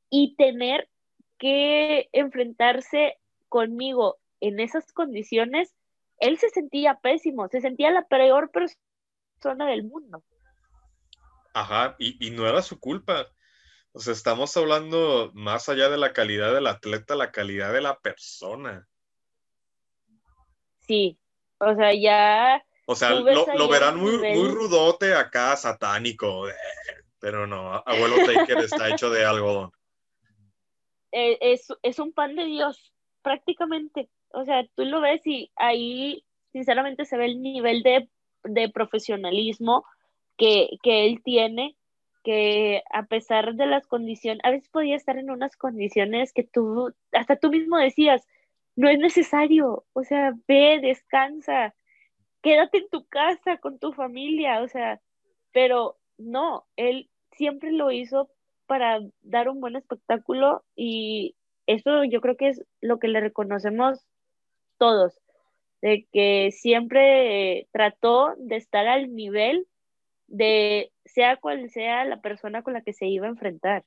y 0.09 0.35
tener 0.35 0.89
que 1.37 2.09
enfrentarse 2.11 3.17
conmigo 3.49 4.19
en 4.39 4.59
esas 4.59 4.91
condiciones, 4.91 5.73
él 6.19 6.37
se 6.37 6.49
sentía 6.49 6.99
pésimo, 7.01 7.47
se 7.47 7.61
sentía 7.61 7.91
la 7.91 8.05
peor 8.07 8.51
persona 8.51 9.67
del 9.67 9.83
mundo. 9.83 10.23
Ajá, 11.53 11.95
y, 11.99 12.31
no 12.31 12.47
era 12.47 12.61
su 12.61 12.79
culpa. 12.79 13.27
O 13.91 13.99
sea, 13.99 14.13
estamos 14.13 14.55
hablando 14.55 15.31
más 15.33 15.67
allá 15.67 15.89
de 15.89 15.97
la 15.97 16.13
calidad 16.13 16.53
del 16.53 16.67
atleta, 16.67 17.15
la 17.15 17.31
calidad 17.31 17.73
de 17.73 17.81
la 17.81 17.99
persona. 17.99 18.87
Sí, 20.79 21.17
o 21.57 21.75
sea, 21.75 21.93
ya... 21.93 22.63
O 22.91 22.95
sea, 22.95 23.11
lo, 23.11 23.69
verán 23.69 23.97
muy, 23.97 24.17
muy 24.17 24.49
rudote 24.49 25.13
acá, 25.13 25.55
satánico, 25.55 26.49
eh, 26.49 26.53
pero 27.19 27.47
no, 27.47 27.81
abuelo 27.85 28.17
Taker 28.25 28.57
está 28.57 28.89
hecho 28.89 29.09
de 29.09 29.23
algodón. 29.23 29.71
Eh, 31.13 31.37
es, 31.39 31.67
es 31.83 31.99
un 31.99 32.11
pan 32.11 32.35
de 32.35 32.43
Dios, 32.43 32.91
prácticamente. 33.21 34.09
O 34.33 34.43
sea, 34.43 34.67
tú 34.75 34.83
lo 34.83 34.99
ves 34.99 35.25
y 35.25 35.51
ahí 35.55 36.25
sinceramente 36.51 37.05
se 37.05 37.15
ve 37.17 37.27
el 37.27 37.41
nivel 37.41 37.81
de, 37.81 38.09
profesionalismo 38.73 39.85
que, 40.35 40.71
que, 40.83 41.05
él 41.05 41.21
tiene, 41.23 41.77
que 42.25 42.83
a 42.91 43.03
pesar 43.03 43.55
de 43.55 43.67
las 43.67 43.87
condiciones, 43.87 44.43
a 44.43 44.51
veces 44.51 44.67
podía 44.67 44.97
estar 44.97 45.17
en 45.17 45.31
unas 45.31 45.55
condiciones 45.55 46.33
que 46.33 46.43
tú, 46.43 46.93
hasta 47.13 47.37
tú 47.37 47.51
mismo 47.51 47.77
decías, 47.77 48.27
no 48.75 48.89
es 48.89 48.99
necesario, 48.99 49.85
o 49.93 50.03
sea, 50.03 50.33
ve, 50.45 50.79
descansa, 50.81 51.73
quédate 52.41 52.79
en 52.79 52.89
tu 52.89 53.05
casa 53.07 53.57
con 53.57 53.79
tu 53.79 53.93
familia, 53.93 54.61
o 54.61 54.67
sea, 54.67 54.99
pero 55.51 55.97
no, 56.17 56.65
él 56.75 57.09
siempre 57.31 57.71
lo 57.71 57.91
hizo 57.91 58.29
para 58.65 58.99
dar 59.21 59.49
un 59.49 59.59
buen 59.59 59.75
espectáculo 59.75 60.63
y 60.75 61.35
eso 61.67 62.03
yo 62.03 62.21
creo 62.21 62.37
que 62.37 62.49
es 62.49 62.63
lo 62.81 62.99
que 62.99 63.07
le 63.07 63.19
reconocemos 63.19 64.05
todos, 64.77 65.19
de 65.81 66.07
que 66.11 66.51
siempre 66.51 67.67
trató 67.71 68.33
de 68.37 68.55
estar 68.55 68.87
al 68.87 69.13
nivel 69.13 69.67
de 70.27 70.91
sea 71.05 71.37
cual 71.37 71.69
sea 71.69 72.05
la 72.05 72.21
persona 72.21 72.63
con 72.63 72.73
la 72.73 72.81
que 72.81 72.93
se 72.93 73.05
iba 73.07 73.27
a 73.27 73.31
enfrentar. 73.31 73.83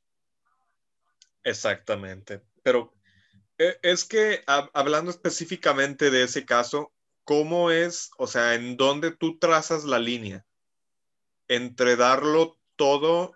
Exactamente, 1.43 2.40
pero 2.62 2.93
eh, 3.59 3.76
es 3.82 4.05
que 4.05 4.43
hablando 4.47 5.10
específicamente 5.10 6.10
de 6.10 6.24
ese 6.24 6.44
caso, 6.44 6.93
¿cómo 7.24 7.70
es, 7.70 8.10
o 8.18 8.26
sea, 8.26 8.55
en 8.55 8.76
dónde 8.76 9.10
tú 9.10 9.38
trazas 9.38 9.84
la 9.84 9.98
línea 9.98 10.44
entre 11.48 11.96
darlo 11.96 12.56
todo 12.76 13.32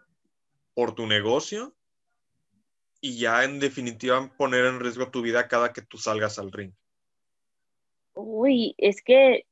por 0.75 0.95
tu 0.95 1.07
negocio 1.07 1.75
y 3.01 3.19
ya 3.19 3.45
en 3.45 3.61
definitiva 3.61 4.31
poner 4.37 4.67
en 4.67 4.81
riesgo 4.81 5.11
tu 5.11 5.23
vida 5.23 5.49
cada 5.49 5.73
que 5.73 5.83
tú 5.83 5.99
salgas 5.99 6.39
al 6.39 6.53
ring? 6.53 6.73
Uy, 8.15 8.75
es 8.79 9.03
que 9.03 9.47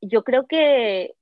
yo 0.00 0.24
creo 0.24 0.46
que 0.46 1.14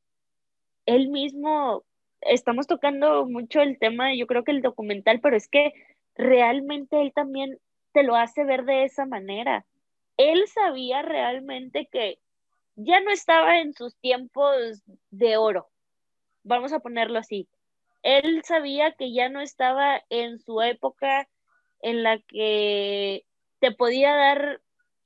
él 0.87 1.09
mismo, 1.09 1.85
estamos 2.21 2.67
tocando 2.67 3.27
mucho 3.27 3.61
el 3.61 3.79
tema, 3.79 4.15
yo 4.15 4.27
creo 4.27 4.45
que 4.45 4.53
el 4.53 4.63
documental, 4.63 5.21
pero 5.21 5.37
es 5.37 5.49
que 5.49 5.73
realmente 6.15 7.01
él 7.01 7.13
también 7.15 7.59
te 7.93 8.03
lo 8.03 8.17
hace 8.17 8.45
ver 8.45 8.65
de 8.65 8.85
esa 8.85 9.05
manera. 9.05 9.67
Él 10.17 10.47
sabía 10.49 11.03
realmente 11.03 11.89
que 11.91 12.19
ya 12.77 13.01
no 13.01 13.11
estaba 13.11 13.59
en 13.59 13.73
sus 13.73 13.97
tiempos 13.97 14.83
de 15.11 15.37
oro, 15.37 15.69
vamos 16.45 16.73
a 16.73 16.81
ponerlo 16.81 17.19
así. 17.19 17.49
Él 18.03 18.43
sabía 18.45 18.93
que 18.93 19.13
ya 19.13 19.29
no 19.29 19.41
estaba 19.41 20.03
en 20.11 20.39
su 20.39 20.63
época 20.63 21.29
en 21.81 22.03
la 22.03 22.19
que 22.21 23.25
te 23.59 23.73
podía 23.73 24.15
dar 24.15 24.61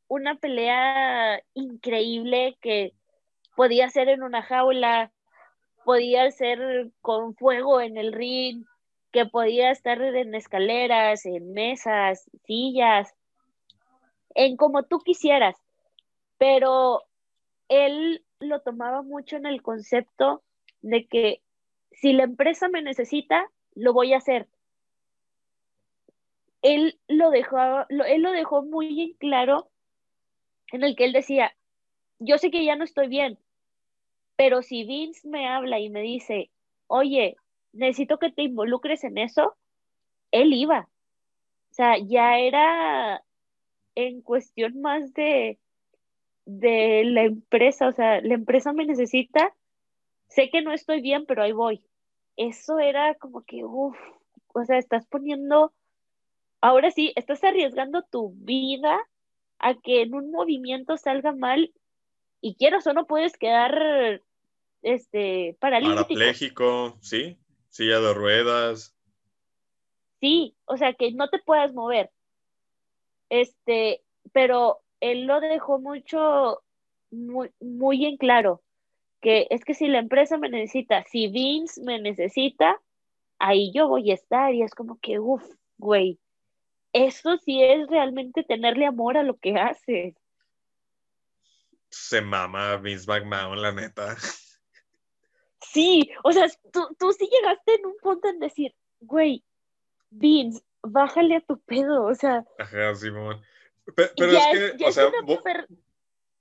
una 0.08 0.34
pelea 0.34 1.40
increíble 1.54 2.58
que 2.60 2.92
podía 3.56 3.88
ser 3.88 4.08
en 4.08 4.22
una 4.22 4.42
jaula, 4.42 5.12
podía 5.84 6.30
ser 6.30 6.90
con 7.00 7.34
fuego 7.36 7.80
en 7.80 7.96
el 7.96 8.12
ring, 8.12 8.64
que 9.12 9.26
podía 9.26 9.70
estar 9.70 10.00
en 10.02 10.34
escaleras, 10.34 11.24
en 11.26 11.52
mesas, 11.52 12.28
sillas, 12.44 13.14
en 14.34 14.56
como 14.56 14.82
tú 14.82 14.98
quisieras, 15.00 15.56
pero 16.38 17.02
él 17.70 18.22
lo 18.40 18.60
tomaba 18.60 19.00
mucho 19.02 19.36
en 19.36 19.46
el 19.46 19.62
concepto 19.62 20.42
de 20.82 21.06
que 21.06 21.40
si 21.92 22.12
la 22.12 22.24
empresa 22.24 22.68
me 22.68 22.82
necesita, 22.82 23.48
lo 23.74 23.92
voy 23.92 24.12
a 24.12 24.18
hacer. 24.18 24.48
Él 26.62 26.98
lo 27.08 27.30
dejó, 27.30 27.56
él 27.88 28.22
lo 28.22 28.32
dejó 28.32 28.62
muy 28.62 29.00
en 29.00 29.12
claro 29.14 29.70
en 30.72 30.82
el 30.82 30.96
que 30.96 31.04
él 31.04 31.12
decía, 31.12 31.54
yo 32.18 32.38
sé 32.38 32.50
que 32.50 32.64
ya 32.64 32.76
no 32.76 32.84
estoy 32.84 33.08
bien, 33.08 33.38
pero 34.36 34.62
si 34.62 34.84
Vince 34.84 35.26
me 35.28 35.46
habla 35.48 35.78
y 35.78 35.90
me 35.90 36.02
dice, 36.02 36.50
oye, 36.86 37.36
necesito 37.72 38.18
que 38.18 38.32
te 38.32 38.42
involucres 38.42 39.04
en 39.04 39.16
eso, 39.18 39.54
él 40.32 40.52
iba. 40.52 40.88
O 41.70 41.74
sea, 41.74 41.98
ya 41.98 42.38
era 42.38 43.22
en 43.94 44.22
cuestión 44.22 44.80
más 44.80 45.14
de, 45.14 45.58
de 46.58 47.04
la 47.04 47.22
empresa, 47.22 47.88
o 47.88 47.92
sea, 47.92 48.20
la 48.20 48.34
empresa 48.34 48.72
me 48.72 48.86
necesita, 48.86 49.54
sé 50.28 50.50
que 50.50 50.62
no 50.62 50.72
estoy 50.72 51.00
bien, 51.00 51.26
pero 51.26 51.42
ahí 51.42 51.52
voy 51.52 51.84
eso 52.40 52.78
era 52.78 53.14
como 53.16 53.44
que, 53.44 53.64
uff, 53.64 53.96
o 54.54 54.64
sea, 54.64 54.78
estás 54.78 55.06
poniendo, 55.06 55.74
ahora 56.62 56.90
sí, 56.90 57.12
estás 57.14 57.44
arriesgando 57.44 58.02
tu 58.02 58.32
vida 58.36 58.98
a 59.58 59.74
que 59.74 60.00
en 60.00 60.14
un 60.14 60.30
movimiento 60.30 60.96
salga 60.96 61.32
mal 61.32 61.70
y 62.40 62.54
quieras 62.54 62.86
o 62.86 62.94
no 62.94 63.06
puedes 63.06 63.36
quedar 63.36 64.22
este 64.80 65.54
paralítico. 65.60 65.96
Parapléjico, 65.96 66.96
sí, 67.02 67.36
silla 67.68 68.00
de 68.00 68.14
ruedas. 68.14 68.96
Sí, 70.20 70.56
o 70.64 70.78
sea, 70.78 70.94
que 70.94 71.12
no 71.12 71.28
te 71.28 71.40
puedas 71.40 71.74
mover. 71.74 72.10
Este, 73.28 74.02
pero 74.32 74.80
él 75.00 75.26
lo 75.26 75.40
dejó 75.40 75.78
mucho, 75.78 76.62
muy, 77.10 77.50
muy 77.60 78.06
en 78.06 78.16
claro 78.16 78.62
que 79.20 79.46
es 79.50 79.64
que 79.64 79.74
si 79.74 79.86
la 79.86 79.98
empresa 79.98 80.38
me 80.38 80.48
necesita, 80.48 81.04
si 81.04 81.28
Vince 81.28 81.82
me 81.82 82.00
necesita, 82.00 82.80
ahí 83.38 83.72
yo 83.72 83.88
voy 83.88 84.10
a 84.10 84.14
estar 84.14 84.54
y 84.54 84.62
es 84.62 84.74
como 84.74 84.98
que, 85.00 85.18
uff, 85.18 85.44
güey, 85.78 86.18
eso 86.92 87.36
sí 87.38 87.62
es 87.62 87.86
realmente 87.88 88.42
tenerle 88.42 88.86
amor 88.86 89.16
a 89.16 89.22
lo 89.22 89.36
que 89.36 89.56
hace. 89.56 90.16
Se 91.90 92.20
mama 92.20 92.76
Vince 92.76 93.06
McMahon, 93.06 93.60
la 93.60 93.72
neta. 93.72 94.16
Sí, 95.60 96.10
o 96.24 96.32
sea, 96.32 96.46
tú, 96.72 96.88
tú 96.98 97.12
sí 97.12 97.28
llegaste 97.30 97.74
en 97.74 97.86
un 97.86 97.96
punto 98.02 98.28
en 98.28 98.38
decir, 98.38 98.74
güey, 99.00 99.44
Vince, 100.10 100.62
bájale 100.82 101.36
a 101.36 101.40
tu 101.40 101.58
pedo, 101.60 102.06
o 102.06 102.14
sea. 102.14 102.44
Ajá, 102.58 102.94
Simón. 102.94 103.42
Pero, 103.94 104.32
es, 104.32 104.76
que, 104.76 104.84
o 104.84 104.92
sea, 104.92 105.10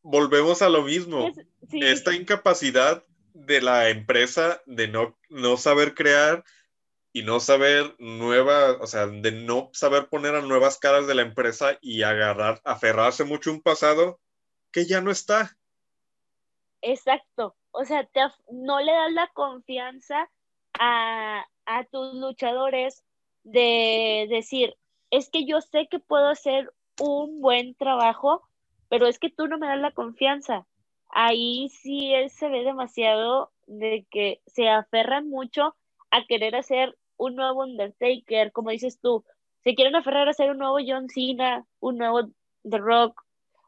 volvemos 0.01 0.61
a 0.61 0.69
lo 0.69 0.83
mismo. 0.83 1.31
Esta 1.71 2.13
incapacidad 2.15 3.03
de 3.33 3.61
la 3.61 3.89
empresa 3.89 4.61
de 4.65 4.87
no, 4.87 5.17
no 5.29 5.57
saber 5.57 5.93
crear 5.93 6.43
y 7.13 7.23
no 7.23 7.39
saber 7.39 7.95
nuevas, 7.99 8.77
o 8.81 8.87
sea, 8.87 9.07
de 9.07 9.31
no 9.31 9.69
saber 9.73 10.07
poner 10.09 10.35
a 10.35 10.41
nuevas 10.41 10.77
caras 10.77 11.07
de 11.07 11.15
la 11.15 11.23
empresa 11.23 11.77
y 11.81 12.03
agarrar, 12.03 12.61
aferrarse 12.63 13.23
mucho 13.23 13.49
a 13.49 13.53
un 13.53 13.61
pasado 13.61 14.19
que 14.71 14.85
ya 14.85 15.01
no 15.01 15.11
está. 15.11 15.57
exacto, 16.81 17.55
o 17.71 17.83
sea, 17.85 18.05
te, 18.05 18.21
no 18.51 18.79
le 18.79 18.91
das 18.91 19.11
la 19.11 19.27
confianza 19.33 20.29
a, 20.79 21.45
a 21.65 21.83
tus 21.85 22.13
luchadores 22.15 23.03
de 23.43 24.27
decir, 24.29 24.75
es 25.09 25.29
que 25.29 25.45
yo 25.45 25.61
sé 25.61 25.87
que 25.89 25.99
puedo 25.99 26.27
hacer 26.27 26.71
un 26.99 27.41
buen 27.41 27.76
trabajo, 27.76 28.43
pero 28.89 29.07
es 29.07 29.19
que 29.19 29.30
tú 29.30 29.47
no 29.47 29.57
me 29.57 29.67
das 29.67 29.80
la 29.80 29.91
confianza. 29.91 30.65
Ahí 31.09 31.69
sí 31.69 32.13
él 32.13 32.30
se 32.30 32.49
ve 32.49 32.63
demasiado 32.63 33.51
de 33.67 34.05
que 34.09 34.41
se 34.47 34.69
aferran 34.69 35.30
mucho 35.30 35.76
a 36.11 36.26
querer 36.26 36.55
hacer 36.55 36.97
un 37.17 37.35
nuevo 37.35 37.63
Undertaker, 37.63 38.51
como 38.51 38.69
dices 38.69 38.99
tú, 39.01 39.23
se 39.63 39.76
quieren 39.76 39.95
aferrar 39.95 40.27
a 40.27 40.31
hacer 40.31 40.51
un 40.51 40.57
nuevo 40.57 40.77
John 40.85 41.09
Cena, 41.09 41.65
un 41.80 41.97
nuevo 41.97 42.30
The 42.63 42.77
Rock, 42.77 43.21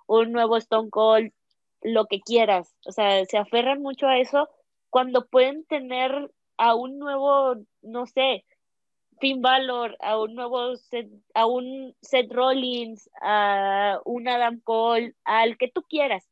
un 0.07 0.31
nuevo 0.31 0.57
Stone 0.57 0.89
Cold, 0.89 1.31
lo 1.81 2.05
que 2.05 2.21
quieras. 2.21 2.75
O 2.85 2.91
sea, 2.91 3.25
se 3.25 3.37
aferran 3.37 3.81
mucho 3.81 4.07
a 4.07 4.17
eso 4.17 4.49
cuando 4.89 5.27
pueden 5.27 5.65
tener 5.65 6.31
a 6.57 6.75
un 6.75 6.97
nuevo, 6.99 7.55
no 7.81 8.05
sé, 8.05 8.45
Finn 9.21 9.41
Balor, 9.41 9.95
a 10.01 10.19
un 10.19 10.33
nuevo 10.33 10.75
Seth, 10.75 11.07
a 11.35 11.45
un 11.45 11.95
Seth 12.01 12.31
Rollins, 12.33 13.07
a 13.21 13.99
un 14.03 14.27
Adam 14.27 14.59
Cole, 14.59 15.15
al 15.23 15.57
que 15.57 15.69
tú 15.69 15.83
quieras. 15.83 16.27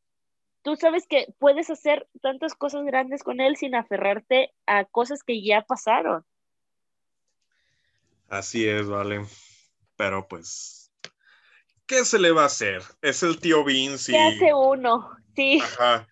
Tú 0.64 0.76
sabes 0.76 1.06
que 1.08 1.34
puedes 1.38 1.70
hacer 1.70 2.10
tantas 2.22 2.56
cosas 2.56 2.84
grandes 2.86 3.24
con 3.24 3.40
él 3.40 3.56
sin 3.56 3.76
aferrarte 3.76 4.54
a 4.66 4.86
cosas 4.86 5.24
que 5.24 5.42
ya 5.42 5.62
pasaron. 5.62 6.26
Así 8.28 8.68
es, 8.68 8.88
vale. 8.88 9.26
Pero 9.96 10.28
pues, 10.28 10.92
¿qué 11.86 12.04
se 12.06 12.20
le 12.20 12.32
va 12.32 12.44
a 12.44 12.48
hacer? 12.48 12.82
Es 13.02 13.22
el 13.22 13.40
tío 13.40 13.64
Vince. 13.64 14.12
Y... 14.12 14.16
¿Qué 14.16 14.22
hace 14.22 14.54
uno? 14.54 15.12
Sí. 15.36 15.62
Ajá. 15.62 16.08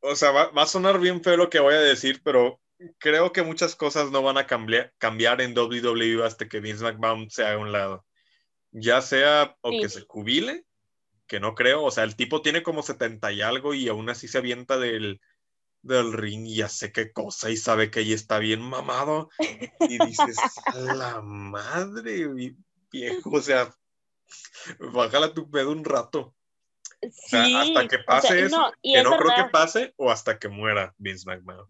O 0.00 0.14
sea, 0.14 0.30
va, 0.30 0.50
va, 0.50 0.62
a 0.62 0.66
sonar 0.66 0.98
bien 1.00 1.22
feo 1.22 1.36
lo 1.36 1.50
que 1.50 1.60
voy 1.60 1.74
a 1.74 1.80
decir, 1.80 2.20
pero 2.22 2.59
creo 2.98 3.32
que 3.32 3.42
muchas 3.42 3.76
cosas 3.76 4.10
no 4.10 4.22
van 4.22 4.38
a 4.38 4.46
cambiar, 4.46 4.92
cambiar 4.98 5.40
en 5.40 5.56
WWE 5.56 6.24
hasta 6.24 6.48
que 6.48 6.60
Vince 6.60 6.84
McMahon 6.84 7.30
se 7.30 7.44
haga 7.44 7.58
un 7.58 7.72
lado. 7.72 8.06
Ya 8.72 9.00
sea 9.02 9.56
o 9.60 9.70
sí. 9.70 9.80
que 9.80 9.88
se 9.88 10.02
jubile, 10.02 10.64
que 11.26 11.40
no 11.40 11.54
creo, 11.54 11.84
o 11.84 11.90
sea, 11.90 12.04
el 12.04 12.16
tipo 12.16 12.42
tiene 12.42 12.62
como 12.62 12.82
70 12.82 13.32
y 13.32 13.42
algo 13.42 13.74
y 13.74 13.88
aún 13.88 14.08
así 14.10 14.28
se 14.28 14.38
avienta 14.38 14.78
del, 14.78 15.20
del 15.82 16.12
ring 16.12 16.46
y 16.46 16.56
ya 16.56 16.68
sé 16.68 16.92
qué 16.92 17.12
cosa 17.12 17.50
y 17.50 17.56
sabe 17.56 17.90
que 17.90 18.00
ahí 18.00 18.12
está 18.12 18.38
bien 18.38 18.60
mamado 18.60 19.30
y 19.80 20.04
dices, 20.04 20.36
la 20.74 21.20
madre, 21.20 22.54
viejo, 22.90 23.30
o 23.30 23.40
sea, 23.40 23.74
bájala 24.92 25.34
tu 25.34 25.50
pedo 25.50 25.70
un 25.70 25.84
rato. 25.84 26.34
Sí, 27.02 27.08
o 27.08 27.10
sea, 27.30 27.62
hasta 27.62 27.88
que 27.88 27.98
pase 28.00 28.26
o 28.26 28.30
sea, 28.30 28.46
eso, 28.46 28.58
no, 28.58 28.72
que 28.82 29.02
no 29.02 29.10
verdad. 29.10 29.24
creo 29.24 29.36
que 29.36 29.50
pase, 29.50 29.94
o 29.96 30.10
hasta 30.10 30.38
que 30.38 30.48
muera 30.48 30.94
Vince 30.98 31.24
McMahon. 31.26 31.66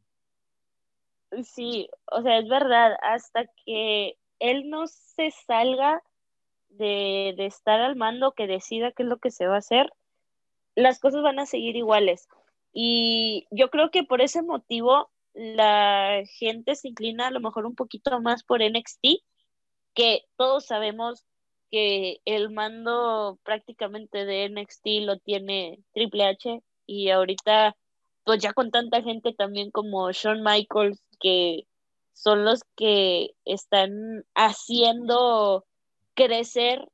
Sí, 1.44 1.88
o 2.06 2.22
sea, 2.22 2.38
es 2.38 2.48
verdad, 2.48 2.96
hasta 3.02 3.46
que 3.64 4.16
él 4.40 4.68
no 4.68 4.86
se 4.86 5.30
salga 5.30 6.02
de, 6.70 7.34
de 7.36 7.46
estar 7.46 7.80
al 7.80 7.96
mando, 7.96 8.32
que 8.32 8.46
decida 8.46 8.92
qué 8.92 9.04
es 9.04 9.08
lo 9.08 9.18
que 9.18 9.30
se 9.30 9.46
va 9.46 9.56
a 9.56 9.58
hacer, 9.58 9.92
las 10.74 10.98
cosas 10.98 11.22
van 11.22 11.38
a 11.38 11.46
seguir 11.46 11.76
iguales. 11.76 12.28
Y 12.72 13.46
yo 13.50 13.70
creo 13.70 13.90
que 13.90 14.04
por 14.04 14.20
ese 14.20 14.42
motivo 14.42 15.10
la 15.34 16.22
gente 16.38 16.74
se 16.74 16.88
inclina 16.88 17.28
a 17.28 17.30
lo 17.30 17.40
mejor 17.40 17.66
un 17.66 17.74
poquito 17.74 18.20
más 18.20 18.42
por 18.42 18.62
NXT, 18.62 19.22
que 19.94 20.24
todos 20.36 20.66
sabemos 20.66 21.24
que 21.70 22.20
el 22.24 22.50
mando 22.50 23.38
prácticamente 23.44 24.24
de 24.24 24.48
NXT 24.48 24.86
lo 25.02 25.18
tiene 25.18 25.78
Triple 25.92 26.24
H 26.24 26.62
y 26.86 27.10
ahorita 27.10 27.76
pues 28.24 28.40
ya 28.40 28.52
con 28.52 28.70
tanta 28.70 29.02
gente 29.02 29.32
también 29.32 29.70
como 29.70 30.10
Shawn 30.10 30.42
Michaels 30.42 31.00
que 31.20 31.66
son 32.12 32.44
los 32.44 32.64
que 32.76 33.34
están 33.44 34.24
haciendo 34.34 35.66
crecer 36.14 36.88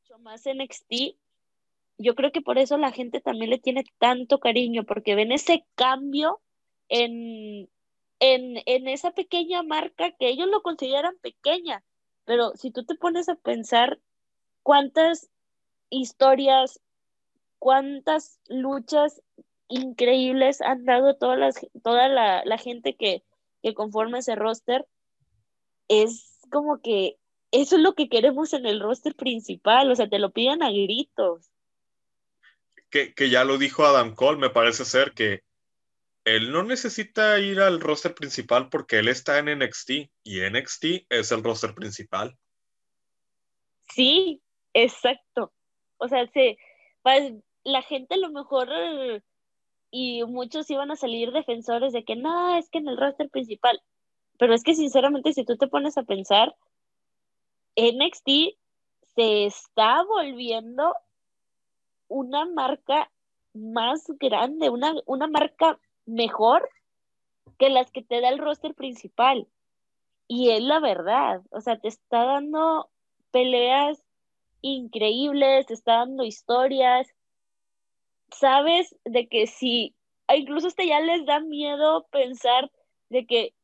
mucho 0.00 0.18
más 0.18 0.42
NXT 0.46 1.16
yo 1.98 2.14
creo 2.14 2.32
que 2.32 2.42
por 2.42 2.58
eso 2.58 2.76
la 2.76 2.92
gente 2.92 3.20
también 3.20 3.50
le 3.50 3.58
tiene 3.58 3.84
tanto 3.98 4.38
cariño, 4.38 4.84
porque 4.84 5.14
ven 5.14 5.32
ese 5.32 5.64
cambio 5.74 6.40
en, 6.88 7.68
en, 8.20 8.62
en, 8.66 8.88
esa 8.88 9.12
pequeña 9.12 9.62
marca 9.62 10.12
que 10.12 10.28
ellos 10.28 10.48
lo 10.48 10.62
consideran 10.62 11.16
pequeña, 11.18 11.82
pero 12.24 12.52
si 12.56 12.70
tú 12.70 12.84
te 12.84 12.94
pones 12.94 13.28
a 13.28 13.36
pensar 13.36 13.98
cuántas 14.62 15.30
historias, 15.90 16.80
cuántas 17.58 18.40
luchas 18.48 19.22
increíbles 19.68 20.60
han 20.60 20.84
dado 20.84 21.16
toda 21.16 21.36
la, 22.08 22.42
la 22.44 22.58
gente 22.58 22.94
que, 22.94 23.24
que 23.66 23.74
conforma 23.74 24.20
ese 24.20 24.36
roster, 24.36 24.86
es 25.88 26.38
como 26.52 26.80
que 26.80 27.16
eso 27.50 27.74
es 27.74 27.82
lo 27.82 27.96
que 27.96 28.08
queremos 28.08 28.52
en 28.52 28.64
el 28.64 28.78
roster 28.78 29.16
principal, 29.16 29.90
o 29.90 29.96
sea, 29.96 30.08
te 30.08 30.20
lo 30.20 30.30
piden 30.30 30.62
a 30.62 30.70
gritos 30.70 31.50
que, 32.90 33.12
que, 33.12 33.28
ya 33.28 33.42
lo 33.42 33.58
dijo 33.58 33.84
Adam 33.84 34.14
Cole, 34.14 34.38
me 34.38 34.50
parece 34.50 34.84
ser 34.84 35.14
que 35.14 35.42
él 36.24 36.52
no 36.52 36.62
necesita 36.62 37.40
ir 37.40 37.58
al 37.58 37.80
roster 37.80 38.14
principal 38.14 38.68
porque 38.68 39.00
él 39.00 39.08
está 39.08 39.40
en 39.40 39.58
NXT 39.58 39.90
y 40.22 40.40
NXT 40.48 40.84
es 41.08 41.32
el 41.32 41.42
roster 41.42 41.74
principal. 41.74 42.36
Sí, 43.92 44.40
exacto. 44.72 45.52
O 45.98 46.06
sea, 46.06 46.24
se, 46.28 46.56
pues, 47.02 47.32
la 47.64 47.82
gente 47.82 48.14
a 48.14 48.18
lo 48.18 48.30
mejor 48.30 48.68
y 49.90 50.24
muchos 50.24 50.70
iban 50.70 50.90
a 50.90 50.96
salir 50.96 51.32
defensores 51.32 51.92
de 51.92 52.04
que 52.04 52.16
no, 52.16 52.56
es 52.56 52.68
que 52.70 52.78
en 52.78 52.88
el 52.88 52.96
roster 52.96 53.30
principal. 53.30 53.80
Pero 54.38 54.54
es 54.54 54.62
que 54.62 54.74
sinceramente 54.74 55.32
si 55.32 55.44
tú 55.44 55.56
te 55.56 55.68
pones 55.68 55.96
a 55.96 56.02
pensar, 56.02 56.54
NXT 57.76 58.56
se 59.14 59.46
está 59.46 60.02
volviendo 60.04 60.94
una 62.08 62.44
marca 62.44 63.10
más 63.54 64.04
grande, 64.20 64.70
una, 64.70 64.94
una 65.06 65.26
marca 65.26 65.78
mejor 66.04 66.68
que 67.58 67.70
las 67.70 67.90
que 67.90 68.02
te 68.02 68.20
da 68.20 68.28
el 68.28 68.38
roster 68.38 68.74
principal. 68.74 69.48
Y 70.28 70.50
es 70.50 70.62
la 70.62 70.80
verdad, 70.80 71.42
o 71.50 71.60
sea, 71.60 71.78
te 71.78 71.88
está 71.88 72.24
dando 72.24 72.90
peleas 73.30 74.02
increíbles, 74.60 75.66
te 75.66 75.74
está 75.74 75.98
dando 75.98 76.24
historias. 76.24 77.06
Sabes 78.30 78.94
de 79.04 79.28
que 79.28 79.46
si, 79.46 79.94
incluso 80.34 80.68
hasta 80.68 80.84
ya 80.84 81.00
les 81.00 81.24
da 81.26 81.40
miedo 81.40 82.06
pensar 82.10 82.70
de 83.08 83.26
que, 83.26 83.54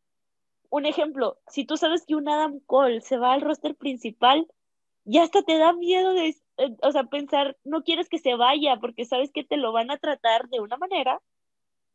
un 0.70 0.86
ejemplo, 0.86 1.38
si 1.48 1.64
tú 1.64 1.76
sabes 1.76 2.04
que 2.06 2.14
un 2.14 2.28
Adam 2.28 2.60
Cole 2.66 3.00
se 3.00 3.18
va 3.18 3.32
al 3.32 3.40
roster 3.40 3.74
principal, 3.74 4.46
ya 5.04 5.24
hasta 5.24 5.42
te 5.42 5.58
da 5.58 5.72
miedo 5.72 6.14
de, 6.14 6.28
eh, 6.28 6.76
o 6.82 6.92
sea, 6.92 7.04
pensar, 7.04 7.56
no 7.64 7.82
quieres 7.82 8.08
que 8.08 8.18
se 8.18 8.34
vaya 8.34 8.76
porque 8.80 9.04
sabes 9.04 9.30
que 9.32 9.44
te 9.44 9.56
lo 9.56 9.72
van 9.72 9.90
a 9.90 9.98
tratar 9.98 10.48
de 10.48 10.60
una 10.60 10.76
manera 10.76 11.20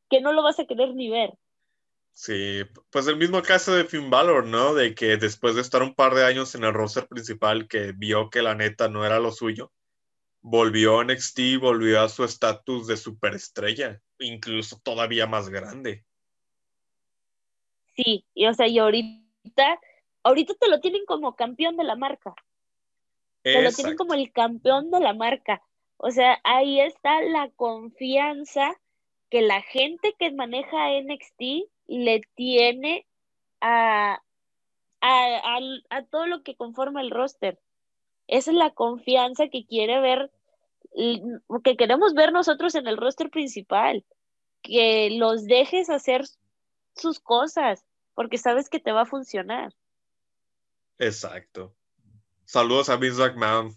que 0.10 0.22
no 0.22 0.34
lo 0.34 0.44
vas 0.44 0.60
a 0.60 0.66
querer 0.66 0.94
ni 0.94 1.10
ver. 1.10 1.34
Sí, 2.12 2.64
pues 2.90 3.08
el 3.08 3.18
mismo 3.18 3.44
caso 3.44 3.76
de 3.76 3.86
Finn 3.86 4.10
Balor, 4.10 4.46
¿no? 4.46 4.74
De 4.74 4.96
que 4.96 5.18
después 5.18 5.54
de 5.54 5.62
estar 5.62 5.84
un 5.84 5.94
par 5.94 6.16
de 6.16 6.26
años 6.26 6.56
en 6.56 6.64
el 6.64 6.74
roster 6.74 7.08
principal, 7.08 7.68
que 7.68 7.92
vio 7.92 8.32
que 8.32 8.42
la 8.42 8.56
neta 8.56 8.90
no 8.90 9.06
era 9.06 9.20
lo 9.20 9.32
suyo, 9.32 9.72
volvió 10.42 11.00
a 11.00 11.04
NXT, 11.04 11.60
volvió 11.60 12.02
a 12.02 12.10
su 12.10 12.24
estatus 12.24 12.88
de 12.88 12.98
superestrella, 12.98 14.02
incluso 14.20 14.80
todavía 14.84 15.28
más 15.28 15.50
grande. 15.50 16.06
Sí, 17.96 18.26
y 18.34 18.46
o 18.46 18.54
sea, 18.54 18.68
y 18.68 18.80
ahorita, 18.80 19.80
ahorita 20.24 20.54
te 20.54 20.70
lo 20.70 20.80
tienen 20.80 21.06
como 21.06 21.36
campeón 21.36 21.78
de 21.78 21.84
la 21.84 21.96
marca. 21.96 22.36
Te 23.42 23.62
lo 23.62 23.72
tienen 23.72 23.96
como 23.96 24.14
el 24.14 24.32
campeón 24.32 24.92
de 24.92 25.00
la 25.00 25.14
marca. 25.14 25.62
O 25.98 26.12
sea, 26.12 26.40
ahí 26.44 26.80
está 26.80 27.22
la 27.22 27.50
confianza 27.56 28.80
que 29.30 29.42
la 29.42 29.62
gente 29.62 30.16
que 30.20 30.32
maneja 30.32 30.92
NXT 31.02 31.70
le 31.88 32.22
tiene 32.36 33.08
a, 33.62 34.22
a, 35.02 35.60
a, 35.90 36.06
todo 36.06 36.28
lo 36.28 36.44
que 36.44 36.56
conforma 36.56 37.02
el 37.02 37.12
roster. 37.12 37.60
Esa 38.28 38.52
es 38.52 38.58
la 38.58 38.72
confianza 38.72 39.48
que 39.48 39.66
quiere 39.66 40.00
ver, 40.00 40.32
que 41.64 41.78
queremos 41.78 42.14
ver 42.14 42.32
nosotros 42.32 42.76
en 42.76 42.88
el 42.88 42.98
roster 42.98 43.30
principal. 43.30 44.06
Que 44.64 45.12
los 45.12 45.46
dejes 45.46 45.90
hacer 45.90 46.26
sus 46.96 47.20
cosas, 47.20 47.86
porque 48.16 48.38
sabes 48.38 48.70
que 48.70 48.80
te 48.80 48.92
va 48.92 49.02
a 49.02 49.06
funcionar. 49.06 49.74
Exacto. 50.98 51.76
Saludos 52.44 52.90
a 52.90 52.98
Vince 52.98 53.22
McMahon. 53.22 53.76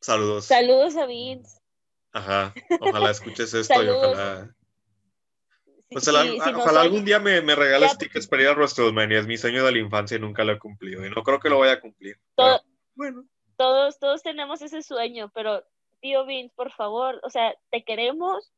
Saludos. 0.00 0.44
Saludos 0.44 0.96
a 0.96 1.06
Vince. 1.06 1.58
Ajá, 2.12 2.54
ojalá 2.80 3.10
escuches 3.10 3.52
esto 3.54 3.82
y 3.82 3.88
ojalá. 3.88 4.54
Pues 5.90 6.04
sí, 6.04 6.10
ojalá, 6.10 6.22
sí, 6.24 6.52
ojalá 6.54 6.80
algún 6.82 7.04
día 7.04 7.18
me, 7.18 7.40
me 7.40 7.54
regales 7.54 7.92
ya... 7.92 7.98
tickets 7.98 8.26
para 8.26 8.42
ir 8.42 8.48
a 8.48 8.52
WrestleMania. 8.52 9.20
Es 9.20 9.26
mi 9.26 9.38
sueño 9.38 9.64
de 9.64 9.72
la 9.72 9.78
infancia 9.78 10.18
y 10.18 10.20
nunca 10.20 10.44
lo 10.44 10.52
he 10.52 10.58
cumplido. 10.58 11.04
Y 11.04 11.10
no 11.10 11.22
creo 11.22 11.40
que 11.40 11.48
lo 11.48 11.58
vaya 11.58 11.72
a 11.72 11.80
cumplir. 11.80 12.18
Todo, 12.34 12.60
pero, 12.60 12.70
bueno. 12.94 13.24
Todos, 13.58 13.98
todos 13.98 14.22
tenemos 14.22 14.62
ese 14.62 14.82
sueño, 14.82 15.30
pero 15.34 15.64
tío 16.00 16.24
Vince, 16.24 16.54
por 16.54 16.70
favor, 16.72 17.20
o 17.24 17.28
sea, 17.28 17.54
te 17.70 17.82
queremos, 17.84 18.52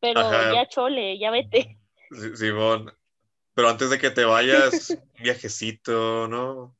pero 0.00 0.20
ya 0.52 0.68
chole, 0.68 1.18
ya 1.18 1.30
vete. 1.30 1.78
Simón, 2.34 2.92
pero 3.54 3.68
antes 3.68 3.90
de 3.90 3.98
que 3.98 4.10
te 4.10 4.24
vayas, 4.24 4.90
un 4.90 4.98
viajecito, 5.22 6.26
¿no? 6.26 6.76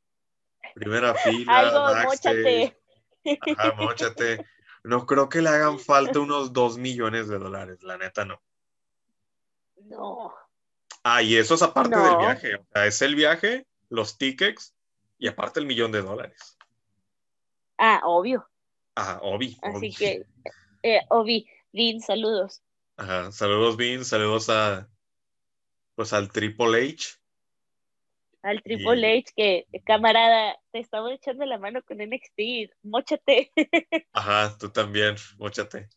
Primera 0.75 1.15
fila. 1.15 1.59
Algo, 1.61 2.09
mochate. 2.09 2.77
Ajá. 3.57 3.75
No 4.83 5.07
creo 5.07 5.29
que 5.29 5.41
le 5.41 5.49
hagan 5.49 5.79
falta 5.79 6.19
unos 6.19 6.53
dos 6.53 6.77
millones 6.77 7.29
de 7.29 7.39
dólares, 7.39 7.83
la 7.83 7.99
neta 7.99 8.25
no. 8.25 8.43
No. 9.77 10.35
Ah, 11.05 11.23
y 11.23 11.37
eso 11.37 11.55
es 11.55 11.63
aparte 11.63 11.97
del 11.97 12.17
viaje. 12.17 12.57
O 12.57 12.67
sea, 12.73 12.87
es 12.87 13.01
el 13.03 13.15
viaje, 13.15 13.67
los 13.91 14.19
tickets 14.19 14.75
y 15.19 15.29
aparte 15.29 15.61
el 15.61 15.67
millón 15.67 15.93
de 15.93 16.03
dólares. 16.03 16.58
Ah, 17.79 18.03
obvio. 18.05 18.47
Ajá, 18.97 19.21
obvio. 19.23 19.51
Así 19.63 19.93
que, 19.93 20.27
eh, 20.83 21.01
Obi, 21.09 21.49
Vin, 21.73 22.01
saludos. 22.01 22.63
Ajá, 22.97 23.31
saludos, 23.31 23.77
Vin, 23.77 24.05
saludos 24.05 24.51
a, 24.51 24.89
pues 25.95 26.13
al 26.13 26.31
Triple 26.33 26.91
H. 26.91 27.17
Al 28.43 28.61
Triple 28.63 29.19
H, 29.19 29.33
que 29.37 29.67
camarada, 29.85 30.59
te 30.73 30.81
estamos 30.81 31.13
echando 31.13 31.45
la 31.45 31.59
mano 31.59 31.81
con 31.83 31.99
NXT, 32.01 32.73
mochate. 32.83 33.53
Ajá, 34.13 34.57
tú 34.59 34.71
también, 34.71 35.15
mochate. 35.39 35.89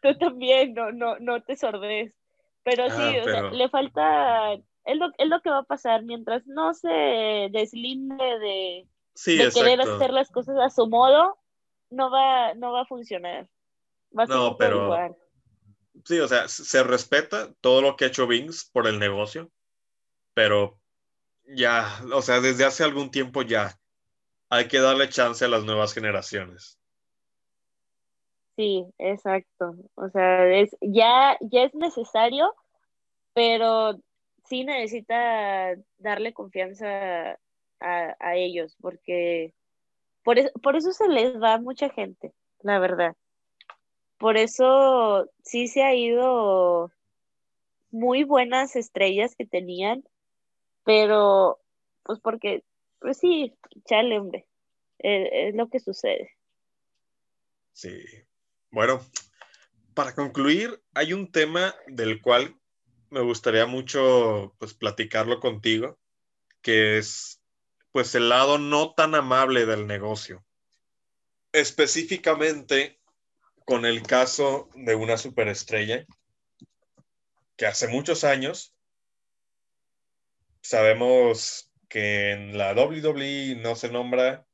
Tú, 0.00 0.16
también, 0.18 0.74
no, 0.74 0.92
no, 0.92 1.18
no 1.18 1.42
te 1.42 1.56
sordes. 1.56 2.14
Pero 2.62 2.88
sí, 2.90 3.18
o 3.18 3.24
sea, 3.24 3.50
le 3.50 3.68
falta, 3.68 4.54
es 4.84 4.96
lo, 4.96 5.10
es 5.18 5.28
lo 5.28 5.40
que 5.40 5.50
va 5.50 5.58
a 5.58 5.64
pasar 5.64 6.04
mientras 6.04 6.46
no 6.46 6.72
se 6.74 7.48
deslinde 7.50 8.38
de, 8.38 8.88
de 9.14 9.50
querer 9.52 9.80
hacer 9.80 10.12
las 10.12 10.30
cosas 10.30 10.56
a 10.58 10.70
su 10.70 10.88
modo, 10.88 11.38
no 11.90 12.10
va, 12.10 12.54
no 12.54 12.72
va 12.72 12.82
a 12.82 12.86
funcionar. 12.86 13.48
Va 14.16 14.24
a 14.24 14.26
no, 14.26 14.56
pero, 14.56 15.16
Sí, 16.04 16.18
o 16.18 16.28
sea, 16.28 16.48
se 16.48 16.82
respeta 16.82 17.52
todo 17.60 17.82
lo 17.82 17.96
que 17.96 18.04
ha 18.04 18.08
hecho 18.08 18.26
Vince 18.26 18.66
por 18.72 18.86
el 18.86 18.98
negocio, 18.98 19.50
pero 20.34 20.78
ya, 21.44 21.86
o 22.14 22.22
sea, 22.22 22.40
desde 22.40 22.64
hace 22.64 22.84
algún 22.84 23.10
tiempo 23.10 23.42
ya 23.42 23.78
hay 24.48 24.68
que 24.68 24.80
darle 24.80 25.08
chance 25.08 25.44
a 25.44 25.48
las 25.48 25.64
nuevas 25.64 25.92
generaciones. 25.92 26.78
Sí, 28.56 28.86
exacto. 28.98 29.74
O 29.94 30.08
sea, 30.10 30.46
es, 30.48 30.76
ya, 30.80 31.36
ya 31.40 31.64
es 31.64 31.74
necesario, 31.74 32.54
pero 33.32 33.98
sí 34.44 34.64
necesita 34.64 35.74
darle 35.98 36.32
confianza 36.32 37.38
a, 37.80 38.16
a 38.20 38.36
ellos, 38.36 38.76
porque 38.80 39.54
por 40.22 40.38
eso, 40.38 40.50
por 40.62 40.76
eso 40.76 40.92
se 40.92 41.08
les 41.08 41.40
va 41.40 41.58
mucha 41.58 41.90
gente, 41.90 42.32
la 42.62 42.78
verdad. 42.78 43.16
Por 44.18 44.36
eso 44.36 45.30
sí 45.42 45.66
se 45.66 45.82
ha 45.82 45.94
ido 45.94 46.92
muy 47.90 48.24
buenas 48.24 48.76
estrellas 48.76 49.34
que 49.34 49.46
tenían, 49.46 50.04
pero 50.84 51.58
pues 52.02 52.20
porque, 52.20 52.64
pues 52.98 53.18
sí, 53.18 53.54
chale, 53.86 54.18
hombre, 54.18 54.46
eh, 54.98 55.48
es, 55.48 55.54
lo 55.54 55.68
que 55.68 55.80
sucede. 55.80 56.36
Sí. 57.72 58.02
Bueno, 58.70 59.00
para 59.94 60.14
concluir, 60.14 60.82
hay 60.94 61.12
un 61.12 61.30
tema 61.32 61.74
del 61.86 62.20
cual 62.20 62.56
me 63.10 63.20
gustaría 63.20 63.66
mucho 63.66 64.54
pues 64.58 64.74
platicarlo 64.74 65.40
contigo, 65.40 65.98
que 66.62 66.98
es 66.98 67.39
pues 67.92 68.14
el 68.14 68.28
lado 68.28 68.58
no 68.58 68.94
tan 68.94 69.14
amable 69.14 69.66
del 69.66 69.86
negocio. 69.86 70.44
Específicamente 71.52 73.00
con 73.64 73.84
el 73.84 74.02
caso 74.02 74.68
de 74.74 74.94
una 74.94 75.16
superestrella 75.16 76.06
que 77.56 77.66
hace 77.66 77.88
muchos 77.88 78.24
años 78.24 78.74
sabemos 80.62 81.70
que 81.88 82.32
en 82.32 82.56
la 82.56 82.72
WWE 82.72 83.56
no 83.56 83.74
se 83.74 83.90
nombra 83.90 84.46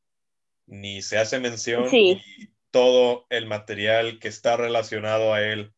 ni 0.66 1.02
se 1.02 1.18
hace 1.18 1.38
mención 1.38 1.88
y 1.94 2.20
todo 2.70 3.26
el 3.30 3.46
material 3.46 4.18
que 4.18 4.28
está 4.28 4.56
relacionado 4.56 5.32
a 5.32 5.42
él 5.42 5.72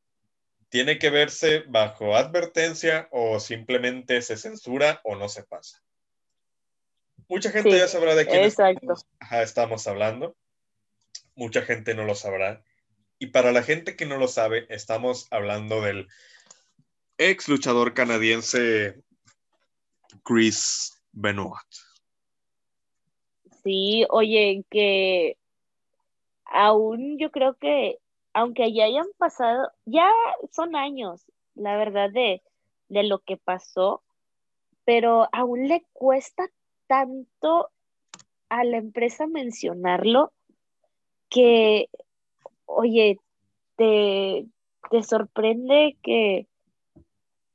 tiene 0.68 0.98
que 0.98 1.10
verse 1.10 1.64
bajo 1.68 2.16
advertencia 2.16 3.08
o 3.10 3.40
simplemente 3.40 4.22
se 4.22 4.36
censura 4.36 5.00
o 5.04 5.16
no 5.16 5.28
se 5.28 5.42
pasa. 5.42 5.82
Mucha 7.28 7.50
gente 7.50 7.76
ya 7.76 7.88
sabrá 7.88 8.14
de 8.14 8.26
quién 8.26 8.50
estamos 9.30 9.86
hablando. 9.86 10.34
Mucha 11.34 11.62
gente 11.62 11.94
no 11.94 12.04
lo 12.04 12.14
sabrá. 12.14 12.64
Y 13.18 13.28
para 13.28 13.52
la 13.52 13.62
gente 13.62 13.96
que 13.96 14.06
no 14.06 14.16
lo 14.16 14.28
sabe, 14.28 14.66
estamos 14.70 15.26
hablando 15.30 15.82
del 15.82 16.08
ex 17.18 17.48
luchador 17.48 17.92
canadiense 17.92 19.02
Chris 20.24 21.02
Benoit. 21.12 21.66
Sí, 23.62 24.06
oye, 24.08 24.64
que 24.70 25.36
aún 26.44 27.18
yo 27.18 27.30
creo 27.30 27.54
que, 27.56 27.98
aunque 28.32 28.72
ya 28.72 28.84
hayan 28.84 29.08
pasado, 29.18 29.70
ya 29.84 30.10
son 30.50 30.76
años, 30.76 31.24
la 31.54 31.76
verdad, 31.76 32.10
de, 32.10 32.42
de 32.88 33.02
lo 33.02 33.18
que 33.18 33.36
pasó, 33.36 34.02
pero 34.84 35.28
aún 35.32 35.68
le 35.68 35.84
cuesta 35.92 36.48
tanto 36.88 37.70
a 38.48 38.64
la 38.64 38.78
empresa 38.78 39.28
mencionarlo 39.28 40.32
que 41.30 41.88
oye, 42.68 43.18
te, 43.76 44.46
te 44.90 45.02
sorprende 45.02 45.96
que, 46.02 46.46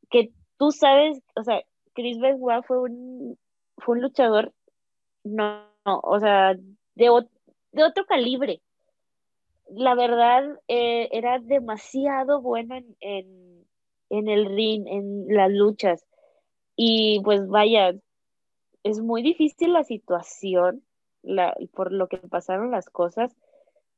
que 0.10 0.32
tú 0.58 0.72
sabes, 0.72 1.22
o 1.36 1.44
sea, 1.44 1.62
Chris 1.94 2.20
Benoit 2.20 2.66
fue 2.66 2.82
un, 2.82 3.38
fue 3.78 3.96
un 3.96 4.02
luchador, 4.02 4.54
no, 5.24 5.64
o 5.86 6.20
sea, 6.20 6.56
de, 6.56 7.26
de, 7.72 7.84
otro 7.84 8.06
calibre. 8.06 8.62
La 9.70 9.96
verdad, 9.96 10.44
eh, 10.68 11.10
era 11.12 11.40
demasiado 11.40 12.42
bueno 12.42 12.76
en, 12.76 12.96
en, 13.00 13.66
en 14.10 14.28
el 14.28 14.46
ring, 14.46 14.86
en 14.88 15.28
las 15.30 15.52
luchas. 15.52 16.06
Y 16.76 17.22
pues 17.24 17.48
vaya, 17.48 17.94
es 18.84 19.00
muy 19.00 19.22
difícil 19.24 19.74
la 19.74 19.84
situación, 19.84 20.84
la, 21.22 21.56
por 21.74 21.92
lo 21.92 22.08
que 22.08 22.18
pasaron 22.18 22.72
las 22.72 22.90
cosas, 22.90 23.36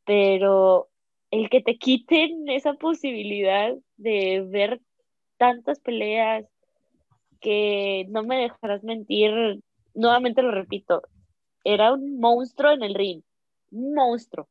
pero 0.05 0.89
el 1.31 1.49
que 1.49 1.61
te 1.61 1.77
quiten 1.77 2.47
esa 2.49 2.73
posibilidad 2.73 3.73
de 3.97 4.45
ver 4.47 4.81
tantas 5.37 5.79
peleas 5.79 6.45
que 7.41 8.05
no 8.09 8.23
me 8.23 8.37
dejarás 8.37 8.83
mentir, 8.83 9.59
nuevamente 9.93 10.41
lo 10.41 10.51
repito, 10.51 11.01
era 11.63 11.93
un 11.93 12.19
monstruo 12.19 12.71
en 12.71 12.83
el 12.83 12.93
ring, 12.93 13.23
un 13.71 13.93
monstruo. 13.93 14.47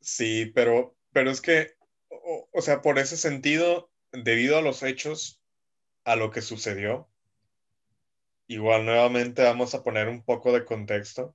Sí, 0.00 0.46
pero, 0.54 0.94
pero 1.12 1.30
es 1.30 1.40
que, 1.40 1.74
o, 2.08 2.48
o 2.52 2.62
sea, 2.62 2.80
por 2.80 2.98
ese 2.98 3.16
sentido, 3.16 3.90
debido 4.12 4.56
a 4.56 4.62
los 4.62 4.82
hechos, 4.82 5.40
a 6.04 6.16
lo 6.16 6.30
que 6.30 6.40
sucedió, 6.40 7.08
igual 8.54 8.84
nuevamente 8.84 9.42
vamos 9.42 9.74
a 9.74 9.82
poner 9.82 10.08
un 10.08 10.22
poco 10.22 10.52
de 10.52 10.64
contexto 10.64 11.34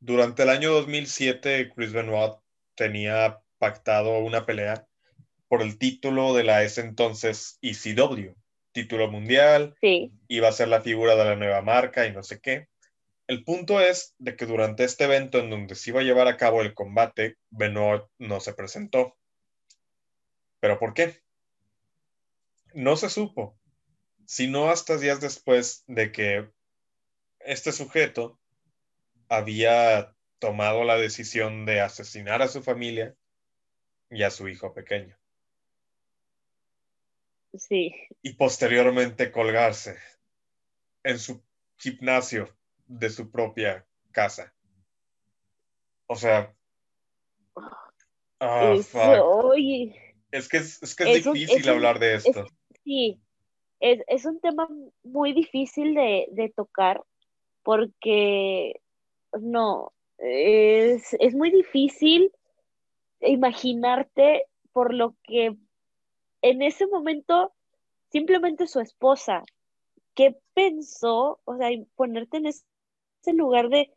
durante 0.00 0.42
el 0.42 0.50
año 0.50 0.72
2007, 0.72 1.72
Chris 1.74 1.92
Benoit 1.92 2.34
tenía 2.74 3.40
pactado 3.58 4.18
una 4.18 4.44
pelea 4.44 4.86
por 5.48 5.62
el 5.62 5.78
título 5.78 6.34
de 6.34 6.44
la 6.44 6.62
ese 6.62 6.82
entonces 6.82 7.58
ECW, 7.62 8.34
título 8.72 9.10
mundial, 9.10 9.74
sí. 9.80 10.12
iba 10.28 10.48
a 10.48 10.52
ser 10.52 10.68
la 10.68 10.82
figura 10.82 11.16
de 11.16 11.24
la 11.24 11.36
nueva 11.36 11.62
marca 11.62 12.06
y 12.06 12.12
no 12.12 12.22
sé 12.22 12.40
qué. 12.40 12.68
El 13.26 13.42
punto 13.42 13.80
es 13.80 14.14
de 14.18 14.36
que 14.36 14.46
durante 14.46 14.84
este 14.84 15.04
evento 15.04 15.38
en 15.38 15.50
donde 15.50 15.74
se 15.74 15.90
iba 15.90 16.00
a 16.00 16.04
llevar 16.04 16.28
a 16.28 16.36
cabo 16.36 16.62
el 16.62 16.74
combate, 16.74 17.36
Benoit 17.50 18.04
no 18.18 18.40
se 18.40 18.54
presentó. 18.54 19.16
¿Pero 20.60 20.78
por 20.78 20.94
qué? 20.94 21.20
No 22.74 22.96
se 22.96 23.08
supo, 23.08 23.56
sino 24.26 24.68
hasta 24.70 24.98
días 24.98 25.20
después 25.20 25.84
de 25.86 26.12
que 26.12 26.50
este 27.40 27.72
sujeto 27.72 28.38
había 29.28 30.14
tomado 30.38 30.84
la 30.84 30.96
decisión 30.96 31.64
de 31.64 31.80
asesinar 31.80 32.42
a 32.42 32.48
su 32.48 32.62
familia 32.62 33.16
y 34.10 34.22
a 34.22 34.30
su 34.30 34.48
hijo 34.48 34.74
pequeño. 34.74 35.16
Sí. 37.56 37.94
Y 38.22 38.34
posteriormente 38.34 39.32
colgarse 39.32 39.96
en 41.02 41.18
su 41.18 41.42
gimnasio 41.78 42.54
de 42.86 43.10
su 43.10 43.30
propia 43.30 43.86
casa. 44.12 44.52
O 46.06 46.16
sea. 46.16 46.52
Ah, 48.38 48.74
es 48.76 50.48
que 50.48 50.58
es, 50.58 50.94
que 50.94 51.16
es, 51.16 51.32
difícil 51.32 51.68
hablar 51.70 51.98
de 51.98 52.16
esto. 52.16 52.46
sí, 52.84 53.18
es, 53.80 54.24
un 54.24 54.40
tema 54.40 54.68
muy 55.02 55.32
difícil 55.32 55.94
de, 55.94 56.28
de 56.32 56.48
tocar 56.50 57.02
porque 57.62 58.80
no, 59.40 59.92
es, 60.18 61.34
muy 61.34 61.50
difícil 61.50 62.32
imaginarte 63.20 64.44
por 64.72 64.94
lo 64.94 65.14
que 65.22 65.56
en 66.42 66.62
ese 66.62 66.86
momento 66.86 67.52
simplemente 68.10 68.66
su 68.66 68.80
esposa, 68.80 69.42
¿qué 70.14 70.36
pensó? 70.54 71.40
O 71.44 71.56
sea, 71.56 71.68
ponerte 71.96 72.38
en 72.38 72.46
ese 72.46 72.64
lugar 73.32 73.68
de 73.68 73.90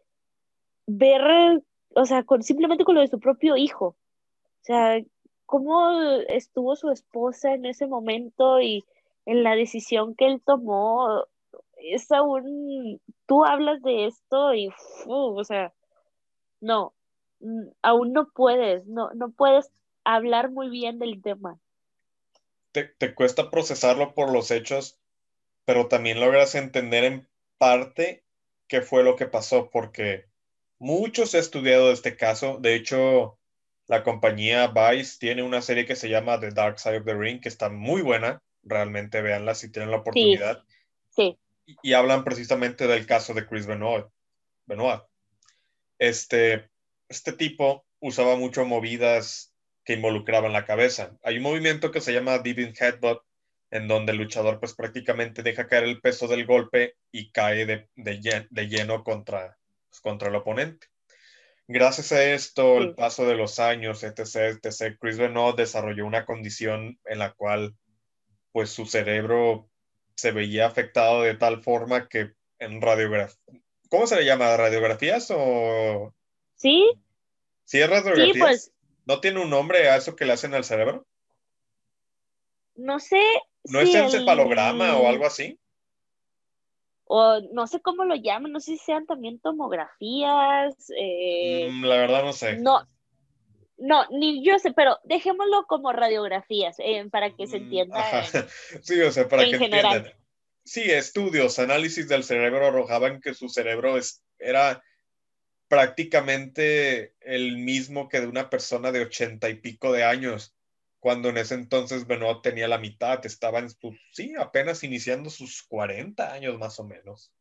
ver, 0.87 1.61
o 1.95 2.05
sea, 2.05 2.23
con, 2.23 2.43
simplemente 2.43 2.83
con 2.83 2.95
lo 2.95 3.01
de 3.01 3.07
su 3.07 3.19
propio 3.19 3.55
hijo. 3.55 3.85
O 3.85 4.63
sea, 4.63 4.99
cómo 5.45 5.91
estuvo 6.27 6.75
su 6.75 6.89
esposa 6.91 7.53
en 7.53 7.65
ese 7.65 7.87
momento 7.87 8.59
y 8.59 8.83
en 9.25 9.43
la 9.43 9.55
decisión 9.55 10.15
que 10.15 10.25
él 10.25 10.41
tomó, 10.45 11.25
es 11.77 12.11
aún, 12.11 13.01
tú 13.25 13.45
hablas 13.45 13.81
de 13.81 14.07
esto 14.07 14.53
y, 14.53 14.69
o 15.05 15.43
sea, 15.43 15.73
no, 16.61 16.93
aún 17.81 18.13
no 18.13 18.29
puedes, 18.29 18.85
no, 18.87 19.11
no 19.13 19.31
puedes 19.31 19.69
hablar 20.03 20.51
muy 20.51 20.69
bien 20.69 20.99
del 20.99 21.21
tema. 21.21 21.59
Te, 22.71 22.83
te 22.83 23.15
cuesta 23.15 23.49
procesarlo 23.49 24.13
por 24.13 24.31
los 24.31 24.51
hechos, 24.51 24.99
pero 25.65 25.87
también 25.87 26.19
logras 26.19 26.55
entender 26.55 27.03
en 27.03 27.27
parte 27.57 28.23
qué 28.67 28.81
fue 28.81 29.03
lo 29.03 29.15
que 29.15 29.25
pasó, 29.25 29.69
porque 29.69 30.25
muchos 30.77 31.33
he 31.33 31.39
estudiado 31.39 31.91
este 31.91 32.15
caso. 32.15 32.57
De 32.59 32.75
hecho, 32.75 33.37
la 33.87 34.03
compañía 34.03 34.67
Vice 34.67 35.17
tiene 35.19 35.43
una 35.43 35.61
serie 35.61 35.85
que 35.85 35.95
se 35.95 36.09
llama 36.09 36.39
The 36.39 36.51
Dark 36.51 36.79
Side 36.79 36.99
of 36.99 37.05
the 37.05 37.15
Ring, 37.15 37.41
que 37.41 37.49
está 37.49 37.69
muy 37.69 38.01
buena. 38.01 38.41
Realmente 38.69 39.21
véanla 39.21 39.55
si 39.55 39.71
tienen 39.71 39.91
la 39.91 39.97
oportunidad. 39.97 40.63
Sí. 41.09 41.37
Y, 41.65 41.93
hablan 41.93 42.23
precisamente 42.23 42.87
del 42.87 43.05
caso 43.05 43.33
de 43.33 43.45
Chris 43.45 43.65
Benoit. 43.65 44.05
Benoit. 44.65 45.01
Este, 45.97 46.69
este 47.09 47.33
tipo 47.33 47.85
usaba 47.99 48.35
mucho 48.35 48.63
movidas 48.65 49.53
que 49.83 49.93
involucraban 49.93 50.53
la 50.53 50.65
cabeza. 50.65 51.17
Hay 51.23 51.37
un 51.37 51.43
movimiento 51.43 51.91
que 51.91 52.01
se 52.01 52.13
llama 52.13 52.37
Diving 52.37 52.75
Headbutt, 52.79 53.23
en 53.71 53.87
donde 53.87 54.11
el 54.11 54.19
luchador 54.19 54.59
pues 54.59 54.73
prácticamente 54.73 55.43
deja 55.43 55.67
caer 55.67 55.83
el 55.83 55.99
peso 56.01 56.27
del 56.27 56.45
golpe 56.45 56.95
y 57.11 57.31
cae 57.31 57.65
de, 57.65 57.89
de, 57.95 58.67
lleno 58.67 59.03
contra, 59.03 59.57
pues, 59.89 60.01
contra 60.01 60.29
el 60.29 60.35
oponente. 60.35 60.87
Gracias 61.67 62.11
a 62.11 62.23
esto, 62.23 62.79
el 62.79 62.95
paso 62.95 63.27
de 63.27 63.35
los 63.35 63.59
años, 63.59 64.03
etc., 64.03 64.57
etc., 64.63 64.97
Chris 64.99 65.17
Benoit 65.17 65.55
desarrolló 65.55 66.05
una 66.05 66.25
condición 66.25 66.99
en 67.05 67.19
la 67.19 67.33
cual, 67.33 67.75
pues, 68.51 68.69
su 68.69 68.85
cerebro 68.85 69.69
se 70.15 70.31
veía 70.31 70.67
afectado 70.67 71.21
de 71.21 71.35
tal 71.35 71.63
forma 71.63 72.07
que 72.07 72.33
en 72.59 72.81
radiografía, 72.81 73.39
¿cómo 73.89 74.05
se 74.05 74.17
le 74.17 74.25
llama? 74.25 74.57
¿Radiografías 74.57 75.31
o...? 75.31 76.13
Sí. 76.55 76.91
¿Sí 77.65 77.79
es 77.79 77.89
radiografías? 77.89 78.33
Sí, 78.33 78.39
pues... 78.39 78.71
¿No 79.05 79.21
tiene 79.21 79.41
un 79.41 79.49
nombre 79.49 79.89
a 79.89 79.95
eso 79.95 80.15
que 80.15 80.25
le 80.25 80.33
hacen 80.33 80.53
al 80.53 80.63
cerebro? 80.63 81.05
No 82.75 82.99
sé. 82.99 83.21
¿No 83.65 83.79
es 83.79 83.93
encefalograma 83.95 84.97
o 84.97 85.07
algo 85.07 85.25
así? 85.25 85.59
o 87.11 87.41
no 87.53 87.65
sé 87.65 87.81
cómo 87.81 88.05
lo 88.05 88.15
llaman, 88.15 88.51
no 88.51 88.59
sé 88.59 88.73
si 88.73 88.77
sean 88.77 89.07
también 89.07 89.39
tomografías. 89.39 90.91
Eh, 90.95 91.67
mm, 91.71 91.83
la 91.83 91.95
verdad 91.97 92.23
no 92.23 92.33
sé. 92.33 92.59
No, 92.59 92.87
no, 93.79 94.05
ni 94.09 94.43
yo 94.43 94.59
sé, 94.59 94.71
pero 94.71 94.99
dejémoslo 95.03 95.65
como 95.67 95.91
radiografías 95.91 96.75
eh, 96.79 97.07
para 97.11 97.35
que 97.35 97.47
se 97.47 97.59
mm, 97.59 97.63
entienda. 97.63 98.23
sí, 98.81 99.01
o 99.01 99.11
sea, 99.11 99.27
para 99.27 99.45
que 99.45 99.51
entiendan. 99.51 100.13
Sí, 100.63 100.81
estudios, 100.81 101.57
análisis 101.57 102.07
del 102.07 102.23
cerebro 102.23 102.67
arrojaban 102.67 103.21
que 103.21 103.33
su 103.33 103.49
cerebro 103.49 103.97
es, 103.97 104.23
era 104.37 104.83
prácticamente 105.67 107.15
el 107.21 107.57
mismo 107.57 108.07
que 108.07 108.21
de 108.21 108.27
una 108.27 108.49
persona 108.49 108.91
de 108.91 109.01
ochenta 109.01 109.49
y 109.49 109.55
pico 109.55 109.91
de 109.91 110.03
años 110.03 110.55
cuando 110.99 111.29
en 111.29 111.37
ese 111.37 111.55
entonces 111.55 112.05
Benoit 112.05 112.41
tenía 112.41 112.67
la 112.67 112.77
mitad, 112.77 113.25
estaba 113.25 113.59
en 113.59 113.69
sus, 113.69 113.95
sí, 114.11 114.33
apenas 114.37 114.83
iniciando 114.83 115.29
sus 115.29 115.63
40 115.63 116.33
años 116.33 116.57
más 116.59 116.79
o 116.79 116.83
menos. 116.83 117.31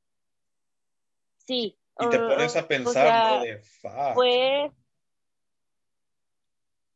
Sí. 1.44 1.77
Y 2.01 2.09
te 2.10 2.19
pones 2.19 2.55
a 2.55 2.69
pensar, 2.69 3.43
De, 3.43 3.60
Fue, 4.15 4.70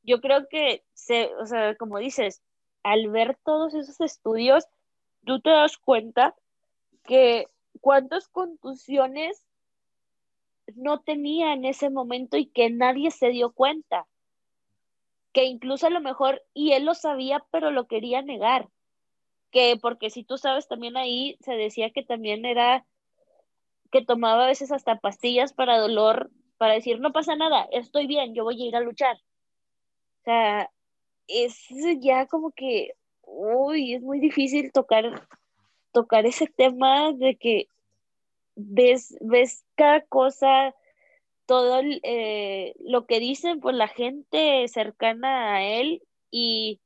yo 0.03 0.21
creo 0.21 0.49
que, 0.49 0.85
se, 0.95 1.35
o 1.37 1.47
sea, 1.47 1.75
como 1.77 1.99
dices, 1.99 2.43
al 2.83 3.09
ver 3.09 3.39
todos 3.45 3.75
esos 3.75 4.01
estudios, 4.01 4.67
tú 5.25 5.41
te 5.41 5.51
das 5.51 5.79
cuenta 5.79 6.35
que 7.05 7.49
cuántas 7.81 8.29
contusiones 8.29 9.45
no 10.75 11.01
tenía 11.01 11.53
en 11.53 11.65
ese 11.65 11.91
momento 11.91 12.37
y 12.37 12.47
que 12.47 12.71
nadie 12.71 13.11
se 13.11 13.29
dio 13.29 13.53
cuenta 13.53 14.07
que 15.33 15.45
incluso 15.45 15.87
a 15.87 15.91
lo 15.91 16.01
mejor, 16.01 16.43
y 16.53 16.73
él 16.73 16.85
lo 16.85 16.95
sabía, 16.95 17.43
pero 17.51 17.71
lo 17.71 17.87
quería 17.87 18.23
negar, 18.23 18.69
que 19.51 19.79
porque 19.81 20.11
si 20.11 20.25
tú 20.25 20.37
sabes, 20.37 20.69
también 20.69 20.97
ahí 20.97 21.37
se 21.41 21.55
decía 21.55 21.91
que 21.91 22.03
también 22.03 22.45
era 22.45 22.85
que 23.91 24.05
tomaba 24.05 24.45
a 24.45 24.49
veces 24.49 24.73
hasta 24.73 24.99
pastillas 24.99 25.53
para 25.53 25.79
dolor, 25.79 26.31
para 26.59 26.75
decir, 26.75 27.01
no 27.01 27.13
pasa 27.13 27.35
nada, 27.35 27.67
estoy 27.73 28.07
bien, 28.07 28.35
yo 28.35 28.45
voy 28.45 28.63
a 28.63 28.67
ir 28.67 28.77
a 28.77 28.81
luchar. 28.81 29.19
O 30.23 30.25
sea, 30.25 30.71
es 31.27 31.69
ya 32.01 32.27
como 32.27 32.53
que, 32.53 32.95
uy, 33.23 33.95
es 33.95 34.03
muy 34.03 34.21
difícil 34.21 34.71
tocar, 34.71 35.27
tocar 35.91 36.27
ese 36.27 36.47
tema 36.47 37.13
de 37.13 37.35
que 37.37 37.67
ves, 38.55 39.17
ves 39.21 39.65
cada 39.75 40.03
cosa, 40.03 40.75
todo 41.47 41.81
eh, 42.05 42.75
lo 42.81 43.07
que 43.07 43.19
dicen 43.19 43.59
pues 43.61 43.75
la 43.75 43.89
gente 43.89 44.69
cercana 44.69 45.57
a 45.57 45.65
él 45.65 46.03
y 46.31 46.81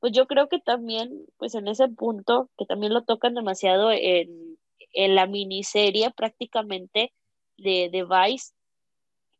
pues 0.00 0.12
yo 0.12 0.26
creo 0.26 0.48
que 0.48 0.58
también 0.58 1.24
pues 1.36 1.54
en 1.54 1.68
ese 1.68 1.86
punto 1.88 2.50
que 2.58 2.66
también 2.66 2.92
lo 2.92 3.04
tocan 3.04 3.34
demasiado 3.34 3.92
en, 3.92 4.58
en 4.92 5.14
la 5.14 5.26
miniserie 5.26 6.10
prácticamente 6.10 7.12
de, 7.58 7.90
de 7.92 8.04
Vice 8.04 8.52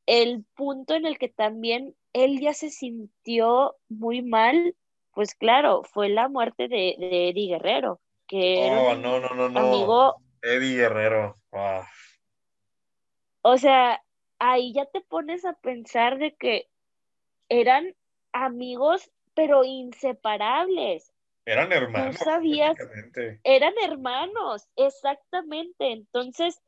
el 0.07 0.45
punto 0.55 0.95
en 0.95 1.07
el 1.07 1.19
que 1.19 1.29
también 1.29 1.95
él 2.13 2.41
ya 2.41 2.55
se 2.55 2.71
sintió 2.71 3.77
muy 3.89 4.23
mal 4.23 4.75
pues 5.13 5.35
claro 5.35 5.83
fue 5.85 6.09
la 6.09 6.29
muerte 6.29 6.69
de, 6.69 6.97
de 6.99 7.29
Eddie 7.29 7.49
Guerrero 7.49 8.01
que 8.27 8.69
oh, 8.71 8.95
no, 8.95 9.21
no, 9.21 9.35
no, 9.35 9.49
no. 9.49 9.61
amigo 9.61 10.17
Eddie 10.43 10.77
Guerrero 10.77 11.35
o 13.43 13.59
sea 13.59 14.03
ahí 14.39 14.73
ya 14.73 14.87
te 14.87 15.01
pones 15.01 15.45
a 15.45 15.53
pensar 15.53 16.19
de 16.19 16.35
que 16.35 16.69
eran 17.49 17.95
amigos, 18.33 19.11
pero 19.35 19.65
inseparables. 19.65 21.13
Eran 21.45 21.73
hermanos. 21.73 22.17
Tú 22.19 22.25
sabías, 22.25 22.77
eran 23.45 23.75
hermanos, 23.83 24.69
exactamente. 24.77 25.93
Entonces, 25.93 26.61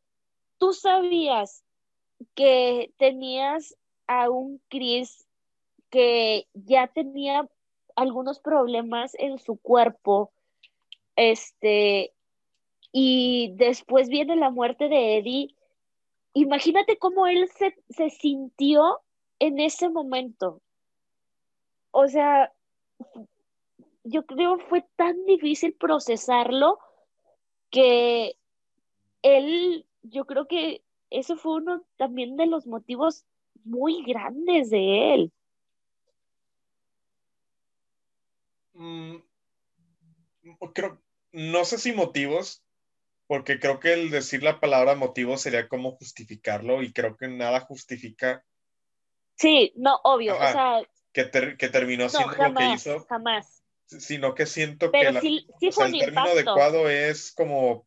tú 0.58 0.72
sabías 0.72 1.64
que 2.34 2.92
tenías 2.96 3.76
a 4.06 4.30
un 4.30 4.60
Chris 4.68 5.26
que 5.90 6.46
ya 6.54 6.88
tenía 6.88 7.48
algunos 7.96 8.40
problemas 8.40 9.14
en 9.18 9.38
su 9.38 9.56
cuerpo, 9.56 10.32
este, 11.16 12.12
y 12.92 13.52
después 13.54 14.08
viene 14.08 14.36
la 14.36 14.50
muerte 14.50 14.88
de 14.88 15.18
Eddie 15.18 15.54
imagínate 16.34 16.98
cómo 16.98 17.26
él 17.26 17.48
se, 17.48 18.10
sintió 18.10 19.00
en 19.38 19.60
ese 19.60 19.88
momento. 19.88 20.60
O 21.92 22.06
sea, 22.08 22.52
yo 24.02 24.26
creo 24.26 24.58
fue 24.58 24.84
tan 24.96 25.24
difícil 25.24 25.74
procesarlo 25.74 26.78
que 27.70 28.36
él, 29.22 29.86
yo 30.02 30.26
creo 30.26 30.46
que 30.46 30.82
eso 31.18 31.36
fue 31.36 31.56
uno 31.56 31.84
también 31.96 32.36
de 32.36 32.46
los 32.46 32.66
motivos 32.66 33.24
muy 33.64 34.02
grandes 34.04 34.70
de 34.70 35.14
él. 35.14 35.32
Mm, 38.74 39.16
creo, 40.72 41.00
no 41.32 41.64
sé 41.64 41.78
si 41.78 41.92
motivos, 41.92 42.62
porque 43.26 43.58
creo 43.58 43.80
que 43.80 43.92
el 43.92 44.10
decir 44.10 44.42
la 44.42 44.60
palabra 44.60 44.94
motivo 44.94 45.36
sería 45.36 45.68
como 45.68 45.92
justificarlo 45.92 46.82
y 46.82 46.92
creo 46.92 47.16
que 47.16 47.28
nada 47.28 47.60
justifica. 47.60 48.44
Sí, 49.36 49.72
no, 49.76 50.00
obvio, 50.04 50.34
o 50.34 50.38
sea. 50.38 50.82
Que, 51.12 51.56
que 51.56 51.68
terminó 51.68 52.08
siendo 52.08 52.34
lo 52.36 52.54
que 52.54 52.72
hizo. 52.74 53.06
Jamás. 53.08 53.62
Sino 53.86 54.34
que 54.34 54.46
siento 54.46 54.90
que 54.90 55.00
el 55.00 55.20
término 55.60 56.20
adecuado 56.22 56.88
es 56.88 57.32
como, 57.32 57.86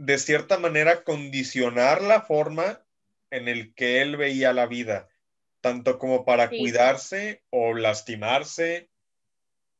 de 0.00 0.16
cierta 0.16 0.58
manera, 0.58 1.04
condicionar 1.04 2.00
la 2.00 2.22
forma 2.22 2.80
en 3.30 3.48
el 3.48 3.74
que 3.74 4.00
él 4.00 4.16
veía 4.16 4.54
la 4.54 4.66
vida, 4.66 5.08
tanto 5.60 5.98
como 5.98 6.24
para 6.24 6.48
cuidarse 6.48 7.42
o 7.50 7.74
lastimarse 7.74 8.88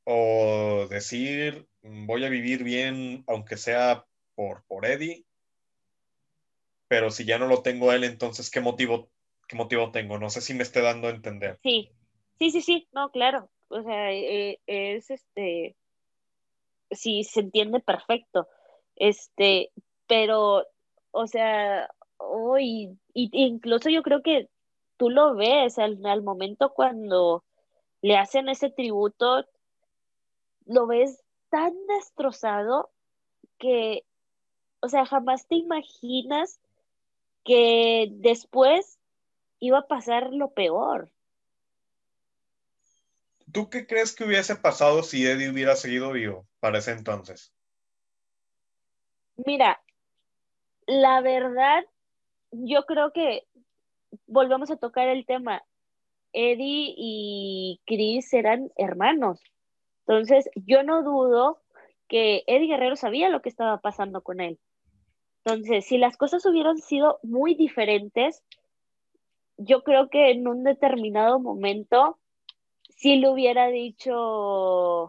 o 0.05 0.87
decir, 0.91 1.67
voy 1.83 2.25
a 2.27 2.29
vivir 2.29 2.65
bien, 2.65 3.25
aunque 3.27 3.57
sea 3.57 4.05
por, 4.35 4.63
Eddie. 4.83 5.25
Pero 6.87 7.11
si 7.11 7.25
ya 7.25 7.39
no 7.39 7.47
lo 7.47 7.63
tengo 7.63 7.93
él, 7.93 8.05
entonces, 8.05 8.51
¿qué 8.51 8.61
motivo, 8.61 9.11
¿qué 9.49 9.57
motivo 9.57 9.91
tengo? 9.91 10.19
No 10.19 10.29
sé 10.29 10.43
si 10.43 10.53
me 10.53 10.65
esté 10.65 10.83
dando 10.83 11.09
a 11.09 11.13
entender. 11.13 11.59
Sí, 11.63 11.91
Sí, 12.39 12.51
sí, 12.51 12.63
sí, 12.63 12.89
no, 12.93 13.11
claro. 13.11 13.51
O 13.69 13.83
sea, 13.83 14.13
eh, 14.13 14.59
es 14.67 15.11
este, 15.11 15.77
sí, 16.91 17.23
se 17.23 17.41
entiende 17.41 17.81
perfecto. 17.81 18.49
Este, 18.97 19.71
pero, 20.11 20.66
o 21.12 21.27
sea, 21.28 21.89
hoy, 22.16 22.99
incluso 23.15 23.91
yo 23.91 24.03
creo 24.03 24.23
que 24.23 24.49
tú 24.97 25.09
lo 25.09 25.37
ves 25.37 25.78
al, 25.78 26.05
al 26.05 26.24
momento 26.24 26.73
cuando 26.74 27.45
le 28.03 28.16
hacen 28.16 28.49
ese 28.49 28.70
tributo, 28.70 29.47
lo 30.66 30.89
ves 30.89 31.23
tan 31.49 31.73
destrozado 31.87 32.91
que, 33.57 34.05
o 34.81 34.89
sea, 34.89 35.07
jamás 35.07 35.47
te 35.47 35.55
imaginas 35.55 36.59
que 37.45 38.09
después 38.11 38.99
iba 39.61 39.78
a 39.78 39.87
pasar 39.87 40.32
lo 40.32 40.51
peor. 40.51 41.09
¿Tú 43.53 43.70
qué 43.70 43.87
crees 43.87 44.12
que 44.12 44.24
hubiese 44.24 44.57
pasado 44.57 45.05
si 45.05 45.24
Eddie 45.24 45.51
hubiera 45.51 45.77
seguido 45.77 46.11
vivo 46.11 46.49
para 46.59 46.78
ese 46.78 46.91
entonces? 46.91 47.53
Mira, 49.47 49.81
la 50.91 51.21
verdad, 51.21 51.85
yo 52.51 52.85
creo 52.85 53.12
que 53.12 53.47
volvemos 54.27 54.73
a 54.73 54.77
tocar 54.77 55.09
el 55.09 55.25
tema. 55.25 55.62
Eddie 56.33 56.95
y 56.97 57.81
Chris 57.87 58.33
eran 58.35 58.73
hermanos. 58.77 59.41
Entonces, 60.01 60.51
yo 60.57 60.83
no 60.83 61.05
dudo 61.05 61.61
que 62.09 62.43
Eddie 62.49 62.67
Guerrero 62.67 62.97
sabía 62.97 63.29
lo 63.29 63.41
que 63.41 63.49
estaba 63.49 63.79
pasando 63.79 64.23
con 64.23 64.41
él. 64.41 64.59
Entonces, 65.45 65.87
si 65.87 65.97
las 65.97 66.17
cosas 66.17 66.45
hubieran 66.45 66.79
sido 66.79 67.21
muy 67.23 67.55
diferentes, 67.55 68.43
yo 69.59 69.85
creo 69.85 70.11
que 70.11 70.33
en 70.33 70.49
un 70.49 70.65
determinado 70.65 71.39
momento, 71.39 72.19
si 72.89 73.17
le 73.17 73.29
hubiera 73.31 73.69
dicho 73.69 75.09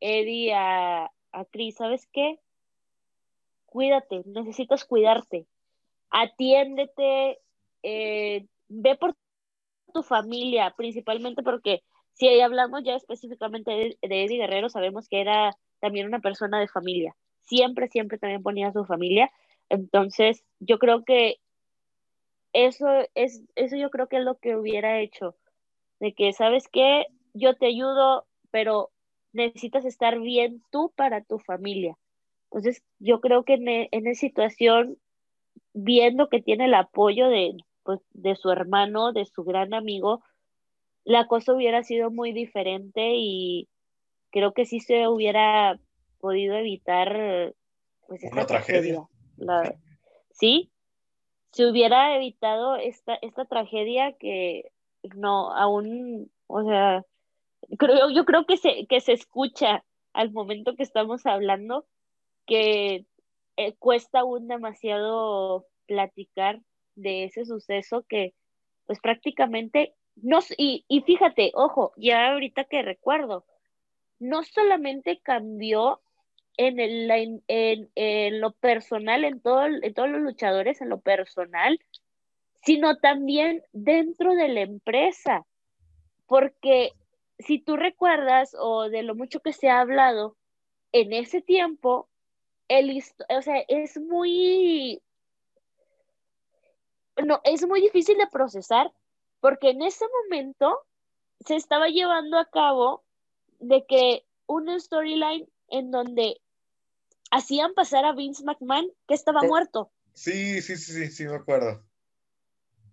Eddie 0.00 0.54
a, 0.54 1.12
a 1.30 1.44
Chris, 1.44 1.76
¿sabes 1.76 2.08
qué? 2.12 2.40
Cuídate, 3.72 4.20
necesitas 4.26 4.84
cuidarte, 4.84 5.46
atiéndete, 6.10 7.38
eh, 7.82 8.46
ve 8.68 8.96
por 8.96 9.16
tu 9.94 10.02
familia, 10.02 10.74
principalmente 10.76 11.42
porque 11.42 11.82
si 12.12 12.38
hablamos 12.42 12.82
ya 12.84 12.96
específicamente 12.96 13.70
de, 13.70 13.96
Eddie 14.02 14.36
Guerrero, 14.36 14.68
sabemos 14.68 15.08
que 15.08 15.22
era 15.22 15.56
también 15.80 16.06
una 16.06 16.20
persona 16.20 16.60
de 16.60 16.68
familia. 16.68 17.16
Siempre, 17.40 17.88
siempre 17.88 18.18
también 18.18 18.42
ponía 18.42 18.68
a 18.68 18.72
su 18.74 18.84
familia. 18.84 19.30
Entonces, 19.70 20.44
yo 20.60 20.78
creo 20.78 21.02
que 21.02 21.36
eso 22.52 22.86
es, 23.14 23.42
eso 23.54 23.76
yo 23.76 23.88
creo 23.88 24.06
que 24.06 24.18
es 24.18 24.22
lo 24.22 24.36
que 24.36 24.54
hubiera 24.54 25.00
hecho. 25.00 25.34
De 25.98 26.12
que, 26.12 26.34
¿sabes 26.34 26.68
qué? 26.68 27.06
Yo 27.32 27.56
te 27.56 27.68
ayudo, 27.68 28.26
pero 28.50 28.90
necesitas 29.32 29.86
estar 29.86 30.20
bien 30.20 30.62
tú 30.70 30.92
para 30.94 31.24
tu 31.24 31.38
familia. 31.38 31.96
Entonces, 32.52 32.82
yo 32.98 33.20
creo 33.20 33.44
que 33.44 33.54
en, 33.54 33.66
e, 33.66 33.88
en 33.92 34.06
esa 34.06 34.20
situación, 34.20 34.98
viendo 35.72 36.28
que 36.28 36.42
tiene 36.42 36.66
el 36.66 36.74
apoyo 36.74 37.28
de, 37.28 37.56
pues, 37.82 38.00
de 38.10 38.36
su 38.36 38.50
hermano, 38.50 39.12
de 39.12 39.24
su 39.24 39.42
gran 39.42 39.72
amigo, 39.72 40.22
la 41.04 41.26
cosa 41.26 41.54
hubiera 41.54 41.82
sido 41.82 42.10
muy 42.10 42.32
diferente 42.32 43.14
y 43.14 43.68
creo 44.30 44.52
que 44.52 44.66
sí 44.66 44.80
se 44.80 45.08
hubiera 45.08 45.80
podido 46.18 46.54
evitar 46.54 47.54
pues 48.06 48.22
una 48.30 48.46
tragedia. 48.46 49.02
sí, 50.30 50.70
se 51.52 51.66
hubiera 51.66 52.14
evitado 52.16 52.76
esta, 52.76 53.14
esta 53.22 53.46
tragedia 53.46 54.12
que 54.12 54.70
no, 55.14 55.52
aún, 55.56 56.30
o 56.48 56.62
sea, 56.64 57.04
creo, 57.78 58.10
yo 58.10 58.26
creo 58.26 58.44
que 58.44 58.58
se, 58.58 58.86
que 58.86 59.00
se 59.00 59.12
escucha 59.12 59.84
al 60.12 60.32
momento 60.32 60.76
que 60.76 60.82
estamos 60.82 61.24
hablando 61.24 61.86
que 62.46 63.06
eh, 63.56 63.74
cuesta 63.78 64.20
aún 64.20 64.48
demasiado 64.48 65.66
platicar 65.86 66.60
de 66.94 67.24
ese 67.24 67.44
suceso 67.44 68.04
que 68.08 68.34
pues 68.86 69.00
prácticamente 69.00 69.94
no 70.16 70.40
y, 70.56 70.84
y 70.88 71.00
fíjate, 71.02 71.52
ojo, 71.54 71.92
ya 71.96 72.32
ahorita 72.32 72.64
que 72.64 72.82
recuerdo, 72.82 73.44
no 74.18 74.42
solamente 74.42 75.20
cambió 75.22 76.00
en, 76.56 76.80
el, 76.80 77.10
en, 77.10 77.42
en, 77.94 78.40
lo 78.40 78.52
personal, 78.52 79.24
en, 79.24 79.40
todo, 79.40 79.64
en 79.64 79.94
todos 79.94 80.10
los 80.10 80.20
luchadores, 80.20 80.80
en 80.80 80.90
lo 80.90 81.00
personal, 81.00 81.80
sino 82.62 82.98
también 82.98 83.62
dentro 83.72 84.34
de 84.34 84.48
la 84.48 84.60
empresa. 84.60 85.46
Porque 86.26 86.92
si 87.38 87.58
tú 87.58 87.76
recuerdas 87.76 88.54
o 88.58 88.88
de 88.88 89.02
lo 89.02 89.14
mucho 89.14 89.40
que 89.40 89.52
se 89.52 89.70
ha 89.70 89.80
hablado, 89.80 90.36
en 90.92 91.12
ese 91.14 91.40
tiempo, 91.40 92.08
el, 92.78 93.02
o 93.28 93.42
sea, 93.42 93.64
es 93.68 93.98
muy 93.98 95.02
no, 97.24 97.40
es 97.44 97.66
muy 97.66 97.80
difícil 97.80 98.16
de 98.16 98.26
procesar 98.26 98.92
porque 99.40 99.70
en 99.70 99.82
ese 99.82 100.06
momento 100.22 100.78
se 101.44 101.56
estaba 101.56 101.88
llevando 101.88 102.38
a 102.38 102.46
cabo 102.46 103.04
de 103.58 103.84
que 103.86 104.24
una 104.46 104.78
storyline 104.78 105.48
en 105.68 105.90
donde 105.90 106.40
hacían 107.30 107.74
pasar 107.74 108.04
a 108.04 108.12
Vince 108.12 108.44
McMahon 108.44 108.90
que 109.06 109.14
estaba 109.14 109.42
muerto. 109.42 109.90
Sí, 110.14 110.60
sí, 110.62 110.76
sí, 110.76 110.92
sí, 110.92 111.10
sí, 111.10 111.24
me 111.24 111.36
acuerdo. 111.36 111.82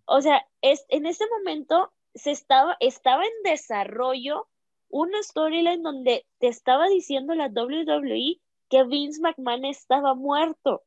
O 0.06 0.22
sea, 0.22 0.48
es, 0.62 0.86
en 0.90 1.06
ese 1.06 1.26
momento 1.28 1.92
se 2.16 2.32
estaba, 2.32 2.76
estaba 2.80 3.24
en 3.24 3.44
desarrollo 3.44 4.48
una 4.90 5.22
storyline 5.22 5.84
donde 5.84 6.26
te 6.40 6.48
estaba 6.48 6.88
diciendo 6.88 7.36
la 7.36 7.48
WWE 7.48 8.40
que 8.70 8.84
Vince 8.84 9.22
McMahon 9.22 9.66
estaba 9.66 10.14
muerto. 10.14 10.84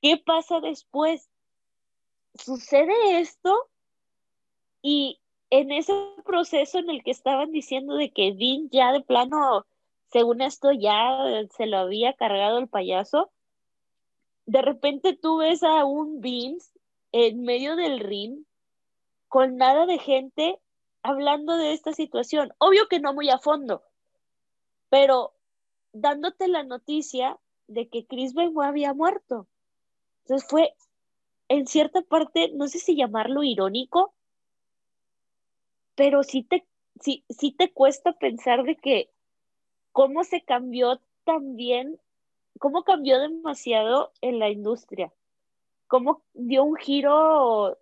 ¿Qué 0.00 0.16
pasa 0.16 0.60
después? 0.60 1.28
sucede 2.38 3.20
esto 3.20 3.68
y 4.82 5.20
en 5.50 5.72
ese 5.72 5.92
proceso 6.24 6.78
en 6.78 6.90
el 6.90 7.02
que 7.02 7.10
estaban 7.10 7.52
diciendo 7.52 7.94
de 7.94 8.10
que 8.10 8.34
Dean 8.34 8.68
ya 8.70 8.92
de 8.92 9.00
plano, 9.00 9.66
según 10.12 10.40
esto, 10.40 10.72
ya 10.72 11.18
se 11.56 11.66
lo 11.66 11.78
había 11.78 12.12
cargado 12.14 12.58
el 12.58 12.68
payaso, 12.68 13.30
de 14.46 14.62
repente 14.62 15.16
tú 15.16 15.38
ves 15.38 15.62
a 15.62 15.84
un 15.84 16.20
Vince 16.20 16.70
en 17.12 17.42
medio 17.42 17.76
del 17.76 18.00
ring 18.00 18.44
con 19.28 19.56
nada 19.56 19.86
de 19.86 19.98
gente 19.98 20.58
hablando 21.02 21.56
de 21.56 21.72
esta 21.72 21.92
situación. 21.92 22.52
Obvio 22.58 22.88
que 22.88 23.00
no 23.00 23.12
muy 23.12 23.30
a 23.30 23.38
fondo, 23.38 23.82
pero 24.88 25.32
dándote 25.92 26.48
la 26.48 26.62
noticia 26.62 27.38
de 27.66 27.88
que 27.88 28.06
Chris 28.06 28.34
Benoit 28.34 28.68
había 28.68 28.94
muerto. 28.94 29.46
Entonces 30.22 30.48
fue 30.48 30.74
en 31.48 31.66
cierta 31.66 32.02
parte, 32.02 32.50
no 32.54 32.68
sé 32.68 32.78
si 32.78 32.96
llamarlo 32.96 33.42
irónico, 33.42 34.14
pero 35.94 36.22
sí 36.22 36.42
te, 36.42 36.66
sí, 37.00 37.24
sí 37.28 37.52
te 37.52 37.72
cuesta 37.72 38.12
pensar 38.12 38.64
de 38.64 38.76
que 38.76 39.10
cómo 39.92 40.24
se 40.24 40.42
cambió 40.42 41.00
también, 41.24 41.98
cómo 42.58 42.84
cambió 42.84 43.18
demasiado 43.18 44.12
en 44.20 44.38
la 44.38 44.50
industria, 44.50 45.12
cómo 45.86 46.22
dio 46.34 46.64
un 46.64 46.76
giro, 46.76 47.78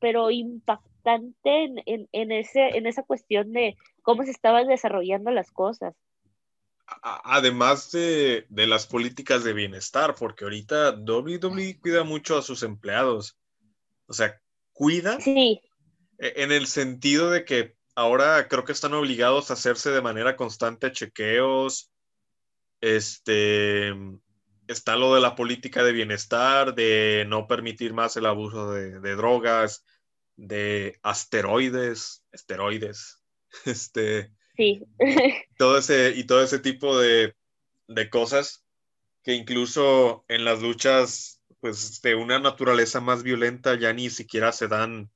pero 0.00 0.30
impactante 0.30 1.64
en, 1.64 2.08
en, 2.12 2.32
ese, 2.32 2.76
en 2.76 2.86
esa 2.86 3.02
cuestión 3.02 3.52
de 3.52 3.76
cómo 4.02 4.22
se 4.22 4.30
estaban 4.30 4.68
desarrollando 4.68 5.30
las 5.30 5.50
cosas 5.50 5.94
además 7.02 7.90
de, 7.90 8.46
las 8.50 8.86
políticas 8.86 9.44
de 9.44 9.52
bienestar, 9.52 10.14
porque 10.14 10.44
ahorita 10.44 10.90
WWE 10.96 11.78
cuida 11.80 12.04
mucho 12.04 12.36
a 12.36 12.42
sus 12.42 12.62
empleados. 12.62 13.38
O 14.06 14.12
sea, 14.12 14.40
cuida 14.72 15.20
sí. 15.20 15.60
E, 16.18 16.42
en 16.42 16.52
el 16.52 16.66
sentido 16.66 17.30
de 17.30 17.44
que 17.44 17.76
ahora 17.94 18.48
creo 18.48 18.64
que 18.64 18.72
están 18.72 18.94
obligados 18.94 19.50
a 19.50 19.54
hacerse 19.54 19.90
de 19.90 20.02
manera 20.02 20.36
constante 20.36 20.92
chequeos. 20.92 21.90
Este 22.80 23.92
está 24.66 24.96
lo 24.96 25.14
de 25.14 25.20
la 25.20 25.34
política 25.36 25.84
de 25.84 25.92
bienestar, 25.92 26.74
de 26.74 27.24
no 27.28 27.46
permitir 27.46 27.92
más 27.92 28.16
el 28.16 28.26
abuso 28.26 28.72
de, 28.72 29.00
de 29.00 29.16
drogas, 29.16 29.84
de 30.36 30.98
asteroides, 31.02 32.24
esteroides. 32.32 33.18
Este, 33.66 34.32
Sí. 34.56 34.84
todo 35.58 35.78
ese, 35.78 36.12
y 36.16 36.24
todo 36.24 36.42
ese 36.42 36.58
tipo 36.58 36.98
de, 36.98 37.34
cosas 38.10 38.64
que 39.22 39.34
incluso 39.34 40.24
en 40.28 40.44
las 40.44 40.62
luchas 40.62 41.40
pues 41.60 42.00
de 42.02 42.14
una 42.14 42.38
naturaleza 42.38 43.00
más 43.00 43.22
violenta 43.22 43.78
ya 43.78 43.92
ni 43.92 44.10
siquiera 44.10 44.50
se 44.50 44.66
dan 44.66 45.10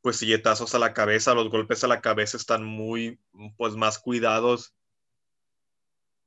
pues 0.00 0.16
silletazos 0.16 0.74
a 0.74 0.78
la 0.78 0.94
cabeza, 0.94 1.34
los 1.34 1.50
golpes 1.50 1.84
a 1.84 1.88
la 1.88 2.00
cabeza 2.00 2.36
están 2.36 2.64
muy 2.64 3.20
pues 3.56 3.74
más 3.74 3.98
cuidados. 3.98 4.74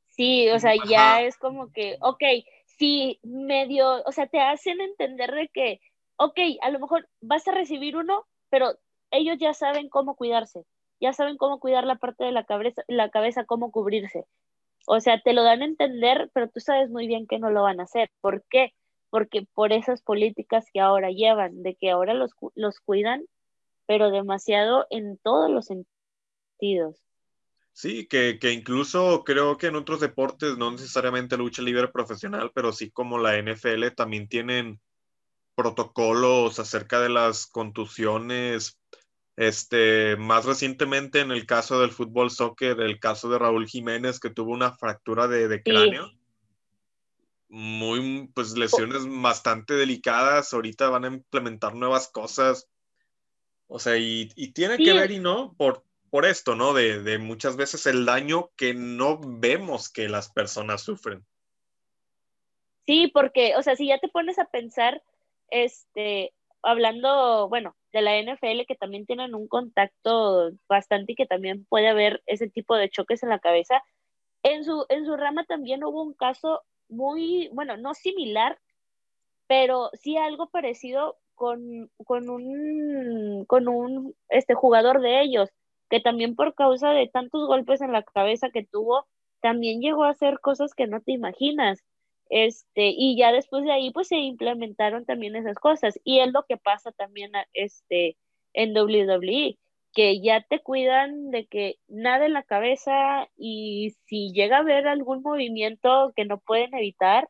Sí, 0.08 0.50
o 0.50 0.60
sea, 0.60 0.74
ya 0.88 1.22
es 1.22 1.38
como 1.38 1.72
que, 1.72 1.98
ok, 2.02 2.24
sí, 2.66 3.20
medio, 3.24 4.04
o 4.04 4.12
sea, 4.12 4.28
te 4.28 4.40
hacen 4.40 4.82
entender 4.82 5.32
de 5.32 5.48
que, 5.48 5.80
ok, 6.18 6.38
a 6.62 6.70
lo 6.72 6.80
mejor 6.80 7.08
vas 7.22 7.48
a 7.48 7.54
recibir 7.54 7.96
uno, 7.96 8.26
pero 8.50 8.78
ellos 9.12 9.38
ya 9.40 9.54
saben 9.54 9.90
cómo 9.90 10.16
cuidarse. 10.16 10.66
Ya 11.00 11.14
saben 11.14 11.38
cómo 11.38 11.60
cuidar 11.60 11.86
la 11.86 11.96
parte 11.96 12.24
de 12.24 12.32
la 12.32 12.46
cabeza, 12.46 12.84
la 12.88 13.10
cabeza, 13.10 13.46
cómo 13.46 13.72
cubrirse. 13.72 14.26
O 14.88 15.00
sea, 15.00 15.22
te 15.22 15.34
lo 15.34 15.44
dan 15.44 15.62
a 15.62 15.66
entender, 15.66 16.30
pero 16.34 16.50
tú 16.50 16.60
sabes 16.60 16.90
muy 16.90 17.08
bien 17.08 17.28
que 17.28 17.40
no 17.40 17.50
lo 17.52 17.64
van 17.64 17.80
a 17.80 17.84
hacer. 17.84 18.10
¿Por 18.22 18.44
qué? 18.50 18.74
Porque 19.10 19.48
por 19.54 19.74
esas 19.74 20.02
políticas 20.02 20.66
que 20.74 20.80
ahora 20.80 21.10
llevan, 21.12 21.64
de 21.64 21.76
que 21.76 21.92
ahora 21.92 22.14
los, 22.14 22.32
los 22.56 22.80
cuidan, 22.80 23.24
pero 23.86 24.12
demasiado 24.12 24.88
en 24.90 25.18
todos 25.18 25.50
los 25.50 25.68
sentidos. 25.68 27.02
Sí, 27.74 28.08
que, 28.08 28.40
que, 28.40 28.52
incluso 28.52 29.24
creo 29.24 29.58
que 29.58 29.68
en 29.68 29.76
otros 29.76 30.00
deportes, 30.00 30.58
no 30.58 30.72
necesariamente 30.72 31.38
lucha 31.38 31.62
libre 31.62 31.88
profesional, 31.88 32.52
pero 32.54 32.74
sí 32.74 32.92
como 32.92 33.20
la 33.20 33.38
NFL, 33.38 33.92
también 33.96 34.28
tienen 34.28 34.82
protocolos 35.56 36.60
acerca 36.60 37.00
de 37.00 37.10
las 37.10 37.46
contusiones. 37.46 38.79
Este, 39.40 40.18
más 40.18 40.44
recientemente 40.44 41.22
en 41.22 41.32
el 41.32 41.46
caso 41.46 41.80
del 41.80 41.92
fútbol 41.92 42.30
soccer, 42.30 42.82
el 42.82 43.00
caso 43.00 43.30
de 43.30 43.40
Raúl 43.40 43.68
Jiménez 43.68 44.20
que 44.20 44.30
tuvo 44.30 44.52
una 44.52 44.74
fractura 44.74 45.30
de, 45.30 45.48
de 45.48 45.64
cráneo. 45.64 46.12
Muy, 47.48 48.30
pues 48.36 48.58
lesiones 48.58 49.04
bastante 49.08 49.76
delicadas. 49.76 50.54
Ahorita 50.54 50.90
van 50.90 51.06
a 51.06 51.08
implementar 51.08 51.74
nuevas 51.74 52.10
cosas. 52.10 52.68
O 53.68 53.80
sea, 53.80 53.96
y, 53.96 54.30
y 54.36 54.52
tiene 54.52 54.76
que 54.76 54.92
ver 54.92 55.12
y 55.12 55.20
no 55.20 55.54
por, 55.54 55.86
por 56.10 56.26
esto, 56.26 56.56
¿no? 56.56 56.74
De, 56.74 57.02
de, 57.02 57.18
muchas 57.18 57.56
veces 57.56 57.86
el 57.86 58.06
daño 58.06 58.52
que 58.58 58.74
no 58.74 59.22
vemos 59.24 59.88
que 59.88 60.10
las 60.10 60.30
personas 60.30 60.82
sufren. 60.82 61.26
Sí, 62.86 63.08
porque, 63.14 63.56
o 63.56 63.64
sea, 63.64 63.78
si 63.78 63.88
ya 63.88 64.00
te 64.00 64.10
pones 64.10 64.38
a 64.38 64.48
pensar, 64.52 65.02
este, 65.50 66.34
hablando, 66.62 67.48
bueno, 67.48 67.78
de 67.92 68.02
la 68.02 68.18
NFL, 68.20 68.66
que 68.68 68.76
también 68.76 69.06
tienen 69.06 69.36
un 69.36 69.48
contacto 69.48 70.52
bastante 70.68 71.14
y 71.14 71.16
que 71.16 71.26
también 71.26 71.66
puede 71.66 71.88
haber 71.88 72.22
ese 72.26 72.50
tipo 72.50 72.76
de 72.76 72.90
choques 72.90 73.24
en 73.24 73.30
la 73.30 73.40
cabeza, 73.40 73.82
en 74.44 74.64
su, 74.64 74.86
en 74.90 75.06
su 75.06 75.16
rama 75.18 75.46
también 75.46 75.84
hubo 75.84 76.04
un 76.04 76.14
caso 76.14 76.62
muy, 76.88 77.50
bueno, 77.54 77.78
no 77.78 77.94
similar, 77.94 78.60
pero 79.48 79.90
sí 79.94 80.18
algo 80.18 80.50
parecido 80.50 81.18
con, 81.36 81.90
con 82.06 82.30
un, 82.30 83.46
con 83.46 83.68
un 83.68 84.16
este, 84.30 84.54
jugador 84.54 85.02
de 85.02 85.22
ellos 85.22 85.50
que 85.90 86.00
también 86.00 86.36
por 86.36 86.54
causa 86.54 86.92
de 86.92 87.08
tantos 87.08 87.48
golpes 87.48 87.82
en 87.82 87.92
la 87.92 88.04
cabeza 88.04 88.50
que 88.52 88.64
tuvo, 88.64 89.08
también 89.42 89.82
llegó 89.82 90.04
a 90.04 90.12
hacer 90.12 90.40
cosas 90.40 90.74
que 90.76 90.88
no 90.88 91.02
te 91.02 91.12
imaginas. 91.14 91.84
Este, 92.30 92.94
y 92.96 93.18
ya 93.18 93.32
después 93.32 93.64
de 93.64 93.72
ahí, 93.72 93.92
pues 93.92 94.08
se 94.08 94.18
implementaron 94.18 95.06
también 95.06 95.36
esas 95.36 95.58
cosas. 95.58 96.00
Y 96.04 96.20
es 96.20 96.32
lo 96.32 96.46
que 96.48 96.58
pasa 96.58 96.92
también 96.92 97.32
este, 97.54 98.18
en 98.54 98.78
WWE, 98.78 99.58
que 99.94 100.22
ya 100.22 100.46
te 100.48 100.62
cuidan 100.62 101.32
de 101.32 101.48
que 101.48 101.80
nada 101.88 102.28
en 102.28 102.34
la 102.34 102.44
cabeza 102.44 103.28
y 103.36 103.96
si 104.06 104.32
llega 104.32 104.58
a 104.58 104.62
haber 104.62 104.88
algún 104.88 105.24
movimiento 105.24 106.14
que 106.16 106.26
no 106.26 106.40
pueden 106.40 106.74
evitar, 106.76 107.28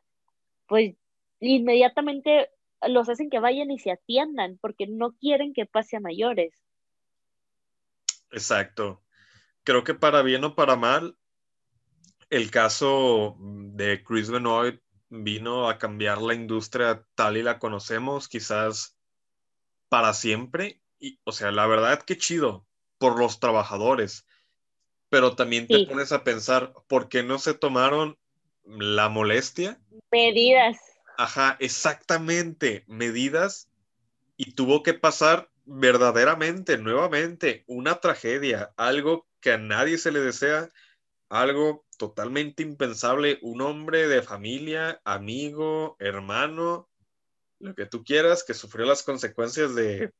pues 0.66 0.94
inmediatamente 1.40 2.50
los 2.86 3.08
hacen 3.08 3.30
que 3.30 3.40
vayan 3.40 3.70
y 3.70 3.78
se 3.78 3.90
atiendan 3.90 4.58
porque 4.60 4.86
no 4.86 5.12
quieren 5.12 5.54
que 5.54 5.64
pase 5.64 5.96
a 5.96 6.00
mayores. 6.00 6.52
Exacto. 8.30 9.02
Creo 9.64 9.82
que 9.82 9.94
para 9.94 10.22
bien 10.22 10.44
o 10.44 10.54
para 10.54 10.76
mal, 10.76 11.16
el 12.28 12.50
caso 12.50 13.36
de 13.40 14.02
Chris 14.04 14.30
Benoit 14.30 14.80
vino 15.10 15.68
a 15.68 15.78
cambiar 15.78 16.22
la 16.22 16.34
industria 16.34 17.04
tal 17.14 17.36
y 17.36 17.42
la 17.42 17.58
conocemos, 17.58 18.28
quizás 18.28 18.96
para 19.88 20.14
siempre. 20.14 20.80
Y, 20.98 21.18
o 21.24 21.32
sea, 21.32 21.50
la 21.50 21.66
verdad 21.66 22.02
que 22.02 22.16
chido 22.16 22.66
por 22.98 23.18
los 23.18 23.40
trabajadores, 23.40 24.26
pero 25.08 25.34
también 25.34 25.66
te 25.66 25.86
pones 25.86 26.12
a 26.12 26.24
pensar, 26.24 26.72
¿por 26.86 27.08
qué 27.08 27.22
no 27.22 27.38
se 27.38 27.54
tomaron 27.54 28.16
la 28.64 29.08
molestia? 29.08 29.80
Medidas. 30.12 30.76
Ajá, 31.18 31.56
exactamente, 31.60 32.84
medidas. 32.86 33.68
Y 34.36 34.52
tuvo 34.52 34.82
que 34.82 34.94
pasar 34.94 35.50
verdaderamente, 35.64 36.78
nuevamente, 36.78 37.64
una 37.66 38.00
tragedia, 38.00 38.72
algo 38.76 39.26
que 39.40 39.52
a 39.52 39.58
nadie 39.58 39.98
se 39.98 40.12
le 40.12 40.20
desea, 40.20 40.68
algo 41.30 41.86
totalmente 41.96 42.62
impensable, 42.62 43.38
un 43.40 43.62
hombre 43.62 44.08
de 44.08 44.20
familia, 44.20 45.00
amigo, 45.04 45.96
hermano, 46.00 46.88
lo 47.60 47.74
que 47.74 47.86
tú 47.86 48.04
quieras, 48.04 48.44
que 48.44 48.52
sufrió 48.52 48.84
las 48.84 49.02
consecuencias 49.02 49.74
de, 49.74 50.12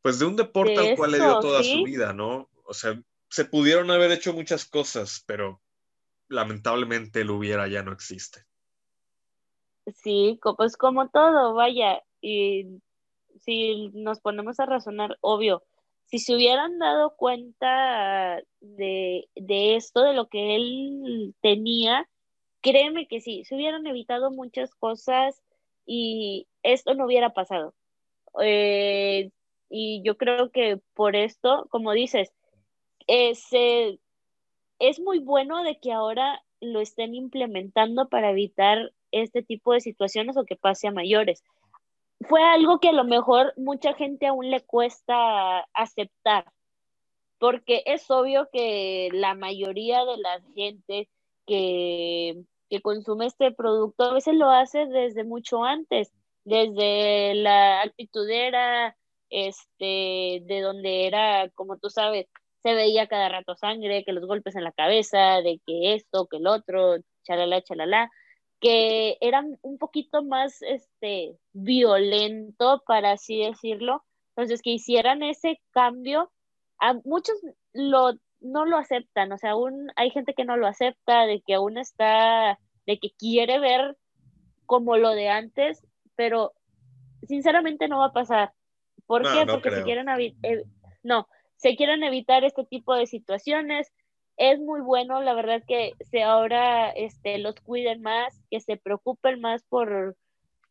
pues 0.00 0.18
de 0.18 0.24
un 0.24 0.36
deporte 0.36 0.78
al 0.78 0.96
cual 0.96 1.12
le 1.12 1.18
dio 1.18 1.38
toda 1.40 1.62
su 1.62 1.84
vida, 1.84 2.12
¿no? 2.12 2.48
O 2.64 2.72
sea, 2.72 2.98
se 3.28 3.44
pudieron 3.44 3.90
haber 3.90 4.10
hecho 4.10 4.32
muchas 4.32 4.64
cosas, 4.64 5.22
pero 5.26 5.60
lamentablemente 6.28 7.20
el 7.20 7.30
hubiera 7.30 7.68
ya 7.68 7.82
no 7.82 7.92
existe. 7.92 8.44
Sí, 9.94 10.40
pues 10.56 10.78
como 10.78 11.10
todo, 11.10 11.52
vaya, 11.52 12.02
y 12.22 12.80
si 13.40 13.90
nos 13.90 14.20
ponemos 14.20 14.58
a 14.60 14.66
razonar, 14.66 15.18
obvio, 15.20 15.62
si 16.14 16.20
se 16.20 16.36
hubieran 16.36 16.78
dado 16.78 17.16
cuenta 17.16 18.40
de, 18.60 19.26
esto, 19.34 20.04
de 20.04 20.12
lo 20.12 20.28
que 20.28 20.54
él 20.54 21.34
tenía, 21.40 22.08
créeme 22.60 23.08
que 23.08 23.20
sí, 23.20 23.44
se 23.44 23.56
hubieran 23.56 23.84
evitado 23.88 24.30
muchas 24.30 24.76
cosas 24.76 25.42
y 25.84 26.46
esto 26.62 26.94
no 26.94 27.06
hubiera 27.06 27.30
pasado. 27.30 27.74
Eh, 28.40 29.32
y 29.68 30.02
yo 30.04 30.16
creo 30.16 30.52
que 30.52 30.80
por 30.94 31.16
esto, 31.16 31.66
como 31.70 31.90
dices, 31.90 32.32
es, 33.08 33.48
es 33.50 35.00
muy 35.00 35.18
bueno 35.18 35.64
de 35.64 35.80
que 35.80 35.90
ahora 35.90 36.44
lo 36.60 36.80
estén 36.80 37.16
implementando 37.16 38.08
para 38.08 38.30
evitar 38.30 38.92
este 39.10 39.42
tipo 39.42 39.72
de 39.72 39.80
situaciones 39.80 40.36
o 40.36 40.44
que 40.44 40.54
pase 40.54 40.86
a 40.86 40.92
mayores 40.92 41.42
fue 42.28 42.42
algo 42.42 42.80
que 42.80 42.88
a 42.88 42.92
lo 42.92 43.04
mejor 43.04 43.52
mucha 43.56 43.94
gente 43.94 44.26
aún 44.26 44.50
le 44.50 44.60
cuesta 44.62 45.60
aceptar, 45.72 46.44
porque 47.38 47.82
es 47.86 48.10
obvio 48.10 48.48
que 48.52 49.08
la 49.12 49.34
mayoría 49.34 50.04
de 50.04 50.16
la 50.18 50.40
gente 50.54 51.08
que, 51.46 52.44
que 52.70 52.80
consume 52.82 53.26
este 53.26 53.52
producto 53.52 54.04
a 54.04 54.14
veces 54.14 54.34
lo 54.34 54.50
hace 54.50 54.86
desde 54.86 55.24
mucho 55.24 55.64
antes, 55.64 56.12
desde 56.44 57.34
la 57.34 57.82
actitudera, 57.82 58.96
este, 59.30 60.42
de 60.44 60.60
donde 60.62 61.06
era, 61.06 61.48
como 61.50 61.78
tú 61.78 61.90
sabes, 61.90 62.26
se 62.62 62.74
veía 62.74 63.08
cada 63.08 63.28
rato 63.28 63.56
sangre, 63.56 64.04
que 64.04 64.12
los 64.12 64.26
golpes 64.26 64.56
en 64.56 64.64
la 64.64 64.72
cabeza, 64.72 65.42
de 65.42 65.60
que 65.66 65.94
esto, 65.94 66.26
que 66.26 66.38
el 66.38 66.46
otro, 66.46 66.96
chalala, 67.24 67.62
chalala 67.62 68.10
que 68.60 69.16
eran 69.20 69.58
un 69.62 69.78
poquito 69.78 70.22
más 70.22 70.62
este, 70.62 71.38
violento, 71.52 72.82
para 72.86 73.12
así 73.12 73.40
decirlo. 73.40 74.04
Entonces, 74.30 74.62
que 74.62 74.70
hicieran 74.70 75.22
ese 75.22 75.60
cambio, 75.70 76.32
a 76.78 76.94
muchos 77.04 77.36
lo, 77.72 78.14
no 78.40 78.64
lo 78.64 78.76
aceptan, 78.76 79.32
o 79.32 79.38
sea, 79.38 79.52
aún 79.52 79.88
hay 79.96 80.10
gente 80.10 80.34
que 80.34 80.44
no 80.44 80.56
lo 80.56 80.66
acepta, 80.66 81.26
de 81.26 81.40
que 81.40 81.54
aún 81.54 81.78
está, 81.78 82.58
de 82.86 82.98
que 82.98 83.10
quiere 83.18 83.58
ver 83.58 83.96
como 84.66 84.96
lo 84.96 85.10
de 85.10 85.28
antes, 85.28 85.86
pero 86.16 86.52
sinceramente 87.26 87.88
no 87.88 87.98
va 87.98 88.06
a 88.06 88.12
pasar. 88.12 88.52
¿Por 89.06 89.22
qué? 89.22 89.46
Porque 89.46 89.70
se 89.70 89.82
quieren, 89.82 90.06
no, 91.02 91.28
se 91.56 91.76
quieren 91.76 92.02
evitar 92.02 92.44
este 92.44 92.64
tipo 92.64 92.94
de 92.94 93.06
situaciones, 93.06 93.92
es 94.36 94.58
muy 94.60 94.80
bueno, 94.80 95.22
la 95.22 95.34
verdad 95.34 95.62
que 95.66 95.92
se 96.10 96.22
ahora 96.22 96.90
este, 96.90 97.38
los 97.38 97.54
cuiden 97.60 98.02
más, 98.02 98.40
que 98.50 98.60
se 98.60 98.76
preocupen 98.76 99.40
más 99.40 99.62
por, 99.64 100.16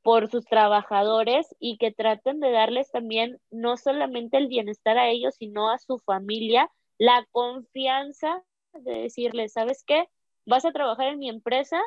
por 0.01 0.29
sus 0.29 0.45
trabajadores 0.45 1.55
y 1.59 1.77
que 1.77 1.91
traten 1.91 2.39
de 2.39 2.51
darles 2.51 2.91
también 2.91 3.39
no 3.51 3.77
solamente 3.77 4.37
el 4.37 4.47
bienestar 4.47 4.97
a 4.97 5.09
ellos, 5.09 5.35
sino 5.35 5.69
a 5.69 5.79
su 5.79 5.99
familia, 5.99 6.69
la 6.97 7.25
confianza 7.31 8.43
de 8.73 9.03
decirles, 9.03 9.53
¿sabes 9.53 9.83
qué? 9.85 10.07
Vas 10.45 10.65
a 10.65 10.73
trabajar 10.73 11.07
en 11.07 11.19
mi 11.19 11.29
empresa, 11.29 11.81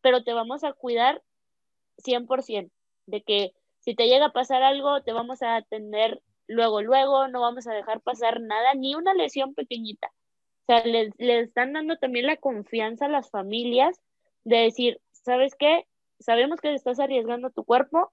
pero 0.00 0.22
te 0.22 0.32
vamos 0.32 0.64
a 0.64 0.72
cuidar 0.72 1.22
100%, 1.98 2.70
de 3.06 3.22
que 3.22 3.52
si 3.80 3.94
te 3.94 4.06
llega 4.06 4.26
a 4.26 4.32
pasar 4.32 4.62
algo, 4.62 5.02
te 5.02 5.12
vamos 5.12 5.42
a 5.42 5.56
atender 5.56 6.22
luego, 6.46 6.82
luego, 6.82 7.28
no 7.28 7.40
vamos 7.40 7.66
a 7.66 7.72
dejar 7.72 8.00
pasar 8.00 8.40
nada, 8.40 8.74
ni 8.74 8.94
una 8.94 9.14
lesión 9.14 9.54
pequeñita 9.54 10.10
sea, 10.70 10.84
le, 10.84 11.40
están 11.40 11.72
dando 11.72 11.96
también 11.96 12.26
la 12.26 12.36
confianza 12.36 13.06
a 13.06 13.08
las 13.08 13.30
familias 13.30 14.00
de 14.44 14.58
decir, 14.58 15.00
¿sabes 15.10 15.54
qué? 15.58 15.86
Sabemos 16.20 16.60
que 16.60 16.72
estás 16.74 17.00
arriesgando 17.00 17.50
tu 17.50 17.64
cuerpo, 17.64 18.12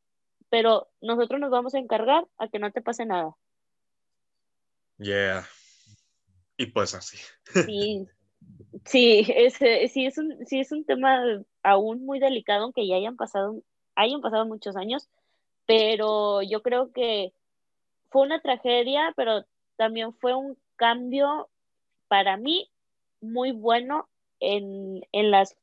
pero 0.49 0.87
nosotros 1.01 1.39
nos 1.39 1.51
vamos 1.51 1.75
a 1.75 1.79
encargar 1.79 2.25
a 2.37 2.47
que 2.47 2.57
no 2.57 2.71
te 2.71 2.81
pase 2.81 3.05
nada. 3.05 3.35
Yeah. 4.97 5.47
Y 6.57 6.67
pues 6.67 6.95
así. 6.95 7.17
Sí, 7.65 8.07
sí, 8.85 9.25
es, 9.29 9.53
sí, 9.91 10.05
es 10.05 10.17
un, 10.17 10.45
sí 10.47 10.59
es 10.59 10.71
un 10.71 10.83
tema 10.83 11.21
aún 11.61 12.05
muy 12.05 12.19
delicado, 12.19 12.63
aunque 12.63 12.87
ya 12.87 12.95
hayan 12.95 13.17
pasado, 13.17 13.61
hayan 13.95 14.21
pasado 14.21 14.45
muchos 14.47 14.75
años, 14.75 15.07
pero 15.67 16.41
yo 16.41 16.63
creo 16.63 16.91
que 16.91 17.33
fue 18.09 18.23
una 18.23 18.41
tragedia, 18.41 19.13
pero 19.15 19.45
también 19.75 20.13
fue 20.13 20.33
un 20.33 20.57
cambio 20.75 21.49
para 22.07 22.37
mí 22.37 22.69
muy 23.21 23.51
bueno 23.51 24.07
en, 24.39 25.01
las, 25.11 25.55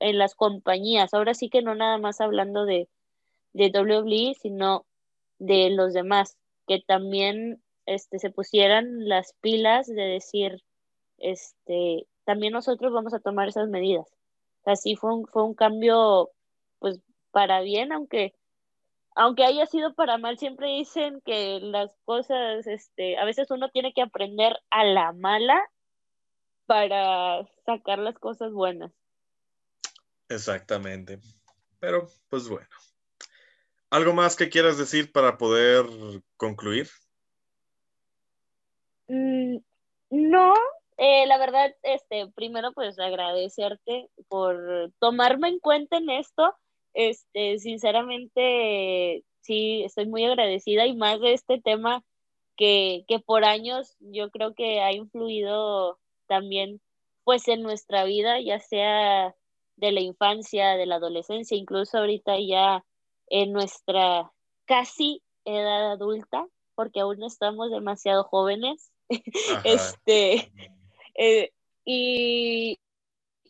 en 0.00 0.18
las 0.18 0.34
compañías. 0.34 1.14
Ahora 1.14 1.34
sí 1.34 1.48
que 1.48 1.62
no 1.62 1.74
nada 1.74 1.98
más 1.98 2.20
hablando 2.20 2.64
de, 2.64 2.88
de 3.52 3.70
WWE, 3.70 4.34
sino 4.40 4.84
de 5.38 5.70
los 5.70 5.92
demás, 5.92 6.36
que 6.66 6.80
también 6.80 7.62
este, 7.86 8.18
se 8.18 8.30
pusieran 8.30 9.08
las 9.08 9.34
pilas 9.40 9.86
de 9.86 10.02
decir, 10.02 10.62
este, 11.18 12.06
también 12.24 12.52
nosotros 12.52 12.92
vamos 12.92 13.14
a 13.14 13.20
tomar 13.20 13.48
esas 13.48 13.68
medidas. 13.68 14.06
Así 14.64 14.96
fue 14.96 15.14
un, 15.14 15.26
fue 15.26 15.44
un 15.44 15.54
cambio, 15.54 16.30
pues, 16.80 17.00
para 17.30 17.60
bien, 17.60 17.92
aunque, 17.92 18.34
aunque 19.14 19.44
haya 19.44 19.66
sido 19.66 19.94
para 19.94 20.18
mal, 20.18 20.38
siempre 20.38 20.68
dicen 20.68 21.20
que 21.24 21.60
las 21.60 21.96
cosas, 22.04 22.66
este, 22.66 23.18
a 23.18 23.24
veces 23.24 23.50
uno 23.50 23.68
tiene 23.68 23.92
que 23.92 24.02
aprender 24.02 24.58
a 24.70 24.84
la 24.84 25.12
mala 25.12 25.70
para 26.66 27.46
sacar 27.64 27.98
las 27.98 28.18
cosas 28.18 28.52
buenas. 28.52 28.92
Exactamente. 30.28 31.20
Pero, 31.80 32.08
pues 32.28 32.48
bueno. 32.48 32.66
¿Algo 33.90 34.12
más 34.12 34.36
que 34.36 34.48
quieras 34.48 34.78
decir 34.78 35.12
para 35.12 35.38
poder 35.38 35.86
concluir? 36.36 36.88
Mm, 39.06 39.58
no, 40.10 40.54
eh, 40.96 41.26
la 41.26 41.38
verdad, 41.38 41.74
este, 41.82 42.26
primero 42.34 42.72
pues 42.72 42.98
agradecerte 42.98 44.08
por 44.28 44.92
tomarme 44.98 45.48
en 45.48 45.60
cuenta 45.60 45.98
en 45.98 46.10
esto. 46.10 46.54
Este, 46.94 47.58
sinceramente, 47.58 49.24
sí, 49.42 49.84
estoy 49.84 50.06
muy 50.06 50.24
agradecida 50.24 50.86
y 50.86 50.96
más 50.96 51.20
de 51.20 51.34
este 51.34 51.60
tema 51.60 52.04
que, 52.56 53.04
que 53.06 53.20
por 53.20 53.44
años 53.44 53.94
yo 54.00 54.30
creo 54.30 54.54
que 54.54 54.80
ha 54.80 54.92
influido 54.92 56.00
también 56.26 56.80
pues 57.24 57.48
en 57.48 57.62
nuestra 57.62 58.04
vida, 58.04 58.40
ya 58.40 58.60
sea 58.60 59.34
de 59.76 59.92
la 59.92 60.00
infancia, 60.00 60.76
de 60.76 60.86
la 60.86 60.96
adolescencia, 60.96 61.56
incluso 61.56 61.98
ahorita 61.98 62.36
ya 62.38 62.84
en 63.28 63.52
nuestra 63.52 64.30
casi 64.64 65.22
edad 65.44 65.92
adulta, 65.92 66.46
porque 66.74 67.00
aún 67.00 67.22
estamos 67.22 67.70
demasiado 67.70 68.24
jóvenes. 68.24 68.92
este, 69.64 70.52
eh, 71.14 71.52
y, 71.84 72.78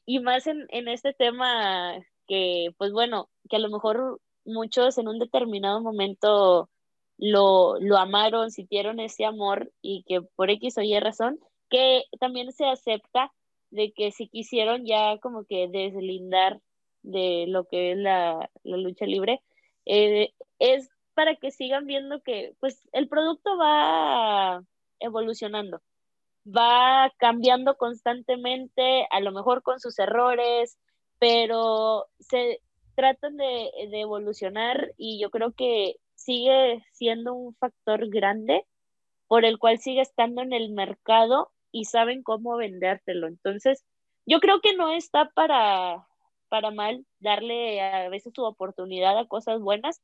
y, 0.04 0.20
más 0.20 0.46
en, 0.46 0.66
en 0.70 0.88
este 0.88 1.12
tema 1.12 1.94
que, 2.26 2.74
pues 2.78 2.92
bueno, 2.92 3.28
que 3.48 3.56
a 3.56 3.60
lo 3.60 3.70
mejor 3.70 4.20
muchos 4.44 4.98
en 4.98 5.08
un 5.08 5.18
determinado 5.18 5.80
momento 5.80 6.70
lo, 7.18 7.78
lo 7.80 7.96
amaron, 7.96 8.50
sintieron 8.50 9.00
ese 9.00 9.24
amor 9.24 9.72
y 9.82 10.04
que 10.04 10.22
por 10.22 10.50
X 10.50 10.78
o 10.78 10.82
Y 10.82 10.98
razón, 11.00 11.38
que 11.70 12.04
también 12.20 12.52
se 12.52 12.66
acepta 12.66 13.32
de 13.70 13.92
que 13.92 14.12
si 14.12 14.28
quisieron 14.28 14.86
ya 14.86 15.18
como 15.18 15.44
que 15.44 15.68
deslindar 15.68 16.60
de 17.02 17.46
lo 17.48 17.64
que 17.66 17.92
es 17.92 17.98
la, 17.98 18.50
la 18.64 18.76
lucha 18.76 19.06
libre, 19.06 19.42
eh, 19.84 20.32
es 20.58 20.88
para 21.14 21.36
que 21.36 21.50
sigan 21.50 21.86
viendo 21.86 22.20
que 22.22 22.54
pues 22.60 22.80
el 22.92 23.08
producto 23.08 23.56
va 23.56 24.62
evolucionando, 25.00 25.80
va 26.46 27.12
cambiando 27.18 27.76
constantemente, 27.76 29.06
a 29.10 29.20
lo 29.20 29.32
mejor 29.32 29.62
con 29.62 29.80
sus 29.80 29.98
errores, 29.98 30.78
pero 31.18 32.06
se 32.18 32.60
tratan 32.94 33.36
de, 33.36 33.70
de 33.90 34.00
evolucionar 34.00 34.92
y 34.96 35.20
yo 35.20 35.30
creo 35.30 35.52
que 35.52 35.96
sigue 36.14 36.84
siendo 36.92 37.34
un 37.34 37.54
factor 37.54 38.08
grande 38.08 38.66
por 39.28 39.44
el 39.44 39.58
cual 39.58 39.78
sigue 39.78 40.00
estando 40.00 40.42
en 40.42 40.52
el 40.52 40.70
mercado 40.70 41.50
y 41.72 41.84
saben 41.84 42.22
cómo 42.22 42.56
vendértelo. 42.56 43.26
Entonces, 43.26 43.84
yo 44.26 44.40
creo 44.40 44.60
que 44.60 44.74
no 44.74 44.92
está 44.92 45.30
para, 45.34 46.06
para 46.48 46.70
mal 46.70 47.04
darle 47.20 47.80
a 47.80 48.08
veces 48.08 48.32
su 48.34 48.44
oportunidad 48.44 49.18
a 49.18 49.28
cosas 49.28 49.60
buenas 49.60 50.00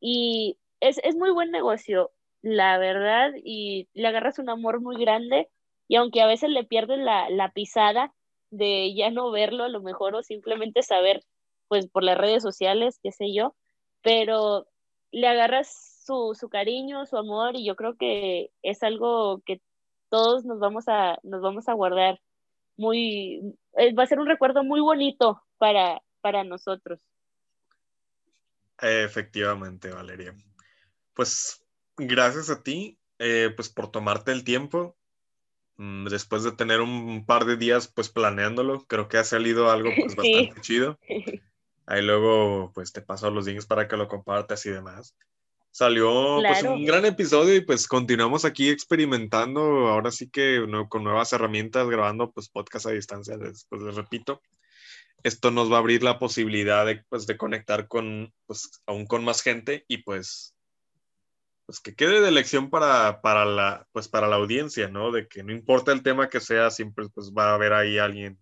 y 0.00 0.58
es, 0.80 1.00
es 1.04 1.16
muy 1.16 1.30
buen 1.30 1.50
negocio, 1.50 2.12
la 2.42 2.78
verdad, 2.78 3.32
y 3.44 3.88
le 3.94 4.08
agarras 4.08 4.38
un 4.38 4.50
amor 4.50 4.80
muy 4.80 4.96
grande 5.00 5.48
y 5.88 5.96
aunque 5.96 6.20
a 6.20 6.26
veces 6.26 6.50
le 6.50 6.64
pierdes 6.64 6.98
la, 6.98 7.30
la 7.30 7.52
pisada 7.52 8.12
de 8.50 8.94
ya 8.94 9.10
no 9.10 9.30
verlo 9.30 9.64
a 9.64 9.68
lo 9.68 9.80
mejor 9.80 10.14
o 10.14 10.22
simplemente 10.22 10.82
saber 10.82 11.22
pues 11.68 11.88
por 11.88 12.04
las 12.04 12.16
redes 12.18 12.42
sociales, 12.42 13.00
qué 13.02 13.10
sé 13.12 13.32
yo, 13.34 13.54
pero 14.02 14.66
le 15.10 15.26
agarras 15.26 16.02
su, 16.04 16.36
su 16.38 16.48
cariño, 16.48 17.06
su 17.06 17.16
amor 17.16 17.56
y 17.56 17.64
yo 17.64 17.74
creo 17.74 17.96
que 17.96 18.50
es 18.62 18.82
algo 18.82 19.42
que 19.44 19.60
todos 20.08 20.44
nos 20.44 20.58
vamos 20.58 20.84
a, 20.88 21.18
nos 21.22 21.42
vamos 21.42 21.68
a 21.68 21.74
guardar 21.74 22.20
muy, 22.76 23.56
eh, 23.76 23.94
va 23.94 24.02
a 24.02 24.06
ser 24.06 24.18
un 24.18 24.26
recuerdo 24.26 24.64
muy 24.64 24.80
bonito 24.80 25.42
para, 25.58 26.00
para 26.20 26.44
nosotros. 26.44 27.00
Efectivamente, 28.80 29.90
Valeria. 29.90 30.34
Pues 31.14 31.64
gracias 31.96 32.50
a 32.50 32.62
ti, 32.62 32.98
eh, 33.18 33.50
pues 33.54 33.68
por 33.68 33.90
tomarte 33.90 34.32
el 34.32 34.44
tiempo. 34.44 34.96
Mm, 35.78 36.06
después 36.06 36.42
de 36.42 36.52
tener 36.52 36.80
un 36.80 37.24
par 37.26 37.44
de 37.44 37.56
días, 37.56 37.88
pues 37.88 38.08
planeándolo, 38.08 38.86
creo 38.86 39.08
que 39.08 39.18
ha 39.18 39.24
salido 39.24 39.70
algo 39.70 39.90
pues 39.96 40.16
bastante 40.16 40.60
chido. 40.60 40.98
Ahí 41.86 42.02
luego, 42.02 42.72
pues 42.74 42.92
te 42.92 43.00
paso 43.00 43.30
los 43.30 43.46
links 43.46 43.66
para 43.66 43.86
que 43.86 43.96
lo 43.96 44.08
compartas 44.08 44.66
y 44.66 44.70
demás. 44.70 45.14
Salió 45.76 46.38
pues 46.40 46.62
un 46.62 46.86
gran 46.86 47.04
episodio 47.04 47.54
y 47.54 47.60
pues 47.60 47.86
continuamos 47.86 48.46
aquí 48.46 48.70
experimentando, 48.70 49.60
ahora 49.88 50.10
sí 50.10 50.30
que 50.30 50.64
con 50.88 51.04
nuevas 51.04 51.34
herramientas, 51.34 51.86
grabando 51.86 52.32
pues 52.32 52.48
podcast 52.48 52.86
a 52.86 52.92
distancia, 52.92 53.36
después 53.36 53.82
les 53.82 53.94
repito. 53.94 54.40
Esto 55.22 55.50
nos 55.50 55.70
va 55.70 55.76
a 55.76 55.80
abrir 55.80 56.02
la 56.02 56.18
posibilidad 56.18 56.86
de, 56.86 57.04
pues, 57.10 57.26
de 57.26 57.36
conectar 57.36 57.88
con, 57.88 58.32
pues, 58.46 58.82
aún 58.86 59.04
con 59.04 59.22
más 59.22 59.42
gente 59.42 59.84
y 59.86 59.98
pues, 59.98 60.56
pues 61.66 61.80
que 61.80 61.94
quede 61.94 62.22
de 62.22 62.30
lección 62.30 62.70
para, 62.70 63.20
para, 63.20 63.44
la, 63.44 63.86
pues, 63.92 64.08
para 64.08 64.28
la 64.28 64.36
audiencia, 64.36 64.88
¿no? 64.88 65.12
De 65.12 65.28
que 65.28 65.42
no 65.42 65.52
importa 65.52 65.92
el 65.92 66.02
tema 66.02 66.30
que 66.30 66.40
sea, 66.40 66.70
siempre 66.70 67.10
pues 67.12 67.34
va 67.36 67.50
a 67.50 67.54
haber 67.54 67.74
ahí 67.74 67.98
alguien 67.98 68.38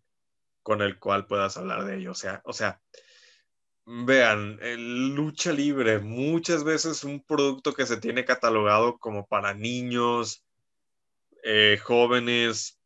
con 0.62 0.82
el 0.82 1.01
cual 1.01 1.27
puedas 1.27 1.56
hablar 1.56 1.85
de 1.85 1.97
ello. 1.97 2.12
O 2.12 2.15
sea, 2.15 2.43
o 2.44 2.52
sea, 2.52 2.81
Vean, 3.86 4.59
lucha 5.15 5.52
libre, 5.52 5.98
muchas 5.98 6.65
veces 6.65 7.05
un 7.05 7.23
producto 7.23 7.74
que 7.74 7.85
se 7.85 7.98
tiene 7.98 8.24
catalogado 8.24 8.98
como 8.98 9.27
para 9.27 9.52
niños, 9.52 10.43
eh, 11.43 11.78
jóvenes. 11.82 12.78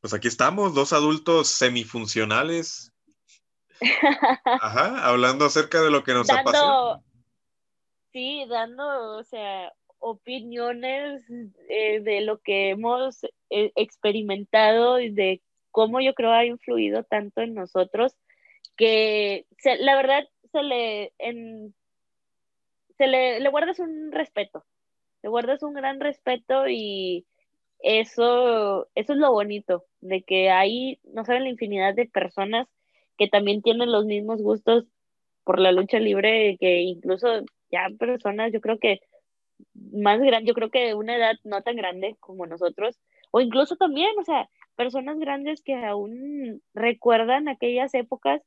Pues 0.00 0.14
aquí 0.14 0.28
estamos, 0.28 0.74
dos 0.74 0.94
adultos 0.94 1.48
semifuncionales. 1.48 2.94
Ajá, 4.44 5.06
hablando 5.06 5.44
acerca 5.44 5.82
de 5.82 5.90
lo 5.90 6.02
que 6.02 6.14
nos 6.14 6.26
dando, 6.26 6.48
apasiona. 6.48 7.02
Sí, 8.12 8.46
dando, 8.48 9.18
o 9.18 9.24
sea, 9.24 9.70
opiniones 9.98 11.22
eh, 11.68 12.00
de 12.00 12.22
lo 12.22 12.38
que 12.38 12.70
hemos 12.70 13.22
eh, 13.50 13.72
experimentado 13.76 14.98
y 14.98 15.10
de 15.10 15.42
cómo 15.70 16.00
yo 16.00 16.14
creo 16.14 16.32
ha 16.32 16.46
influido 16.46 17.04
tanto 17.04 17.42
en 17.42 17.54
nosotros 17.54 18.16
que 18.80 19.44
la 19.80 19.94
verdad 19.94 20.26
se 20.50 20.62
le, 20.62 21.12
se 22.96 23.06
le, 23.06 23.38
le 23.38 23.48
guardas 23.50 23.78
un 23.78 24.10
respeto, 24.10 24.64
le 25.22 25.28
guardas 25.28 25.62
un 25.62 25.74
gran 25.74 26.00
respeto 26.00 26.66
y 26.66 27.26
eso, 27.80 28.88
eso 28.94 29.12
es 29.12 29.18
lo 29.18 29.32
bonito, 29.32 29.84
de 30.00 30.22
que 30.22 30.48
hay, 30.48 30.98
no 31.12 31.26
saben 31.26 31.44
la 31.44 31.50
infinidad 31.50 31.94
de 31.94 32.06
personas 32.06 32.68
que 33.18 33.28
también 33.28 33.60
tienen 33.60 33.92
los 33.92 34.06
mismos 34.06 34.40
gustos 34.40 34.86
por 35.44 35.58
la 35.58 35.72
lucha 35.72 35.98
libre, 35.98 36.56
que 36.58 36.80
incluso 36.80 37.28
ya 37.70 37.86
personas, 37.98 38.50
yo 38.50 38.62
creo 38.62 38.78
que 38.78 39.00
más 39.92 40.20
grande, 40.20 40.48
yo 40.48 40.54
creo 40.54 40.70
que 40.70 40.86
de 40.86 40.94
una 40.94 41.16
edad 41.16 41.34
no 41.44 41.60
tan 41.60 41.76
grande 41.76 42.16
como 42.18 42.46
nosotros, 42.46 42.98
o 43.30 43.42
incluso 43.42 43.76
también, 43.76 44.18
o 44.18 44.24
sea, 44.24 44.48
personas 44.74 45.18
grandes 45.18 45.60
que 45.60 45.74
aún 45.74 46.62
recuerdan 46.72 47.46
aquellas 47.46 47.92
épocas 47.92 48.40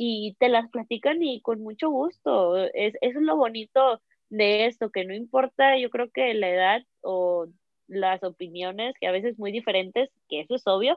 y 0.00 0.36
te 0.38 0.48
las 0.48 0.70
platican 0.70 1.20
y 1.24 1.40
con 1.42 1.60
mucho 1.60 1.90
gusto. 1.90 2.56
Es, 2.72 2.94
es 3.00 3.16
lo 3.16 3.36
bonito 3.36 4.00
de 4.30 4.66
esto, 4.66 4.90
que 4.90 5.04
no 5.04 5.12
importa, 5.12 5.76
yo 5.76 5.90
creo 5.90 6.08
que 6.12 6.34
la 6.34 6.48
edad 6.48 6.82
o 7.00 7.48
las 7.88 8.22
opiniones, 8.22 8.94
que 9.00 9.08
a 9.08 9.12
veces 9.12 9.40
muy 9.40 9.50
diferentes, 9.50 10.08
que 10.28 10.42
eso 10.42 10.54
es 10.54 10.62
obvio, 10.68 10.96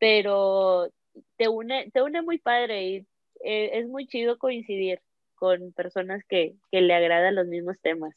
pero 0.00 0.90
te 1.36 1.46
une, 1.46 1.92
te 1.92 2.02
une 2.02 2.22
muy 2.22 2.38
padre 2.38 2.84
y 2.84 2.96
eh, 3.44 3.78
es 3.78 3.86
muy 3.86 4.08
chido 4.08 4.36
coincidir 4.36 5.00
con 5.36 5.72
personas 5.72 6.24
que, 6.28 6.54
que 6.72 6.80
le 6.80 6.92
agradan 6.92 7.36
los 7.36 7.46
mismos 7.46 7.76
temas. 7.82 8.16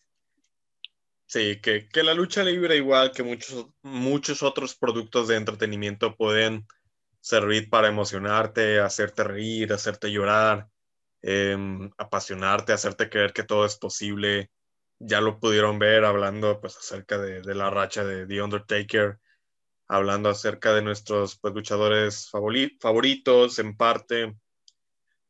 Sí, 1.28 1.62
que, 1.62 1.88
que, 1.90 2.02
la 2.02 2.16
lucha 2.16 2.44
libre, 2.44 2.78
igual 2.78 3.12
que 3.12 3.22
muchos, 3.22 3.68
muchos 3.84 4.42
otros 4.42 4.76
productos 4.76 5.28
de 5.28 5.36
entretenimiento, 5.36 6.16
pueden 6.16 6.66
servir 7.20 7.70
para 7.70 7.88
emocionarte, 7.88 8.80
hacerte 8.80 9.24
reír, 9.24 9.74
hacerte 9.74 10.12
llorar, 10.12 10.70
em, 11.22 11.92
apasionarte, 11.98 12.74
hacerte 12.74 13.10
creer 13.10 13.34
que 13.34 13.44
todo 13.44 13.66
es 13.66 13.78
posible. 13.78 14.52
Ya 15.00 15.22
lo 15.22 15.40
pudieron 15.40 15.80
ver 15.80 16.06
hablando 16.06 16.60
pues 16.62 16.78
acerca 16.78 17.18
de, 17.18 17.42
la 17.56 17.70
racha 17.70 18.04
de 18.04 18.26
The 18.28 18.42
Undertaker, 18.42 19.20
hablando 19.88 20.30
acerca 20.30 20.74
de 20.74 20.82
nuestros 20.82 21.38
pues, 21.40 21.54
luchadores 21.54 22.30
favoritos, 22.30 23.60
en 23.60 23.76
parte, 23.78 24.36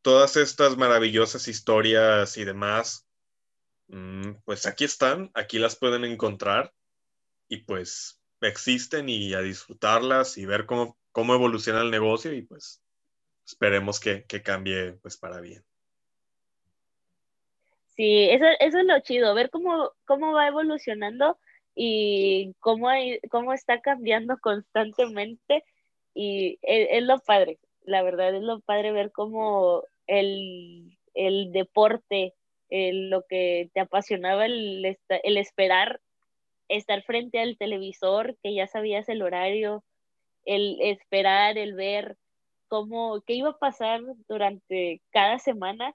todas 0.02 0.38
estas 0.38 0.78
maravillosas 0.78 1.48
historias 1.48 2.38
y 2.38 2.46
demás, 2.46 3.08
mm, 3.88 4.36
pues 4.46 4.66
aquí 4.66 4.86
están, 4.86 5.32
aquí 5.34 5.60
las 5.60 5.76
pueden 5.76 6.06
encontrar 6.06 6.74
y 7.50 7.58
pues 7.58 8.22
existen 8.42 9.10
y 9.10 9.34
a 9.34 9.42
disfrutarlas 9.42 10.38
y 10.38 10.46
ver 10.46 10.66
cómo, 10.66 10.98
cómo 11.18 11.34
evoluciona 11.34 11.82
el 11.82 11.90
negocio 11.90 12.32
y 12.32 12.44
pues 12.44 12.80
esperemos 13.44 14.00
que, 14.00 14.26
que 14.26 14.44
cambie 14.44 14.94
pues 15.02 15.18
para 15.18 15.42
bien. 15.42 15.64
Sí, 17.88 18.30
eso, 18.30 18.46
eso 18.60 18.78
es 18.78 18.86
lo 18.86 19.00
chido, 19.00 19.34
ver 19.34 19.50
cómo, 19.50 19.94
cómo 20.06 20.32
va 20.34 20.48
evolucionando 20.48 21.40
y 21.74 22.54
cómo, 22.60 22.90
cómo 23.32 23.54
está 23.54 23.82
cambiando 23.82 24.38
constantemente 24.38 25.64
y 26.14 26.60
es, 26.62 27.02
lo 27.02 27.18
padre, 27.18 27.58
la 27.82 28.04
verdad 28.04 28.36
es 28.36 28.44
lo 28.44 28.60
padre 28.60 28.92
ver 28.92 29.12
cómo 29.12 29.86
el, 30.06 31.00
el 31.16 31.52
deporte, 31.52 32.36
lo 32.70 33.24
que 33.28 33.72
te 33.74 33.80
apasionaba, 33.80 34.46
el, 34.46 35.00
el 35.10 35.38
esperar 35.38 36.00
estar 36.68 37.02
frente 37.02 37.40
al 37.40 37.58
televisor, 37.58 38.38
que 38.44 38.54
ya 38.54 38.68
sabías 38.68 39.10
el 39.10 39.24
horario, 39.24 39.84
el 40.48 40.78
esperar, 40.82 41.58
el 41.58 41.76
ver 41.76 42.18
cómo, 42.70 43.22
qué 43.22 43.34
iba 43.34 43.50
a 43.50 43.60
pasar 43.60 44.02
durante 44.28 45.02
cada 45.12 45.40
semana 45.40 45.94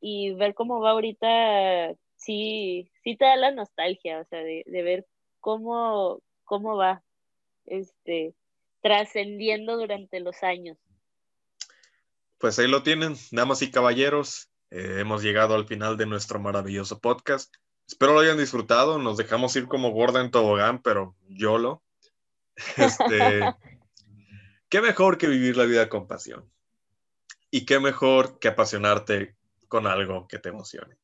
y 0.00 0.34
ver 0.34 0.54
cómo 0.54 0.80
va 0.80 0.90
ahorita, 0.90 1.94
sí, 2.16 2.90
sí 3.02 3.16
te 3.16 3.24
da 3.24 3.36
la 3.36 3.52
nostalgia, 3.52 4.20
o 4.20 4.24
sea, 4.24 4.40
de, 4.40 4.64
ver 4.66 5.06
cómo, 5.40 6.20
cómo 6.44 6.76
va, 6.76 7.02
este, 7.66 8.34
trascendiendo 8.82 9.76
durante 9.76 10.20
los 10.20 10.42
años. 10.42 10.76
Pues 12.38 12.58
ahí 12.58 12.68
lo 12.68 12.82
tienen, 12.82 13.14
damas 13.30 13.62
y 13.62 13.70
caballeros. 13.70 14.50
Eh, 14.70 14.96
hemos 14.98 15.22
llegado 15.22 15.54
al 15.54 15.66
final 15.66 15.96
de 15.96 16.06
nuestro 16.06 16.40
maravilloso 16.40 16.98
podcast. 16.98 17.54
Espero 17.86 18.12
lo 18.12 18.20
hayan 18.20 18.38
disfrutado. 18.38 18.98
Nos 18.98 19.16
dejamos 19.16 19.54
ir 19.56 19.68
como 19.68 19.92
gorda 19.92 20.20
en 20.20 20.32
tobogán, 20.32 20.82
pero 20.82 21.14
yo 21.28 21.58
lo. 21.58 21.82
Este, 22.76 23.40
qué 24.74 24.80
mejor 24.80 25.18
que 25.18 25.28
vivir 25.28 25.56
la 25.56 25.66
vida 25.66 25.88
con 25.88 26.08
pasión. 26.08 26.50
Y 27.48 27.64
qué 27.64 27.78
mejor 27.78 28.40
que 28.40 28.48
apasionarte 28.48 29.36
con 29.68 29.86
algo 29.86 30.26
que 30.26 30.40
te 30.40 30.48
emocione. 30.48 30.96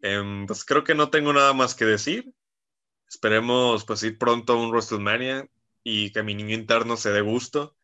Em, 0.00 0.44
pues 0.44 0.64
creo 0.64 0.82
que 0.82 0.96
no 0.96 1.08
tengo 1.08 1.32
nada 1.32 1.52
más 1.52 1.76
que 1.76 1.84
decir. 1.84 2.34
Esperemos 3.08 3.84
pues 3.84 4.02
ir 4.02 4.18
pronto 4.18 4.54
a 4.54 4.56
un 4.56 4.70
WrestleMania 4.70 5.48
y 5.84 6.10
que 6.10 6.24
mi 6.24 6.34
niño 6.34 6.52
interno 6.52 6.96
se 6.96 7.12
dé 7.12 7.20
gusto. 7.20 7.76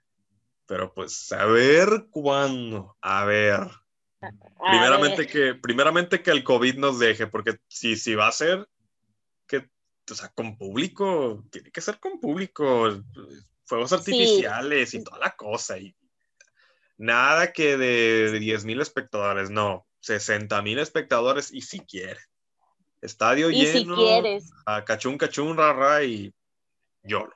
Pero 0.66 0.92
pues 0.92 1.30
a 1.30 1.44
ver 1.44 2.08
cuándo, 2.10 2.96
a 3.00 3.24
ver. 3.24 3.60
primeramente 4.68 5.28
que 5.28 5.54
primeramente 5.54 6.20
que 6.20 6.32
el 6.32 6.42
COVID 6.42 6.78
nos 6.78 6.98
deje, 6.98 7.28
porque 7.28 7.60
si, 7.68 7.94
si 7.94 8.16
va 8.16 8.26
a 8.26 8.32
ser 8.32 8.68
que, 9.46 9.70
o 10.10 10.14
sea, 10.16 10.30
con 10.30 10.58
público, 10.58 11.44
tiene 11.52 11.70
que 11.70 11.80
ser 11.80 12.00
con 12.00 12.18
público, 12.18 13.04
fuegos 13.68 13.92
artificiales 13.92 14.94
y 14.94 15.04
toda 15.04 15.18
la 15.18 15.36
cosa. 15.36 15.78
Y 15.78 15.94
nada 16.96 17.52
que 17.52 17.76
de, 17.76 18.32
de 18.32 18.38
10 18.38 18.64
mil 18.64 18.80
espectadores, 18.80 19.50
no. 19.50 19.86
60 20.00 20.62
mil 20.62 20.78
espectadores 20.78 21.52
y 21.52 21.60
si 21.60 21.80
quiere. 21.80 22.20
Estadio 23.02 23.50
y 23.50 23.60
lleno. 23.60 23.96
Si 23.96 24.02
quieres. 24.02 24.50
A 24.66 24.84
cachún, 24.84 25.18
cachún, 25.18 25.56
rara 25.56 26.02
y 26.02 26.32
yo. 27.02 27.28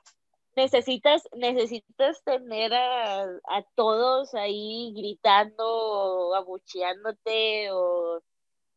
Necesitas, 0.55 1.23
necesitas 1.35 2.23
tener 2.23 2.73
a, 2.73 3.23
a 3.23 3.63
todos 3.75 4.33
ahí 4.35 4.93
gritando, 4.95 6.35
abucheándote 6.35 7.71
o 7.71 8.21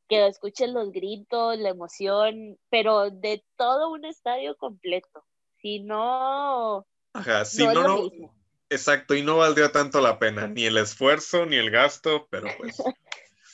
que 0.08 0.26
escuchen 0.26 0.72
los 0.72 0.90
gritos, 0.92 1.58
la 1.58 1.70
emoción, 1.70 2.58
pero 2.70 3.10
de 3.10 3.44
todo 3.56 3.90
un 3.90 4.04
estadio 4.04 4.56
completo. 4.56 5.24
Si 5.60 5.80
no. 5.80 6.86
Ajá, 7.16 7.44
si 7.44 7.66
no, 7.66 7.82
no. 7.82 8.10
Exacto, 8.68 9.14
y 9.14 9.22
no 9.22 9.38
valdría 9.38 9.70
tanto 9.70 10.00
la 10.00 10.18
pena, 10.18 10.48
ni 10.48 10.66
el 10.66 10.76
esfuerzo, 10.76 11.46
ni 11.46 11.56
el 11.56 11.70
gasto, 11.70 12.28
pero 12.30 12.48
pues. 12.58 12.76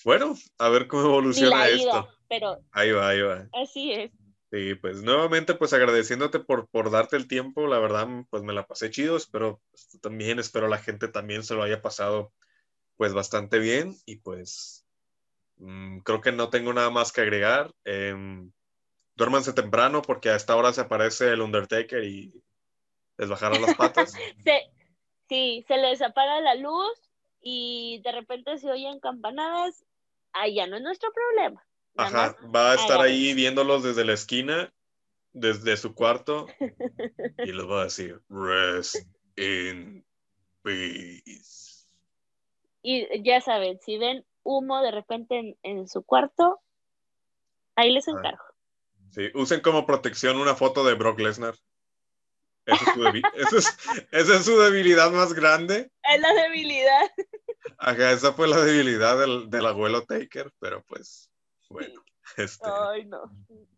Bueno, 0.05 0.37
a 0.59 0.69
ver 0.69 0.89
cómo 0.89 1.05
evoluciona 1.05 1.69
esto. 1.69 2.09
pero 2.29 2.59
ahí 2.73 2.91
va, 2.91 3.09
ahí 3.09 3.21
va. 3.21 3.47
Así 3.53 3.93
es. 3.93 4.11
Sí, 4.51 4.75
pues 4.75 5.01
nuevamente 5.01 5.55
pues 5.55 5.73
agradeciéndote 5.73 6.41
por, 6.41 6.67
por 6.67 6.91
darte 6.91 7.17
el 7.17 7.29
tiempo, 7.29 7.69
la 7.69 7.79
verdad 7.79 8.09
pues 8.29 8.43
me 8.43 8.53
la 8.53 8.67
pasé 8.67 8.91
chido, 8.91 9.17
espero 9.17 9.63
pues, 9.71 10.01
también, 10.01 10.41
espero 10.41 10.67
la 10.67 10.79
gente 10.79 11.07
también 11.07 11.45
se 11.45 11.55
lo 11.55 11.63
haya 11.63 11.81
pasado 11.81 12.33
pues 12.97 13.15
bastante 13.15 13.61
bien 13.61 13.97
y 14.05 14.17
pues 14.17 14.85
mm, 15.59 16.01
creo 16.01 16.21
que 16.21 16.33
no 16.33 16.51
tengo 16.51 16.73
nada 16.73 16.91
más 16.91 17.13
que 17.13 17.21
agregar. 17.21 17.73
Eh, 17.85 18.13
duérmanse 19.15 19.53
temprano 19.53 20.03
porque 20.03 20.31
a 20.31 20.37
esta 20.37 20.57
hora 20.57 20.73
se 20.73 20.81
aparece 20.81 21.31
el 21.31 21.43
Undertaker 21.43 22.03
y 22.03 22.43
les 23.19 23.29
bajaron 23.29 23.63
las 23.63 23.75
patas. 23.77 24.13
sí, 25.29 25.65
se 25.67 25.77
les 25.77 26.03
apaga 26.03 26.41
la 26.41 26.55
luz 26.55 27.11
y 27.41 28.01
de 28.05 28.13
repente 28.13 28.59
se 28.59 28.71
oyen 28.71 29.01
campanadas 29.01 29.85
allá 30.33 30.67
no 30.67 30.77
es 30.77 30.83
nuestro 30.83 31.13
problema. 31.13 31.65
Ajá, 31.97 32.37
va 32.55 32.73
a 32.73 32.75
estar 32.75 33.01
ahí 33.01 33.35
viéndolos 33.35 33.83
desde 33.83 34.05
la 34.05 34.15
esquina, 34.15 34.73
desde 35.33 35.77
su 35.77 35.95
cuarto, 35.95 36.47
y 37.39 37.53
les 37.53 37.69
va 37.69 37.83
a 37.83 37.85
decir, 37.85 38.21
rest 38.29 38.97
in 39.37 40.05
peace. 40.63 41.87
Y 42.83 43.23
ya 43.23 43.41
saben, 43.41 43.79
si 43.81 43.99
ven 43.99 44.25
humo 44.43 44.81
de 44.83 44.91
repente 44.91 45.57
en, 45.63 45.89
su 45.89 46.03
cuarto, 46.03 46.61
ahí 47.77 47.93
les 47.93 48.09
encargo. 48.09 48.43
Sí, 49.11 49.29
usen 49.35 49.61
como 49.61 49.87
protección 49.87 50.39
una 50.39 50.55
foto 50.55 50.85
de 50.85 50.95
Brock 50.95 51.21
Lesnar. 51.21 51.55
Esa 52.67 54.37
es, 54.37 54.45
su 54.45 54.59
debilidad 54.59 55.11
más 55.11 55.33
grande. 55.33 55.91
Es 56.03 56.21
la 56.21 56.33
debilidad. 56.35 57.11
Ajá, 57.79 58.13
esa 58.13 58.33
fue 58.33 58.49
la 58.49 58.63
debilidad 58.63 59.19
del, 59.19 59.67
abuelo 59.67 60.05
Taker, 60.05 60.53
pero 60.61 60.83
pues, 60.85 61.31
bueno. 61.69 62.05
Este, 62.37 62.67
Ay, 62.67 63.05
no. 63.05 63.31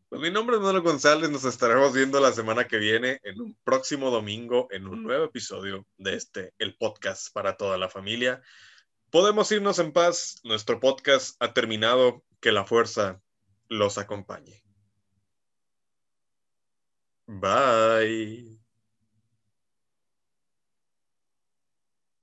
Pues 0.08 0.20
mi 0.22 0.30
nombre 0.30 0.56
es 0.56 0.62
Manuel 0.62 0.82
González, 0.82 1.28
nos 1.28 1.44
estaremos 1.44 1.92
viendo 1.92 2.20
la 2.20 2.32
semana 2.32 2.68
que 2.68 2.76
viene 2.76 3.18
en 3.24 3.40
un 3.40 3.56
próximo 3.64 4.10
domingo 4.10 4.68
en 4.70 4.86
un 4.86 5.02
nuevo 5.02 5.24
episodio 5.24 5.86
de 5.96 6.14
este, 6.14 6.54
el 6.58 6.76
podcast 6.76 7.32
para 7.32 7.56
toda 7.56 7.78
la 7.78 7.88
familia. 7.88 8.40
Podemos 9.10 9.50
irnos 9.50 9.80
en 9.80 9.92
paz, 9.92 10.40
nuestro 10.44 10.78
podcast 10.78 11.34
ha 11.42 11.52
terminado, 11.52 12.22
que 12.40 12.52
la 12.52 12.64
fuerza 12.64 13.22
los 13.68 13.96
acompañe. 13.96 14.62
Bye. 17.26 18.53